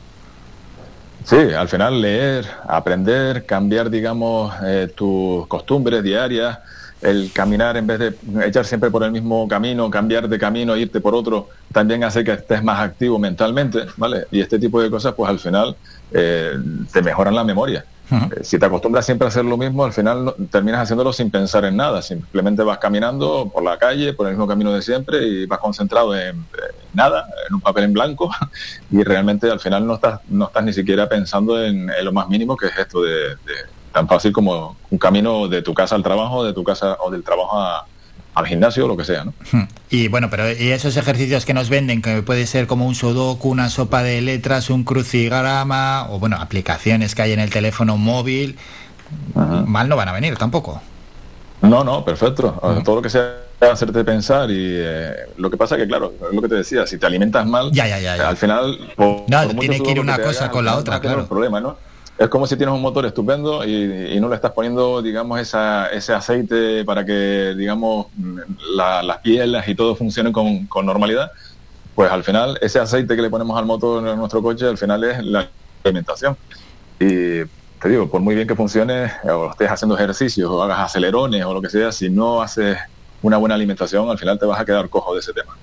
Sí, 1.26 1.36
al 1.36 1.68
final 1.68 2.02
leer, 2.02 2.46
aprender, 2.68 3.46
cambiar, 3.46 3.90
digamos, 3.90 4.54
eh, 4.66 4.92
tus 4.96 5.48
costumbres 5.48 6.02
diarias, 6.02 6.60
el 7.02 7.32
caminar 7.34 7.78
en 7.78 7.88
vez 7.88 8.00
de 8.00 8.16
echar 8.46 8.66
siempre 8.66 8.92
por 8.92 9.04
el 9.04 9.12
mismo 9.12 9.48
camino, 9.48 9.90
cambiar 9.90 10.28
de 10.28 10.38
camino, 10.38 10.76
irte 10.76 11.00
por 11.02 11.16
otro, 11.16 11.50
también 11.72 12.04
hace 12.04 12.24
que 12.24 12.34
estés 12.34 12.64
más 12.64 12.80
activo 12.82 13.18
mentalmente, 13.20 13.86
¿vale? 13.98 14.26
Y 14.32 14.42
este 14.42 14.60
tipo 14.60 14.82
de 14.82 14.90
cosas, 14.90 15.14
pues 15.16 15.30
al 15.30 15.40
final 15.40 15.78
eh, 16.12 16.54
te 16.92 17.02
mejoran 17.02 17.36
la 17.36 17.44
memoria. 17.44 17.86
Eh, 18.12 18.44
Si 18.44 18.58
te 18.58 18.66
acostumbras 18.66 19.06
siempre 19.06 19.26
a 19.26 19.30
hacer 19.30 19.46
lo 19.46 19.56
mismo, 19.56 19.86
al 19.86 19.94
final 19.94 20.26
no- 20.26 20.34
terminas 20.50 20.82
haciéndolo 20.82 21.14
sin 21.14 21.30
pensar 21.30 21.64
en 21.66 21.76
nada. 21.78 22.02
Simplemente 22.02 22.64
vas 22.64 22.80
caminando 22.80 23.50
por 23.54 23.64
la 23.64 23.78
calle, 23.78 24.14
por 24.14 24.26
el 24.28 24.34
mismo 24.34 24.48
camino 24.48 24.74
de 24.74 24.82
siempre 24.82 25.24
y 25.24 25.46
vas 25.46 25.60
concentrado 25.60 26.16
en, 26.18 26.38
en 26.38 26.46
nada, 26.92 27.26
en 27.48 27.54
un 27.56 27.62
papel 27.62 27.84
en 27.86 27.94
blanco 27.94 28.30
y 28.90 29.04
realmente 29.04 29.50
al 29.50 29.60
final 29.60 29.86
no 29.86 29.94
estás, 29.96 30.22
no 30.28 30.46
estás 30.48 30.64
ni 30.64 30.74
siquiera 30.74 31.08
pensando 31.08 31.64
en, 31.64 31.90
en 31.90 32.04
lo 32.06 32.12
más 32.12 32.28
mínimo 32.28 32.58
que 32.58 32.66
es 32.68 32.78
esto 32.78 33.02
de, 33.04 33.12
de- 33.12 33.79
tan 33.94 34.08
fácil 34.08 34.32
como 34.32 34.78
un 34.90 34.98
camino 34.98 35.48
de 35.48 35.62
tu 35.62 35.74
casa 35.74 35.96
al 35.96 36.04
trabajo, 36.04 36.44
de 36.44 36.54
tu 36.54 36.64
casa 36.64 36.98
o 37.04 37.10
del 37.12 37.24
trabajo 37.24 37.60
a- 37.60 37.86
al 38.36 38.46
gimnasio 38.46 38.86
o 38.86 38.88
lo 38.88 38.96
que 38.96 39.04
sea, 39.04 39.26
¿no? 39.26 39.34
Y 39.90 40.08
bueno, 40.08 40.30
pero 40.30 40.50
y 40.52 40.70
esos 40.72 40.96
ejercicios 40.96 41.46
que 41.46 41.54
nos 41.54 41.70
venden, 41.70 42.02
que 42.02 42.22
puede 42.22 42.46
ser 42.48 42.68
como 42.68 42.86
un 42.88 42.96
sudoku, 42.96 43.50
una 43.50 43.70
sopa 43.70 44.02
de 44.04 44.22
letras, 44.22 44.70
un 44.70 44.84
crucigrama, 44.84 46.08
o 46.10 46.20
bueno, 46.20 46.38
aplicaciones 46.40 47.16
que 47.16 47.24
hay 47.24 47.34
en 47.34 47.40
el 47.40 47.50
teléfono 47.50 47.98
móvil, 47.98 48.58
mal 49.34 49.90
no 49.90 49.96
van 49.96 50.08
a 50.10 50.14
venir 50.14 50.38
tampoco. 50.38 50.82
No, 51.62 51.84
no, 51.84 52.06
perfecto. 52.06 52.60
Todo 52.86 52.96
lo 52.98 53.02
que 53.02 53.10
sea 53.10 53.36
hacerte 53.60 54.06
pensar 54.06 54.50
y 54.50 54.56
eh, 54.78 55.12
lo 55.36 55.50
que 55.50 55.58
pasa 55.58 55.76
que 55.76 55.86
claro, 55.86 56.14
es 56.30 56.34
lo 56.34 56.42
que 56.42 56.48
te 56.48 56.56
decía, 56.56 56.88
si 56.88 56.98
te 56.98 57.06
alimentas 57.06 57.46
mal, 57.46 57.70
Ya, 57.74 57.88
ya, 57.88 58.00
ya, 58.00 58.16
ya. 58.16 58.30
al 58.30 58.38
final 58.38 58.78
por- 58.96 59.24
No, 59.28 59.44
por 59.44 59.56
tiene 59.60 59.82
que 59.84 59.92
ir 59.92 60.00
una 60.00 60.18
cosa 60.22 60.46
hagas, 60.46 60.54
con 60.54 60.64
la 60.64 60.78
otra, 60.78 61.02
claro. 61.02 61.28
problema, 61.28 61.60
¿no? 61.60 61.78
Es 62.20 62.28
como 62.28 62.46
si 62.46 62.58
tienes 62.58 62.76
un 62.76 62.82
motor 62.82 63.06
estupendo 63.06 63.64
y, 63.66 64.20
no 64.20 64.28
le 64.28 64.36
estás 64.36 64.52
poniendo, 64.52 65.02
digamos, 65.02 65.40
esa, 65.40 65.88
ese 65.88 66.14
aceite 66.14 66.84
para 66.84 67.06
que, 67.06 67.56
digamos, 67.58 68.08
la- 68.76 69.02
las 69.02 69.20
pielas 69.20 69.66
y 69.70 69.74
todo 69.76 69.96
funcione 69.96 70.30
con, 70.34 70.68
con 70.68 70.86
normalidad. 70.86 71.32
Pues 71.96 72.12
al 72.12 72.26
final, 72.26 72.58
ese 72.62 72.80
aceite 72.80 73.16
que 73.16 73.22
le 73.22 73.30
ponemos 73.30 73.58
al 73.58 73.66
motor 73.66 74.06
en 74.06 74.18
nuestro 74.18 74.42
coche, 74.42 74.66
al 74.68 74.78
final 74.78 75.02
es 75.06 75.24
la 75.24 75.50
alimentación. 75.86 76.36
Y 77.00 77.46
te 77.80 77.90
digo, 77.90 78.10
por 78.10 78.20
muy 78.20 78.36
bien 78.36 78.48
que 78.48 78.56
funcione, 78.56 79.12
o 79.24 79.52
estés 79.52 79.72
haciendo 79.72 79.96
ejercicios, 79.96 80.50
o 80.52 80.62
hagas 80.62 80.80
acelerones, 80.80 81.46
o 81.46 81.54
lo 81.54 81.62
que 81.62 81.70
sea, 81.70 81.92
si 81.94 82.10
no 82.10 82.42
haces 82.42 82.78
una 83.22 83.38
buena 83.38 83.56
alimentación, 83.56 84.10
al 84.10 84.18
final 84.18 84.40
te 84.40 84.46
vas 84.46 84.60
a 84.60 84.66
quedar 84.66 84.90
cojo 84.90 85.14
de 85.14 85.20
ese 85.20 85.34
tema. 85.34 85.58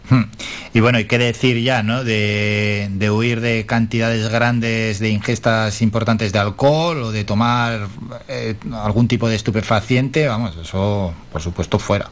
Y 0.73 0.81
bueno, 0.81 0.99
y 0.99 1.07
qué 1.07 1.19
decir 1.19 1.63
ya, 1.63 1.83
¿no? 1.83 2.05
De, 2.05 2.89
de 2.91 3.11
huir 3.11 3.41
de 3.41 3.65
cantidades 3.67 4.29
grandes 4.29 4.99
de 4.99 5.11
ingestas 5.11 5.81
importantes 5.81 6.33
de 6.33 6.39
alcohol 6.39 7.03
o 7.03 7.13
de 7.13 7.25
tomar 7.25 7.89
eh, 8.29 8.57
algún 8.73 9.09
tipo 9.09 9.29
de 9.29 9.37
estupefaciente, 9.37 10.29
vamos, 10.29 10.57
eso 10.57 11.15
por 11.33 11.41
supuesto 11.41 11.79
fuera. 11.79 12.11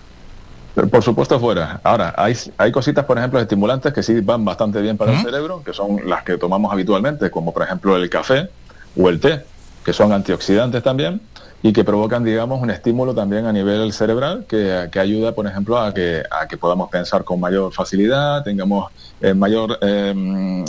Pero 0.75 0.89
por 0.89 1.05
supuesto 1.05 1.39
fuera. 1.39 1.81
Ahora, 1.85 2.15
hay, 2.16 2.37
hay 2.59 2.73
cositas, 2.73 3.05
por 3.05 3.16
ejemplo, 3.19 3.39
estimulantes 3.39 3.93
que 3.93 4.03
sí 4.03 4.21
van 4.21 4.45
bastante 4.45 4.81
bien 4.81 4.97
para 4.97 5.12
el 5.12 5.23
cerebro, 5.23 5.62
que 5.65 5.73
son 5.73 6.01
las 6.05 6.25
que 6.25 6.37
tomamos 6.37 6.73
habitualmente, 6.73 7.31
como 7.31 7.53
por 7.53 7.62
ejemplo 7.62 7.97
el 7.97 8.11
café 8.11 8.49
o 8.97 9.09
el 9.09 9.21
té, 9.21 9.45
que 9.85 9.93
son 9.93 10.12
antioxidantes 10.12 10.83
también 10.83 11.21
y 11.65 11.73
que 11.73 11.82
provocan, 11.82 12.23
digamos, 12.23 12.61
un 12.61 12.69
estímulo 12.69 13.15
también 13.15 13.47
a 13.47 13.53
nivel 13.53 13.91
cerebral 13.95 14.45
que, 14.47 14.86
que 14.93 15.01
ayuda, 15.01 15.32
por 15.32 15.47
ejemplo, 15.47 15.78
a 15.78 15.95
que, 15.95 16.23
a 16.31 16.47
que 16.47 16.59
podamos 16.59 16.91
pensar 16.91 17.24
con 17.24 17.41
mayor 17.41 17.73
facilidad, 17.73 18.45
tengamos 18.45 18.93
eh, 19.19 19.32
mayor 19.32 19.78
eh, 19.81 20.62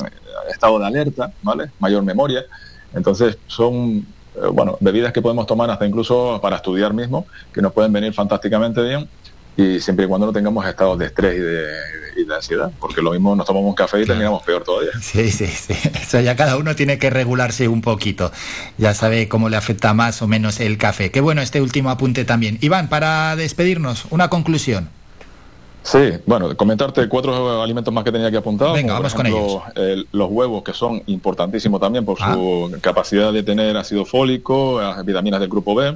estado 0.49 0.79
de 0.79 0.85
alerta, 0.85 1.33
¿vale? 1.41 1.69
Mayor 1.79 2.01
memoria. 2.01 2.45
Entonces, 2.93 3.37
son, 3.45 4.07
eh, 4.35 4.47
bueno, 4.53 4.77
bebidas 4.79 5.11
que 5.11 5.21
podemos 5.21 5.45
tomar 5.45 5.69
hasta 5.69 5.85
incluso 5.85 6.39
para 6.41 6.55
estudiar 6.55 6.93
mismo, 6.93 7.25
que 7.53 7.61
nos 7.61 7.73
pueden 7.73 7.91
venir 7.91 8.13
fantásticamente 8.13 8.81
bien 8.81 9.09
y 9.57 9.79
siempre 9.79 10.05
y 10.05 10.07
cuando 10.07 10.27
no 10.27 10.33
tengamos 10.33 10.65
estados 10.65 10.97
de 10.99 11.05
estrés 11.05 11.35
y 11.35 11.39
de, 11.39 11.65
y 12.21 12.25
de 12.25 12.35
ansiedad, 12.35 12.71
porque 12.79 13.01
lo 13.01 13.11
mismo 13.11 13.35
nos 13.35 13.45
tomamos 13.45 13.69
un 13.69 13.75
café 13.75 14.01
y 14.01 14.05
terminamos 14.05 14.43
peor 14.43 14.63
todavía. 14.63 14.91
Sí, 15.01 15.31
sí, 15.31 15.47
sí. 15.47 15.73
Eso 16.01 16.19
ya 16.19 16.35
cada 16.35 16.57
uno 16.57 16.75
tiene 16.75 16.97
que 16.97 17.09
regularse 17.09 17.67
un 17.67 17.81
poquito. 17.81 18.31
Ya 18.77 18.93
sabe 18.93 19.27
cómo 19.29 19.49
le 19.49 19.57
afecta 19.57 19.93
más 19.93 20.21
o 20.21 20.27
menos 20.27 20.59
el 20.59 20.77
café. 20.77 21.11
Qué 21.11 21.21
bueno 21.21 21.41
este 21.41 21.61
último 21.61 21.89
apunte 21.89 22.25
también. 22.25 22.57
Iván, 22.61 22.89
para 22.89 23.35
despedirnos, 23.35 24.05
una 24.09 24.29
conclusión. 24.29 24.89
Sí, 25.83 25.99
bueno, 26.25 26.57
comentarte 26.57 27.07
cuatro 27.07 27.61
alimentos 27.61 27.93
más 27.93 28.03
que 28.03 28.11
tenía 28.11 28.31
que 28.31 28.37
apuntar. 28.37 28.73
Venga, 28.73 28.93
vamos 28.93 29.13
con 29.13 29.27
ejemplo, 29.27 29.61
el- 29.75 30.07
los 30.13 30.31
huevos, 30.31 30.63
que 30.63 30.73
son 30.73 31.03
importantísimos 31.05 31.79
también 31.79 32.03
por 32.03 32.17
su 32.17 32.75
capacidad 32.81 33.31
de 33.31 33.43
tener 33.43 33.77
ácido 33.77 34.03
fólico, 34.03 34.81
vitaminas 35.05 35.39
del 35.39 35.49
grupo 35.49 35.75
B. 35.75 35.95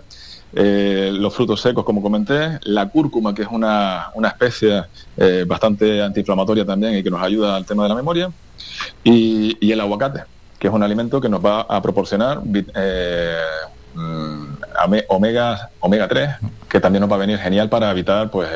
Eh, 0.56 1.12
los 1.14 1.36
frutos 1.36 1.62
secos, 1.62 1.84
como 1.84 2.02
comenté, 2.02 2.60
la 2.64 2.90
cúrcuma, 2.90 3.34
que 3.34 3.44
es 3.44 3.48
una, 3.52 4.10
una 4.16 4.30
especie 4.30 4.84
eh, 5.18 5.46
bastante 5.48 6.02
antiinflamatoria 6.02 6.66
también 6.66 6.96
y 6.96 7.04
que 7.04 7.12
nos 7.12 7.22
ayuda 7.22 7.56
al 7.56 7.66
tema 7.66 7.84
de 7.84 7.90
la 7.90 7.96
memoria, 7.96 8.32
y, 9.04 9.72
el 9.72 9.80
aguacate, 9.80 10.24
que 10.58 10.68
es 10.68 10.74
un 10.74 10.84
alimento 10.84 11.22
que 11.22 11.30
nos 11.30 11.44
va 11.44 11.62
a 11.62 11.82
proporcionar 11.82 12.42
eh, 12.76 13.38
mm, 13.94 14.46
omega, 15.10 15.70
omega 15.80 16.08
3, 16.08 16.30
que 16.68 16.80
también 16.80 17.02
nos 17.02 17.12
va 17.12 17.16
a 17.16 17.20
venir 17.20 17.38
genial 17.38 17.70
para 17.70 17.92
evitar 17.92 18.32
pues, 18.32 18.50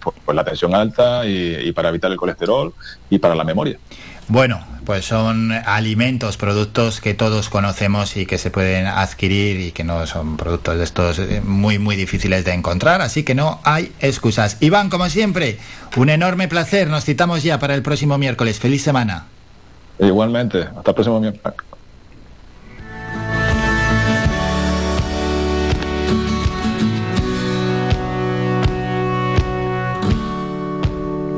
pues, 0.00 0.16
pues 0.24 0.36
la 0.36 0.44
tensión 0.44 0.74
alta 0.74 1.24
y 1.24 1.72
para 1.72 1.88
evitar 1.88 2.10
el 2.10 2.18
colesterol 2.18 2.74
y 3.08 3.18
para 3.18 3.34
la 3.34 3.44
memoria. 3.44 3.78
Bueno, 4.28 4.64
pues 4.84 5.04
son 5.04 5.52
alimentos, 5.52 6.36
productos 6.36 7.00
que 7.00 7.14
todos 7.14 7.48
conocemos 7.48 8.16
y 8.16 8.26
que 8.26 8.38
se 8.38 8.50
pueden 8.50 8.86
adquirir 8.86 9.60
y 9.60 9.72
que 9.72 9.84
no 9.84 10.06
son 10.06 10.36
productos 10.36 10.78
de 10.78 10.84
estos 10.84 11.18
eh, 11.18 11.40
muy, 11.44 11.78
muy 11.78 11.96
difíciles 11.96 12.44
de 12.44 12.52
encontrar, 12.52 13.00
así 13.00 13.22
que 13.22 13.34
no 13.34 13.60
hay 13.64 13.92
excusas. 14.00 14.56
Iván, 14.60 14.90
como 14.90 15.08
siempre, 15.08 15.58
un 15.96 16.08
enorme 16.08 16.48
placer. 16.48 16.88
Nos 16.88 17.04
citamos 17.04 17.42
ya 17.42 17.58
para 17.58 17.74
el 17.74 17.82
próximo 17.82 18.18
miércoles. 18.18 18.58
Feliz 18.58 18.82
semana. 18.82 19.26
Igualmente, 19.98 20.62
hasta 20.62 20.90
el 20.90 20.94
próximo 20.94 21.20
miércoles. 21.20 21.54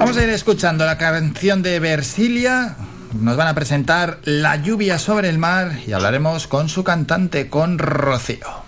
Vamos 0.05 0.19
a 0.19 0.23
ir 0.23 0.29
escuchando 0.29 0.85
la 0.85 0.99
canción 0.99 1.63
de 1.63 1.81
Versilia. 1.81 2.77
Nos 3.19 3.39
van 3.39 3.49
a 3.49 3.55
presentar 3.55 4.19
La 4.25 4.57
lluvia 4.57 4.99
sobre 4.99 5.31
el 5.31 5.39
mar 5.39 5.79
y 5.87 5.93
hablaremos 5.93 6.47
con 6.47 6.69
su 6.69 6.85
cantante, 6.85 7.49
con 7.49 7.79
Rocío. 7.79 8.64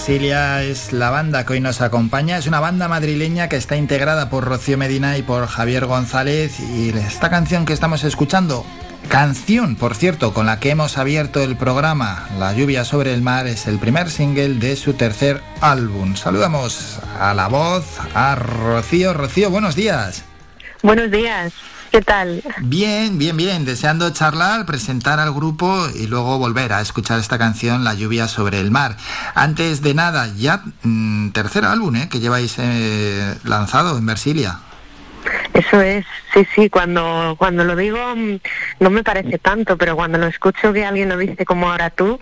Mar? 0.00 0.10
Versilia 0.10 0.62
es 0.62 0.92
la 0.92 1.10
banda 1.10 1.44
que 1.44 1.52
hoy 1.52 1.60
nos 1.60 1.80
acompaña. 1.80 2.38
Es 2.38 2.46
una 2.46 2.58
banda 2.58 2.88
madrileña 2.88 3.48
que 3.48 3.56
está 3.56 3.76
integrada 3.76 4.30
por 4.30 4.44
Rocío 4.44 4.78
Medina 4.78 5.18
y 5.18 5.22
por 5.22 5.46
Javier 5.46 5.86
González. 5.86 6.58
Y 6.58 6.88
esta 6.90 7.28
canción 7.28 7.66
que 7.66 7.74
estamos 7.74 8.02
escuchando, 8.04 8.64
canción, 9.08 9.76
por 9.76 9.94
cierto, 9.94 10.32
con 10.32 10.46
la 10.46 10.58
que 10.58 10.70
hemos 10.70 10.96
abierto 10.96 11.42
el 11.42 11.56
programa, 11.56 12.28
La 12.38 12.54
lluvia 12.54 12.84
sobre 12.84 13.12
el 13.12 13.22
mar, 13.22 13.46
es 13.46 13.66
el 13.66 13.78
primer 13.78 14.10
single 14.10 14.54
de 14.54 14.76
su 14.76 14.94
tercer 14.94 15.42
álbum. 15.60 16.16
Saludamos 16.16 16.98
a 17.18 17.34
la 17.34 17.48
voz, 17.48 17.98
a 18.14 18.34
Rocío. 18.36 19.12
Rocío, 19.12 19.50
buenos 19.50 19.76
días. 19.76 20.24
Buenos 20.82 21.10
días, 21.10 21.52
¿qué 21.90 22.00
tal? 22.00 22.42
Bien, 22.60 23.18
bien, 23.18 23.36
bien. 23.36 23.64
Deseando 23.64 24.10
charlar, 24.10 24.66
presentar 24.66 25.18
al 25.18 25.32
grupo 25.32 25.86
y 25.94 26.06
luego 26.06 26.38
volver 26.38 26.72
a 26.72 26.80
escuchar 26.80 27.18
esta 27.18 27.38
canción, 27.38 27.84
La 27.84 27.94
lluvia 27.94 28.28
sobre 28.28 28.60
el 28.60 28.70
mar. 28.70 28.96
Antes 29.34 29.82
de 29.82 29.94
nada, 29.94 30.28
ya 30.36 30.62
mm, 30.82 31.30
tercer 31.30 31.64
álbum 31.64 31.96
¿eh? 31.96 32.08
que 32.08 32.20
lleváis 32.20 32.56
eh, 32.58 33.34
lanzado 33.44 33.98
en 33.98 34.06
Versilia. 34.06 34.58
Eso 35.52 35.80
es, 35.82 36.06
sí, 36.32 36.46
sí, 36.54 36.70
cuando, 36.70 37.34
cuando 37.38 37.64
lo 37.64 37.76
digo 37.76 37.98
mm, 38.16 38.38
no 38.80 38.90
me 38.90 39.02
parece 39.02 39.38
tanto, 39.38 39.76
pero 39.76 39.96
cuando 39.96 40.16
lo 40.16 40.26
escucho 40.26 40.72
que 40.72 40.86
alguien 40.86 41.08
lo 41.08 41.18
dice 41.18 41.44
como 41.44 41.70
ahora 41.70 41.90
tú, 41.90 42.18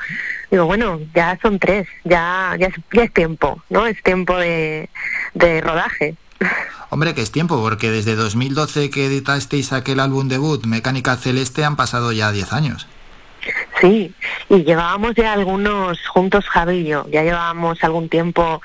digo, 0.51 0.67
bueno, 0.67 1.01
ya 1.15 1.39
son 1.41 1.59
tres, 1.59 1.87
ya, 2.05 2.57
ya, 2.59 2.67
es, 2.67 2.75
ya 2.93 3.05
es 3.05 3.13
tiempo, 3.13 3.63
¿no? 3.71 3.87
Es 3.87 4.03
tiempo 4.03 4.37
de, 4.37 4.89
de 5.35 5.61
rodaje. 5.61 6.17
Hombre, 6.91 7.15
que 7.15 7.23
es 7.23 7.31
tiempo, 7.31 7.61
porque 7.61 7.91
desde 7.91 8.17
2012 8.17 8.91
que 8.91 9.07
editasteis 9.07 9.73
aquel 9.73 10.01
álbum 10.01 10.29
debut, 10.29 10.65
Mecánica 10.65 11.17
Celeste, 11.17 11.65
han 11.65 11.77
pasado 11.77 12.13
ya 12.13 12.33
10 12.33 12.53
años. 12.53 12.87
Sí, 13.81 14.13
y 14.49 14.65
llevábamos 14.65 15.15
ya 15.15 15.33
algunos 15.33 16.07
juntos, 16.09 16.47
Javi 16.49 16.79
y 16.79 16.85
yo, 16.87 17.07
ya 17.09 17.23
llevábamos 17.23 17.83
algún 17.85 18.09
tiempo 18.09 18.61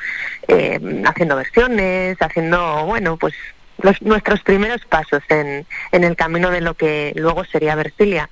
eh, 0.48 0.80
haciendo 1.06 1.36
versiones, 1.36 2.18
haciendo, 2.20 2.86
bueno, 2.86 3.18
pues 3.18 3.34
los, 3.82 4.02
nuestros 4.02 4.41
primeros 4.41 4.84
pasos 4.86 5.22
en, 5.30 5.66
en 5.91 6.04
el 6.04 6.16
camino 6.16 6.50
de 6.50 6.62
lo 6.62 6.74
que 6.74 7.14
luego 7.16 7.45
sería 7.45 7.76
Versilia. 7.76 8.30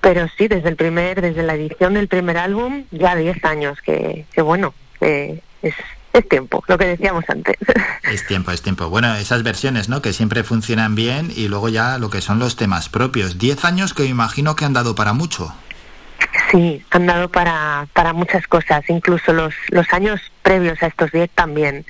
Pero 0.00 0.26
sí, 0.36 0.48
desde 0.48 0.68
el 0.68 0.76
primer, 0.76 1.20
desde 1.20 1.42
la 1.42 1.54
edición 1.54 1.94
del 1.94 2.08
primer 2.08 2.38
álbum, 2.38 2.84
ya 2.90 3.16
10 3.16 3.44
años, 3.44 3.78
que, 3.82 4.24
que 4.32 4.42
bueno, 4.42 4.74
eh, 5.00 5.40
es, 5.62 5.74
es 6.14 6.28
tiempo, 6.28 6.62
lo 6.68 6.78
que 6.78 6.86
decíamos 6.86 7.24
antes. 7.28 7.56
Es 8.04 8.26
tiempo, 8.26 8.52
es 8.52 8.62
tiempo. 8.62 8.88
Bueno, 8.90 9.14
esas 9.16 9.42
versiones, 9.42 9.88
¿no? 9.88 10.00
Que 10.00 10.12
siempre 10.12 10.44
funcionan 10.44 10.94
bien 10.94 11.32
y 11.34 11.48
luego 11.48 11.68
ya 11.68 11.98
lo 11.98 12.10
que 12.10 12.20
son 12.20 12.38
los 12.38 12.54
temas 12.54 12.88
propios. 12.88 13.38
10 13.38 13.64
años 13.64 13.94
que 13.94 14.04
imagino 14.04 14.54
que 14.54 14.64
han 14.64 14.74
dado 14.74 14.94
para 14.94 15.14
mucho. 15.14 15.52
Sí, 16.50 16.84
han 16.90 17.06
dado 17.06 17.28
para, 17.30 17.88
para 17.92 18.12
muchas 18.12 18.46
cosas, 18.46 18.84
incluso 18.88 19.32
los, 19.32 19.54
los 19.70 19.92
años 19.92 20.20
previos 20.42 20.80
a 20.82 20.86
estos 20.86 21.10
10 21.10 21.30
también. 21.30 21.84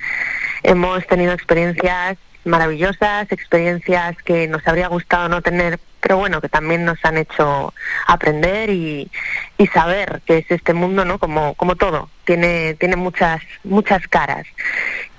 Hemos 0.63 1.05
tenido 1.05 1.33
experiencias 1.33 2.17
maravillosas, 2.45 3.31
experiencias 3.31 4.17
que 4.23 4.47
nos 4.47 4.65
habría 4.67 4.87
gustado 4.87 5.29
no 5.29 5.41
tener, 5.41 5.79
pero 5.99 6.17
bueno, 6.17 6.41
que 6.41 6.49
también 6.49 6.85
nos 6.85 7.03
han 7.03 7.17
hecho 7.17 7.73
aprender 8.07 8.69
y, 8.69 9.11
y 9.57 9.67
saber 9.67 10.21
que 10.25 10.39
es 10.39 10.45
este 10.49 10.73
mundo, 10.73 11.05
¿no? 11.05 11.19
Como, 11.19 11.53
como 11.55 11.75
todo, 11.75 12.09
tiene, 12.25 12.73
tiene 12.75 12.95
muchas, 12.95 13.41
muchas 13.63 14.07
caras. 14.07 14.45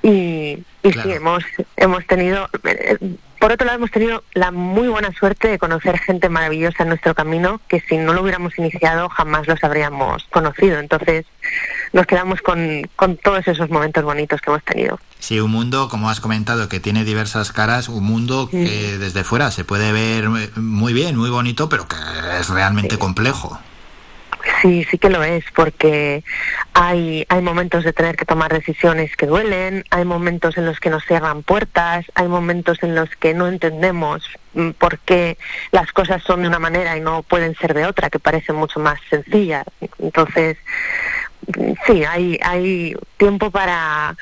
Y, 0.03 0.59
y 0.83 0.93
sí, 0.93 1.13
hemos, 1.13 1.45
hemos 1.77 2.07
tenido, 2.07 2.49
eh, 2.65 2.99
por 3.41 3.53
otro 3.53 3.67
lado, 3.67 3.79
hemos 3.79 3.91
tenido 3.91 4.23
la 4.35 4.51
muy 4.51 4.89
buena 4.89 5.13
suerte 5.13 5.49
de 5.49 5.59
conocer 5.59 5.99
gente 5.99 6.29
maravillosa 6.29 6.83
en 6.83 6.91
nuestro 6.91 7.15
camino 7.15 7.61
que 7.69 7.81
si 7.81 7.97
no 7.97 8.13
lo 8.13 8.23
hubiéramos 8.23 8.59
iniciado 8.59 9.09
jamás 9.09 9.47
los 9.47 9.63
habríamos 9.65 10.25
conocido. 10.31 10.79
Entonces, 10.79 11.27
nos 11.93 12.07
quedamos 12.07 12.41
con, 12.43 12.83
con 12.97 13.17
todos 13.17 13.47
esos 13.49 13.71
momentos 13.71 14.05
bonitos 14.05 14.41
que 14.41 14.51
hemos 14.51 14.65
tenido. 14.65 14.99
Sí, 15.19 15.41
un 15.41 15.51
mundo, 15.51 15.89
como 15.89 16.11
has 16.11 16.21
comentado, 16.21 16.69
que 16.69 16.79
tiene 16.79 17.05
diversas 17.05 17.53
caras, 17.53 17.89
un 17.89 18.05
mundo 18.05 18.49
que 18.51 18.99
desde 18.99 19.25
fuera 19.25 19.51
se 19.51 19.65
puede 19.65 19.93
ver 19.93 20.29
muy 20.57 20.93
bien, 20.93 21.17
muy 21.17 21.31
bonito, 21.31 21.69
pero 21.69 21.89
que 21.89 21.97
es 22.39 22.49
realmente 22.49 22.99
complejo. 22.99 23.59
Sí, 24.61 24.85
sí 24.91 24.99
que 24.99 25.11
lo 25.11 25.23
es, 25.23 25.45
porque 25.55 26.23
hay, 26.73 27.27
hay 27.29 27.43
momentos 27.43 27.85
de 27.85 27.93
tener 27.93 28.17
que 28.17 28.25
tomar 28.25 28.53
decisiones 28.53 29.17
que 29.17 29.27
duelen, 29.27 29.85
hay 29.91 30.05
momentos 30.05 30.57
en 30.57 30.67
los 30.67 30.81
que 30.81 30.91
nos 30.91 31.05
cierran 31.05 31.43
puertas, 31.43 32.05
hay 32.15 32.29
momentos 32.29 32.83
en 32.83 32.95
los 32.95 33.11
que 33.17 33.35
no 33.35 33.49
entendemos 33.49 34.29
mm, 34.55 34.71
por 34.71 34.99
qué 35.01 35.39
las 35.73 35.93
cosas 35.93 36.23
son 36.23 36.43
de 36.43 36.49
una 36.49 36.59
manera 36.59 36.97
y 36.97 37.01
no 37.01 37.23
pueden 37.23 37.55
ser 37.57 37.75
de 37.75 37.87
otra, 37.87 38.11
que 38.11 38.19
parece 38.19 38.53
mucho 38.53 38.81
más 38.81 39.01
sencilla. 39.11 39.65
Entonces, 39.99 40.57
mm, 41.57 41.73
sí, 41.87 42.05
hay, 42.05 42.39
hay 42.43 42.95
tiempo 43.17 43.51
para, 43.51 44.17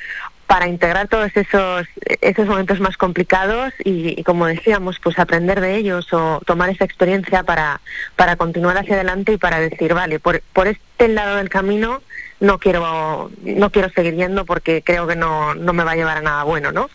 para 0.46 0.68
integrar 0.68 1.08
todos 1.08 1.30
esos, 1.36 1.86
esos 2.20 2.46
momentos 2.46 2.80
más 2.80 2.96
complicados 2.96 3.72
y, 3.84 4.22
como 4.24 4.46
decíamos, 4.46 4.98
pues 5.02 5.18
aprender 5.18 5.60
de 5.60 5.76
ellos 5.76 6.12
o 6.12 6.40
tomar 6.46 6.70
esa 6.70 6.84
experiencia 6.84 7.42
para, 7.42 7.80
para 8.16 8.36
continuar 8.36 8.76
hacia 8.78 8.94
adelante 8.94 9.32
y 9.32 9.38
para 9.38 9.58
decir, 9.58 9.94
vale, 9.94 10.20
por, 10.20 10.42
por 10.52 10.66
este 10.66 11.08
lado 11.08 11.36
del 11.36 11.48
camino 11.48 12.02
no 12.40 12.58
quiero, 12.58 13.30
no 13.42 13.70
quiero 13.70 13.90
seguir 13.90 14.14
yendo 14.14 14.44
porque 14.44 14.82
creo 14.82 15.06
que 15.06 15.16
no, 15.16 15.54
no 15.54 15.72
me 15.72 15.84
va 15.84 15.92
a 15.92 15.96
llevar 15.96 16.18
a 16.18 16.22
nada 16.22 16.42
bueno, 16.42 16.72
¿no? 16.72 16.90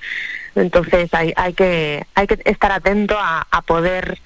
Entonces 0.55 1.13
hay, 1.13 1.33
hay, 1.35 1.53
que, 1.53 2.05
hay 2.15 2.27
que 2.27 2.39
estar 2.45 2.71
atento 2.71 3.17
a, 3.17 3.47
a 3.49 3.61
poder 3.61 4.19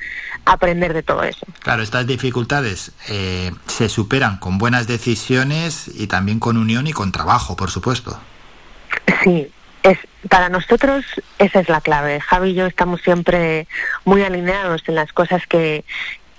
aprender 0.45 0.93
de 0.93 1.03
todo 1.03 1.23
eso. 1.23 1.45
Claro, 1.59 1.83
estas 1.83 2.07
dificultades 2.07 2.91
eh, 3.07 3.51
se 3.67 3.89
superan 3.89 4.37
con 4.37 4.57
buenas 4.57 4.87
decisiones 4.87 5.89
y 5.93 6.07
también 6.07 6.39
con 6.39 6.57
unión 6.57 6.87
y 6.87 6.93
con 6.93 7.11
trabajo, 7.11 7.55
por 7.55 7.71
supuesto. 7.71 8.19
Sí, 9.23 9.51
es 9.83 9.97
para 10.29 10.49
nosotros 10.49 11.05
esa 11.39 11.59
es 11.59 11.69
la 11.69 11.81
clave. 11.81 12.19
Javi 12.19 12.51
y 12.51 12.53
yo 12.53 12.65
estamos 12.65 13.01
siempre 13.01 13.67
muy 14.05 14.23
alineados 14.23 14.83
en 14.87 14.95
las 14.95 15.11
cosas 15.11 15.45
que, 15.47 15.83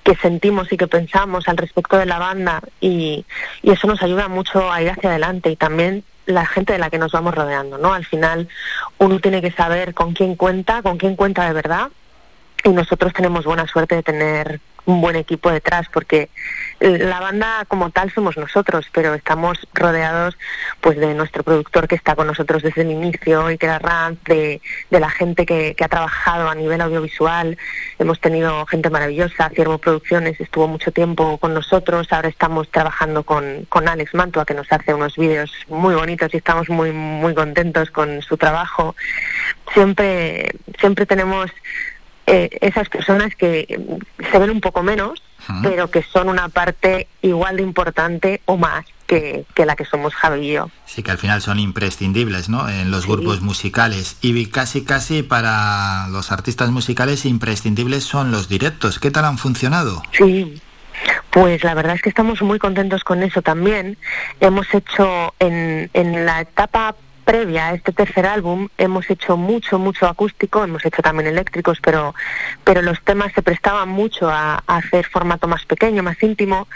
que 0.03 0.17
sentimos 0.17 0.73
y 0.73 0.77
que 0.77 0.87
pensamos 0.87 1.49
al 1.49 1.57
respecto 1.57 1.97
de 1.97 2.07
la 2.07 2.19
banda 2.19 2.63
y, 2.81 3.25
y 3.63 3.71
eso 3.71 3.87
nos 3.87 4.03
ayuda 4.03 4.29
mucho 4.29 4.73
a 4.73 4.83
ir 4.83 4.91
hacia 4.91 5.11
adelante 5.11 5.51
y 5.51 5.57
también 5.57 6.05
la 6.27 6.47
gente 6.47 6.73
de 6.73 6.79
la 6.79 6.91
que 6.91 6.99
nos 6.99 7.13
vamos 7.13 7.35
rodeando, 7.35 7.77
¿no? 7.77 7.93
Al 7.93 8.07
final 8.07 8.49
uno 8.99 9.21
tiene 9.21 9.43
que 9.43 9.51
saber 9.51 9.93
con 9.93 10.15
quién 10.15 10.37
cuenta, 10.37 10.83
con 10.83 10.97
quién 10.97 11.17
cuenta 11.17 11.47
de 11.47 11.53
verdad 11.53 11.91
y 12.65 12.71
nosotros 12.71 13.13
tenemos 13.13 13.45
buena 13.45 13.67
suerte 13.67 13.97
de 13.97 14.03
tener 14.03 14.61
un 14.87 15.01
buen 15.01 15.17
equipo 15.17 15.51
detrás 15.51 15.87
porque 15.93 16.31
la 16.85 17.19
banda 17.19 17.65
como 17.67 17.91
tal 17.91 18.13
somos 18.13 18.37
nosotros, 18.37 18.87
pero 18.93 19.15
estamos 19.15 19.59
rodeados 19.73 20.37
pues 20.81 20.99
de 20.99 21.15
nuestro 21.15 21.43
productor 21.43 21.89
que 21.89 21.95
está 21.95 22.15
con 22.15 22.27
nosotros 22.27 22.63
desde 22.63 22.83
el 22.83 22.91
inicio, 22.91 23.49
era 23.49 23.79
Rand, 23.79 24.19
de, 24.25 24.61
de 24.91 25.01
la 25.01 25.09
gente 25.09 25.47
que, 25.47 25.75
que 25.75 25.85
ha 25.85 25.89
trabajado 25.89 26.49
a 26.49 26.55
nivel 26.55 26.81
audiovisual. 26.83 27.57
Hemos 27.99 28.21
tenido 28.21 28.67
gente 28.67 28.91
maravillosa, 28.91 29.51
Ciervo 29.55 29.79
Producciones 29.79 30.39
estuvo 30.41 30.69
mucho 30.69 30.93
tiempo 30.93 31.39
con 31.39 31.55
nosotros, 31.55 32.13
ahora 32.13 32.29
estamos 32.29 32.71
trabajando 32.71 33.23
con, 33.23 33.65
con 33.71 33.89
Alex 33.89 34.15
Mantua 34.15 34.45
que 34.45 34.55
nos 34.55 34.71
hace 34.71 34.93
unos 34.93 35.17
vídeos 35.17 35.51
muy 35.69 35.95
bonitos 35.95 36.35
y 36.35 36.37
estamos 36.37 36.69
muy 36.69 36.93
muy 36.93 37.35
contentos 37.35 37.91
con 37.91 38.21
su 38.21 38.37
trabajo. 38.37 38.95
Siempre 39.73 40.51
siempre 40.79 41.07
tenemos 41.07 41.51
eh, 42.27 42.51
esas 42.61 42.89
personas 42.89 43.35
que 43.37 43.79
se 44.31 44.39
ven 44.39 44.51
un 44.51 44.61
poco 44.61 44.83
menos, 44.83 45.23
pero 45.63 45.91
que 45.91 46.03
son 46.03 46.29
una 46.29 46.49
parte 46.49 47.09
igual 47.23 47.57
de 47.57 47.63
importante 47.63 48.41
o 48.47 48.57
más 48.57 48.85
que, 49.07 49.45
que 49.55 49.67
la 49.67 49.77
que 49.77 49.85
somos 49.85 50.15
Javi 50.15 50.49
y 50.49 50.53
yo. 50.55 50.71
Sí, 50.87 51.03
que 51.03 51.11
al 51.11 51.19
final 51.19 51.43
son 51.43 51.59
imprescindibles, 51.59 52.49
¿no? 52.49 52.69
En 52.69 52.91
los 52.91 53.07
grupos 53.07 53.41
musicales. 53.41 54.17
Y 54.21 54.47
casi, 54.47 54.85
casi 54.85 55.23
para 55.23 56.09
los 56.09 56.33
artistas 56.33 56.71
musicales 56.71 57.25
imprescindibles 57.25 58.05
son 58.05 58.31
los 58.31 58.49
directos. 58.49 58.99
¿Qué 58.99 59.11
tal 59.11 59.25
han 59.27 59.39
funcionado? 59.39 60.03
Sí. 60.13 60.61
Pues 61.31 61.65
la 61.65 61.75
verdad 61.75 61.97
es 61.97 62.03
que 62.03 62.09
estamos 62.09 62.41
muy 62.43 62.59
contentos 62.59 63.03
con 63.03 63.23
eso 63.23 63.43
también. 63.43 63.99
Hemos 64.41 64.73
hecho 64.73 65.35
en, 65.41 65.91
en 65.93 66.25
la 66.25 66.41
etapa 66.43 66.95
previa 67.25 67.69
a 67.69 67.75
este 67.75 67.93
tercer 67.93 68.27
álbum 68.27 68.69
hemos 68.79 69.09
hecho 69.11 69.37
mucho, 69.37 69.79
mucho 69.79 70.07
acústico, 70.07 70.63
hemos 70.63 70.85
hecho 70.85 71.03
también 71.03 71.29
eléctricos, 71.29 71.79
pero, 71.81 72.15
pero 72.63 72.83
los 72.83 73.01
temas 73.03 73.33
se 73.33 73.43
prestaban 73.43 73.89
mucho 73.89 74.29
a, 74.31 74.63
hacer 74.67 75.07
formato 75.07 75.49
más 75.49 75.65
pequeño, 75.65 76.03
más 76.03 76.23
íntimo, 76.23 76.69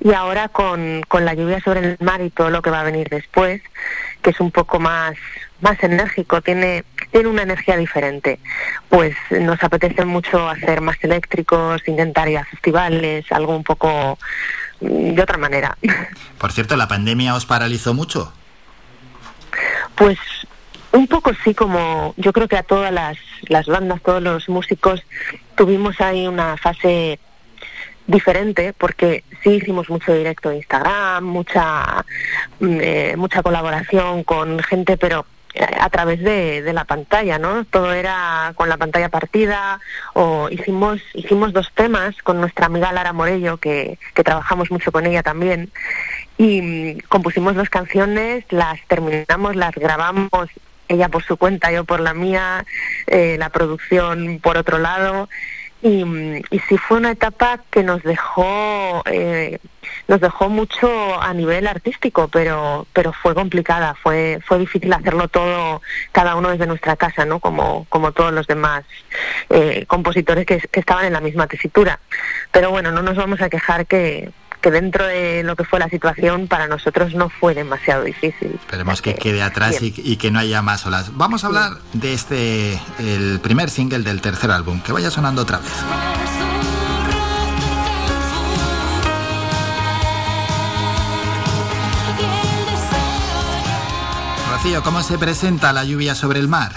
y 0.00 0.12
ahora 0.12 0.48
con, 0.48 1.02
con 1.08 1.24
la 1.24 1.34
lluvia 1.34 1.60
sobre 1.60 1.80
el 1.80 1.96
mar 2.00 2.20
y 2.20 2.30
todo 2.30 2.50
lo 2.50 2.62
que 2.62 2.70
va 2.70 2.80
a 2.80 2.84
venir 2.84 3.08
después, 3.08 3.62
que 4.22 4.30
es 4.30 4.40
un 4.40 4.50
poco 4.50 4.78
más, 4.78 5.16
más 5.60 5.82
enérgico, 5.82 6.42
tiene, 6.42 6.84
tiene 7.10 7.28
una 7.28 7.42
energía 7.42 7.76
diferente. 7.76 8.38
Pues 8.88 9.16
nos 9.30 9.62
apetece 9.62 10.04
mucho 10.04 10.48
hacer 10.48 10.80
más 10.80 10.96
eléctricos, 11.02 11.82
intentar 11.86 12.28
ir 12.28 12.38
a 12.38 12.44
festivales, 12.44 13.24
algo 13.30 13.56
un 13.56 13.64
poco 13.64 14.18
mm, 14.80 15.14
de 15.14 15.22
otra 15.22 15.38
manera. 15.38 15.76
Por 16.38 16.52
cierto, 16.52 16.76
¿la 16.76 16.88
pandemia 16.88 17.34
os 17.34 17.46
paralizó 17.46 17.94
mucho? 17.94 18.32
Pues 19.94 20.18
un 20.92 21.06
poco 21.08 21.32
sí, 21.42 21.54
como 21.54 22.14
yo 22.16 22.32
creo 22.32 22.48
que 22.48 22.56
a 22.56 22.62
todas 22.62 22.92
las, 22.92 23.18
las 23.48 23.66
bandas, 23.66 24.00
todos 24.02 24.22
los 24.22 24.48
músicos, 24.48 25.02
tuvimos 25.56 26.00
ahí 26.00 26.26
una 26.26 26.56
fase 26.56 27.18
diferente 28.06 28.72
porque 28.72 29.24
sí 29.42 29.50
hicimos 29.50 29.88
mucho 29.88 30.14
directo 30.14 30.50
en 30.50 30.58
Instagram, 30.58 31.24
mucha 31.24 32.04
mm, 32.60 32.78
eh, 32.80 33.14
mucha 33.16 33.42
colaboración 33.42 34.24
con 34.24 34.60
gente, 34.60 34.96
pero 34.96 35.24
eh, 35.54 35.64
a 35.80 35.88
través 35.88 36.20
de, 36.22 36.62
de 36.62 36.72
la 36.72 36.84
pantalla, 36.84 37.38
¿no? 37.38 37.64
Todo 37.64 37.92
era 37.92 38.52
con 38.56 38.68
la 38.68 38.76
pantalla 38.76 39.08
partida 39.08 39.80
o 40.12 40.48
hicimos 40.50 41.00
hicimos 41.14 41.52
dos 41.52 41.70
temas 41.74 42.14
con 42.22 42.40
nuestra 42.40 42.66
amiga 42.66 42.92
Lara 42.92 43.12
Morello 43.12 43.56
que, 43.56 43.98
que 44.14 44.24
trabajamos 44.24 44.70
mucho 44.70 44.92
con 44.92 45.06
ella 45.06 45.22
también 45.22 45.70
y 46.38 46.62
mm, 46.62 46.98
compusimos 47.08 47.54
dos 47.54 47.70
canciones, 47.70 48.44
las 48.50 48.80
terminamos, 48.86 49.56
las 49.56 49.74
grabamos 49.74 50.48
ella 50.88 51.08
por 51.08 51.22
su 51.22 51.36
cuenta, 51.36 51.72
yo 51.72 51.84
por 51.84 52.00
la 52.00 52.12
mía, 52.12 52.66
eh, 53.06 53.36
la 53.38 53.48
producción 53.48 54.38
por 54.42 54.58
otro 54.58 54.78
lado 54.78 55.28
y, 55.84 56.02
mm, 56.04 56.42
y 56.50 56.58
sí 56.60 56.78
fue 56.78 56.96
una 56.96 57.10
etapa 57.10 57.60
que 57.70 57.82
nos 57.82 58.02
dejó 58.02 59.02
eh, 59.04 59.58
nos 60.08 60.20
dejó 60.20 60.48
mucho 60.48 60.88
a 61.20 61.34
nivel 61.34 61.66
artístico 61.66 62.28
pero 62.28 62.86
pero 62.94 63.12
fue 63.12 63.34
complicada 63.34 63.94
fue 63.94 64.38
fue 64.46 64.58
difícil 64.58 64.90
hacerlo 64.94 65.28
todo 65.28 65.82
cada 66.10 66.36
uno 66.36 66.48
desde 66.50 66.66
nuestra 66.66 66.96
casa 66.96 67.26
no 67.26 67.38
como 67.38 67.86
como 67.90 68.12
todos 68.12 68.32
los 68.32 68.46
demás 68.46 68.84
eh, 69.50 69.84
compositores 69.86 70.46
que, 70.46 70.58
que 70.58 70.80
estaban 70.80 71.04
en 71.04 71.12
la 71.12 71.20
misma 71.20 71.46
tesitura. 71.46 72.00
Pero 72.50 72.70
bueno 72.70 72.90
no 72.90 73.02
nos 73.02 73.16
vamos 73.16 73.42
a 73.42 73.50
quejar 73.50 73.86
que 73.86 74.30
que 74.64 74.70
dentro 74.70 75.06
de 75.06 75.42
lo 75.42 75.56
que 75.56 75.64
fue 75.64 75.78
la 75.78 75.90
situación 75.90 76.48
para 76.48 76.66
nosotros 76.66 77.14
no 77.14 77.28
fue 77.28 77.52
demasiado 77.54 78.04
difícil. 78.04 78.52
Esperemos 78.54 79.02
que 79.02 79.14
quede 79.14 79.42
atrás 79.42 79.82
y, 79.82 79.92
y 79.94 80.16
que 80.16 80.30
no 80.30 80.38
haya 80.38 80.62
más 80.62 80.86
olas. 80.86 81.14
Vamos 81.18 81.44
a 81.44 81.48
hablar 81.48 81.72
de 81.92 82.14
este, 82.14 82.80
el 82.98 83.40
primer 83.42 83.68
single 83.68 83.98
del 83.98 84.22
tercer 84.22 84.50
álbum, 84.50 84.80
que 84.80 84.92
vaya 84.92 85.10
sonando 85.10 85.42
otra 85.42 85.58
vez. 85.58 85.70
Rocío, 94.50 94.82
¿cómo 94.82 95.02
se 95.02 95.18
presenta 95.18 95.74
la 95.74 95.84
lluvia 95.84 96.14
sobre 96.14 96.40
el 96.40 96.48
mar? 96.48 96.72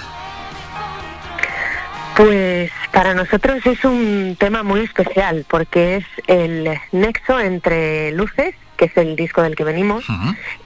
Pues 2.17 2.71
para 2.91 3.13
nosotros 3.13 3.63
es 3.67 3.85
un 3.85 4.35
tema 4.39 4.63
muy 4.63 4.79
especial 4.79 5.45
porque 5.47 5.97
es 5.97 6.05
el 6.25 6.67
nexo 6.91 7.39
entre 7.39 8.11
Luces, 8.11 8.55
que 8.75 8.85
es 8.85 8.97
el 8.97 9.15
disco 9.15 9.43
del 9.43 9.55
que 9.55 9.63
venimos, 9.63 10.03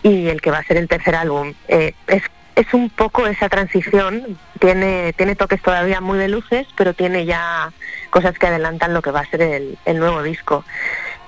y 0.02 0.28
el 0.28 0.40
que 0.40 0.50
va 0.50 0.60
a 0.60 0.64
ser 0.64 0.78
el 0.78 0.88
tercer 0.88 1.14
álbum. 1.14 1.54
Eh, 1.68 1.94
es, 2.08 2.24
es 2.56 2.74
un 2.74 2.90
poco 2.90 3.28
esa 3.28 3.50
transición, 3.50 4.40
tiene, 4.62 5.12
tiene 5.12 5.36
toques 5.36 5.62
todavía 5.62 6.00
muy 6.00 6.18
de 6.18 6.30
Luces, 6.30 6.68
pero 6.78 6.94
tiene 6.94 7.26
ya 7.26 7.74
cosas 8.12 8.40
que 8.40 8.48
adelantan 8.48 8.94
lo 8.94 9.02
que 9.02 9.12
va 9.12 9.20
a 9.20 9.30
ser 9.30 9.42
el, 9.42 9.78
el 9.84 10.00
nuevo 10.00 10.24
disco. 10.24 10.64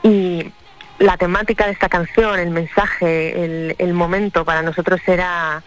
Y 0.04 0.54
la 1.00 1.18
temática 1.18 1.66
de 1.66 1.74
esta 1.74 1.90
canción, 1.90 2.40
el 2.40 2.52
mensaje, 2.52 3.44
el, 3.44 3.76
el 3.78 3.94
momento 3.94 4.46
para 4.46 4.62
nosotros 4.62 5.02
era 5.06 5.64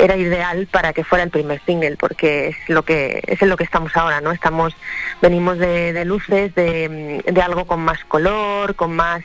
era 0.00 0.16
ideal 0.16 0.66
para 0.70 0.92
que 0.92 1.04
fuera 1.04 1.24
el 1.24 1.30
primer 1.30 1.60
single 1.64 1.96
porque 1.96 2.48
es 2.48 2.56
lo 2.68 2.82
que 2.84 3.22
es 3.26 3.40
en 3.42 3.48
lo 3.48 3.56
que 3.56 3.64
estamos 3.64 3.96
ahora 3.96 4.20
no 4.20 4.32
estamos 4.32 4.74
venimos 5.20 5.58
de, 5.58 5.92
de 5.92 6.04
luces 6.04 6.54
de, 6.54 7.22
de 7.26 7.42
algo 7.42 7.66
con 7.66 7.80
más 7.80 8.02
color 8.04 8.74
con 8.74 8.96
más 8.96 9.22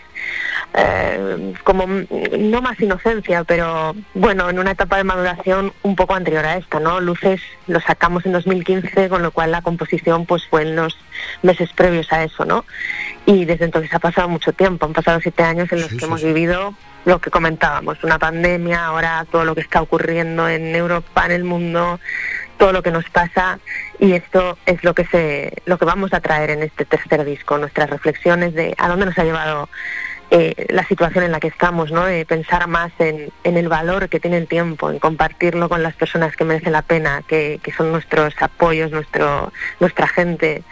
eh, 0.74 1.54
como 1.64 1.86
no 1.88 2.62
más 2.62 2.80
inocencia 2.80 3.44
pero 3.44 3.96
bueno 4.14 4.50
en 4.50 4.60
una 4.60 4.72
etapa 4.72 4.98
de 4.98 5.04
maduración 5.06 5.72
un 5.84 5.96
poco 5.96 6.14
anterior 6.16 6.46
a 6.46 6.58
esta 6.58 6.80
no 6.80 7.00
luces 7.00 7.42
lo 7.68 7.80
sacamos 7.80 8.26
en 8.26 8.34
2015 8.34 9.10
con 9.10 9.22
lo 9.22 9.32
cual 9.32 9.52
la 9.52 9.62
composición 9.62 10.26
pues 10.26 10.46
fue 10.48 10.64
en 10.64 10.76
los 10.76 10.98
meses 11.42 11.70
previos 11.74 12.12
a 12.12 12.24
eso 12.24 12.44
no 12.46 12.66
y 13.26 13.46
desde 13.46 13.66
entonces 13.66 13.94
ha 13.94 14.00
pasado 14.00 14.28
mucho 14.28 14.52
tiempo 14.54 14.86
han 14.86 14.94
pasado 14.94 15.20
siete 15.22 15.44
años 15.44 15.72
en 15.72 15.82
los 15.82 15.90
Sí, 15.90 15.96
que 15.96 16.00
sí, 16.00 16.06
hemos 16.06 16.22
sí. 16.22 16.28
vivido 16.28 16.74
lo 17.06 17.20
que 17.22 17.30
comentábamos, 17.30 18.04
una 18.04 18.20
pandemia, 18.20 18.86
ahora 18.86 19.26
todo 19.32 19.46
lo 19.46 19.56
que 19.56 19.62
está 19.62 19.82
ocurriendo 19.82 20.50
en 20.50 20.76
Europa, 20.76 21.26
en 21.26 21.32
el 21.32 21.44
mundo, 21.44 22.00
todo 22.58 22.74
lo 22.74 22.82
que 22.82 22.92
nos 22.92 23.08
pasa 23.10 23.60
y 24.00 24.14
esto 24.14 24.58
es 24.66 24.84
lo 24.84 24.94
que 24.94 25.06
se 25.06 25.54
lo 25.66 25.78
que 25.78 25.86
vamos 25.86 26.14
a 26.14 26.20
traer 26.20 26.50
en 26.50 26.64
este 26.64 26.84
tercer 26.86 27.24
disco, 27.24 27.58
nuestras 27.58 27.90
reflexiones 27.90 28.54
de 28.54 28.74
a 28.78 28.88
dónde 28.88 29.06
nos 29.06 29.18
ha 29.18 29.24
llevado 29.24 29.70
eh, 30.32 30.66
la 30.70 30.84
situación 30.88 31.24
en 31.24 31.32
la 31.32 31.40
que 31.40 31.48
estamos, 31.48 31.92
¿no? 31.92 32.06
De 32.06 32.26
pensar 32.26 32.68
más 32.68 32.92
en, 32.98 33.30
en 33.44 33.58
el 33.58 33.70
valor 33.70 34.10
que 34.10 34.20
tiene 34.20 34.38
el 34.38 34.48
tiempo, 34.48 34.90
en 34.90 34.98
compartirlo 34.98 35.70
con 35.70 35.84
las 35.84 35.94
personas 35.94 36.36
que 36.36 36.44
merecen 36.44 36.74
la 36.74 36.82
pena, 36.82 37.22
que, 37.28 37.60
que 37.62 37.72
son 37.72 37.92
nuestros 37.92 38.34
apoyos, 38.42 38.92
nuestro, 38.92 39.54
nuestra 39.80 40.08
gente. 40.08 40.64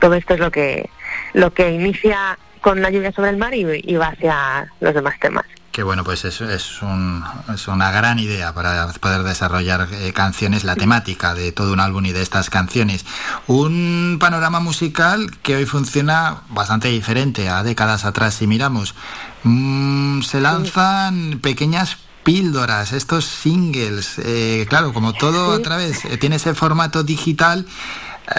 Todo 0.00 0.14
esto 0.14 0.34
es 0.34 0.40
lo 0.40 0.50
que, 0.50 0.88
lo 1.34 1.52
que 1.52 1.70
inicia 1.70 2.38
con 2.62 2.80
la 2.80 2.88
lluvia 2.88 3.12
sobre 3.12 3.30
el 3.30 3.36
mar 3.36 3.54
y, 3.54 3.66
y 3.84 3.96
va 3.96 4.08
hacia 4.08 4.72
los 4.80 4.94
demás 4.94 5.18
temas. 5.20 5.44
Que 5.76 5.82
bueno, 5.82 6.04
pues 6.04 6.24
es, 6.24 6.40
es, 6.40 6.80
un- 6.80 7.22
es 7.54 7.68
una 7.68 7.90
gran 7.90 8.18
idea 8.18 8.54
para 8.54 8.88
poder 8.94 9.22
desarrollar 9.24 9.86
eh, 9.92 10.10
canciones, 10.14 10.64
la 10.64 10.74
temática 10.74 11.34
de 11.34 11.52
todo 11.52 11.70
un 11.74 11.80
álbum 11.80 12.06
y 12.06 12.12
de 12.12 12.22
estas 12.22 12.48
canciones. 12.48 13.04
Un 13.46 14.16
panorama 14.18 14.58
musical 14.58 15.30
que 15.42 15.54
hoy 15.56 15.66
funciona 15.66 16.38
bastante 16.48 16.88
diferente 16.88 17.50
a 17.50 17.62
décadas 17.62 18.06
atrás 18.06 18.32
si 18.36 18.46
miramos. 18.46 18.94
Mm, 19.42 20.22
se 20.22 20.40
lanzan 20.40 21.40
pequeñas 21.42 21.98
píldoras, 22.24 22.94
estos 22.94 23.26
singles. 23.26 24.14
eh, 24.16 24.64
claro, 24.70 24.94
como 24.94 25.12
todo 25.12 25.52
a 25.52 25.58
través, 25.60 26.06
eh, 26.06 26.16
tiene 26.16 26.36
ese 26.36 26.54
formato 26.54 27.02
digital. 27.02 27.66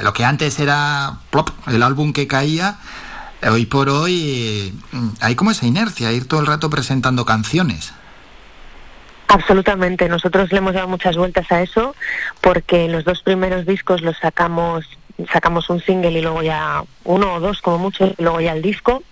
lo 0.02 0.12
que 0.12 0.26
antes 0.26 0.58
era 0.60 1.20
plop, 1.30 1.52
el 1.68 1.84
álbum 1.84 2.14
que 2.14 2.26
caía, 2.26 2.80
hoy 3.44 3.66
por 3.66 3.90
hoy 3.90 4.32
eh, 4.36 4.74
hay 5.22 5.36
como 5.36 5.52
esa 5.52 5.66
inercia, 5.66 6.12
ir 6.12 6.28
todo 6.28 6.40
el 6.40 6.48
rato 6.48 6.70
presentando 6.70 7.26
canciones. 7.26 7.94
Absolutamente, 9.28 10.08
nosotros 10.08 10.52
le 10.52 10.60
hemos 10.60 10.74
dado 10.74 10.88
muchas 10.88 11.18
vueltas 11.18 11.52
a 11.52 11.62
eso 11.62 11.96
porque 12.42 12.88
los 12.88 13.04
dos 13.04 13.22
primeros 13.24 13.66
discos 13.66 14.02
los 14.02 14.18
sacamos, 14.18 14.86
sacamos 15.32 15.70
un 15.70 15.82
single 15.82 16.18
y 16.18 16.22
luego 16.22 16.42
ya 16.44 16.84
uno 17.04 17.34
o 17.34 17.40
dos 17.40 17.62
como 17.62 17.78
mucho, 17.78 18.14
luego 18.18 18.40
ya 18.40 18.54
el 18.54 18.62
disco. 18.62 19.04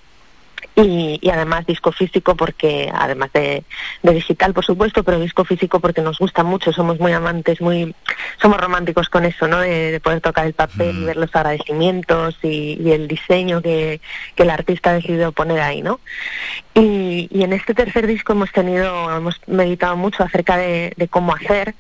Y, 0.76 1.20
y 1.22 1.30
además 1.30 1.66
disco 1.66 1.94
físico 1.94 2.36
porque, 2.36 2.92
además 2.94 3.32
de, 3.34 3.64
de 4.04 4.14
digital 4.14 4.54
por 4.54 4.66
supuesto, 4.66 5.04
pero 5.04 5.20
disco 5.20 5.46
físico 5.46 5.80
porque 5.80 6.02
nos 6.02 6.20
gusta 6.20 6.44
mucho, 6.44 6.74
somos 6.74 7.00
muy 7.00 7.14
amantes, 7.14 7.62
muy 7.62 7.96
somos 8.42 8.60
románticos 8.60 9.08
con 9.08 9.24
eso, 9.24 9.48
¿no? 9.48 9.60
De, 9.60 9.92
de 9.92 10.00
poder 10.02 10.20
tocar 10.20 10.46
el 10.46 10.54
papel 10.54 10.98
y 10.98 11.06
ver 11.06 11.16
los 11.16 11.34
agradecimientos 11.34 12.38
y, 12.44 12.78
y 12.82 12.92
el 12.92 13.08
diseño 13.08 13.62
que, 13.62 14.02
que 14.36 14.44
el 14.44 14.50
artista 14.50 14.90
ha 14.90 14.94
decidido 14.94 15.32
poner 15.32 15.62
ahí, 15.62 15.82
¿no? 15.82 16.00
Y, 16.74 17.30
y 17.32 17.44
en 17.44 17.54
este 17.54 17.74
tercer 17.74 18.06
disco 18.06 18.34
hemos 18.34 18.52
tenido, 18.52 19.16
hemos 19.16 19.40
meditado 19.48 19.96
mucho 19.96 20.24
acerca 20.24 20.58
de, 20.58 20.92
de 20.98 21.08
cómo 21.08 21.34
hacer 21.34 21.74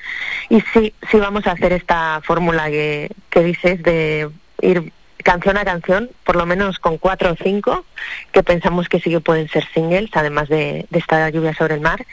y 0.49 0.61
sí, 0.73 0.93
sí 1.11 1.17
vamos 1.17 1.47
a 1.47 1.51
hacer 1.51 1.73
esta 1.73 2.21
fórmula 2.23 2.69
que, 2.69 3.09
que 3.29 3.43
dices 3.43 3.83
de 3.83 4.29
ir 4.61 4.91
canción 5.25 5.57
a 5.57 5.65
canción, 5.65 6.11
por 6.23 6.35
lo 6.35 6.45
menos 6.45 6.77
con 6.77 6.99
cuatro 6.99 7.31
o 7.31 7.35
cinco, 7.35 7.83
que 8.31 8.43
pensamos 8.43 8.87
que 8.87 8.99
sí 8.99 9.09
que 9.09 9.19
pueden 9.19 9.49
ser 9.49 9.67
singles, 9.73 10.11
además 10.13 10.47
de, 10.49 10.85
de 10.87 10.99
esta 10.99 11.27
lluvia 11.31 11.55
sobre 11.55 11.73
el 11.73 11.81
mar. 11.81 12.05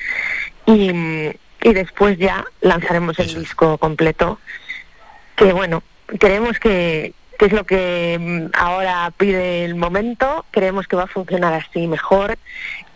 Y, 0.65 0.91
y 1.63 1.73
después 1.75 2.17
ya 2.17 2.47
lanzaremos 2.63 3.19
el 3.19 3.35
disco 3.35 3.77
completo, 3.77 4.39
que 5.37 5.53
bueno, 5.53 5.83
creemos 6.19 6.59
que, 6.59 7.13
que 7.39 7.45
es 7.45 7.53
lo 7.53 7.65
que 7.65 8.17
mm, 8.19 8.57
ahora 8.59 9.13
pide 9.15 9.67
el 9.67 9.75
momento, 9.75 10.47
creemos 10.51 10.89
que 10.89 10.97
va 10.97 11.05
a 11.05 11.07
funcionar 11.19 11.53
así 11.53 11.87
mejor 11.87 12.39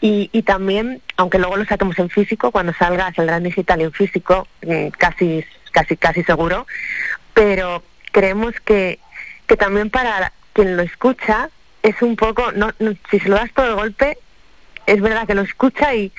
y, 0.01 0.31
y 0.33 0.43
también, 0.43 1.03
aunque 1.19 1.39
luego 1.39 1.59
lo 1.59 1.67
saquemos 1.67 1.99
en 1.99 2.09
físico, 2.09 2.53
cuando 2.53 2.73
salga 2.73 3.13
saldrá 3.13 3.37
en 3.37 3.45
digital 3.45 3.83
y 3.83 3.85
en 3.85 3.93
físico, 3.93 4.49
mm, 4.63 4.89
casi, 4.97 5.45
casi, 5.73 5.97
casi 5.99 6.25
seguro, 6.25 6.67
pero 7.35 7.83
creemos 8.13 8.55
que, 8.65 8.99
que 9.47 9.57
también 9.57 9.91
para 9.91 10.33
quien 10.53 10.77
lo 10.77 10.83
escucha 10.83 11.51
es 11.83 12.01
un 12.03 12.17
poco, 12.17 12.53
no, 12.53 12.73
no- 12.79 12.95
si 13.11 13.21
se 13.21 13.29
lo 13.29 13.37
das 13.37 13.53
todo 13.53 13.67
de 13.67 13.75
golpe, 13.75 14.19
es 14.87 15.01
verdad 15.01 15.27
que 15.27 15.35
lo 15.35 15.43
escucha 15.43 15.95
y 15.95 16.13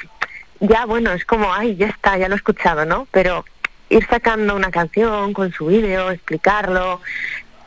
ya 0.60 0.86
bueno, 0.86 1.12
es 1.12 1.26
como, 1.26 1.54
ay, 1.54 1.76
ya 1.76 1.88
está, 1.88 2.18
ya 2.18 2.28
lo 2.28 2.36
he 2.36 2.38
escuchado, 2.38 2.86
¿no? 2.86 3.08
Pero 3.12 3.46
ir 3.90 4.06
sacando 4.10 4.56
una 4.56 4.72
canción 4.72 5.34
con 5.34 5.52
su 5.52 5.68
vídeo, 5.68 6.12
explicarlo, 6.12 7.02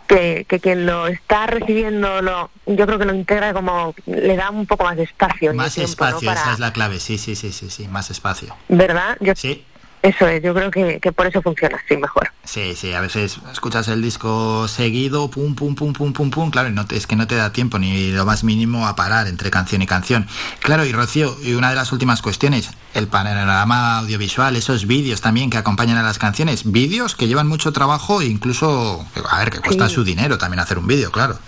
que, 0.07 0.45
que 0.49 0.59
quien 0.59 0.87
lo 0.87 1.07
está 1.07 1.47
recibiendo, 1.47 2.21
lo, 2.21 2.51
yo 2.67 2.85
creo 2.87 2.99
que 2.99 3.05
lo 3.05 3.15
integra 3.15 3.53
como, 3.53 3.95
le 4.07 4.35
da 4.37 4.51
un 4.51 4.67
poco 4.67 4.85
más 4.85 4.97
de 4.97 5.05
espacio. 5.05 5.55
Más 5.55 5.75
tiempo, 5.75 5.89
¿no? 6.05 6.09
espacio, 6.09 6.27
Para- 6.29 6.41
esa 6.41 6.53
es 6.53 6.59
la 6.59 6.73
clave, 6.73 6.99
sí, 6.99 7.17
sí, 7.17 7.37
sí, 7.37 7.53
sí, 7.53 7.71
sí, 7.71 7.87
más 7.87 8.11
espacio. 8.11 8.57
¿Verdad? 8.69 9.17
Yo, 9.21 9.35
Sí. 9.37 9.65
Eso 10.03 10.27
es, 10.27 10.43
yo 10.43 10.55
creo 10.55 10.71
que, 10.71 10.99
que 10.99 11.13
por 11.13 11.27
eso 11.27 11.43
funciona 11.43 11.79
así 11.85 11.95
mejor. 11.95 12.31
Sí, 12.43 12.75
sí, 12.75 12.95
a 12.95 13.03
veces 13.03 13.39
escuchas 13.53 13.87
el 13.89 14.01
disco 14.01 14.67
seguido, 14.67 15.31
pum, 15.31 15.55
pum, 15.55 15.75
pum, 15.75 15.93
pum, 15.93 16.15
pum, 16.15 16.31
pum, 16.31 16.51
claro, 16.51 16.71
y 16.71 16.73
no 16.73 16.87
te- 16.87 16.97
es 16.97 17.07
que 17.07 17.17
no 17.17 17.27
te 17.27 17.35
da 17.35 17.53
tiempo 17.53 17.79
ni 17.79 18.11
lo 18.11 18.25
más 18.25 18.43
mínimo 18.43 18.87
a 18.89 18.97
parar 18.97 19.27
entre 19.27 19.51
canción 19.51 19.83
y 19.83 19.87
canción. 19.87 20.27
Claro, 20.61 20.87
y 20.87 20.93
Rocío, 20.93 21.37
y 21.43 21.53
una 21.53 21.69
de 21.69 21.77
las 21.77 21.93
últimas 21.93 22.23
cuestiones, 22.23 22.71
el 22.95 23.09
panorama 23.09 23.99
audiovisual, 23.99 24.57
esos 24.57 24.87
vídeos 24.87 25.21
también 25.21 25.51
que 25.51 25.59
acompañan 25.59 25.99
a 25.99 26.03
las 26.03 26.19
canciones, 26.19 26.73
vídeos 26.73 27.15
que 27.15 27.29
llevan 27.29 27.47
mucho 27.47 27.71
trabajo 27.73 28.23
e 28.23 28.25
incluso, 28.27 29.05
a 29.31 29.39
ver, 29.41 29.51
que 29.51 29.61
cuesta 29.61 29.87
Sí. 29.91 29.97
su 29.97 30.03
dinero 30.05 30.39
también 30.39 30.61
hacer 30.61 30.79
un 30.79 30.87
vídeo, 30.87 31.13
claro. 31.13 31.39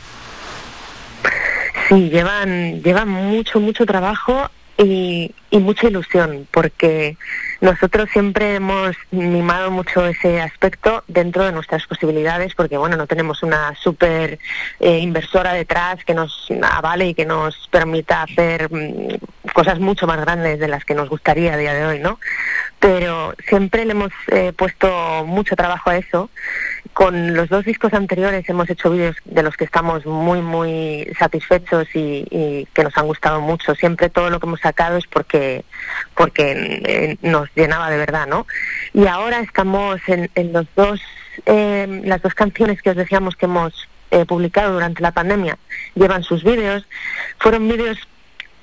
Sí, 1.88 2.10
llevan, 2.10 2.82
llevan 2.82 3.08
mucho, 3.08 3.60
mucho 3.60 3.84
trabajo 3.86 4.50
y, 4.78 5.34
y 5.50 5.58
mucha 5.58 5.88
ilusión, 5.88 6.46
porque 6.50 7.16
nosotros 7.60 8.08
siempre 8.12 8.56
hemos 8.56 8.96
mimado 9.10 9.70
mucho 9.70 10.06
ese 10.06 10.40
aspecto 10.40 11.04
dentro 11.06 11.44
de 11.44 11.52
nuestras 11.52 11.86
posibilidades, 11.86 12.54
porque 12.54 12.76
bueno, 12.76 12.96
no 12.96 13.06
tenemos 13.06 13.42
una 13.42 13.74
super 13.76 14.38
eh, 14.80 14.98
inversora 14.98 15.52
detrás 15.52 16.04
que 16.04 16.14
nos 16.14 16.48
avale 16.62 17.08
y 17.08 17.14
que 17.14 17.26
nos 17.26 17.68
permita 17.70 18.22
hacer 18.22 18.68
mm, 18.72 19.50
cosas 19.52 19.78
mucho 19.78 20.06
más 20.06 20.20
grandes 20.20 20.58
de 20.58 20.68
las 20.68 20.84
que 20.84 20.94
nos 20.94 21.08
gustaría 21.08 21.54
a 21.54 21.56
día 21.56 21.74
de 21.74 21.86
hoy, 21.86 21.98
¿no? 21.98 22.18
Pero 22.80 23.34
siempre 23.48 23.84
le 23.84 23.92
hemos 23.92 24.12
eh, 24.28 24.52
puesto 24.56 25.24
mucho 25.26 25.54
trabajo 25.54 25.90
a 25.90 25.98
eso. 25.98 26.30
Con 26.92 27.34
los 27.34 27.48
dos 27.48 27.64
discos 27.64 27.94
anteriores 27.94 28.46
hemos 28.48 28.68
hecho 28.68 28.90
vídeos 28.90 29.16
de 29.24 29.42
los 29.42 29.56
que 29.56 29.64
estamos 29.64 30.04
muy, 30.04 30.42
muy 30.42 31.10
satisfechos 31.18 31.88
y, 31.94 32.26
y 32.30 32.68
que 32.74 32.84
nos 32.84 32.96
han 32.98 33.06
gustado 33.06 33.40
mucho. 33.40 33.74
Siempre 33.74 34.10
todo 34.10 34.28
lo 34.28 34.38
que 34.38 34.46
hemos 34.46 34.60
sacado 34.60 34.98
es 34.98 35.06
porque, 35.06 35.64
porque 36.14 36.52
eh, 36.84 37.16
nos 37.22 37.48
llenaba 37.54 37.88
de 37.88 37.96
verdad, 37.96 38.26
¿no? 38.26 38.46
Y 38.92 39.06
ahora 39.06 39.40
estamos 39.40 40.00
en, 40.06 40.30
en 40.34 40.52
los 40.52 40.66
dos, 40.76 41.00
eh, 41.46 42.02
las 42.04 42.20
dos 42.20 42.34
canciones 42.34 42.82
que 42.82 42.90
os 42.90 42.96
decíamos 42.96 43.36
que 43.36 43.46
hemos 43.46 43.88
eh, 44.10 44.26
publicado 44.26 44.74
durante 44.74 45.02
la 45.02 45.12
pandemia. 45.12 45.56
Llevan 45.94 46.22
sus 46.22 46.44
vídeos. 46.44 46.86
Fueron 47.38 47.68
vídeos 47.68 47.98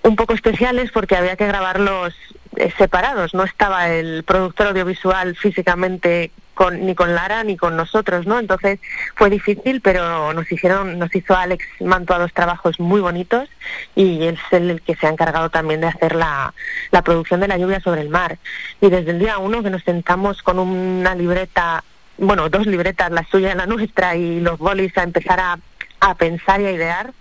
un 0.04 0.16
poco 0.16 0.34
especiales 0.34 0.92
porque 0.92 1.16
había 1.16 1.36
que 1.36 1.48
grabarlos 1.48 2.14
eh, 2.56 2.72
separados. 2.78 3.34
No 3.34 3.44
estaba 3.44 3.90
el 3.90 4.24
productor 4.24 4.68
audiovisual 4.68 5.36
físicamente 5.36 6.32
con, 6.54 6.86
ni 6.86 6.94
con 6.96 7.16
Lara 7.16 7.44
ni 7.44 7.56
con 7.56 7.76
nosotros, 7.76 8.26
¿no? 8.28 8.38
Entonces 8.38 8.80
fue 9.16 9.30
difícil, 9.30 9.82
pero 9.82 10.34
nos 10.34 10.52
hicieron, 10.52 11.00
nos 11.00 11.16
hizo 11.16 11.36
Alex 11.36 11.66
Mantua 11.80 12.20
dos 12.20 12.34
trabajos 12.34 12.80
muy 12.80 13.02
bonitos 13.02 13.48
y 13.96 14.24
él 14.24 14.38
es 14.52 14.54
el 14.54 14.82
que 14.82 14.96
se 14.96 15.08
ha 15.08 15.10
encargado 15.10 15.50
también 15.50 15.82
de 15.82 15.88
hacer 15.88 16.16
la, 16.16 16.54
la 16.92 17.02
producción 17.02 17.40
de 17.40 17.48
la 17.48 17.58
lluvia 17.58 17.80
sobre 17.80 18.02
el 18.02 18.10
mar. 18.10 18.38
Y 18.82 18.90
desde 18.90 19.12
el 19.12 19.20
día 19.20 19.38
uno 19.38 19.64
que 19.64 19.70
nos 19.70 19.84
sentamos 19.84 20.42
con 20.44 20.60
una 20.60 21.16
libreta, 21.16 21.84
bueno, 22.18 22.50
dos 22.50 22.68
libretas, 22.68 23.12
la 23.12 23.24
suya 23.24 23.54
y 23.54 23.56
la 23.56 23.66
nuestra, 23.66 24.16
y 24.16 24.42
los 24.42 24.60
bolis 24.60 24.98
a 24.98 25.04
empezar 25.04 25.40
a, 25.40 25.60
a 26.02 26.16
pensar 26.16 26.60
y 26.62 26.66
a 26.66 26.72
idear, 26.72 27.14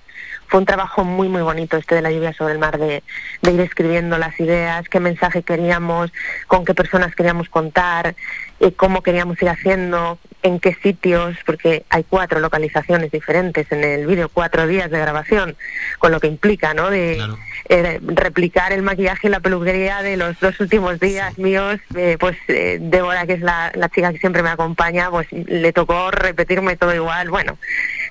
fue 0.49 0.61
un 0.61 0.67
trabajo 0.67 1.05
muy 1.05 1.29
muy 1.29 1.43
bonito 1.43 1.77
este 1.77 1.95
de 1.95 2.03
la 2.03 2.11
lluvia 2.11 2.33
sobre 2.33 2.55
el 2.55 2.59
mar 2.59 2.79
de, 2.79 3.03
de 3.43 3.53
ir 3.53 3.61
escribiendo 3.61 4.19
las 4.19 4.39
ideas, 4.41 4.89
qué 4.89 4.99
mensaje 4.99 5.43
queríamos, 5.43 6.11
con 6.47 6.65
qué 6.65 6.75
personas 6.75 7.15
queríamos 7.15 7.49
contar, 7.49 8.17
eh, 8.61 8.73
cómo 8.73 9.03
queríamos 9.03 9.41
ir 9.43 9.49
haciendo, 9.49 10.19
en 10.43 10.61
qué 10.61 10.75
sitios, 10.75 11.37
porque 11.45 11.85
hay 11.91 12.05
cuatro 12.05 12.41
localizaciones 12.41 13.11
diferentes 13.11 13.71
en 13.73 13.83
el 13.83 14.07
vídeo, 14.07 14.31
cuatro 14.33 14.67
días 14.67 14.91
de 14.91 14.99
grabación, 14.99 15.57
con 15.99 16.13
lo 16.13 16.21
que 16.21 16.29
implica, 16.29 16.75
¿no? 16.75 16.91
De 16.91 17.21
eh, 17.69 18.01
replicar 18.03 18.73
el 18.73 18.83
maquillaje 18.83 19.29
y 19.29 19.31
la 19.31 19.41
peluquería 19.41 20.03
de 20.03 20.17
los 20.17 20.39
dos 20.41 20.59
últimos 20.61 21.01
días 21.01 21.37
míos, 21.39 21.81
eh, 21.97 22.17
pues 22.19 22.37
eh, 22.49 22.79
Débora, 22.81 23.27
que 23.27 23.35
es 23.35 23.41
la, 23.41 23.73
la 23.75 23.89
chica 23.89 24.13
que 24.13 24.19
siempre 24.19 24.43
me 24.43 24.51
acompaña, 24.51 25.11
pues 25.11 25.27
le 25.33 25.73
tocó 25.73 26.11
repetirme 26.11 26.77
todo 26.77 26.95
igual, 26.95 27.31
bueno, 27.31 27.59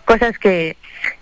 cosas 0.05 0.37
que 0.37 0.77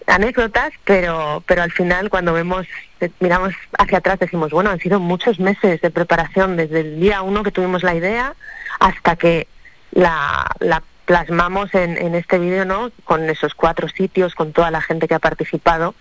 anécdotas, 0.08 0.72
pero 0.84 1.44
pero 1.46 1.64
al 1.64 1.72
final 1.72 2.10
cuando 2.10 2.34
vemos 2.34 2.68
eh, 3.00 3.10
miramos 3.20 3.54
hacia 3.78 4.00
atrás 4.00 4.20
decimos, 4.20 4.52
bueno, 4.52 4.70
han 4.70 4.80
sido 4.80 5.00
muchos 5.00 5.40
meses 5.40 5.82
de 5.82 5.90
preparación 5.90 6.56
desde 6.56 6.82
el 6.82 7.00
día 7.00 7.22
uno 7.22 7.44
que 7.44 7.52
tuvimos 7.52 7.84
la 7.84 7.96
idea 7.96 8.36
hasta 8.80 9.16
que 9.16 9.48
la, 9.92 10.48
la 10.60 10.84
plasmamos 11.06 11.74
en, 11.76 11.98
en 11.98 12.16
este 12.16 12.40
vídeo, 12.40 12.66
¿no? 12.66 12.92
Con 13.04 13.30
esos 13.30 13.54
cuatro 13.54 13.88
sitios, 13.88 14.36
con 14.36 14.54
toda 14.54 14.72
la 14.72 14.82
gente 14.82 15.08
que 15.08 15.16
ha 15.16 15.20
participado 15.20 15.96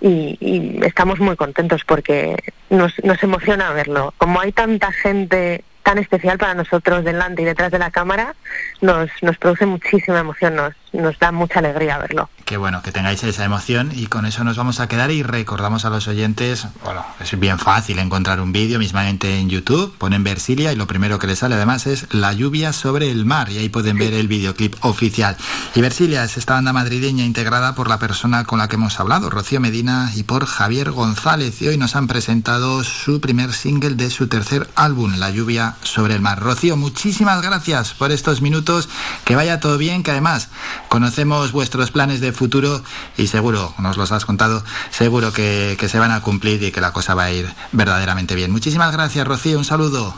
y, 0.00 0.38
y 0.40 0.84
estamos 0.84 1.20
muy 1.20 1.36
contentos 1.36 1.84
porque 1.84 2.36
nos, 2.70 2.92
nos 3.04 3.22
emociona 3.22 3.72
verlo. 3.72 4.14
Como 4.18 4.40
hay 4.40 4.52
tanta 4.52 4.92
gente 4.92 5.64
tan 5.82 5.98
especial 5.98 6.38
para 6.38 6.54
nosotros 6.54 7.04
delante 7.04 7.42
y 7.42 7.44
detrás 7.44 7.70
de 7.70 7.78
la 7.78 7.90
cámara, 7.90 8.34
nos, 8.80 9.10
nos 9.22 9.38
produce 9.38 9.66
muchísima 9.66 10.20
emoción, 10.20 10.54
nos, 10.54 10.74
nos 10.92 11.18
da 11.18 11.32
mucha 11.32 11.58
alegría 11.58 11.98
verlo. 11.98 12.30
Que 12.50 12.56
bueno, 12.56 12.82
que 12.82 12.90
tengáis 12.90 13.22
esa 13.22 13.44
emoción 13.44 13.92
y 13.94 14.06
con 14.06 14.26
eso 14.26 14.42
nos 14.42 14.56
vamos 14.56 14.80
a 14.80 14.88
quedar 14.88 15.12
y 15.12 15.22
recordamos 15.22 15.84
a 15.84 15.90
los 15.90 16.08
oyentes, 16.08 16.66
bueno, 16.82 17.06
es 17.20 17.38
bien 17.38 17.60
fácil 17.60 18.00
encontrar 18.00 18.40
un 18.40 18.50
vídeo 18.50 18.80
mismamente 18.80 19.38
en 19.38 19.48
YouTube, 19.48 19.94
ponen 19.98 20.24
Versilia 20.24 20.72
y 20.72 20.74
lo 20.74 20.88
primero 20.88 21.20
que 21.20 21.28
les 21.28 21.38
sale 21.38 21.54
además 21.54 21.86
es 21.86 22.12
la 22.12 22.32
lluvia 22.32 22.72
sobre 22.72 23.08
el 23.08 23.24
mar 23.24 23.50
y 23.52 23.58
ahí 23.58 23.68
pueden 23.68 23.98
ver 23.98 24.14
el 24.14 24.26
videoclip 24.26 24.74
oficial. 24.80 25.36
Y 25.76 25.80
Versilia 25.80 26.24
es 26.24 26.38
esta 26.38 26.54
banda 26.54 26.72
madrileña 26.72 27.24
integrada 27.24 27.76
por 27.76 27.86
la 27.86 28.00
persona 28.00 28.42
con 28.42 28.58
la 28.58 28.66
que 28.66 28.74
hemos 28.74 28.98
hablado, 28.98 29.30
Rocío 29.30 29.60
Medina 29.60 30.10
y 30.16 30.24
por 30.24 30.44
Javier 30.44 30.90
González 30.90 31.62
y 31.62 31.68
hoy 31.68 31.78
nos 31.78 31.94
han 31.94 32.08
presentado 32.08 32.82
su 32.82 33.20
primer 33.20 33.52
single 33.52 33.94
de 33.94 34.10
su 34.10 34.26
tercer 34.26 34.68
álbum, 34.74 35.20
La 35.20 35.30
lluvia 35.30 35.76
sobre 35.84 36.16
el 36.16 36.20
mar. 36.20 36.40
Rocío, 36.40 36.76
muchísimas 36.76 37.42
gracias 37.42 37.94
por 37.94 38.10
estos 38.10 38.42
minutos, 38.42 38.88
que 39.24 39.36
vaya 39.36 39.60
todo 39.60 39.78
bien, 39.78 40.02
que 40.02 40.10
además 40.10 40.48
conocemos 40.88 41.52
vuestros 41.52 41.92
planes 41.92 42.20
de 42.20 42.39
futuro 42.40 42.82
y 43.18 43.26
seguro, 43.26 43.74
nos 43.78 43.98
los 43.98 44.12
has 44.12 44.24
contado, 44.24 44.64
seguro 44.88 45.30
que, 45.30 45.76
que 45.78 45.90
se 45.90 45.98
van 45.98 46.10
a 46.10 46.22
cumplir 46.22 46.62
y 46.62 46.72
que 46.72 46.80
la 46.80 46.90
cosa 46.90 47.14
va 47.14 47.24
a 47.24 47.30
ir 47.30 47.46
verdaderamente 47.72 48.34
bien. 48.34 48.50
Muchísimas 48.50 48.92
gracias, 48.92 49.28
Rocío, 49.28 49.58
un 49.58 49.66
saludo. 49.66 50.14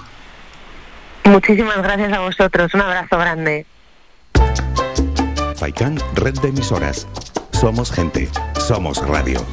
Muchísimas 1.24 1.78
gracias 1.78 2.12
a 2.12 2.20
vosotros. 2.20 2.72
Un 2.74 2.82
abrazo 2.82 3.18
grande. 3.18 3.66
Faikan, 5.56 5.98
red 6.14 6.38
de 6.38 6.48
emisoras. 6.50 7.08
Somos 7.50 7.90
gente, 7.90 8.30
somos 8.56 8.98
radio. 8.98 9.44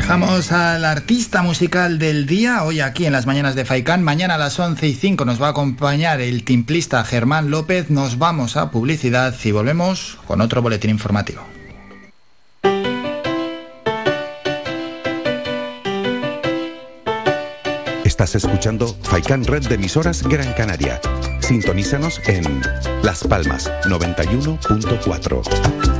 Dejamos 0.00 0.50
al 0.50 0.86
artista 0.86 1.42
musical 1.42 1.98
del 1.98 2.24
día 2.24 2.64
hoy 2.64 2.80
aquí 2.80 3.04
en 3.04 3.12
las 3.12 3.26
mañanas 3.26 3.54
de 3.54 3.66
Faikán. 3.66 4.02
Mañana 4.02 4.36
a 4.36 4.38
las 4.38 4.58
11 4.58 4.88
y 4.88 4.94
5 4.94 5.26
nos 5.26 5.40
va 5.40 5.48
a 5.48 5.50
acompañar 5.50 6.22
el 6.22 6.42
timplista 6.42 7.04
Germán 7.04 7.50
López. 7.50 7.90
Nos 7.90 8.16
vamos 8.16 8.56
a 8.56 8.70
publicidad 8.70 9.34
y 9.44 9.52
volvemos 9.52 10.18
con 10.26 10.40
otro 10.40 10.62
boletín 10.62 10.90
informativo. 10.90 11.42
Estás 18.02 18.34
escuchando 18.34 18.96
Faikan 19.02 19.44
Red 19.44 19.68
de 19.68 19.74
Emisoras 19.74 20.22
Gran 20.22 20.54
Canaria. 20.54 20.98
Sintonízanos 21.40 22.22
en 22.26 22.62
Las 23.02 23.22
Palmas 23.24 23.70
91.4. 23.84 25.99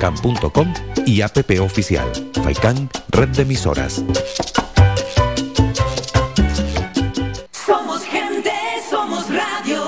www.radiofaikan.com 0.00 0.72
y 1.06 1.22
app 1.22 1.36
oficial 1.60 2.10
Faikan 2.42 2.88
Red 3.10 3.28
de 3.30 3.42
Emisoras. 3.42 4.02
Somos 7.52 8.02
gente, 8.04 8.52
somos 8.88 9.26
radio. 9.28 9.82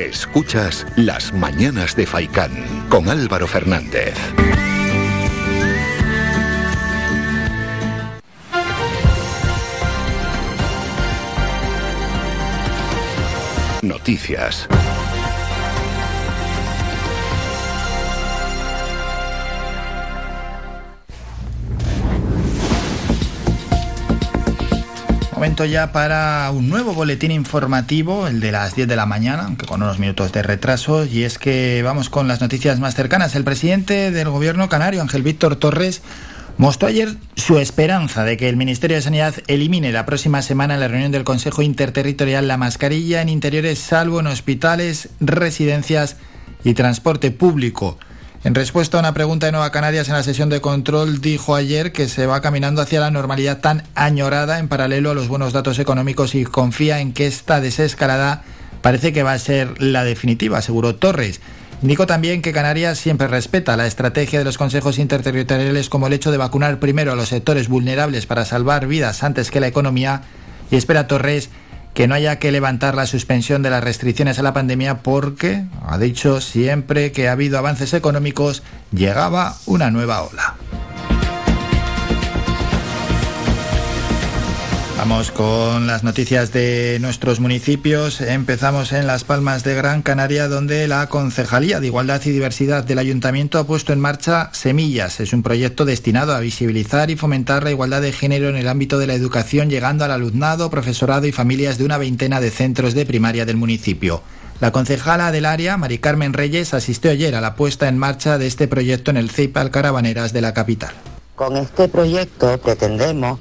Escuchas 0.00 0.86
Las 0.96 1.32
Mañanas 1.32 1.96
de 1.96 2.06
Faikán 2.06 2.86
con 2.88 3.08
Álvaro 3.08 3.46
Fernández. 3.46 4.14
Noticias. 13.82 14.68
Momento 25.34 25.64
ya 25.64 25.90
para 25.90 26.48
un 26.52 26.68
nuevo 26.68 26.94
boletín 26.94 27.32
informativo, 27.32 28.28
el 28.28 28.38
de 28.38 28.52
las 28.52 28.76
10 28.76 28.86
de 28.86 28.94
la 28.94 29.06
mañana, 29.06 29.46
aunque 29.46 29.66
con 29.66 29.82
unos 29.82 29.98
minutos 29.98 30.30
de 30.30 30.44
retraso, 30.44 31.04
y 31.04 31.24
es 31.24 31.38
que 31.38 31.82
vamos 31.82 32.08
con 32.08 32.28
las 32.28 32.40
noticias 32.40 32.78
más 32.78 32.94
cercanas. 32.94 33.34
El 33.34 33.42
presidente 33.42 34.12
del 34.12 34.28
gobierno 34.28 34.68
canario, 34.68 35.02
Ángel 35.02 35.24
Víctor 35.24 35.56
Torres, 35.56 36.02
mostró 36.56 36.88
ayer 36.88 37.16
su 37.36 37.58
esperanza 37.58 38.24
de 38.24 38.36
que 38.36 38.48
el 38.48 38.56
Ministerio 38.56 38.96
de 38.96 39.02
Sanidad 39.02 39.34
elimine 39.46 39.92
la 39.92 40.06
próxima 40.06 40.42
semana 40.42 40.74
en 40.74 40.80
la 40.80 40.88
reunión 40.88 41.12
del 41.12 41.24
Consejo 41.24 41.62
Interterritorial 41.62 42.48
la 42.48 42.56
mascarilla 42.56 43.22
en 43.22 43.28
interiores, 43.28 43.78
salvo 43.78 44.20
en 44.20 44.26
hospitales, 44.26 45.08
residencias 45.20 46.16
y 46.64 46.74
transporte 46.74 47.30
público. 47.30 47.98
En 48.44 48.56
respuesta 48.56 48.96
a 48.96 49.00
una 49.00 49.14
pregunta 49.14 49.46
de 49.46 49.52
Nueva 49.52 49.70
Canarias 49.70 50.08
en 50.08 50.14
la 50.14 50.24
sesión 50.24 50.48
de 50.48 50.60
control, 50.60 51.20
dijo 51.20 51.54
ayer 51.54 51.92
que 51.92 52.08
se 52.08 52.26
va 52.26 52.40
caminando 52.40 52.82
hacia 52.82 52.98
la 52.98 53.12
normalidad 53.12 53.60
tan 53.60 53.84
añorada 53.94 54.58
en 54.58 54.66
paralelo 54.66 55.10
a 55.10 55.14
los 55.14 55.28
buenos 55.28 55.52
datos 55.52 55.78
económicos 55.78 56.34
y 56.34 56.44
confía 56.44 56.98
en 56.98 57.12
que 57.12 57.28
esta 57.28 57.60
desescalada 57.60 58.42
parece 58.82 59.12
que 59.12 59.22
va 59.22 59.32
a 59.32 59.38
ser 59.38 59.80
la 59.80 60.02
definitiva, 60.02 60.58
aseguró 60.58 60.96
Torres. 60.96 61.40
Indicó 61.82 62.06
también 62.06 62.42
que 62.42 62.52
Canarias 62.52 62.98
siempre 62.98 63.26
respeta 63.26 63.76
la 63.76 63.88
estrategia 63.88 64.38
de 64.38 64.44
los 64.44 64.56
consejos 64.56 65.00
interterritoriales 65.00 65.88
como 65.88 66.06
el 66.06 66.12
hecho 66.12 66.30
de 66.30 66.38
vacunar 66.38 66.78
primero 66.78 67.12
a 67.12 67.16
los 67.16 67.30
sectores 67.30 67.68
vulnerables 67.68 68.24
para 68.24 68.44
salvar 68.44 68.86
vidas 68.86 69.24
antes 69.24 69.50
que 69.50 69.58
la 69.58 69.66
economía 69.66 70.22
y 70.70 70.76
espera 70.76 71.08
Torres 71.08 71.50
que 71.92 72.06
no 72.06 72.14
haya 72.14 72.38
que 72.38 72.52
levantar 72.52 72.94
la 72.94 73.06
suspensión 73.06 73.62
de 73.62 73.70
las 73.70 73.82
restricciones 73.82 74.38
a 74.38 74.42
la 74.42 74.54
pandemia 74.54 74.98
porque, 74.98 75.64
ha 75.84 75.98
dicho, 75.98 76.40
siempre 76.40 77.10
que 77.10 77.28
ha 77.28 77.32
habido 77.32 77.58
avances 77.58 77.92
económicos 77.94 78.62
llegaba 78.92 79.56
una 79.66 79.90
nueva 79.90 80.22
ola. 80.22 80.54
Vamos 85.02 85.32
con 85.32 85.88
las 85.88 86.04
noticias 86.04 86.52
de 86.52 86.98
nuestros 87.00 87.40
municipios. 87.40 88.20
Empezamos 88.20 88.92
en 88.92 89.08
Las 89.08 89.24
Palmas 89.24 89.64
de 89.64 89.74
Gran 89.74 90.02
Canaria, 90.02 90.46
donde 90.46 90.86
la 90.86 91.08
Concejalía 91.08 91.80
de 91.80 91.88
Igualdad 91.88 92.22
y 92.24 92.30
Diversidad 92.30 92.84
del 92.84 93.00
Ayuntamiento 93.00 93.58
ha 93.58 93.66
puesto 93.66 93.92
en 93.92 93.98
marcha 93.98 94.50
Semillas. 94.52 95.18
Es 95.18 95.32
un 95.32 95.42
proyecto 95.42 95.84
destinado 95.84 96.36
a 96.36 96.38
visibilizar 96.38 97.10
y 97.10 97.16
fomentar 97.16 97.64
la 97.64 97.72
igualdad 97.72 98.00
de 98.00 98.12
género 98.12 98.48
en 98.48 98.54
el 98.54 98.68
ámbito 98.68 98.96
de 99.00 99.08
la 99.08 99.14
educación, 99.14 99.70
llegando 99.70 100.04
al 100.04 100.12
alumnado, 100.12 100.70
profesorado 100.70 101.26
y 101.26 101.32
familias 101.32 101.78
de 101.78 101.84
una 101.84 101.98
veintena 101.98 102.40
de 102.40 102.52
centros 102.52 102.94
de 102.94 103.04
primaria 103.04 103.44
del 103.44 103.56
municipio. 103.56 104.22
La 104.60 104.70
concejala 104.70 105.32
del 105.32 105.46
área, 105.46 105.76
Mari 105.78 105.98
Carmen 105.98 106.32
Reyes, 106.32 106.74
asistió 106.74 107.10
ayer 107.10 107.34
a 107.34 107.40
la 107.40 107.56
puesta 107.56 107.88
en 107.88 107.98
marcha 107.98 108.38
de 108.38 108.46
este 108.46 108.68
proyecto 108.68 109.10
en 109.10 109.16
el 109.16 109.30
CEIPAL 109.30 109.72
Carabaneras 109.72 110.32
de 110.32 110.42
la 110.42 110.54
capital. 110.54 110.92
Con 111.34 111.56
este 111.56 111.88
proyecto 111.88 112.56
pretendemos 112.58 113.40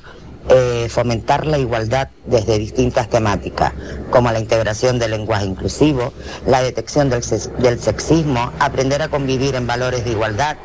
eh, 0.53 0.88
fomentar 0.90 1.48
la 1.48 1.57
igualdad 1.57 2.10
desde 2.26 2.60
distintas 2.60 3.10
temáticas, 3.10 3.72
como 4.10 4.32
la 4.32 4.40
integración 4.40 4.99
del 4.99 5.11
lenguaje 5.11 5.45
inclusivo, 5.45 6.14
la 6.45 6.61
detección 6.61 7.10
del, 7.10 7.23
del 7.60 7.80
sexismo, 7.80 8.52
aprender 8.60 9.02
a 9.02 9.07
convivir 9.07 9.56
en 9.56 9.65
valores 9.65 10.03
de 10.03 10.11
igualdad, 10.11 10.57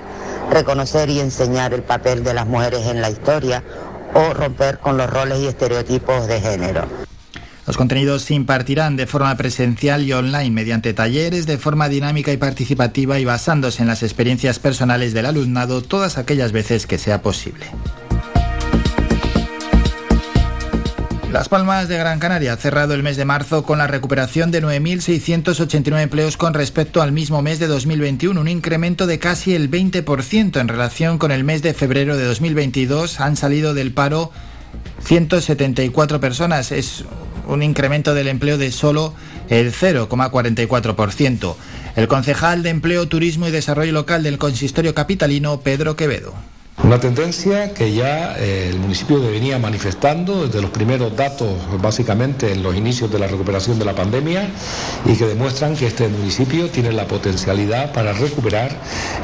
reconocer 0.51 1.09
y 1.09 1.21
enseñar 1.21 1.73
el 1.73 1.83
papel 1.83 2.25
de 2.25 2.35
las 2.35 2.47
mujeres 2.47 2.87
en 2.87 3.01
la 3.01 3.11
historia 3.11 3.63
o 4.15 4.35
romper 4.35 4.79
con 4.79 4.97
los 4.97 5.09
roles 5.09 5.39
y 5.39 5.47
estereotipos 5.47 6.27
de 6.27 6.41
género. 6.41 6.87
Los 7.67 7.77
contenidos 7.77 8.23
se 8.23 8.35
impartirán 8.35 8.97
de 8.97 9.07
forma 9.07 9.37
presencial 9.37 10.03
y 10.05 10.13
online 10.13 10.51
mediante 10.51 10.95
talleres 10.95 11.47
de 11.47 11.59
forma 11.59 11.89
dinámica 11.89 12.33
y 12.33 12.37
participativa 12.37 13.19
y 13.19 13.25
basándose 13.25 13.83
en 13.83 13.89
las 13.89 14.03
experiencias 14.03 14.59
personales 14.59 15.15
del 15.15 15.27
alumnado 15.27 15.83
todas 15.83 16.17
aquellas 16.19 16.53
veces 16.53 16.87
que 16.87 16.99
sea 16.99 17.23
posible. 17.23 17.67
Las 21.33 21.49
Palmas 21.49 21.89
de 21.89 21.99
Gran 21.99 22.21
Canaria 22.21 22.53
ha 22.53 22.57
cerrado 22.57 22.95
el 22.95 23.03
mes 23.03 23.17
de 23.17 23.25
marzo 23.25 23.65
con 23.65 23.79
la 23.79 23.89
recuperación 23.89 24.53
de 24.53 24.63
9.689 24.63 26.01
empleos 26.01 26.37
con 26.37 26.55
respecto 26.55 27.03
al 27.03 27.11
mismo 27.11 27.43
mes 27.43 27.59
de 27.59 27.67
2021, 27.67 28.41
un 28.41 28.49
incremento 28.49 29.07
de 29.07 29.19
casi 29.19 29.55
el 29.55 29.69
20% 29.69 30.61
en 30.61 30.69
relación 30.69 31.19
con 31.19 31.33
el 31.33 31.43
mes 31.43 31.63
de 31.63 31.75
febrero 31.75 32.17
de 32.17 32.25
2022. 32.25 33.21
Han 33.21 33.37
salido 33.37 33.75
del 33.75 33.93
paro 33.93 34.31
174 35.03 36.21
personas, 36.21 36.71
es 36.71 37.05
un 37.49 37.63
incremento 37.63 38.15
del 38.15 38.29
empleo 38.29 38.57
de 38.57 38.71
solo 38.71 39.13
el 39.49 39.73
0,44%. 39.73 41.57
El 41.97 42.09
concejal 42.09 42.63
de 42.63 42.71
Empleo, 42.71 43.09
Turismo 43.09 43.49
y 43.49 43.51
Desarrollo 43.51 43.93
Local 43.93 44.23
del 44.23 44.39
Consistorio 44.39 44.95
Capitalino, 44.95 45.61
Pedro 45.61 45.97
Quevedo. 45.97 46.35
Una 46.85 47.01
tendencia 47.01 47.73
que 47.73 47.95
ya 47.95 48.37
eh, 48.39 48.69
el 48.69 48.79
municipio 48.79 49.21
venía 49.21 49.59
manifestando 49.59 50.47
desde 50.47 50.61
los 50.61 50.71
primeros 50.71 51.17
datos, 51.17 51.49
básicamente 51.81 52.53
en 52.53 52.63
los 52.63 52.77
inicios 52.77 53.11
de 53.11 53.19
la 53.19 53.27
recuperación 53.27 53.79
de 53.79 53.87
la 53.87 53.95
pandemia, 53.95 54.49
y 55.07 55.17
que 55.17 55.27
demuestran 55.27 55.75
que 55.75 55.87
este 55.87 56.07
municipio 56.09 56.69
tiene 56.69 56.93
la 56.93 57.09
potencialidad 57.09 57.93
para 57.93 58.13
recuperar 58.13 58.71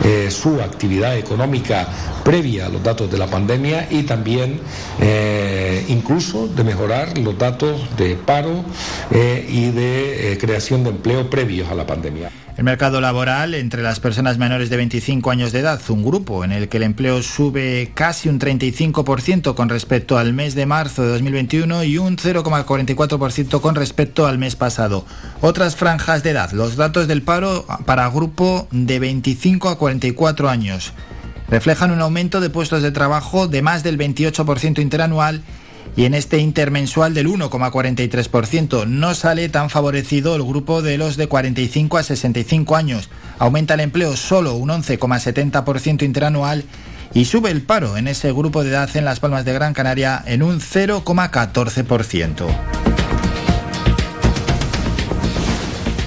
eh, 0.02 0.30
su 0.30 0.60
actividad 0.62 1.16
económica 1.16 1.86
previa 2.24 2.66
a 2.66 2.68
los 2.70 2.82
datos 2.82 3.10
de 3.10 3.18
la 3.18 3.26
pandemia 3.26 3.86
y 3.90 4.04
también 4.04 4.58
eh, 5.00 5.84
incluso 5.88 6.48
de 6.48 6.64
mejorar 6.64 7.18
los 7.18 7.36
datos 7.36 7.82
de 7.96 8.16
paro 8.16 8.64
y 9.12 9.70
de 9.70 10.38
creación 10.40 10.84
de 10.84 10.90
empleo 10.90 11.28
previos 11.28 11.70
a 11.70 11.74
la 11.74 11.86
pandemia. 11.86 12.30
El 12.58 12.64
mercado 12.64 13.00
laboral 13.00 13.54
entre 13.54 13.82
las 13.82 13.98
personas 13.98 14.36
menores 14.36 14.68
de 14.68 14.76
25 14.76 15.30
años 15.30 15.52
de 15.52 15.60
edad, 15.60 15.80
un 15.88 16.04
grupo 16.04 16.44
en 16.44 16.52
el 16.52 16.68
que 16.68 16.76
el 16.76 16.82
empleo 16.82 17.22
sube 17.22 17.92
casi 17.94 18.28
un 18.28 18.38
35% 18.38 19.54
con 19.54 19.70
respecto 19.70 20.18
al 20.18 20.34
mes 20.34 20.54
de 20.54 20.66
marzo 20.66 21.02
de 21.02 21.08
2021 21.08 21.84
y 21.84 21.96
un 21.96 22.18
0,44% 22.18 23.60
con 23.62 23.74
respecto 23.74 24.26
al 24.26 24.36
mes 24.36 24.54
pasado. 24.54 25.06
Otras 25.40 25.76
franjas 25.76 26.22
de 26.22 26.30
edad, 26.30 26.52
los 26.52 26.76
datos 26.76 27.08
del 27.08 27.22
paro 27.22 27.64
para 27.86 28.08
grupo 28.10 28.68
de 28.70 28.98
25 28.98 29.70
a 29.70 29.78
44 29.78 30.50
años 30.50 30.92
reflejan 31.48 31.90
un 31.90 32.00
aumento 32.00 32.40
de 32.40 32.50
puestos 32.50 32.82
de 32.82 32.92
trabajo 32.92 33.46
de 33.46 33.62
más 33.62 33.82
del 33.82 33.98
28% 33.98 34.80
interanual 34.80 35.42
y 35.96 36.04
en 36.04 36.14
este 36.14 36.38
intermensual 36.38 37.14
del 37.14 37.28
1,43%. 37.28 38.86
No 38.86 39.14
sale 39.14 39.48
tan 39.48 39.70
favorecido 39.70 40.36
el 40.36 40.42
grupo 40.42 40.82
de 40.82 40.98
los 40.98 41.16
de 41.16 41.28
45 41.28 41.98
a 41.98 42.02
65 42.02 42.76
años. 42.76 43.08
Aumenta 43.38 43.74
el 43.74 43.80
empleo 43.80 44.16
solo 44.16 44.54
un 44.54 44.70
11,70% 44.70 46.02
interanual 46.02 46.64
y 47.14 47.26
sube 47.26 47.50
el 47.50 47.62
paro 47.62 47.96
en 47.96 48.08
ese 48.08 48.32
grupo 48.32 48.62
de 48.62 48.70
edad 48.70 48.94
en 48.96 49.04
Las 49.04 49.20
Palmas 49.20 49.44
de 49.44 49.52
Gran 49.52 49.74
Canaria 49.74 50.22
en 50.26 50.42
un 50.42 50.60
0,14%. 50.60 53.01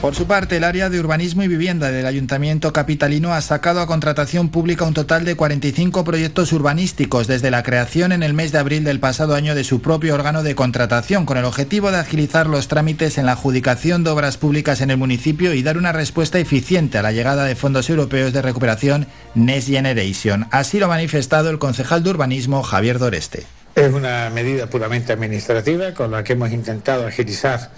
Por 0.06 0.14
su 0.14 0.28
parte, 0.28 0.58
el 0.58 0.64
área 0.64 0.92
de 0.92 1.00
urbanismo 1.00 1.42
y 1.42 1.48
vivienda 1.48 1.90
del 1.90 2.06
Ayuntamiento 2.06 2.72
Capitalino 2.72 3.34
ha 3.34 3.42
sacado 3.42 3.82
a 3.82 3.88
contratación 3.88 4.50
pública 4.50 4.86
un 4.86 4.94
total 4.94 5.26
de 5.26 5.36
45 5.36 6.04
proyectos 6.04 6.54
urbanísticos 6.54 7.26
desde 7.26 7.50
la 7.50 7.64
creación 7.64 8.12
en 8.12 8.22
el 8.22 8.36
mes 8.36 8.52
de 8.52 8.60
abril 8.60 8.84
del 8.84 9.00
pasado 9.00 9.34
año 9.34 9.56
de 9.56 9.64
su 9.64 9.82
propio 9.82 10.14
órgano 10.14 10.44
de 10.44 10.54
contratación, 10.54 11.26
con 11.26 11.38
el 11.38 11.46
objetivo 11.46 11.90
de 11.90 11.98
agilizar 11.98 12.46
los 12.46 12.68
trámites 12.68 13.18
en 13.18 13.26
la 13.26 13.32
adjudicación 13.32 14.04
de 14.04 14.12
obras 14.12 14.38
públicas 14.38 14.80
en 14.82 14.92
el 14.92 14.98
municipio 14.98 15.56
y 15.56 15.64
dar 15.64 15.76
una 15.76 15.92
respuesta 15.92 16.38
eficiente 16.38 17.00
a 17.00 17.02
la 17.02 17.12
llegada 17.12 17.46
de 17.46 17.56
fondos 17.56 17.90
europeos 17.90 18.32
de 18.32 18.44
recuperación 18.44 19.08
Next 19.34 19.70
Generation. 19.70 20.46
Así 20.52 20.78
lo 20.78 20.86
ha 20.86 20.90
manifestado 20.90 21.50
el 21.50 21.58
concejal 21.58 22.04
de 22.04 22.12
urbanismo 22.12 22.62
Javier 22.62 23.00
Doreste. 23.00 23.48
Es 23.74 23.92
una 23.92 24.30
medida 24.30 24.70
puramente 24.70 25.14
administrativa 25.14 25.96
con 25.96 26.12
la 26.12 26.24
que 26.24 26.34
hemos 26.34 26.52
intentado 26.52 27.08
agilizar 27.08 27.72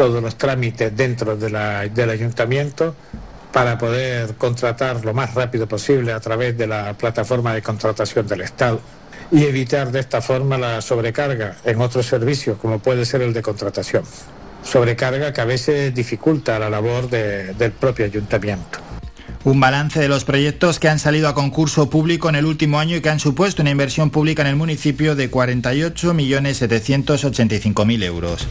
todos 0.00 0.22
los 0.22 0.36
trámites 0.36 0.96
dentro 0.96 1.36
de 1.36 1.50
la, 1.50 1.86
del 1.86 2.08
ayuntamiento 2.08 2.94
para 3.52 3.76
poder 3.76 4.34
contratar 4.36 5.04
lo 5.04 5.12
más 5.12 5.34
rápido 5.34 5.68
posible 5.68 6.14
a 6.14 6.20
través 6.20 6.56
de 6.56 6.66
la 6.66 6.94
plataforma 6.94 7.52
de 7.52 7.60
contratación 7.60 8.26
del 8.26 8.40
Estado 8.40 8.80
y 9.30 9.44
evitar 9.44 9.92
de 9.92 10.00
esta 10.00 10.22
forma 10.22 10.56
la 10.56 10.80
sobrecarga 10.80 11.58
en 11.64 11.82
otros 11.82 12.06
servicios 12.06 12.56
como 12.56 12.78
puede 12.78 13.04
ser 13.04 13.20
el 13.20 13.34
de 13.34 13.42
contratación. 13.42 14.02
Sobrecarga 14.62 15.34
que 15.34 15.40
a 15.42 15.44
veces 15.44 15.94
dificulta 15.94 16.58
la 16.58 16.70
labor 16.70 17.10
de, 17.10 17.52
del 17.52 17.72
propio 17.72 18.06
ayuntamiento. 18.06 18.78
Un 19.44 19.60
balance 19.60 20.00
de 20.00 20.08
los 20.08 20.24
proyectos 20.24 20.78
que 20.78 20.88
han 20.88 20.98
salido 20.98 21.28
a 21.28 21.34
concurso 21.34 21.90
público 21.90 22.30
en 22.30 22.36
el 22.36 22.46
último 22.46 22.80
año 22.80 22.96
y 22.96 23.02
que 23.02 23.10
han 23.10 23.20
supuesto 23.20 23.60
una 23.60 23.70
inversión 23.70 24.08
pública 24.08 24.40
en 24.40 24.48
el 24.48 24.56
municipio 24.56 25.14
de 25.14 25.30
48.785.000 25.30 28.02
euros. 28.02 28.48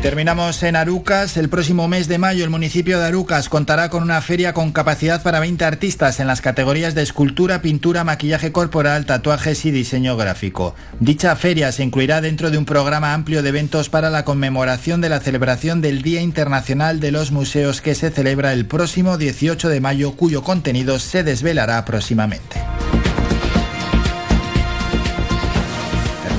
Terminamos 0.00 0.62
en 0.62 0.76
Arucas. 0.76 1.36
El 1.36 1.48
próximo 1.48 1.88
mes 1.88 2.08
de 2.08 2.18
mayo 2.18 2.44
el 2.44 2.50
municipio 2.50 2.98
de 2.98 3.06
Arucas 3.06 3.48
contará 3.48 3.88
con 3.88 4.02
una 4.02 4.20
feria 4.20 4.52
con 4.52 4.72
capacidad 4.72 5.22
para 5.22 5.40
20 5.40 5.64
artistas 5.64 6.20
en 6.20 6.26
las 6.26 6.40
categorías 6.40 6.94
de 6.94 7.02
escultura, 7.02 7.62
pintura, 7.62 8.04
maquillaje 8.04 8.52
corporal, 8.52 9.06
tatuajes 9.06 9.64
y 9.64 9.70
diseño 9.70 10.16
gráfico. 10.16 10.74
Dicha 10.98 11.36
feria 11.36 11.70
se 11.72 11.84
incluirá 11.84 12.20
dentro 12.20 12.50
de 12.50 12.58
un 12.58 12.64
programa 12.64 13.14
amplio 13.14 13.42
de 13.42 13.50
eventos 13.50 13.88
para 13.88 14.10
la 14.10 14.24
conmemoración 14.24 15.00
de 15.00 15.08
la 15.08 15.20
celebración 15.20 15.80
del 15.80 16.02
Día 16.02 16.20
Internacional 16.20 16.98
de 16.98 17.12
los 17.12 17.30
Museos 17.30 17.80
que 17.80 17.94
se 17.94 18.10
celebra 18.10 18.52
el 18.52 18.66
próximo 18.66 19.18
18 19.18 19.68
de 19.68 19.80
mayo 19.80 20.12
cuyo 20.12 20.42
contenido 20.42 20.98
se 20.98 21.22
desvelará 21.22 21.84
próximamente. 21.84 22.60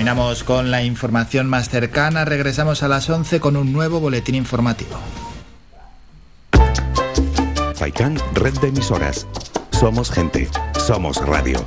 Terminamos 0.04 0.44
con 0.44 0.70
la 0.70 0.84
información 0.84 1.48
más 1.48 1.70
cercana. 1.70 2.26
Regresamos 2.26 2.84
a 2.84 2.90
las 2.90 3.10
11 3.10 3.40
con 3.40 3.56
un 3.56 3.72
nuevo 3.72 4.02
boletín 4.02 4.36
informativo. 4.36 4.98
Faikan, 7.74 8.18
red 8.34 8.54
de 8.60 8.68
emisoras. 8.68 9.26
Somos 9.72 10.12
gente. 10.12 10.50
Somos 10.78 11.26
radio. 11.26 11.66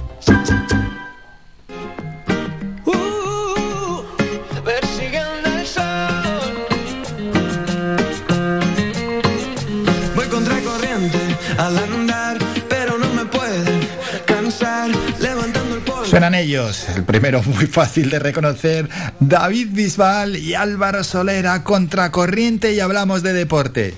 Suenan 16.17 16.35
ellos, 16.35 16.89
el 16.97 17.05
primero 17.05 17.43
muy 17.47 17.67
fácil 17.67 18.09
de 18.09 18.19
reconocer, 18.19 18.89
David 19.21 19.69
Bisbal 19.73 20.37
y 20.37 20.55
Álvaro 20.55 21.05
Solera, 21.05 21.63
Contracorriente 21.63 22.73
y 22.73 22.81
hablamos 22.81 23.23
de 23.23 23.35
deporte. 23.35 23.93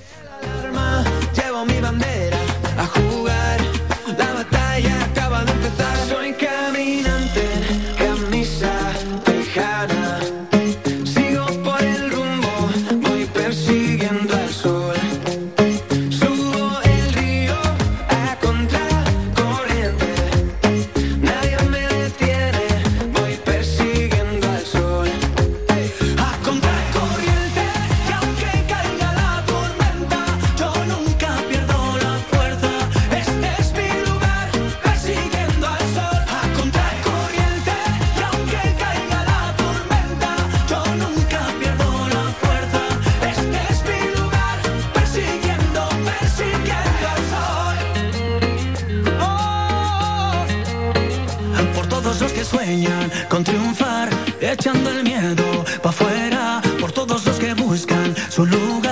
Triunfar, 53.44 54.08
echando 54.40 54.90
el 54.90 55.04
miedo 55.04 55.64
pa' 55.82 55.90
afuera 55.90 56.60
por 56.80 56.92
todos 56.92 57.24
los 57.26 57.36
que 57.38 57.54
buscan 57.54 58.14
su 58.30 58.44
lugar. 58.46 58.87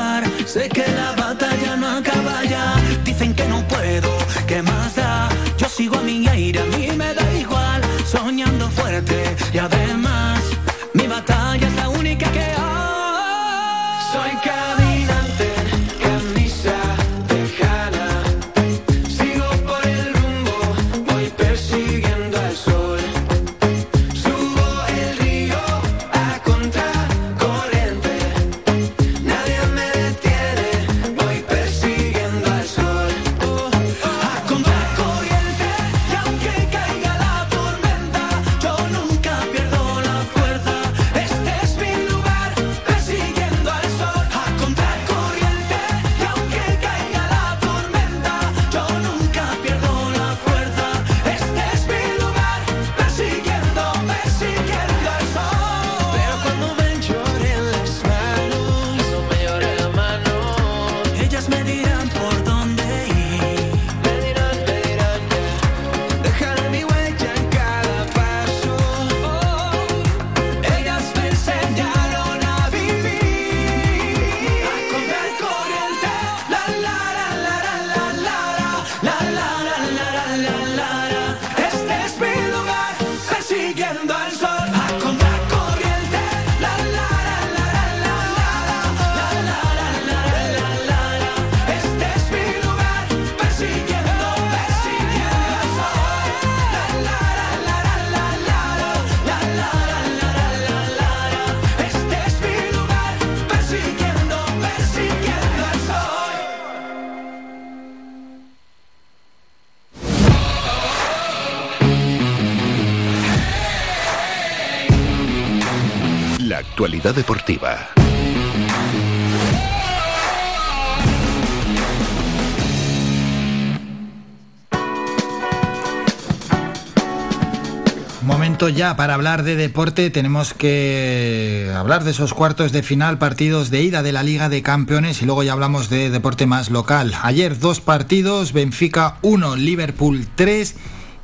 Ya 128.77 128.95
para 128.97 129.15
hablar 129.15 129.43
de 129.43 129.57
deporte. 129.57 130.11
Tenemos 130.11 130.53
que 130.55 131.73
hablar 131.75 132.05
de 132.05 132.11
esos 132.11 132.35
cuartos 132.35 132.73
de 132.73 132.83
final, 132.83 133.19
partidos 133.19 133.71
de 133.71 133.83
ida 133.83 134.03
de 134.03 134.13
la 134.13 134.23
Liga 134.23 134.49
de 134.49 134.63
Campeones 134.63 135.23
y 135.23 135.25
luego 135.27 135.43
ya 135.43 135.53
hablamos 135.53 135.89
de 135.89 136.11
deporte 136.11 136.47
más 136.47 136.71
local. 136.71 137.15
Ayer 137.23 137.59
dos 137.59 137.81
partidos, 137.81 138.53
Benfica 138.53 139.17
1, 139.23 139.57
Liverpool 139.57 140.27
3 140.35 140.75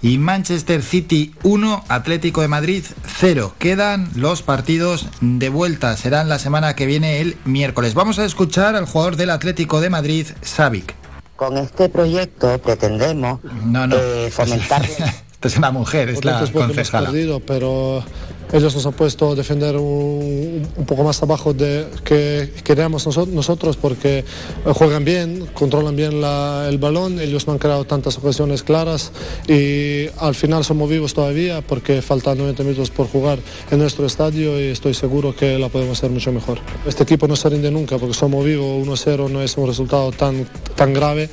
y 0.00 0.18
Manchester 0.18 0.82
City 0.82 1.34
1, 1.42 1.84
Atlético 1.88 2.40
de 2.40 2.48
Madrid 2.48 2.84
0. 3.18 3.54
Quedan 3.58 4.08
los 4.16 4.42
partidos 4.42 5.06
de 5.20 5.48
vuelta. 5.48 5.96
Serán 5.96 6.28
la 6.28 6.38
semana 6.38 6.74
que 6.74 6.86
viene 6.86 7.20
el 7.20 7.36
miércoles. 7.44 7.94
Vamos 7.94 8.18
a 8.18 8.24
escuchar 8.24 8.74
al 8.76 8.86
jugador 8.86 9.16
del 9.16 9.30
Atlético 9.30 9.80
de 9.80 9.90
Madrid, 9.90 10.26
Savic. 10.40 10.94
Con 11.36 11.56
este 11.58 11.88
proyecto 11.88 12.56
pretendemos 12.62 13.40
No, 13.64 13.86
no. 13.86 13.96
eh, 13.96 14.30
fomentar 14.32 14.82
Esta 15.42 15.48
es 15.48 15.58
una 15.58 15.72
mujer, 15.72 16.08
es 16.08 16.24
la 16.24 16.48
concejala. 16.52 17.10
perdido, 17.10 17.40
pero 17.40 18.04
ellos 18.52 18.74
nos 18.74 18.84
han 18.86 18.92
puesto 18.92 19.32
a 19.32 19.34
defender 19.34 19.76
un, 19.76 20.66
poco 20.86 21.04
más 21.04 21.22
abajo 21.22 21.52
de 21.54 21.86
que 22.04 22.50
queríamos 22.64 23.06
noso- 23.06 23.26
nosotros 23.26 23.76
porque 23.76 24.18
eh, 24.18 24.24
juegan 24.74 25.04
bien, 25.04 25.46
controlan 25.54 25.96
bien 25.96 26.22
el 26.22 26.78
balón, 26.78 27.18
ellos 27.20 27.46
no 27.46 27.54
han 27.54 27.58
creado 27.58 27.84
tantas 27.84 28.18
ocasiones 28.18 28.62
claras 28.62 29.12
y 29.48 30.06
al 30.18 30.34
final 30.34 30.64
somos 30.64 30.88
vivos 30.90 31.14
todavía 31.14 31.62
porque 31.62 32.02
faltan 32.02 32.38
90 32.38 32.62
minutos 32.62 32.90
por 32.90 33.08
jugar 33.08 33.38
en 33.70 33.78
nuestro 33.78 34.06
estadio 34.06 34.60
y 34.60 34.64
estoy 34.68 34.94
seguro 34.94 35.34
que 35.34 35.58
la 35.58 35.68
podemos 35.68 35.98
hacer 35.98 36.10
mucho 36.10 36.32
mejor. 36.32 36.58
Este 36.86 37.02
equipo 37.04 37.26
no 37.26 37.36
se 37.36 37.48
rinde 37.48 37.70
nunca 37.70 37.98
porque 37.98 38.14
somos 38.14 38.44
vivos, 38.44 38.86
1-0 38.86 39.30
no 39.30 39.42
es 39.42 39.56
un 39.56 39.66
resultado 39.66 40.12
tan, 40.12 40.46
tan 40.76 40.92
grave 40.92 41.28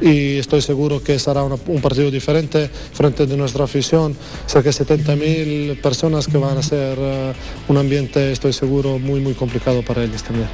y 0.00 0.38
estoy 0.38 0.60
seguro 0.60 1.02
que 1.02 1.18
será 1.18 1.44
un 1.44 1.80
partido 1.80 2.10
diferente 2.10 2.68
frente 2.92 3.26
de 3.26 3.36
nuestra 3.36 3.64
afición, 3.64 4.16
cerca 4.46 4.70
de 4.70 4.74
70.000 4.74 5.80
personas 5.80 6.26
que 6.26 6.36
van 6.38 6.58
a 6.58 6.62
ser 6.64 6.98
eh, 7.00 7.32
un 7.68 7.78
ambiente, 7.78 8.32
estoy 8.32 8.52
seguro, 8.52 8.98
muy 8.98 9.20
muy 9.20 9.34
complicado 9.34 9.82
para 9.82 10.02
ellos 10.02 10.22
también. 10.22 10.48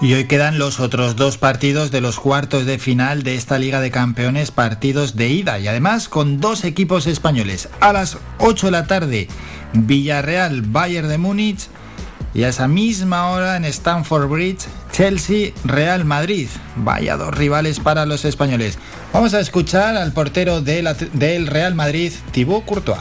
Y 0.00 0.14
hoy 0.14 0.26
quedan 0.26 0.60
los 0.60 0.78
otros 0.78 1.16
dos 1.16 1.38
partidos 1.38 1.90
de 1.90 2.00
los 2.00 2.20
cuartos 2.20 2.66
de 2.66 2.78
final 2.78 3.24
de 3.24 3.34
esta 3.34 3.58
Liga 3.58 3.80
de 3.80 3.90
Campeones, 3.90 4.52
partidos 4.52 5.16
de 5.16 5.28
ida 5.28 5.58
y 5.58 5.66
además 5.66 6.08
con 6.08 6.40
dos 6.40 6.64
equipos 6.64 7.08
españoles. 7.08 7.68
A 7.80 7.92
las 7.92 8.16
8 8.38 8.66
de 8.66 8.70
la 8.70 8.86
tarde, 8.86 9.26
Villarreal, 9.72 10.62
Bayern 10.62 11.08
de 11.08 11.18
Múnich 11.18 11.66
y 12.32 12.44
a 12.44 12.50
esa 12.50 12.68
misma 12.68 13.30
hora 13.30 13.56
en 13.56 13.64
Stamford 13.64 14.28
Bridge, 14.28 14.66
Chelsea, 14.92 15.50
Real 15.64 16.04
Madrid. 16.04 16.48
Vaya 16.76 17.16
dos 17.16 17.34
rivales 17.34 17.80
para 17.80 18.06
los 18.06 18.24
españoles. 18.24 18.78
Vamos 19.12 19.34
a 19.34 19.40
escuchar 19.40 19.96
al 19.96 20.12
portero 20.12 20.60
del, 20.60 20.88
del 21.14 21.48
Real 21.48 21.74
Madrid, 21.74 22.12
Thibaut 22.30 22.64
Courtois. 22.64 23.00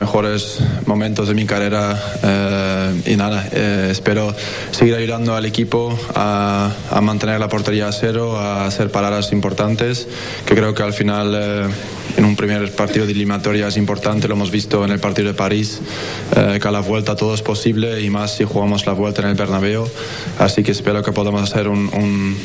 Mejores 0.00 0.58
momentos 0.86 1.28
de 1.28 1.34
mi 1.34 1.44
carrera 1.44 1.94
eh, 2.22 3.02
y 3.12 3.16
nada, 3.16 3.46
eh, 3.52 3.88
espero 3.90 4.34
seguir 4.70 4.94
ayudando 4.94 5.34
al 5.36 5.44
equipo 5.44 5.96
a, 6.14 6.72
a 6.90 7.00
mantener 7.02 7.38
la 7.38 7.48
portería 7.48 7.88
a 7.88 7.92
cero, 7.92 8.38
a 8.38 8.64
hacer 8.64 8.90
paradas 8.90 9.30
importantes, 9.32 10.08
que 10.46 10.54
creo 10.54 10.72
que 10.74 10.82
al 10.82 10.94
final 10.94 11.34
eh, 11.36 11.66
en 12.16 12.24
un 12.24 12.34
primer 12.34 12.72
partido 12.74 13.04
de 13.04 13.12
eliminatoria 13.12 13.68
es 13.68 13.76
importante, 13.76 14.26
lo 14.26 14.34
hemos 14.34 14.50
visto 14.50 14.82
en 14.84 14.90
el 14.90 15.00
partido 15.00 15.28
de 15.28 15.34
París, 15.34 15.80
eh, 16.34 16.58
que 16.60 16.66
a 16.68 16.70
la 16.70 16.80
vuelta 16.80 17.14
todo 17.14 17.34
es 17.34 17.42
posible 17.42 18.00
y 18.00 18.08
más 18.08 18.34
si 18.36 18.44
jugamos 18.44 18.86
la 18.86 18.92
vuelta 18.94 19.20
en 19.22 19.28
el 19.28 19.34
Bernabéu, 19.34 19.86
así 20.38 20.62
que 20.62 20.72
espero 20.72 21.02
que 21.02 21.12
podamos 21.12 21.42
hacer 21.42 21.68
un, 21.68 21.90
un- 21.92 22.36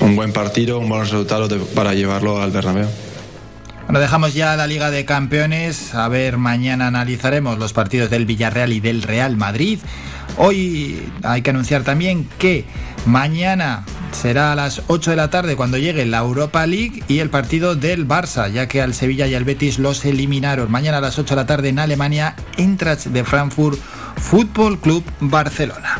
un 0.00 0.16
buen 0.16 0.32
partido, 0.32 0.78
un 0.80 0.88
buen 0.88 1.02
resultado 1.02 1.48
de- 1.48 1.58
para 1.58 1.92
llevarlo 1.94 2.40
al 2.40 2.50
Bernabéu. 2.50 2.86
Bueno, 3.86 4.00
dejamos 4.00 4.32
ya 4.32 4.56
la 4.56 4.66
Liga 4.66 4.90
de 4.90 5.04
Campeones. 5.04 5.94
A 5.94 6.08
ver, 6.08 6.38
mañana 6.38 6.86
analizaremos 6.86 7.58
los 7.58 7.74
partidos 7.74 8.08
del 8.08 8.24
Villarreal 8.24 8.72
y 8.72 8.80
del 8.80 9.02
Real 9.02 9.36
Madrid. 9.36 9.78
Hoy 10.38 11.06
hay 11.22 11.42
que 11.42 11.50
anunciar 11.50 11.82
también 11.82 12.26
que 12.38 12.64
mañana 13.04 13.84
será 14.10 14.52
a 14.52 14.54
las 14.54 14.82
8 14.86 15.10
de 15.10 15.16
la 15.16 15.28
tarde 15.28 15.54
cuando 15.54 15.76
llegue 15.76 16.06
la 16.06 16.18
Europa 16.18 16.66
League 16.66 17.02
y 17.08 17.18
el 17.18 17.28
partido 17.28 17.76
del 17.76 18.08
Barça, 18.08 18.50
ya 18.50 18.68
que 18.68 18.80
al 18.80 18.94
Sevilla 18.94 19.26
y 19.26 19.34
al 19.34 19.44
Betis 19.44 19.78
los 19.78 20.04
eliminaron. 20.04 20.72
Mañana 20.72 20.98
a 20.98 21.02
las 21.02 21.18
8 21.18 21.34
de 21.34 21.40
la 21.40 21.46
tarde 21.46 21.68
en 21.68 21.78
Alemania, 21.78 22.36
Eintracht 22.56 23.06
de 23.06 23.22
Frankfurt, 23.22 23.78
Fútbol 24.16 24.80
Club 24.80 25.04
Barcelona. 25.20 25.98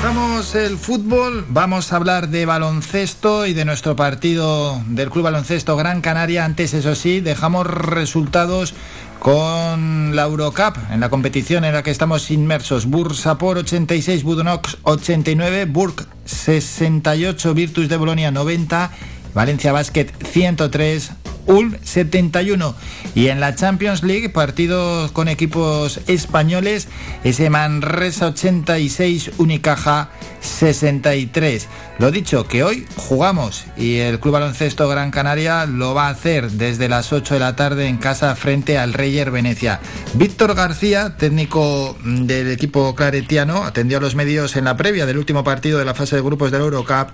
Dejamos 0.00 0.54
el 0.54 0.78
fútbol, 0.78 1.44
vamos 1.50 1.92
a 1.92 1.96
hablar 1.96 2.30
de 2.30 2.46
baloncesto 2.46 3.44
y 3.44 3.52
de 3.52 3.66
nuestro 3.66 3.96
partido 3.96 4.80
del 4.86 5.10
Club 5.10 5.24
Baloncesto 5.24 5.76
Gran 5.76 6.00
Canaria. 6.00 6.46
Antes, 6.46 6.72
eso 6.72 6.94
sí, 6.94 7.20
dejamos 7.20 7.66
resultados 7.66 8.72
con 9.18 10.16
la 10.16 10.22
Eurocup 10.22 10.78
en 10.90 11.00
la 11.00 11.10
competición 11.10 11.66
en 11.66 11.74
la 11.74 11.82
que 11.82 11.90
estamos 11.90 12.30
inmersos. 12.30 12.86
Bursapor 12.86 13.58
86, 13.58 14.22
Budonox 14.22 14.78
89, 14.84 15.66
Burg 15.66 16.06
68, 16.24 17.52
Virtus 17.52 17.90
de 17.90 17.98
Bolonia 17.98 18.30
90, 18.30 18.90
Valencia 19.34 19.70
Basket 19.70 20.06
103, 20.24 21.10
Ulm 21.46 21.76
71. 21.82 22.74
Y 23.14 23.28
en 23.28 23.40
la 23.40 23.54
Champions 23.54 24.02
League, 24.02 24.28
partidos 24.28 25.12
con 25.12 25.28
equipos 25.28 26.00
españoles, 26.06 26.88
ese 27.24 27.50
Manresa 27.50 28.28
86, 28.28 29.32
Unicaja 29.38 30.10
63. 30.40 31.68
Lo 31.98 32.10
dicho, 32.10 32.46
que 32.46 32.62
hoy 32.64 32.86
jugamos 32.96 33.66
y 33.76 33.98
el 33.98 34.20
Club 34.20 34.34
Baloncesto 34.34 34.88
Gran 34.88 35.10
Canaria 35.10 35.66
lo 35.66 35.94
va 35.94 36.06
a 36.08 36.10
hacer 36.10 36.50
desde 36.50 36.88
las 36.88 37.12
8 37.12 37.34
de 37.34 37.40
la 37.40 37.56
tarde 37.56 37.88
en 37.88 37.98
casa 37.98 38.34
frente 38.36 38.78
al 38.78 38.94
Reyer 38.94 39.30
Venecia. 39.30 39.80
Víctor 40.14 40.54
García, 40.54 41.16
técnico 41.16 41.96
del 42.04 42.50
equipo 42.50 42.94
claretiano, 42.94 43.64
atendió 43.64 43.98
a 43.98 44.00
los 44.00 44.14
medios 44.14 44.56
en 44.56 44.64
la 44.64 44.76
previa 44.76 45.06
del 45.06 45.18
último 45.18 45.44
partido 45.44 45.78
de 45.78 45.84
la 45.84 45.94
fase 45.94 46.16
de 46.16 46.22
grupos 46.22 46.50
del 46.50 46.62
Eurocup 46.62 47.10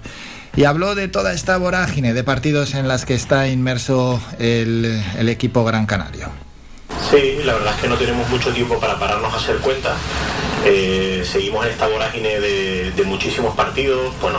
y 0.56 0.64
habló 0.64 0.94
de 0.94 1.08
toda 1.08 1.34
esta 1.34 1.58
vorágine 1.58 2.14
de 2.14 2.24
partidos 2.24 2.74
en 2.74 2.88
las 2.88 3.04
que 3.04 3.14
está 3.14 3.46
inmerso 3.46 4.20
el, 4.38 5.28
equipo 5.28 5.64
Gran 5.64 5.84
Canario. 5.84 6.30
Sí, 7.10 7.40
la 7.44 7.54
verdad 7.54 7.74
es 7.74 7.82
que 7.82 7.88
no 7.88 7.96
tenemos 7.96 8.28
mucho 8.30 8.50
tiempo 8.52 8.80
para 8.80 8.98
pararnos 8.98 9.32
a 9.32 9.36
hacer 9.36 9.56
cuentas. 9.58 9.96
Eh, 10.64 11.22
seguimos 11.30 11.66
en 11.66 11.72
esta 11.72 11.86
vorágine 11.86 12.40
de, 12.40 13.04
muchísimos 13.04 13.54
partidos. 13.54 14.14
Bueno, 14.20 14.38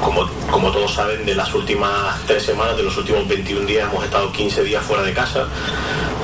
como, 0.00 0.72
todos 0.72 0.94
saben, 0.94 1.26
de 1.26 1.34
las 1.34 1.52
últimas 1.54 2.18
tres 2.26 2.42
semanas, 2.42 2.76
de 2.78 2.82
los 2.82 2.96
últimos 2.96 3.28
21 3.28 3.66
días, 3.66 3.90
hemos 3.90 4.04
estado 4.04 4.32
15 4.32 4.64
días 4.64 4.82
fuera 4.82 5.02
de 5.02 5.12
casa, 5.12 5.48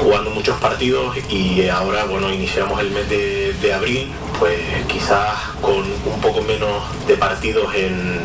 jugando 0.03 0.31
muchos 0.31 0.59
partidos 0.59 1.15
y 1.29 1.69
ahora, 1.69 2.05
bueno, 2.05 2.33
iniciamos 2.33 2.81
el 2.81 2.91
mes 2.91 3.09
de 3.09 3.75
abril, 3.75 4.11
pues 4.43 4.59
quizás 4.89 5.39
con 5.61 5.77
un 5.77 6.21
poco 6.21 6.43
menos 6.43 6.83
de 7.07 7.17
partidos 7.17 7.73
en, 7.77 8.19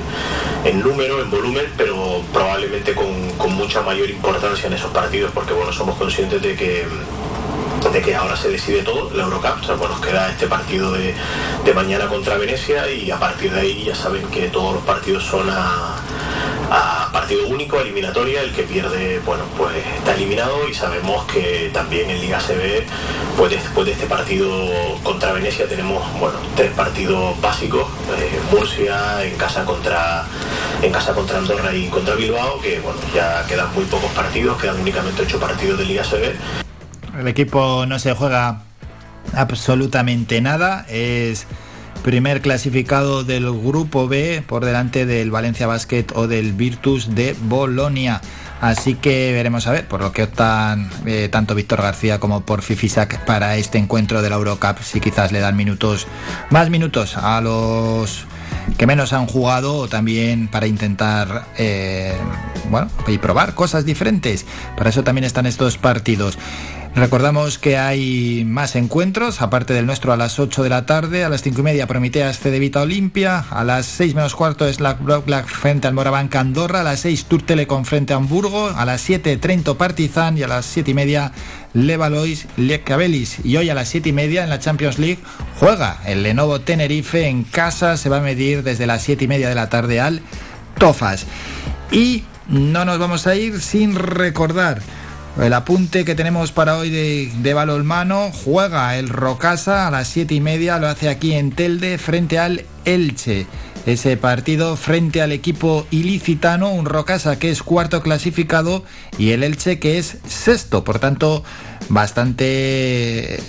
en 0.65 0.80
número, 0.81 1.22
en 1.22 1.30
volumen, 1.30 1.72
pero 1.77 2.23
probablemente 2.34 2.95
con, 2.95 3.30
con 3.38 3.53
mucha 3.53 3.84
mayor 3.84 4.10
importancia 4.10 4.65
en 4.65 4.73
esos 4.73 4.89
partidos, 4.89 5.30
porque 5.31 5.53
bueno, 5.53 5.72
somos 5.72 5.95
conscientes 5.95 6.41
de 6.41 6.56
que 6.56 6.88
de 7.94 8.02
que 8.02 8.15
ahora 8.15 8.35
se 8.35 8.49
decide 8.49 8.81
todo, 8.81 9.11
la 9.14 9.26
Eurocup, 9.26 9.61
o 9.61 9.64
sea, 9.64 9.76
pues 9.76 9.91
nos 9.91 10.02
queda 10.02 10.31
este 10.31 10.48
partido 10.48 10.91
de, 10.91 11.14
de 11.64 11.73
mañana 11.76 12.07
contra 12.07 12.35
Venecia 12.35 12.89
y 12.91 13.11
a 13.11 13.19
partir 13.19 13.52
de 13.52 13.60
ahí 13.60 13.84
ya 13.84 13.94
saben 13.94 14.26
que 14.30 14.48
todos 14.48 14.73
los 14.73 14.84
partidos 14.84 15.23
son 15.23 15.48
a, 15.52 15.98
a 16.69 17.10
partido 17.11 17.48
único, 17.48 17.80
eliminatoria, 17.80 18.41
el 18.41 18.52
que 18.52 18.64
pierde, 18.64 19.19
bueno, 19.26 19.44
pues 19.57 19.76
está 19.98 20.14
eliminado 20.14 20.68
y 20.68 20.73
sabemos 20.73 21.26
que 21.26 21.69
también 21.73 22.10
en 22.10 22.19
Liga 22.22 22.39
CB, 22.39 22.85
pues 23.38 23.52
después 23.52 23.85
de 23.85 23.94
este 23.94 24.06
partido 24.06 24.49
contra 25.03 25.31
Venecia 25.31 25.68
tenemos, 25.68 26.03
bueno, 26.19 26.38
tres 26.56 26.72
partidos 26.72 27.39
básicos, 27.41 27.88
eh, 28.18 28.39
Murcia 28.52 29.23
en 29.23 29.35
casa 29.38 29.65
contra 29.65 30.26
en 30.81 30.91
casa 30.91 31.14
contra 31.14 31.39
Andorra 31.39 31.73
y 31.73 31.88
contra 31.88 32.15
Bilbao, 32.15 32.60
que 32.61 32.80
bueno, 32.80 32.99
ya 33.14 33.45
quedan 33.48 33.73
muy 33.73 33.85
pocos 33.85 34.11
partidos, 34.11 34.61
quedan 34.61 34.80
únicamente 34.80 35.23
ocho 35.23 35.39
partidos 35.39 35.80
de 35.80 35.85
Liga 35.85 36.03
CB. 36.03 36.35
El 37.19 37.27
equipo 37.27 37.85
no 37.88 37.98
se 37.98 38.14
juega 38.14 38.61
absolutamente 39.34 40.39
nada, 40.41 40.85
es 40.88 41.48
primer 42.08 42.40
clasificado 42.40 43.26
del 43.26 43.52
grupo 43.52 44.08
B 44.08 44.42
por 44.48 44.64
delante 44.64 45.06
del 45.06 45.30
Valencia 45.30 45.68
Basket 45.68 46.06
o 46.16 46.26
del 46.26 46.54
Virtus 46.54 47.14
de 47.16 47.36
Bolonia. 47.50 48.22
Así 48.62 48.96
que 48.96 49.34
veremos 49.34 49.68
a 49.68 49.74
ver 49.74 49.90
por 49.90 50.00
lo 50.00 50.14
que 50.14 50.24
optan 50.24 50.90
eh, 51.06 51.28
tanto 51.30 51.54
Víctor 51.54 51.82
García 51.82 52.18
como 52.18 52.46
por 52.46 52.62
Fifisac 52.62 53.26
para 53.26 53.58
este 53.58 53.78
encuentro 53.78 54.22
de 54.22 54.30
la 54.30 54.38
Eurocup. 54.38 54.80
Si 54.84 55.02
quizás 55.02 55.34
le 55.34 55.42
dan 55.42 55.58
minutos, 55.58 56.08
más 56.50 56.70
minutos 56.70 57.18
a 57.18 57.42
los 57.42 58.26
que 58.78 58.88
menos 58.88 59.12
han 59.12 59.28
jugado 59.28 59.76
o 59.76 59.90
también 59.90 60.48
para 60.48 60.66
intentar 60.66 61.48
eh, 61.58 62.16
bueno 62.70 62.90
y 63.08 63.18
probar 63.18 63.54
cosas 63.54 63.84
diferentes. 63.84 64.46
Para 64.78 64.92
eso 64.92 65.04
también 65.04 65.26
están 65.26 65.46
estos 65.46 65.78
partidos. 65.78 66.38
Recordamos 66.98 67.60
que 67.60 67.78
hay 67.78 68.44
más 68.44 68.76
encuentros, 68.76 69.44
aparte 69.44 69.72
del 69.76 69.86
nuestro 69.86 70.14
a 70.14 70.18
las 70.18 70.40
8 70.40 70.64
de 70.64 70.69
la 70.69 70.88
tarde, 70.88 71.24
a 71.24 71.30
las 71.30 71.44
5 71.44 71.60
y 71.60 71.64
media 71.64 71.86
Prometeas 71.86 72.40
Cedevita 72.40 72.82
Olimpia, 72.82 73.45
a 73.52 73.64
las 73.64 73.86
6 73.86 74.15
menos 74.15 74.34
cuarto 74.34 74.68
Slack 74.68 75.03
Black 75.03 75.45
frente 75.45 75.86
al 75.86 75.94
Morabanca 75.94 76.40
Andorra, 76.40 76.82
a 76.82 76.84
las 76.84 77.02
6 77.02 77.26
Tour 77.26 77.44
Telecom 77.44 77.86
frente 77.86 78.14
a 78.14 78.15
Hamburgo, 78.15 78.72
a 78.76 78.84
las 78.84 79.02
7 79.02 79.38
Trento 79.38 79.78
Partizan 79.78 80.40
y 80.40 80.41
a 80.41 80.48
las 80.48 80.65
7 80.65 80.90
y 80.90 80.94
media 80.95 81.34
Levalois 81.74 82.48
Lecabelis. 82.57 83.45
Y 83.45 83.57
hoy 83.57 83.69
a 83.69 83.76
las 83.76 83.90
7 83.90 84.10
y 84.10 84.14
media 84.14 84.44
en 84.44 84.49
la 84.49 84.57
Champions 84.57 84.98
League 84.98 85.19
juega 85.60 85.99
el 86.03 86.24
Lenovo 86.24 86.61
Tenerife 86.61 87.28
en 87.28 87.44
casa, 87.44 87.95
se 87.98 88.10
va 88.10 88.18
a 88.18 88.22
medir 88.22 88.64
desde 88.64 88.88
las 88.88 89.03
7 89.03 89.24
y 89.24 89.28
media 89.28 89.49
de 89.49 89.56
la 89.56 89.69
tarde 89.69 89.99
al 89.99 90.22
Tofas. 90.80 91.28
Y 91.91 92.24
no 92.48 92.86
nos 92.86 92.98
vamos 92.98 93.28
a 93.28 93.36
ir 93.36 93.61
sin 93.61 93.94
recordar 93.94 94.82
el 95.41 95.53
apunte 95.53 96.03
que 96.03 96.15
tenemos 96.15 96.51
para 96.51 96.77
hoy 96.77 96.89
de, 96.89 97.53
balonmano 97.53 98.31
juega 98.31 98.97
el 98.97 99.09
Rocasa 99.09 99.88
a 99.88 99.91
las 99.91 100.07
siete 100.07 100.34
y 100.34 100.41
media, 100.41 100.80
lo 100.80 100.88
hace 100.88 101.09
aquí 101.09 101.34
en 101.34 101.51
Telde 101.51 101.97
frente 101.97 102.39
al 102.39 102.65
Elche. 102.85 103.45
Ese 103.85 104.18
partido 104.18 104.76
frente 104.76 105.22
al 105.22 105.31
equipo 105.31 105.88
ilicitano, 105.91 106.72
un 106.72 106.85
Rocasa 106.85 107.39
que 107.39 107.51
es 107.51 107.64
cuarto 107.64 108.01
clasificado 108.01 108.84
y 109.18 109.31
el 109.31 109.43
Elche 109.43 109.80
que 109.80 109.97
es 109.97 110.18
sexto. 110.27 110.84
Por 110.84 110.99
tanto, 110.99 111.43
bastante 111.88 112.45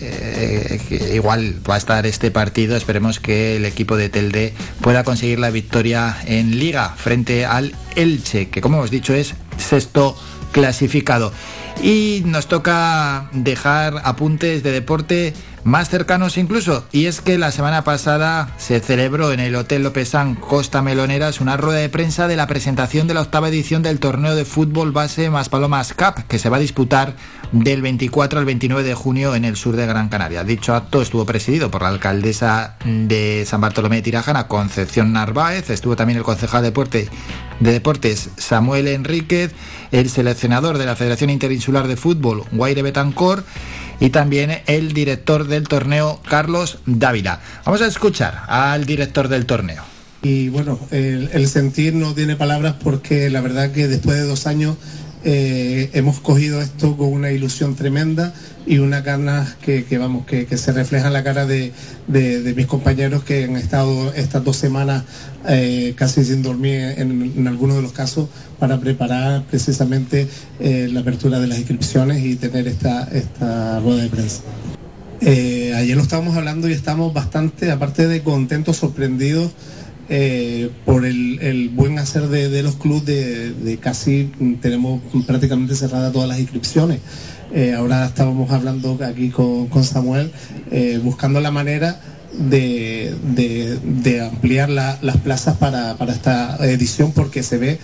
eh, 0.01 1.11
igual 1.15 1.57
va 1.69 1.75
a 1.75 1.79
estar 1.79 2.07
este 2.07 2.31
partido. 2.31 2.77
Esperemos 2.77 3.19
que 3.19 3.57
el 3.57 3.65
equipo 3.65 3.97
de 3.97 4.11
Telde 4.11 4.53
pueda 4.81 5.05
conseguir 5.05 5.39
la 5.39 5.51
victoria 5.51 6.17
en 6.27 6.59
liga 6.59 6.95
frente 6.97 7.45
al 7.45 7.75
Elche, 7.97 8.49
que 8.51 8.61
como 8.61 8.77
hemos 8.77 8.91
dicho 8.91 9.15
es 9.15 9.35
sexto 9.57 10.17
clasificado. 10.53 11.33
Y 11.83 12.23
nos 12.27 12.47
toca 12.47 13.29
dejar 13.33 13.95
apuntes 14.05 14.63
de 14.63 14.73
deporte 14.73 15.35
más 15.65 15.89
cercanos 15.89 16.39
incluso. 16.39 16.85
Y 16.93 17.07
es 17.07 17.21
que 17.21 17.39
la 17.39 17.53
semana 17.53 17.85
pasada 17.85 18.53
se 18.57 18.81
celebró 18.81 19.33
en 19.33 19.41
el 19.41 19.55
Hotel 19.55 19.83
Lopezán 19.83 20.35
Costa 20.35 20.83
Meloneras 20.83 21.41
una 21.41 21.57
rueda 21.57 21.79
de 21.79 21.89
prensa 21.89 22.27
de 22.27 22.37
la 22.37 22.47
presentación 22.47 23.07
de 23.07 23.15
la 23.15 23.21
octava 23.21 23.49
edición 23.49 23.83
del 23.83 24.01
torneo 24.01 24.35
de 24.35 24.45
fútbol 24.45 24.93
base 24.93 25.31
Maspalomas 25.31 25.95
Cup, 25.95 26.25
que 26.27 26.39
se 26.39 26.49
va 26.49 26.57
a 26.57 26.61
disputar 26.61 27.15
del 27.53 27.83
24 27.83 28.39
al 28.39 28.45
29 28.45 28.83
de 28.83 28.95
junio 28.95 29.35
en 29.35 29.45
el 29.45 29.57
sur 29.57 29.77
de 29.77 29.87
Gran 29.87 30.09
Canaria. 30.09 30.45
Dicho 30.45 30.75
acto 30.75 31.03
estuvo 31.03 31.25
presidido 31.25 31.71
por 31.71 31.83
la 31.83 31.89
alcaldesa 31.89 32.77
de 32.85 33.45
San 33.47 33.61
Bartolomé 33.61 33.97
de 33.97 34.03
Tirajana, 34.03 34.49
Concepción 34.49 35.13
Narváez, 35.13 35.71
estuvo 35.71 35.97
también 35.97 36.19
el 36.19 36.25
concejal 36.25 36.63
de 36.63 36.69
deporte 36.69 37.09
de 37.61 37.73
Deportes 37.73 38.31
Samuel 38.37 38.89
Enríquez, 38.89 39.53
el 39.93 40.11
seleccionador 40.11 40.79
de 40.79 40.87
la 40.87 40.97
Federación 40.97 41.31
Interinsular 41.31 41.89
de 41.89 41.97
Fútbol 41.97 42.45
Guaire 42.53 42.83
Betancor 42.83 43.45
y 44.01 44.11
también 44.11 44.59
el 44.67 44.93
director 44.93 45.47
del 45.47 45.69
torneo 45.69 46.21
Carlos 46.29 46.79
Dávila. 46.87 47.41
Vamos 47.65 47.83
a 47.83 47.87
escuchar 47.87 48.43
al 48.47 48.87
director 48.87 49.29
del 49.29 49.47
torneo. 49.47 49.83
Y 50.23 50.49
bueno, 50.49 50.79
el, 50.91 51.31
el 51.33 51.49
sentir 51.49 51.95
no 51.95 52.15
tiene 52.15 52.37
palabras 52.37 52.75
porque 52.83 53.31
la 53.31 53.41
verdad 53.41 53.73
que 53.73 53.87
después 53.87 54.17
de 54.17 54.25
dos 54.25 54.47
años 54.47 54.77
eh, 55.25 55.91
hemos 55.95 56.21
cogido 56.21 56.63
esto 56.63 56.97
con 56.97 57.13
una 57.13 57.33
ilusión 57.33 57.75
tremenda 57.75 58.33
y 58.67 58.79
una 58.79 59.01
ganas 59.01 59.55
que, 59.57 59.85
vamos 59.99 60.27
que, 60.27 60.47
que, 60.47 60.57
se 60.57 60.73
refleja 60.73 61.09
en 61.09 61.13
la 61.13 61.25
cara 61.25 61.45
de, 61.47 61.73
de, 62.07 62.55
mis 62.55 62.67
compañeros 62.67 63.25
que 63.25 63.45
han 63.45 63.57
estado 63.57 64.13
estas 64.15 64.45
dos 64.45 64.57
semanas 64.57 65.05
eh, 65.49 65.95
casi 65.97 66.25
sin 66.25 66.43
dormir 66.43 66.95
en, 66.99 67.33
en, 67.37 67.49
algunos 67.49 67.77
de 67.77 67.83
los 67.83 67.93
casos 67.93 68.29
para 68.59 68.79
preparar 68.79 69.43
precisamente 69.45 70.29
eh, 70.61 70.89
la 70.93 71.01
apertura 71.01 71.41
de 71.41 71.49
las 71.49 71.59
inscripciones 71.59 72.25
y 72.25 72.37
tener 72.37 72.69
esta, 72.69 73.05
esta 73.05 73.81
rueda 73.81 74.03
de 74.03 74.09
prensa. 74.09 74.43
Ayer 75.21 75.97
lo 75.97 76.03
estábamos 76.03 76.37
hablando 76.37 76.69
y 76.69 76.73
estamos 76.73 77.13
bastante, 77.13 77.73
aparte 77.73 78.07
de 78.07 78.23
contentos, 78.23 78.77
sorprendidos 78.77 79.51
eh, 80.11 80.71
por 80.87 81.05
el, 81.05 81.71
buen 81.75 81.99
hacer 81.99 82.29
de, 82.29 82.63
los 82.63 82.77
clubes, 82.77 83.05
de, 83.65 83.79
casi 83.81 84.31
tenemos 84.63 85.03
prácticamente 85.27 85.75
cerradas 85.75 86.13
todas 86.13 86.29
las 86.29 86.39
inscripciones. 86.39 87.01
Eh, 87.53 87.75
ahora 87.75 88.07
estábamos 88.07 88.51
hablando 88.51 88.99
aquí 89.05 89.31
con, 89.31 89.85
Samuel, 89.85 90.33
eh, 90.71 91.01
buscando 91.03 91.41
la 91.41 91.51
manera 91.51 92.01
de, 92.39 93.15
ampliar 94.31 94.71
la, 94.71 94.99
las 95.03 95.17
plazas 95.19 95.57
para, 95.57 95.97
esta 96.09 96.57
edición 96.67 97.13
porque 97.13 97.43
se 97.43 97.59
ve 97.59 97.79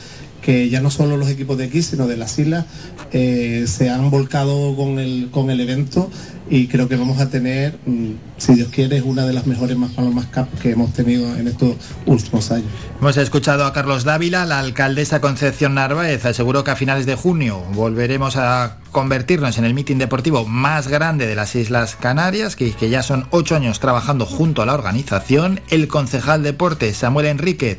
que 0.44 0.68
ya 0.68 0.80
no 0.80 0.90
solo 0.90 1.16
los 1.16 1.30
equipos 1.30 1.56
de 1.56 1.64
aquí, 1.64 1.80
sino 1.82 2.06
de 2.06 2.18
las 2.18 2.38
islas, 2.38 2.66
eh, 3.12 3.64
se 3.66 3.88
han 3.88 4.10
volcado 4.10 4.76
con 4.76 4.98
el, 4.98 5.30
con 5.30 5.48
el 5.48 5.58
evento 5.60 6.10
y 6.50 6.66
creo 6.66 6.86
que 6.86 6.96
vamos 6.96 7.18
a 7.18 7.30
tener, 7.30 7.78
mm, 7.86 8.10
si 8.36 8.54
Dios 8.54 8.68
quiere, 8.68 9.00
una 9.00 9.24
de 9.24 9.32
las 9.32 9.46
mejores 9.46 9.78
más 9.78 9.92
Palomas 9.92 10.26
Cup 10.26 10.46
que 10.60 10.72
hemos 10.72 10.92
tenido 10.92 11.34
en 11.36 11.48
estos 11.48 11.76
últimos 12.04 12.50
años. 12.50 12.66
Hemos 13.00 13.16
escuchado 13.16 13.64
a 13.64 13.72
Carlos 13.72 14.04
Dávila, 14.04 14.44
la 14.44 14.58
alcaldesa 14.58 15.22
Concepción 15.22 15.74
Narváez 15.74 16.26
aseguró 16.26 16.62
que 16.62 16.72
a 16.72 16.76
finales 16.76 17.06
de 17.06 17.14
junio 17.14 17.62
volveremos 17.72 18.36
a 18.36 18.76
convertirnos 18.92 19.56
en 19.56 19.64
el 19.64 19.72
mitin 19.72 19.96
deportivo 19.96 20.44
más 20.44 20.88
grande 20.88 21.26
de 21.26 21.34
las 21.34 21.54
Islas 21.56 21.96
Canarias, 21.96 22.54
que, 22.54 22.72
que 22.72 22.90
ya 22.90 23.02
son 23.02 23.26
ocho 23.30 23.56
años 23.56 23.80
trabajando 23.80 24.26
junto 24.26 24.60
a 24.60 24.66
la 24.66 24.74
organización. 24.74 25.60
El 25.70 25.88
concejal 25.88 26.42
deporte 26.42 26.92
Samuel 26.92 27.26
Enríquez 27.26 27.78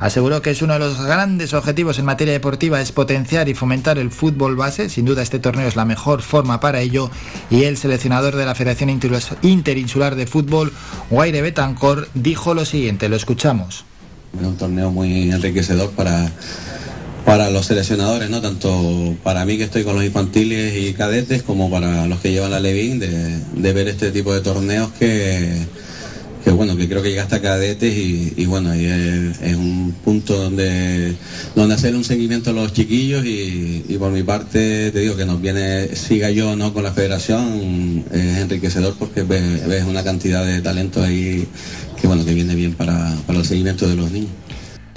aseguró 0.00 0.42
que 0.42 0.50
es 0.50 0.62
uno 0.62 0.74
de 0.74 0.78
los 0.78 1.00
grandes 1.00 1.54
objetivos 1.54 1.98
en 1.98 2.04
materia 2.04 2.32
deportiva 2.32 2.80
es 2.80 2.92
potenciar 2.92 3.48
y 3.48 3.54
fomentar 3.54 3.98
el 3.98 4.10
fútbol 4.10 4.56
base. 4.56 4.88
Sin 4.88 5.04
duda 5.04 5.22
este 5.22 5.38
torneo 5.38 5.68
es 5.68 5.76
la 5.76 5.84
mejor 5.84 6.22
forma 6.22 6.60
para 6.60 6.80
ello 6.80 7.10
y 7.50 7.64
el 7.64 7.76
seleccionador 7.76 8.36
de 8.36 8.46
la 8.46 8.54
Federación 8.54 8.90
Interinsular 9.42 10.14
de 10.16 10.26
Fútbol, 10.26 10.72
Guaire 11.10 11.42
Betancor, 11.42 12.08
dijo 12.14 12.54
lo 12.54 12.64
siguiente, 12.64 13.08
lo 13.08 13.16
escuchamos. 13.16 13.84
Es 14.38 14.46
un 14.46 14.56
torneo 14.56 14.90
muy 14.90 15.30
enriquecedor 15.30 15.90
para, 15.92 16.30
para 17.24 17.50
los 17.50 17.66
seleccionadores, 17.66 18.28
¿no? 18.30 18.40
Tanto 18.40 19.14
para 19.22 19.44
mí 19.44 19.56
que 19.56 19.64
estoy 19.64 19.84
con 19.84 19.94
los 19.94 20.04
infantiles 20.04 20.74
y 20.76 20.92
cadetes 20.92 21.42
como 21.42 21.70
para 21.70 22.06
los 22.06 22.20
que 22.20 22.32
llevan 22.32 22.50
la 22.50 22.60
Levin, 22.60 22.98
de, 22.98 23.38
de 23.54 23.72
ver 23.72 23.88
este 23.88 24.10
tipo 24.10 24.34
de 24.34 24.40
torneos 24.40 24.90
que 24.98 25.66
que 26.44 26.50
bueno, 26.50 26.76
que 26.76 26.86
creo 26.86 27.02
que 27.02 27.08
llega 27.08 27.22
hasta 27.22 27.40
cadetes 27.40 27.96
y, 27.96 28.44
bueno, 28.44 28.70
ahí 28.70 28.84
es, 28.84 29.56
un 29.56 29.94
punto 30.04 30.36
donde, 30.36 31.14
donde 31.54 31.74
hacer 31.74 31.96
un 31.96 32.04
seguimiento 32.04 32.50
a 32.50 32.52
los 32.52 32.74
chiquillos 32.74 33.24
y, 33.24 33.96
por 33.98 34.12
mi 34.12 34.22
parte 34.22 34.90
te 34.90 35.00
digo 35.00 35.16
que 35.16 35.24
nos 35.24 35.40
viene, 35.40 35.96
siga 35.96 36.30
yo 36.30 36.54
no 36.54 36.74
con 36.74 36.82
la 36.82 36.92
federación, 36.92 38.04
es 38.12 38.38
enriquecedor 38.38 38.94
porque 38.98 39.22
ves, 39.22 39.84
una 39.88 40.04
cantidad 40.04 40.44
de 40.44 40.60
talento 40.60 41.02
ahí 41.02 41.48
que 41.98 42.06
bueno, 42.06 42.24
que 42.26 42.34
viene 42.34 42.54
bien 42.54 42.74
para, 42.74 43.16
para 43.26 43.38
el 43.38 43.44
seguimiento 43.46 43.88
de 43.88 43.96
los 43.96 44.10
niños. 44.10 44.43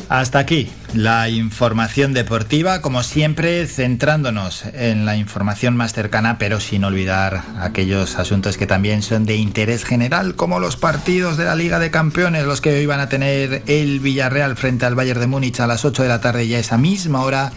Hasta 0.10 0.40
aquí 0.40 0.70
la 0.94 1.28
información 1.28 2.14
deportiva, 2.14 2.82
como 2.82 3.04
siempre 3.04 3.68
centrándonos 3.68 4.64
en 4.74 5.06
la 5.06 5.18
información 5.18 5.76
más 5.76 5.92
cercana, 5.92 6.38
pero 6.38 6.62
sin 6.62 6.86
olvidar 6.86 7.44
aquellos 7.60 8.18
asuntos 8.18 8.56
que 8.56 8.68
también 8.68 9.02
son 9.02 9.26
de 9.26 9.36
interés 9.36 9.84
general, 9.84 10.36
como 10.36 10.62
los 10.62 10.78
partidos 10.78 11.36
de 11.36 11.44
la 11.44 11.56
Liga 11.56 11.80
de 11.80 11.92
Campeones, 11.92 12.46
los 12.46 12.62
que 12.62 12.74
hoy 12.74 12.86
van 12.86 13.02
a 13.02 13.10
tener 13.10 13.64
el 13.68 14.00
Villarreal 14.00 14.56
frente 14.56 14.86
al 14.86 14.96
Bayern 14.96 15.20
de 15.20 15.28
Múnich 15.28 15.60
a 15.60 15.68
las 15.68 15.84
8 15.84 16.04
de 16.04 16.10
la 16.10 16.22
tarde 16.22 16.46
y 16.46 16.56
a 16.56 16.60
esa 16.60 16.78
misma 16.78 17.24
hora 17.24 17.52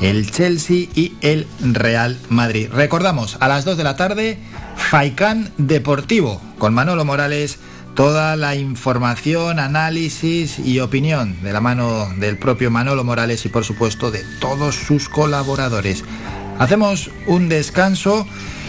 el 0.00 0.30
Chelsea 0.30 0.88
y 0.94 1.12
el 1.20 1.46
Real 1.60 2.16
Madrid. 2.30 2.70
Recordamos, 2.72 3.36
a 3.40 3.48
las 3.48 3.66
2 3.66 3.76
de 3.76 3.84
la 3.84 3.96
tarde, 3.96 4.38
Faicán 4.76 5.50
Deportivo 5.58 6.40
con 6.58 6.72
Manolo 6.72 7.04
Morales 7.04 7.58
toda 7.94 8.36
la 8.36 8.56
información, 8.56 9.58
análisis 9.58 10.58
y 10.58 10.80
opinión 10.80 11.42
de 11.42 11.52
la 11.52 11.60
mano 11.60 12.08
del 12.16 12.38
propio 12.38 12.70
Manolo 12.70 13.04
Morales 13.04 13.44
y 13.44 13.48
por 13.48 13.64
supuesto 13.64 14.10
de 14.10 14.24
todos 14.40 14.74
sus 14.74 15.08
colaboradores. 15.08 16.04
Hacemos 16.58 17.10
un 17.26 17.48
descanso 17.48 18.26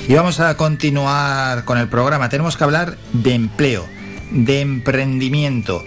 y 0.08 0.14
vamos 0.16 0.40
a 0.40 0.56
continuar 0.58 1.66
con 1.66 1.78
el 1.78 1.88
programa. 1.88 2.30
Tenemos 2.30 2.58
que 2.58 2.64
hablar 2.64 2.98
de 3.14 3.34
empleo, 3.34 3.86
de 4.32 4.62
emprendimiento. 4.62 5.86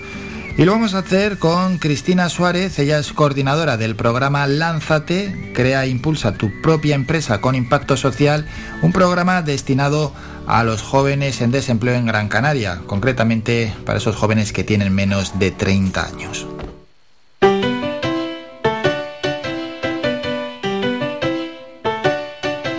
Y 0.56 0.64
lo 0.64 0.70
vamos 0.70 0.94
a 0.94 0.98
hacer 0.98 1.38
con 1.38 1.78
Cristina 1.78 2.28
Suárez, 2.28 2.78
ella 2.78 3.00
es 3.00 3.12
coordinadora 3.12 3.76
del 3.76 3.96
programa 3.96 4.46
Lánzate, 4.46 5.50
crea 5.52 5.84
e 5.84 5.88
impulsa 5.88 6.34
tu 6.34 6.62
propia 6.62 6.94
empresa 6.94 7.40
con 7.40 7.56
impacto 7.56 7.96
social, 7.96 8.46
un 8.80 8.92
programa 8.92 9.42
destinado 9.42 10.12
a 10.46 10.62
los 10.62 10.80
jóvenes 10.80 11.40
en 11.40 11.50
desempleo 11.50 11.96
en 11.96 12.06
Gran 12.06 12.28
Canaria, 12.28 12.82
concretamente 12.86 13.74
para 13.84 13.98
esos 13.98 14.14
jóvenes 14.14 14.52
que 14.52 14.62
tienen 14.62 14.94
menos 14.94 15.40
de 15.40 15.50
30 15.50 16.06
años. 16.06 16.46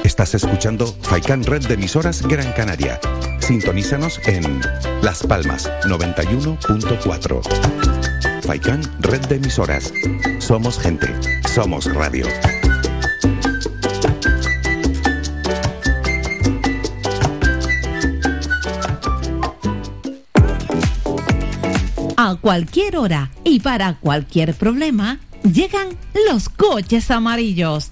Estás 0.06 0.34
escuchando 0.34 0.88
Faikan 1.02 1.44
Red 1.44 1.68
de 1.68 1.74
emisoras 1.74 2.22
Gran 2.26 2.54
Canaria. 2.54 3.02
Sintonízanos 3.46 4.20
en 4.26 4.60
Las 5.04 5.22
Palmas 5.22 5.72
91.4. 5.84 8.42
Faikan 8.42 8.82
Red 9.02 9.28
de 9.28 9.36
emisoras. 9.36 9.94
Somos 10.40 10.80
gente, 10.80 11.08
somos 11.54 11.86
radio. 11.94 12.26
A 22.18 22.36
cualquier 22.42 22.98
hora 22.98 23.30
y 23.44 23.60
para 23.60 24.00
cualquier 24.00 24.56
problema, 24.56 25.20
llegan 25.44 25.90
los 26.28 26.50
coches 26.50 27.12
amarillos. 27.12 27.92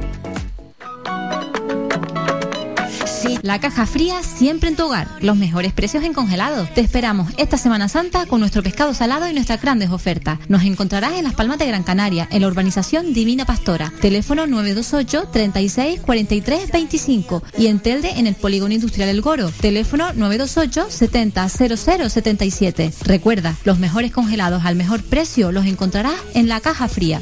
748 3.35 3.41
731. 3.41 3.41
La 3.43 3.59
caja 3.59 3.85
fría 3.85 4.23
siempre 4.23 4.69
en 4.69 4.75
tu 4.75 4.85
hogar. 4.85 5.07
Los 5.21 5.35
mejores 5.37 5.73
precios 5.73 6.03
en 6.03 6.13
congelado. 6.13 6.67
Te 6.73 6.81
esperamos 6.81 7.31
esta 7.37 7.57
Semana 7.57 7.87
Santa 7.87 8.25
con 8.25 8.39
nuestro 8.39 8.63
pescado 8.63 8.93
salado 8.93 9.29
y 9.29 9.33
nuestras 9.33 9.61
grandes 9.61 9.89
ofertas. 9.89 10.39
Nos 10.47 10.63
encontrarás 10.63 11.13
en 11.13 11.23
Las 11.23 11.33
Palmas 11.33 11.57
de 11.59 11.67
Gran 11.67 11.83
Canaria, 11.83 12.27
en 12.31 12.41
la 12.41 12.47
urbanización 12.47 13.13
Divina 13.13 13.45
Pastora. 13.45 13.91
Teléfono 14.01 14.47
928 14.47 15.29
36 15.31 16.01
43 16.01 16.71
25 16.71 17.43
y 17.57 17.67
en 17.67 17.79
Telde 17.79 18.11
en 18.17 18.27
el 18.27 18.35
Polígono 18.35 18.73
Industrial 18.73 19.09
El 19.09 19.21
Goro. 19.21 19.51
Teléfono 19.61 20.13
928 20.13 20.89
70 20.89 21.49
00 21.49 22.09
77. 22.09 22.93
Recuerda, 23.03 23.55
los 23.63 23.79
mejores 23.79 24.11
congelados 24.11 24.65
al 24.65 24.75
mejor 24.75 25.03
precio 25.03 25.51
los 25.51 25.65
encontrarás 25.65 26.15
en 26.33 26.47
la 26.47 26.59
caja 26.59 26.87
fría. 26.87 27.21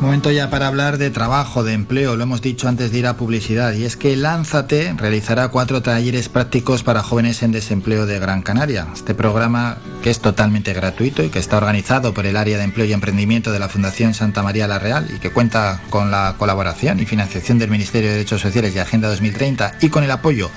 Momento 0.00 0.30
ya 0.30 0.48
para 0.48 0.66
hablar 0.66 0.96
de 0.96 1.10
trabajo, 1.10 1.62
de 1.62 1.74
empleo, 1.74 2.16
lo 2.16 2.22
hemos 2.22 2.40
dicho 2.40 2.68
antes 2.68 2.90
de 2.90 3.00
ir 3.00 3.06
a 3.06 3.18
publicidad, 3.18 3.74
y 3.74 3.84
es 3.84 3.98
que 3.98 4.16
Lánzate 4.16 4.94
realizará 4.96 5.48
cuatro 5.48 5.82
talleres 5.82 6.30
prácticos 6.30 6.82
para 6.82 7.02
jóvenes 7.02 7.42
en 7.42 7.52
desempleo 7.52 8.06
de 8.06 8.18
Gran 8.18 8.40
Canaria. 8.40 8.86
Este 8.94 9.14
programa, 9.14 9.76
que 10.02 10.08
es 10.08 10.20
totalmente 10.20 10.72
gratuito 10.72 11.22
y 11.22 11.28
que 11.28 11.38
está 11.38 11.58
organizado 11.58 12.14
por 12.14 12.24
el 12.24 12.38
área 12.38 12.56
de 12.56 12.64
empleo 12.64 12.86
y 12.86 12.94
emprendimiento 12.94 13.52
de 13.52 13.58
la 13.58 13.68
Fundación 13.68 14.14
Santa 14.14 14.42
María 14.42 14.66
la 14.66 14.78
Real 14.78 15.06
y 15.14 15.18
que 15.18 15.30
cuenta 15.30 15.82
con 15.90 16.10
la 16.10 16.34
colaboración 16.38 16.98
y 17.00 17.04
financiación 17.04 17.58
del 17.58 17.70
Ministerio 17.70 18.08
de 18.08 18.16
Derechos 18.16 18.40
Sociales 18.40 18.74
y 18.74 18.78
Agenda 18.78 19.10
2030 19.10 19.74
y 19.82 19.90
con 19.90 20.02
el 20.02 20.10
apoyo 20.12 20.50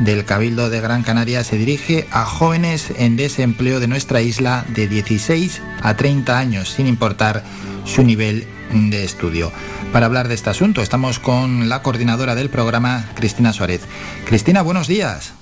del 0.00 0.26
Cabildo 0.26 0.68
de 0.68 0.82
Gran 0.82 1.02
Canaria 1.02 1.44
se 1.44 1.56
dirige 1.56 2.08
a 2.10 2.26
jóvenes 2.26 2.92
en 2.98 3.16
desempleo 3.16 3.80
de 3.80 3.88
nuestra 3.88 4.20
isla 4.20 4.66
de 4.68 4.86
16 4.86 5.62
a 5.80 5.96
30 5.96 6.38
años, 6.38 6.68
sin 6.68 6.86
importar 6.86 7.42
su 7.84 8.02
nivel 8.02 8.46
de 8.72 9.04
estudio. 9.04 9.52
Para 9.92 10.06
hablar 10.06 10.28
de 10.28 10.34
este 10.34 10.50
asunto 10.50 10.80
estamos 10.80 11.18
con 11.18 11.68
la 11.68 11.82
coordinadora 11.82 12.34
del 12.34 12.48
programa, 12.48 13.04
Cristina 13.14 13.52
Suárez. 13.52 13.82
Cristina, 14.24 14.62
buenos 14.62 14.88
días. 14.88 15.34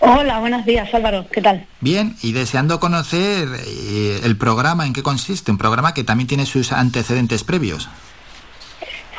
Hola, 0.00 0.38
buenos 0.40 0.64
días 0.64 0.92
Álvaro, 0.94 1.26
¿qué 1.30 1.42
tal? 1.42 1.66
Bien, 1.80 2.16
y 2.22 2.32
deseando 2.32 2.80
conocer 2.80 3.48
eh, 3.66 4.20
el 4.24 4.36
programa, 4.36 4.86
en 4.86 4.92
qué 4.92 5.02
consiste, 5.02 5.50
un 5.50 5.58
programa 5.58 5.94
que 5.94 6.04
también 6.04 6.26
tiene 6.26 6.46
sus 6.46 6.72
antecedentes 6.72 7.44
previos. 7.44 7.88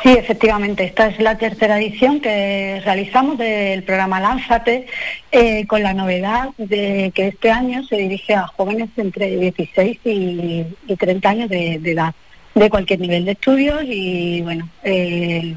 Sí, 0.03 0.09
efectivamente, 0.09 0.83
esta 0.83 1.07
es 1.07 1.19
la 1.19 1.37
tercera 1.37 1.79
edición 1.79 2.19
que 2.19 2.81
realizamos 2.83 3.37
del 3.37 3.83
programa 3.83 4.19
Lánzate, 4.19 4.87
eh, 5.31 5.67
con 5.67 5.83
la 5.83 5.93
novedad 5.93 6.49
de 6.57 7.11
que 7.13 7.27
este 7.27 7.51
año 7.51 7.83
se 7.83 7.97
dirige 7.97 8.33
a 8.33 8.47
jóvenes 8.47 8.89
entre 8.97 9.37
16 9.37 9.99
y, 10.03 10.65
y 10.87 10.95
30 10.95 11.29
años 11.29 11.49
de, 11.49 11.77
de 11.79 11.91
edad 11.91 12.15
de 12.61 12.69
cualquier 12.69 12.99
nivel 12.99 13.25
de 13.25 13.31
estudios 13.31 13.81
y, 13.85 14.41
bueno, 14.41 14.69
eh, 14.83 15.55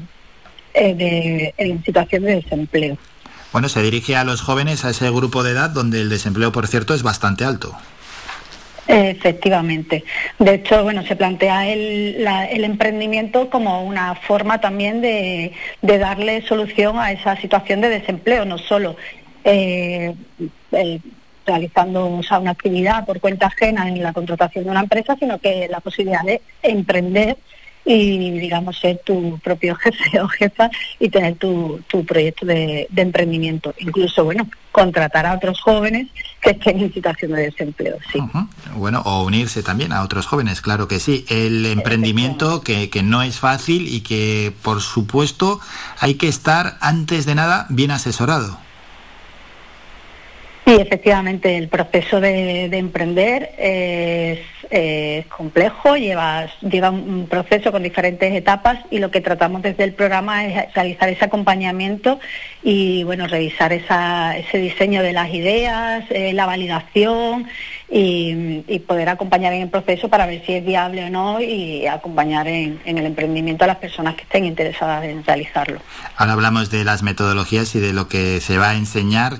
eh, 0.73 0.93
de, 0.95 1.53
en 1.57 1.83
situación 1.83 2.23
de 2.23 2.35
desempleo. 2.41 2.97
Bueno, 3.51 3.69
se 3.69 3.81
dirige 3.81 4.15
a 4.15 4.23
los 4.23 4.41
jóvenes, 4.41 4.83
a 4.85 4.89
ese 4.89 5.09
grupo 5.11 5.43
de 5.43 5.51
edad 5.51 5.69
donde 5.69 6.01
el 6.01 6.09
desempleo, 6.09 6.51
por 6.51 6.67
cierto, 6.67 6.93
es 6.93 7.03
bastante 7.03 7.45
alto. 7.45 7.73
Efectivamente. 8.87 10.03
De 10.37 10.55
hecho, 10.55 10.83
bueno, 10.83 11.03
se 11.05 11.15
plantea 11.15 11.67
el, 11.69 12.23
la- 12.23 12.45
el 12.45 12.63
emprendimiento 12.63 13.49
como 13.49 13.83
una 13.83 14.13
forma 14.15 14.59
también 14.61 15.01
de, 15.01 15.53
de 15.81 15.97
darle 15.97 16.41
solución 16.43 16.99
a 16.99 17.11
esa 17.11 17.35
situación 17.37 17.81
de 17.81 17.89
desempleo, 17.89 18.45
no 18.45 18.57
solo 18.57 18.95
eh, 19.43 20.13
eh, 20.71 20.99
realizando 21.45 22.11
o 22.17 22.23
sea, 22.23 22.39
una 22.39 22.51
actividad 22.51 23.05
por 23.05 23.19
cuenta 23.19 23.47
ajena 23.47 23.87
en 23.87 24.01
la 24.01 24.13
contratación 24.13 24.65
de 24.65 24.71
una 24.71 24.81
empresa, 24.81 25.15
sino 25.19 25.39
que 25.39 25.67
la 25.69 25.79
posibilidad 25.79 26.23
de 26.23 26.41
emprender 26.63 27.37
y, 27.85 28.31
digamos, 28.31 28.79
ser 28.79 28.99
tu 29.05 29.39
propio 29.39 29.75
jefe 29.83 30.19
o 30.19 30.27
jefa 30.27 30.69
y 30.99 31.09
tener 31.09 31.35
tu, 31.35 31.79
tu 31.87 32.03
proyecto 32.03 32.45
de, 32.45 32.87
de 32.89 33.01
emprendimiento. 33.01 33.73
Incluso, 33.77 34.25
bueno, 34.25 34.49
contratar 34.71 35.25
a 35.25 35.35
otros 35.35 35.61
jóvenes 35.61 36.07
que 36.41 36.49
estén 36.49 36.79
en 36.79 36.91
situación 36.91 37.31
de 37.31 37.43
desempleo, 37.43 37.97
sí. 38.11 38.19
Bueno, 38.75 39.01
o 39.05 39.23
unirse 39.23 39.63
también 39.63 39.93
a 39.93 40.03
otros 40.03 40.25
jóvenes, 40.25 40.61
claro 40.61 40.87
que 40.87 40.99
sí. 40.99 41.25
El 41.29 41.65
emprendimiento 41.65 42.61
que, 42.61 42.89
que 42.89 43.03
no 43.03 43.21
es 43.21 43.39
fácil 43.39 43.87
y 43.87 44.01
que, 44.01 44.51
por 44.63 44.81
supuesto, 44.81 45.59
hay 45.99 46.15
que 46.15 46.27
estar, 46.27 46.77
antes 46.81 47.25
de 47.25 47.35
nada, 47.35 47.67
bien 47.69 47.91
asesorado. 47.91 48.64
Sí, 50.65 50.73
efectivamente, 50.79 51.57
el 51.57 51.69
proceso 51.69 52.19
de, 52.19 52.69
de 52.69 52.77
emprender 52.77 53.51
es, 53.57 54.39
es 54.69 55.25
complejo, 55.27 55.95
lleva, 55.95 56.47
lleva 56.61 56.89
un 56.89 57.27
proceso 57.27 57.71
con 57.71 57.83
diferentes 57.83 58.33
etapas 58.33 58.79
y 58.91 58.99
lo 58.99 59.11
que 59.11 59.21
tratamos 59.21 59.61
desde 59.61 59.83
el 59.83 59.93
programa 59.93 60.45
es 60.45 60.73
realizar 60.73 61.09
ese 61.09 61.25
acompañamiento 61.25 62.19
y 62.63 63.03
bueno, 63.03 63.27
revisar 63.27 63.73
esa, 63.73 64.37
ese 64.37 64.57
diseño 64.57 65.03
de 65.03 65.13
las 65.13 65.33
ideas, 65.33 66.03
eh, 66.09 66.33
la 66.33 66.45
validación 66.45 67.47
y, 67.89 68.63
y 68.67 68.79
poder 68.79 69.09
acompañar 69.09 69.53
en 69.53 69.63
el 69.63 69.69
proceso 69.69 70.09
para 70.09 70.25
ver 70.25 70.43
si 70.45 70.53
es 70.53 70.65
viable 70.65 71.05
o 71.05 71.09
no 71.09 71.39
y 71.39 71.85
acompañar 71.85 72.47
en, 72.47 72.79
en 72.85 72.97
el 72.97 73.05
emprendimiento 73.05 73.63
a 73.63 73.67
las 73.67 73.77
personas 73.77 74.15
que 74.15 74.23
estén 74.23 74.45
interesadas 74.45 75.03
en 75.05 75.23
realizarlo. 75.23 75.79
Ahora 76.17 76.33
hablamos 76.33 76.71
de 76.71 76.83
las 76.83 77.03
metodologías 77.03 77.75
y 77.75 77.79
de 77.79 77.93
lo 77.93 78.07
que 78.07 78.41
se 78.41 78.57
va 78.57 78.71
a 78.71 78.75
enseñar. 78.75 79.37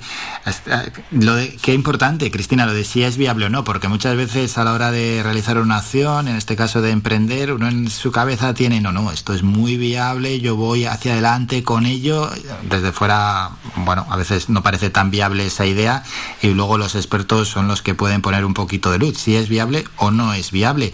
Lo 1.12 1.36
de, 1.36 1.56
qué 1.62 1.74
importante, 1.74 2.30
Cristina, 2.32 2.66
lo 2.66 2.74
de 2.74 2.84
si 2.84 3.04
es 3.04 3.18
viable 3.18 3.46
o 3.46 3.50
no, 3.50 3.64
porque 3.64 3.88
muchas 3.88 4.16
veces 4.16 4.58
a 4.58 4.64
la 4.64 4.74
hora 4.74 4.92
de 4.92 5.15
realizar 5.24 5.58
una 5.58 5.78
acción, 5.78 6.28
en 6.28 6.36
este 6.36 6.56
caso 6.56 6.82
de 6.82 6.92
emprender, 6.92 7.54
uno 7.54 7.68
en 7.68 7.90
su 7.90 8.12
cabeza 8.12 8.54
tiene, 8.54 8.82
no, 8.82 8.92
no, 8.92 9.12
esto 9.12 9.34
es 9.34 9.44
muy 9.44 9.78
viable, 9.78 10.40
yo 10.40 10.56
voy 10.56 10.86
hacia 10.86 11.14
adelante 11.14 11.64
con 11.64 11.86
ello. 11.86 12.30
Desde 12.64 12.92
fuera, 12.92 13.52
bueno, 13.76 14.06
a 14.10 14.18
veces 14.18 14.50
no 14.50 14.64
parece 14.64 14.90
tan 14.90 15.12
viable 15.12 15.46
esa 15.46 15.66
idea 15.66 16.04
y 16.42 16.50
luego 16.50 16.78
los 16.78 16.96
expertos 16.96 17.50
son 17.50 17.68
los 17.68 17.82
que 17.82 17.96
pueden 17.96 18.22
poner 18.22 18.46
un 18.46 18.54
poquito 18.54 18.92
de 18.92 19.00
luz, 19.00 19.18
si 19.18 19.36
es 19.36 19.50
viable 19.50 19.86
o 19.98 20.12
no 20.12 20.34
es 20.34 20.52
viable 20.52 20.94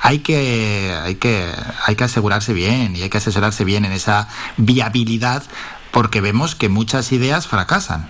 hay 0.00 0.20
que, 0.20 0.94
hay 1.02 1.16
que, 1.16 1.50
hay 1.84 1.96
que 1.96 2.04
asegurarse 2.04 2.52
bien 2.52 2.94
y 2.94 3.02
hay 3.02 3.08
que 3.08 3.18
asesorarse 3.18 3.64
bien 3.64 3.84
en 3.84 3.90
esa 3.90 4.28
viabilidad 4.56 5.42
porque 5.90 6.20
vemos 6.20 6.54
que 6.54 6.68
muchas 6.68 7.10
ideas 7.10 7.48
fracasan. 7.48 8.08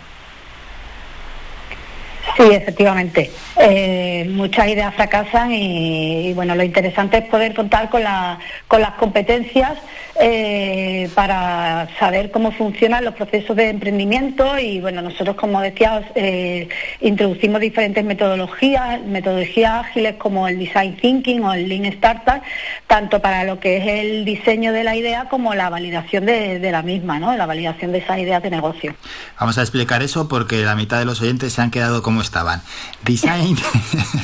Sí, 2.36 2.42
efectivamente. 2.50 3.30
Eh, 3.58 4.26
muchas 4.30 4.68
ideas 4.68 4.94
fracasan 4.94 5.52
y, 5.52 6.28
y, 6.28 6.34
bueno, 6.34 6.54
lo 6.54 6.62
interesante 6.62 7.18
es 7.18 7.24
poder 7.24 7.54
contar 7.54 7.88
con, 7.88 8.02
la, 8.02 8.38
con 8.68 8.82
las 8.82 8.92
competencias 8.92 9.72
eh, 10.18 11.10
para 11.14 11.88
saber 11.98 12.30
cómo 12.30 12.50
funcionan 12.52 13.04
los 13.04 13.14
procesos 13.14 13.56
de 13.56 13.68
emprendimiento 13.68 14.58
y 14.58 14.80
bueno, 14.80 15.02
nosotros 15.02 15.36
como 15.36 15.60
decía 15.60 16.10
eh, 16.14 16.68
introducimos 17.00 17.60
diferentes 17.60 18.04
metodologías, 18.04 19.02
metodologías 19.02 19.86
ágiles 19.86 20.16
como 20.16 20.48
el 20.48 20.58
design 20.58 20.96
thinking 20.96 21.42
o 21.44 21.52
el 21.52 21.68
lean 21.68 21.84
startup, 21.86 22.42
tanto 22.86 23.20
para 23.20 23.44
lo 23.44 23.60
que 23.60 23.76
es 23.76 23.86
el 23.86 24.24
diseño 24.24 24.72
de 24.72 24.84
la 24.84 24.96
idea 24.96 25.28
como 25.28 25.54
la 25.54 25.68
validación 25.68 26.26
de, 26.26 26.58
de 26.58 26.72
la 26.72 26.82
misma, 26.82 27.18
¿no? 27.18 27.36
la 27.36 27.46
validación 27.46 27.92
de 27.92 27.98
esas 27.98 28.18
ideas 28.18 28.42
de 28.42 28.50
negocio. 28.50 28.94
Vamos 29.38 29.58
a 29.58 29.60
explicar 29.60 30.02
eso 30.02 30.28
porque 30.28 30.64
la 30.64 30.74
mitad 30.74 30.98
de 30.98 31.04
los 31.04 31.20
oyentes 31.20 31.52
se 31.52 31.62
han 31.62 31.70
quedado 31.70 32.02
como 32.02 32.22
estaban. 32.22 32.62
Design, 33.04 33.56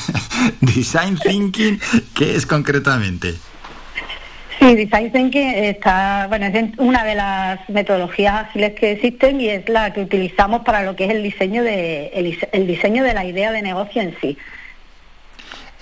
design 0.60 1.19
thinking, 1.19 1.81
¿qué 2.14 2.36
es 2.36 2.47
concretamente? 2.47 3.35
Sí, 4.62 4.76
Design 4.76 5.10
Thinking 5.10 5.48
está, 5.48 6.26
bueno, 6.28 6.47
es 6.47 6.78
una 6.78 7.02
de 7.02 7.16
las 7.16 7.68
metodologías 7.68 8.47
ágiles 8.47 8.74
que 8.78 8.93
existen 8.93 9.40
y 9.40 9.48
es 9.48 9.68
la 9.68 9.93
que 9.93 10.02
utilizamos 10.02 10.62
para 10.62 10.84
lo 10.84 10.94
que 10.94 11.06
es 11.06 11.10
el 11.10 11.24
diseño 11.24 11.64
de 11.64 12.12
el 12.52 12.66
diseño 12.68 13.02
de 13.02 13.12
la 13.12 13.24
idea 13.24 13.51
de 13.51 13.60
negocio 13.60 14.02
en 14.02 14.16
sí. 14.20 14.39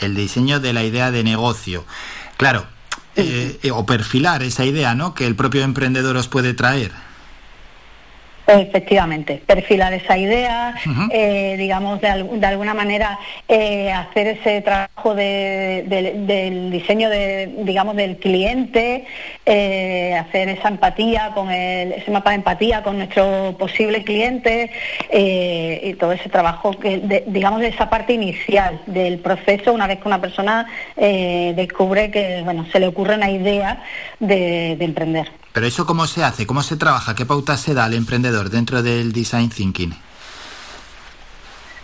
El 0.01 0.15
diseño 0.15 0.61
de 0.61 0.73
la 0.73 0.83
idea 0.83 1.11
de 1.11 1.23
negocio. 1.23 1.85
Claro, 2.39 2.65
eh, 3.17 3.59
eh, 3.63 3.71
o 3.71 3.85
perfilar 3.85 4.43
esa 4.43 4.65
idea, 4.65 4.95
¿no? 4.95 5.13
Que 5.13 5.27
el 5.27 5.37
propio 5.37 5.63
emprendedor 5.63 6.17
os 6.17 6.29
puede 6.29 6.55
traer. 6.55 6.91
Efectivamente, 8.47 9.41
perfilar 9.47 9.93
esa 9.93 10.19
idea, 10.19 10.75
eh, 11.13 11.55
digamos, 11.57 12.01
de, 12.01 12.09
de 12.33 12.47
alguna 12.47 12.75
manera 12.75 13.19
eh, 13.49 13.93
hacer 13.93 14.27
ese 14.27 14.61
trabajo 14.61 15.15
de- 15.15 15.85
de- 15.87 16.15
del 16.27 16.71
diseño 16.73 17.09
de, 17.11 17.47
digamos, 17.65 17.95
del 17.95 18.17
cliente, 18.17 19.05
eh, 19.47 20.15
hacer 20.19 20.49
esa 20.49 20.69
empatía 20.69 21.31
con 21.35 21.51
el, 21.51 21.93
ese 21.93 22.11
mapa 22.11 22.31
de 22.31 22.37
empatía 22.37 22.83
con 22.83 22.97
nuestro 22.99 23.55
posible 23.59 24.03
cliente 24.03 24.71
eh, 25.11 25.81
y 25.85 25.95
todo 25.95 26.13
ese 26.13 26.29
trabajo, 26.29 26.73
que, 26.73 27.23
digamos, 27.27 27.61
de 27.61 27.69
esa 27.69 27.89
parte 27.89 28.15
inicial 28.15 28.81
del 28.87 29.19
proceso, 29.21 29.73
una 29.73 29.87
vez 29.87 29.99
que 30.01 30.09
una 30.09 30.21
persona 30.21 30.67
eh, 30.97 31.53
descubre 31.55 32.11
que, 32.11 32.43
bueno, 32.45 32.67
se 32.73 32.81
le 32.81 32.89
ocurre 32.89 33.15
una 33.15 33.31
idea 33.31 33.83
de- 34.19 34.75
de 34.77 34.85
emprender. 34.85 35.29
Pero 35.53 35.67
eso 35.67 35.87
cómo 35.87 36.07
se 36.07 36.23
hace, 36.23 36.47
cómo 36.47 36.63
se 36.63 36.77
trabaja, 36.77 37.15
qué 37.15 37.27
pautas 37.27 37.61
se 37.61 37.75
da 37.75 37.85
al 37.85 37.95
emprendedor 37.95 38.51
dentro 38.51 38.83
del 38.83 39.13
design 39.13 39.51
thinking. 39.51 39.95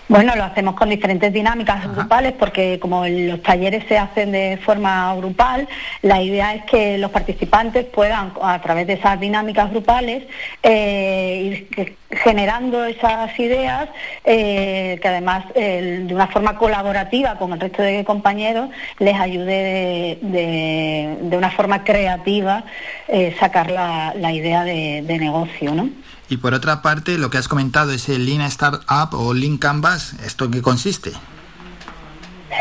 Bueno, 0.09 0.37
lo 0.37 0.45
hacemos 0.45 0.77
con 0.77 0.89
diferentes 0.89 1.33
dinámicas 1.33 1.93
grupales 1.93 2.33
porque 2.39 2.79
como 2.79 3.05
los 3.09 3.43
talleres 3.43 3.85
se 3.89 3.99
hacen 3.99 4.31
de 4.31 4.57
forma 4.65 5.13
grupal, 5.17 5.67
la 6.03 6.23
idea 6.23 6.55
es 6.55 6.63
que 6.65 6.97
los 6.97 7.11
participantes 7.11 7.87
puedan, 7.87 8.33
a 8.41 8.61
través 8.61 8.87
de 8.87 8.93
esas 8.93 9.19
dinámicas 9.19 9.69
grupales, 9.71 10.23
eh, 10.63 11.67
ir 11.77 11.97
generando 12.13 12.85
esas 12.85 13.37
ideas 13.41 13.89
eh, 14.25 14.97
que 15.03 15.09
además 15.09 15.45
eh, 15.57 16.05
de 16.07 16.15
una 16.15 16.29
forma 16.29 16.57
colaborativa 16.57 17.37
con 17.37 17.53
el 17.53 17.59
resto 17.59 17.83
de 17.83 18.05
compañeros 18.05 18.71
les 19.01 19.19
ayude 19.19 19.45
de, 19.45 20.19
de- 20.23 21.17
de 21.23 21.37
una 21.37 21.51
forma 21.51 21.83
creativa 21.83 22.63
eh, 23.09 23.35
sacar 23.41 23.73
la, 23.73 24.15
la 24.17 24.33
idea 24.33 24.63
de, 24.63 25.03
de 25.03 25.19
negocio, 25.19 25.75
¿no? 25.75 25.89
Y 26.29 26.39
por 26.39 26.55
otra 26.55 26.83
parte, 26.83 27.19
lo 27.19 27.31
que 27.31 27.39
has 27.39 27.49
comentado 27.49 27.93
es 27.93 28.09
el 28.09 28.27
Lean 28.27 28.41
Startup 28.43 29.09
o 29.13 29.33
Lean 29.33 29.59
Canvas, 29.59 30.15
¿esto 30.25 30.47
en 30.47 30.51
qué 30.51 30.63
consiste? 30.63 31.13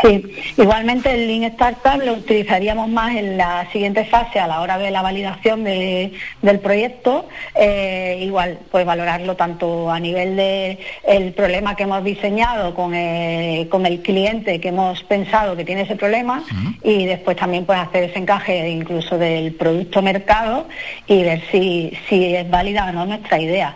Sí, 0.06 0.24
igualmente 0.58 1.12
el 1.12 1.28
Lean 1.28 1.44
Startup 1.54 2.00
lo 2.04 2.14
utilizaríamos 2.14 2.88
más 2.90 3.16
en 3.16 3.38
la 3.38 3.68
siguiente 3.72 4.06
fase 4.06 4.40
a 4.40 4.46
la 4.48 4.62
hora 4.62 4.78
de 4.78 4.92
la 4.92 5.02
validación 5.02 5.64
de- 5.64 6.12
del 6.42 6.60
proyecto. 6.60 7.28
Eh, 7.56 8.20
igual, 8.22 8.60
pues 8.72 8.86
valorarlo 8.86 9.36
tanto 9.36 9.90
a 9.90 10.00
nivel 10.00 10.36
de 10.36 10.78
el 11.08 11.34
problema 11.34 11.76
que 11.76 11.84
hemos 11.84 12.04
diseñado 12.04 12.76
con, 12.76 12.94
eh, 12.94 13.68
con 13.70 13.86
el 13.86 14.02
cliente 14.02 14.60
que 14.60 14.68
hemos 14.70 15.02
pensado 15.04 15.56
que 15.56 15.66
tiene 15.66 15.82
ese 15.82 15.96
problema 15.96 16.44
y 16.84 17.06
después 17.06 17.36
también 17.38 17.66
pues 17.66 17.80
hacer 17.80 18.04
ese 18.04 18.20
encaje 18.20 18.70
incluso 18.70 19.18
del 19.18 19.54
producto 19.54 20.02
mercado 20.02 20.68
y 21.08 21.24
ver 21.24 21.42
si, 21.52 21.92
si 22.08 22.36
es 22.36 22.48
válida 22.50 22.86
o 22.90 22.92
no 22.92 23.06
nuestra 23.06 23.40
idea 23.40 23.76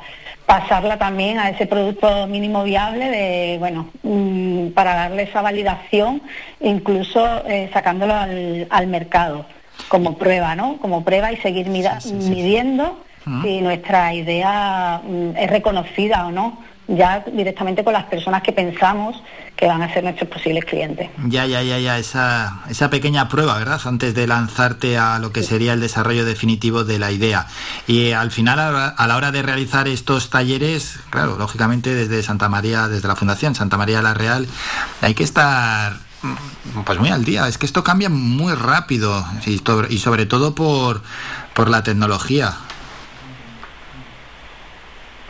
pasarla 0.49 0.97
también 0.97 1.37
a 1.37 1.49
ese 1.51 1.67
producto 1.67 2.25
mínimo 2.25 2.63
viable 2.63 3.07
de 3.09 3.57
bueno 3.59 3.87
mm, 4.01 4.69
para 4.69 4.95
darle 4.95 5.23
esa 5.23 5.43
validación 5.43 6.23
incluso 6.59 7.23
eh, 7.47 7.69
sacándolo 7.71 8.15
al, 8.15 8.65
al 8.71 8.87
mercado 8.87 9.45
como 9.89 10.17
prueba 10.17 10.55
no 10.55 10.77
como 10.77 11.03
prueba 11.03 11.31
y 11.31 11.37
seguir 11.37 11.67
mida- 11.69 11.99
midiendo 12.29 12.97
si 13.43 13.61
nuestra 13.61 14.11
idea 14.15 15.01
mm, 15.05 15.37
es 15.37 15.49
reconocida 15.51 16.25
o 16.25 16.31
no 16.31 16.57
ya 16.87 17.23
directamente 17.31 17.83
con 17.83 17.93
las 17.93 18.05
personas 18.05 18.41
que 18.41 18.51
pensamos 18.51 19.21
que 19.59 19.67
van 19.67 19.81
a 19.81 19.93
ser 19.93 20.03
nuestros 20.05 20.29
posibles 20.29 20.63
clientes 20.63 21.09
Ya, 21.25 21.45
ya, 21.45 21.61
ya, 21.61 21.77
ya, 21.79 21.97
esa, 21.97 22.61
esa 22.69 22.89
pequeña 22.89 23.27
prueba, 23.27 23.57
¿verdad? 23.57 23.81
Antes 23.85 24.15
de 24.15 24.25
lanzarte 24.25 24.97
a 24.97 25.19
lo 25.19 25.33
que 25.33 25.43
sería 25.43 25.73
el 25.73 25.81
desarrollo 25.81 26.23
definitivo 26.23 26.85
de 26.85 26.97
la 26.97 27.11
idea. 27.11 27.45
Y 27.85 28.05
eh, 28.07 28.15
al 28.15 28.31
final, 28.31 28.57
a 28.59 28.71
la- 28.71 28.87
a 28.87 29.07
la 29.07 29.17
hora 29.17 29.31
de 29.31 29.41
realizar 29.41 29.87
estos 29.89 30.29
talleres, 30.29 30.99
claro, 31.09 31.37
lógicamente 31.37 31.93
desde 31.93 32.23
Santa 32.23 32.47
María, 32.47 32.87
desde 32.87 33.07
la 33.09 33.17
Fundación 33.17 33.53
Santa 33.53 33.75
María 33.77 34.01
la 34.01 34.13
Real, 34.13 34.47
hay 35.01 35.13
que 35.13 35.23
estar 35.25 35.97
mm, 36.21 36.79
pues 36.85 36.97
muy 36.99 37.09
al 37.09 37.25
día. 37.25 37.47
Es 37.49 37.57
que 37.57 37.65
esto 37.65 37.83
cambia 37.83 38.09
muy 38.09 38.53
rápido 38.53 39.25
y 39.45 39.97
sobre 39.97 40.25
todo 40.25 40.55
por, 40.55 41.01
por 41.53 41.69
la 41.69 41.83
tecnología. 41.83 42.53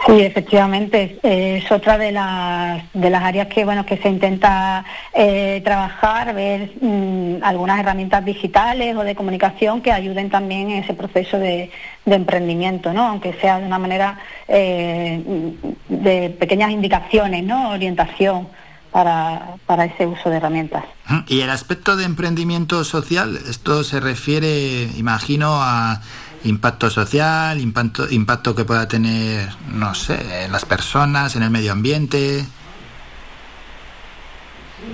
Sí, 0.06 0.22
efectivamente, 0.22 1.20
es 1.24 1.70
otra 1.72 1.98
de 1.98 2.12
las, 2.12 2.84
de 2.94 3.10
las 3.10 3.24
áreas 3.24 3.48
que 3.48 3.66
bueno 3.66 3.86
que 3.86 3.98
se 3.98 4.08
intenta 4.08 4.86
eh, 5.14 5.62
trabajar, 5.64 6.34
ver 6.34 6.72
mm, 6.82 7.44
algunas 7.44 7.80
herramientas 7.80 8.24
digitales 8.24 8.96
o 8.96 9.04
de 9.04 9.16
comunicación 9.16 9.82
que 9.82 9.92
ayuden 9.92 10.30
también 10.30 10.72
en 10.72 10.84
ese 10.84 10.94
proceso 10.94 11.38
de, 11.38 11.70
de 12.06 12.16
emprendimiento, 12.16 12.94
¿no? 12.94 13.08
aunque 13.08 13.34
sea 13.34 13.60
de 13.60 13.66
una 13.66 13.80
manera 13.80 14.20
eh, 14.48 15.22
de 15.90 16.30
pequeñas 16.30 16.72
indicaciones, 16.72 17.44
¿no? 17.44 17.72
orientación 17.72 18.48
para, 18.92 19.56
para 19.66 19.86
ese 19.86 20.08
uso 20.08 20.30
de 20.30 20.38
herramientas. 20.38 20.84
Y 21.28 21.42
el 21.42 21.50
aspecto 21.50 21.96
de 21.96 22.06
emprendimiento 22.06 22.84
social, 22.84 23.38
esto 23.50 23.84
se 23.84 24.00
refiere, 24.00 24.84
imagino, 24.98 25.62
a 25.62 26.02
impacto 26.44 26.90
social, 26.90 27.60
impacto, 27.60 28.10
impacto 28.10 28.56
que 28.56 28.66
pueda 28.66 28.88
tener, 28.88 29.50
no 29.72 29.94
sé, 29.96 30.46
en 30.46 30.52
las 30.52 30.66
personas, 30.66 31.36
en 31.36 31.44
el 31.44 31.50
medio 31.50 31.72
ambiente. 31.72 32.46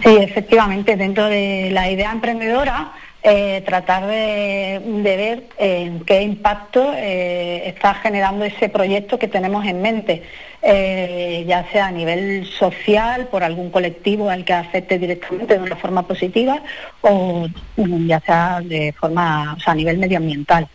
Sí, 0.03 0.17
efectivamente, 0.19 0.95
dentro 0.95 1.25
de 1.25 1.69
la 1.71 1.89
idea 1.89 2.11
emprendedora, 2.11 2.91
eh, 3.27 3.63
tratar 3.65 4.05
de, 4.05 4.79
ver 5.03 5.43
eh, 5.57 5.99
qué 6.05 6.21
impacto 6.21 6.93
eh, 6.95 7.67
está 7.67 7.95
generando 7.95 8.45
ese 8.45 8.69
proyecto 8.69 9.17
que 9.17 9.27
tenemos 9.27 9.65
en 9.65 9.81
mente, 9.81 10.21
eh, 10.61 11.43
ya 11.47 11.65
sea 11.71 11.87
a 11.87 11.91
nivel 11.91 12.45
social, 12.45 13.27
por 13.27 13.43
algún 13.43 13.71
colectivo 13.71 14.29
al 14.29 14.45
que 14.45 14.53
afecte 14.53 14.99
directamente 14.99 15.57
de 15.57 15.63
una 15.63 15.75
forma 15.75 16.07
positiva, 16.07 16.61
o 17.01 17.47
ya 17.77 18.19
sea 18.19 18.61
de 18.63 18.93
forma, 18.93 19.55
o 19.57 19.59
sea, 19.59 19.73
a 19.73 19.75
nivel 19.75 19.97
medioambiental. 19.97 20.67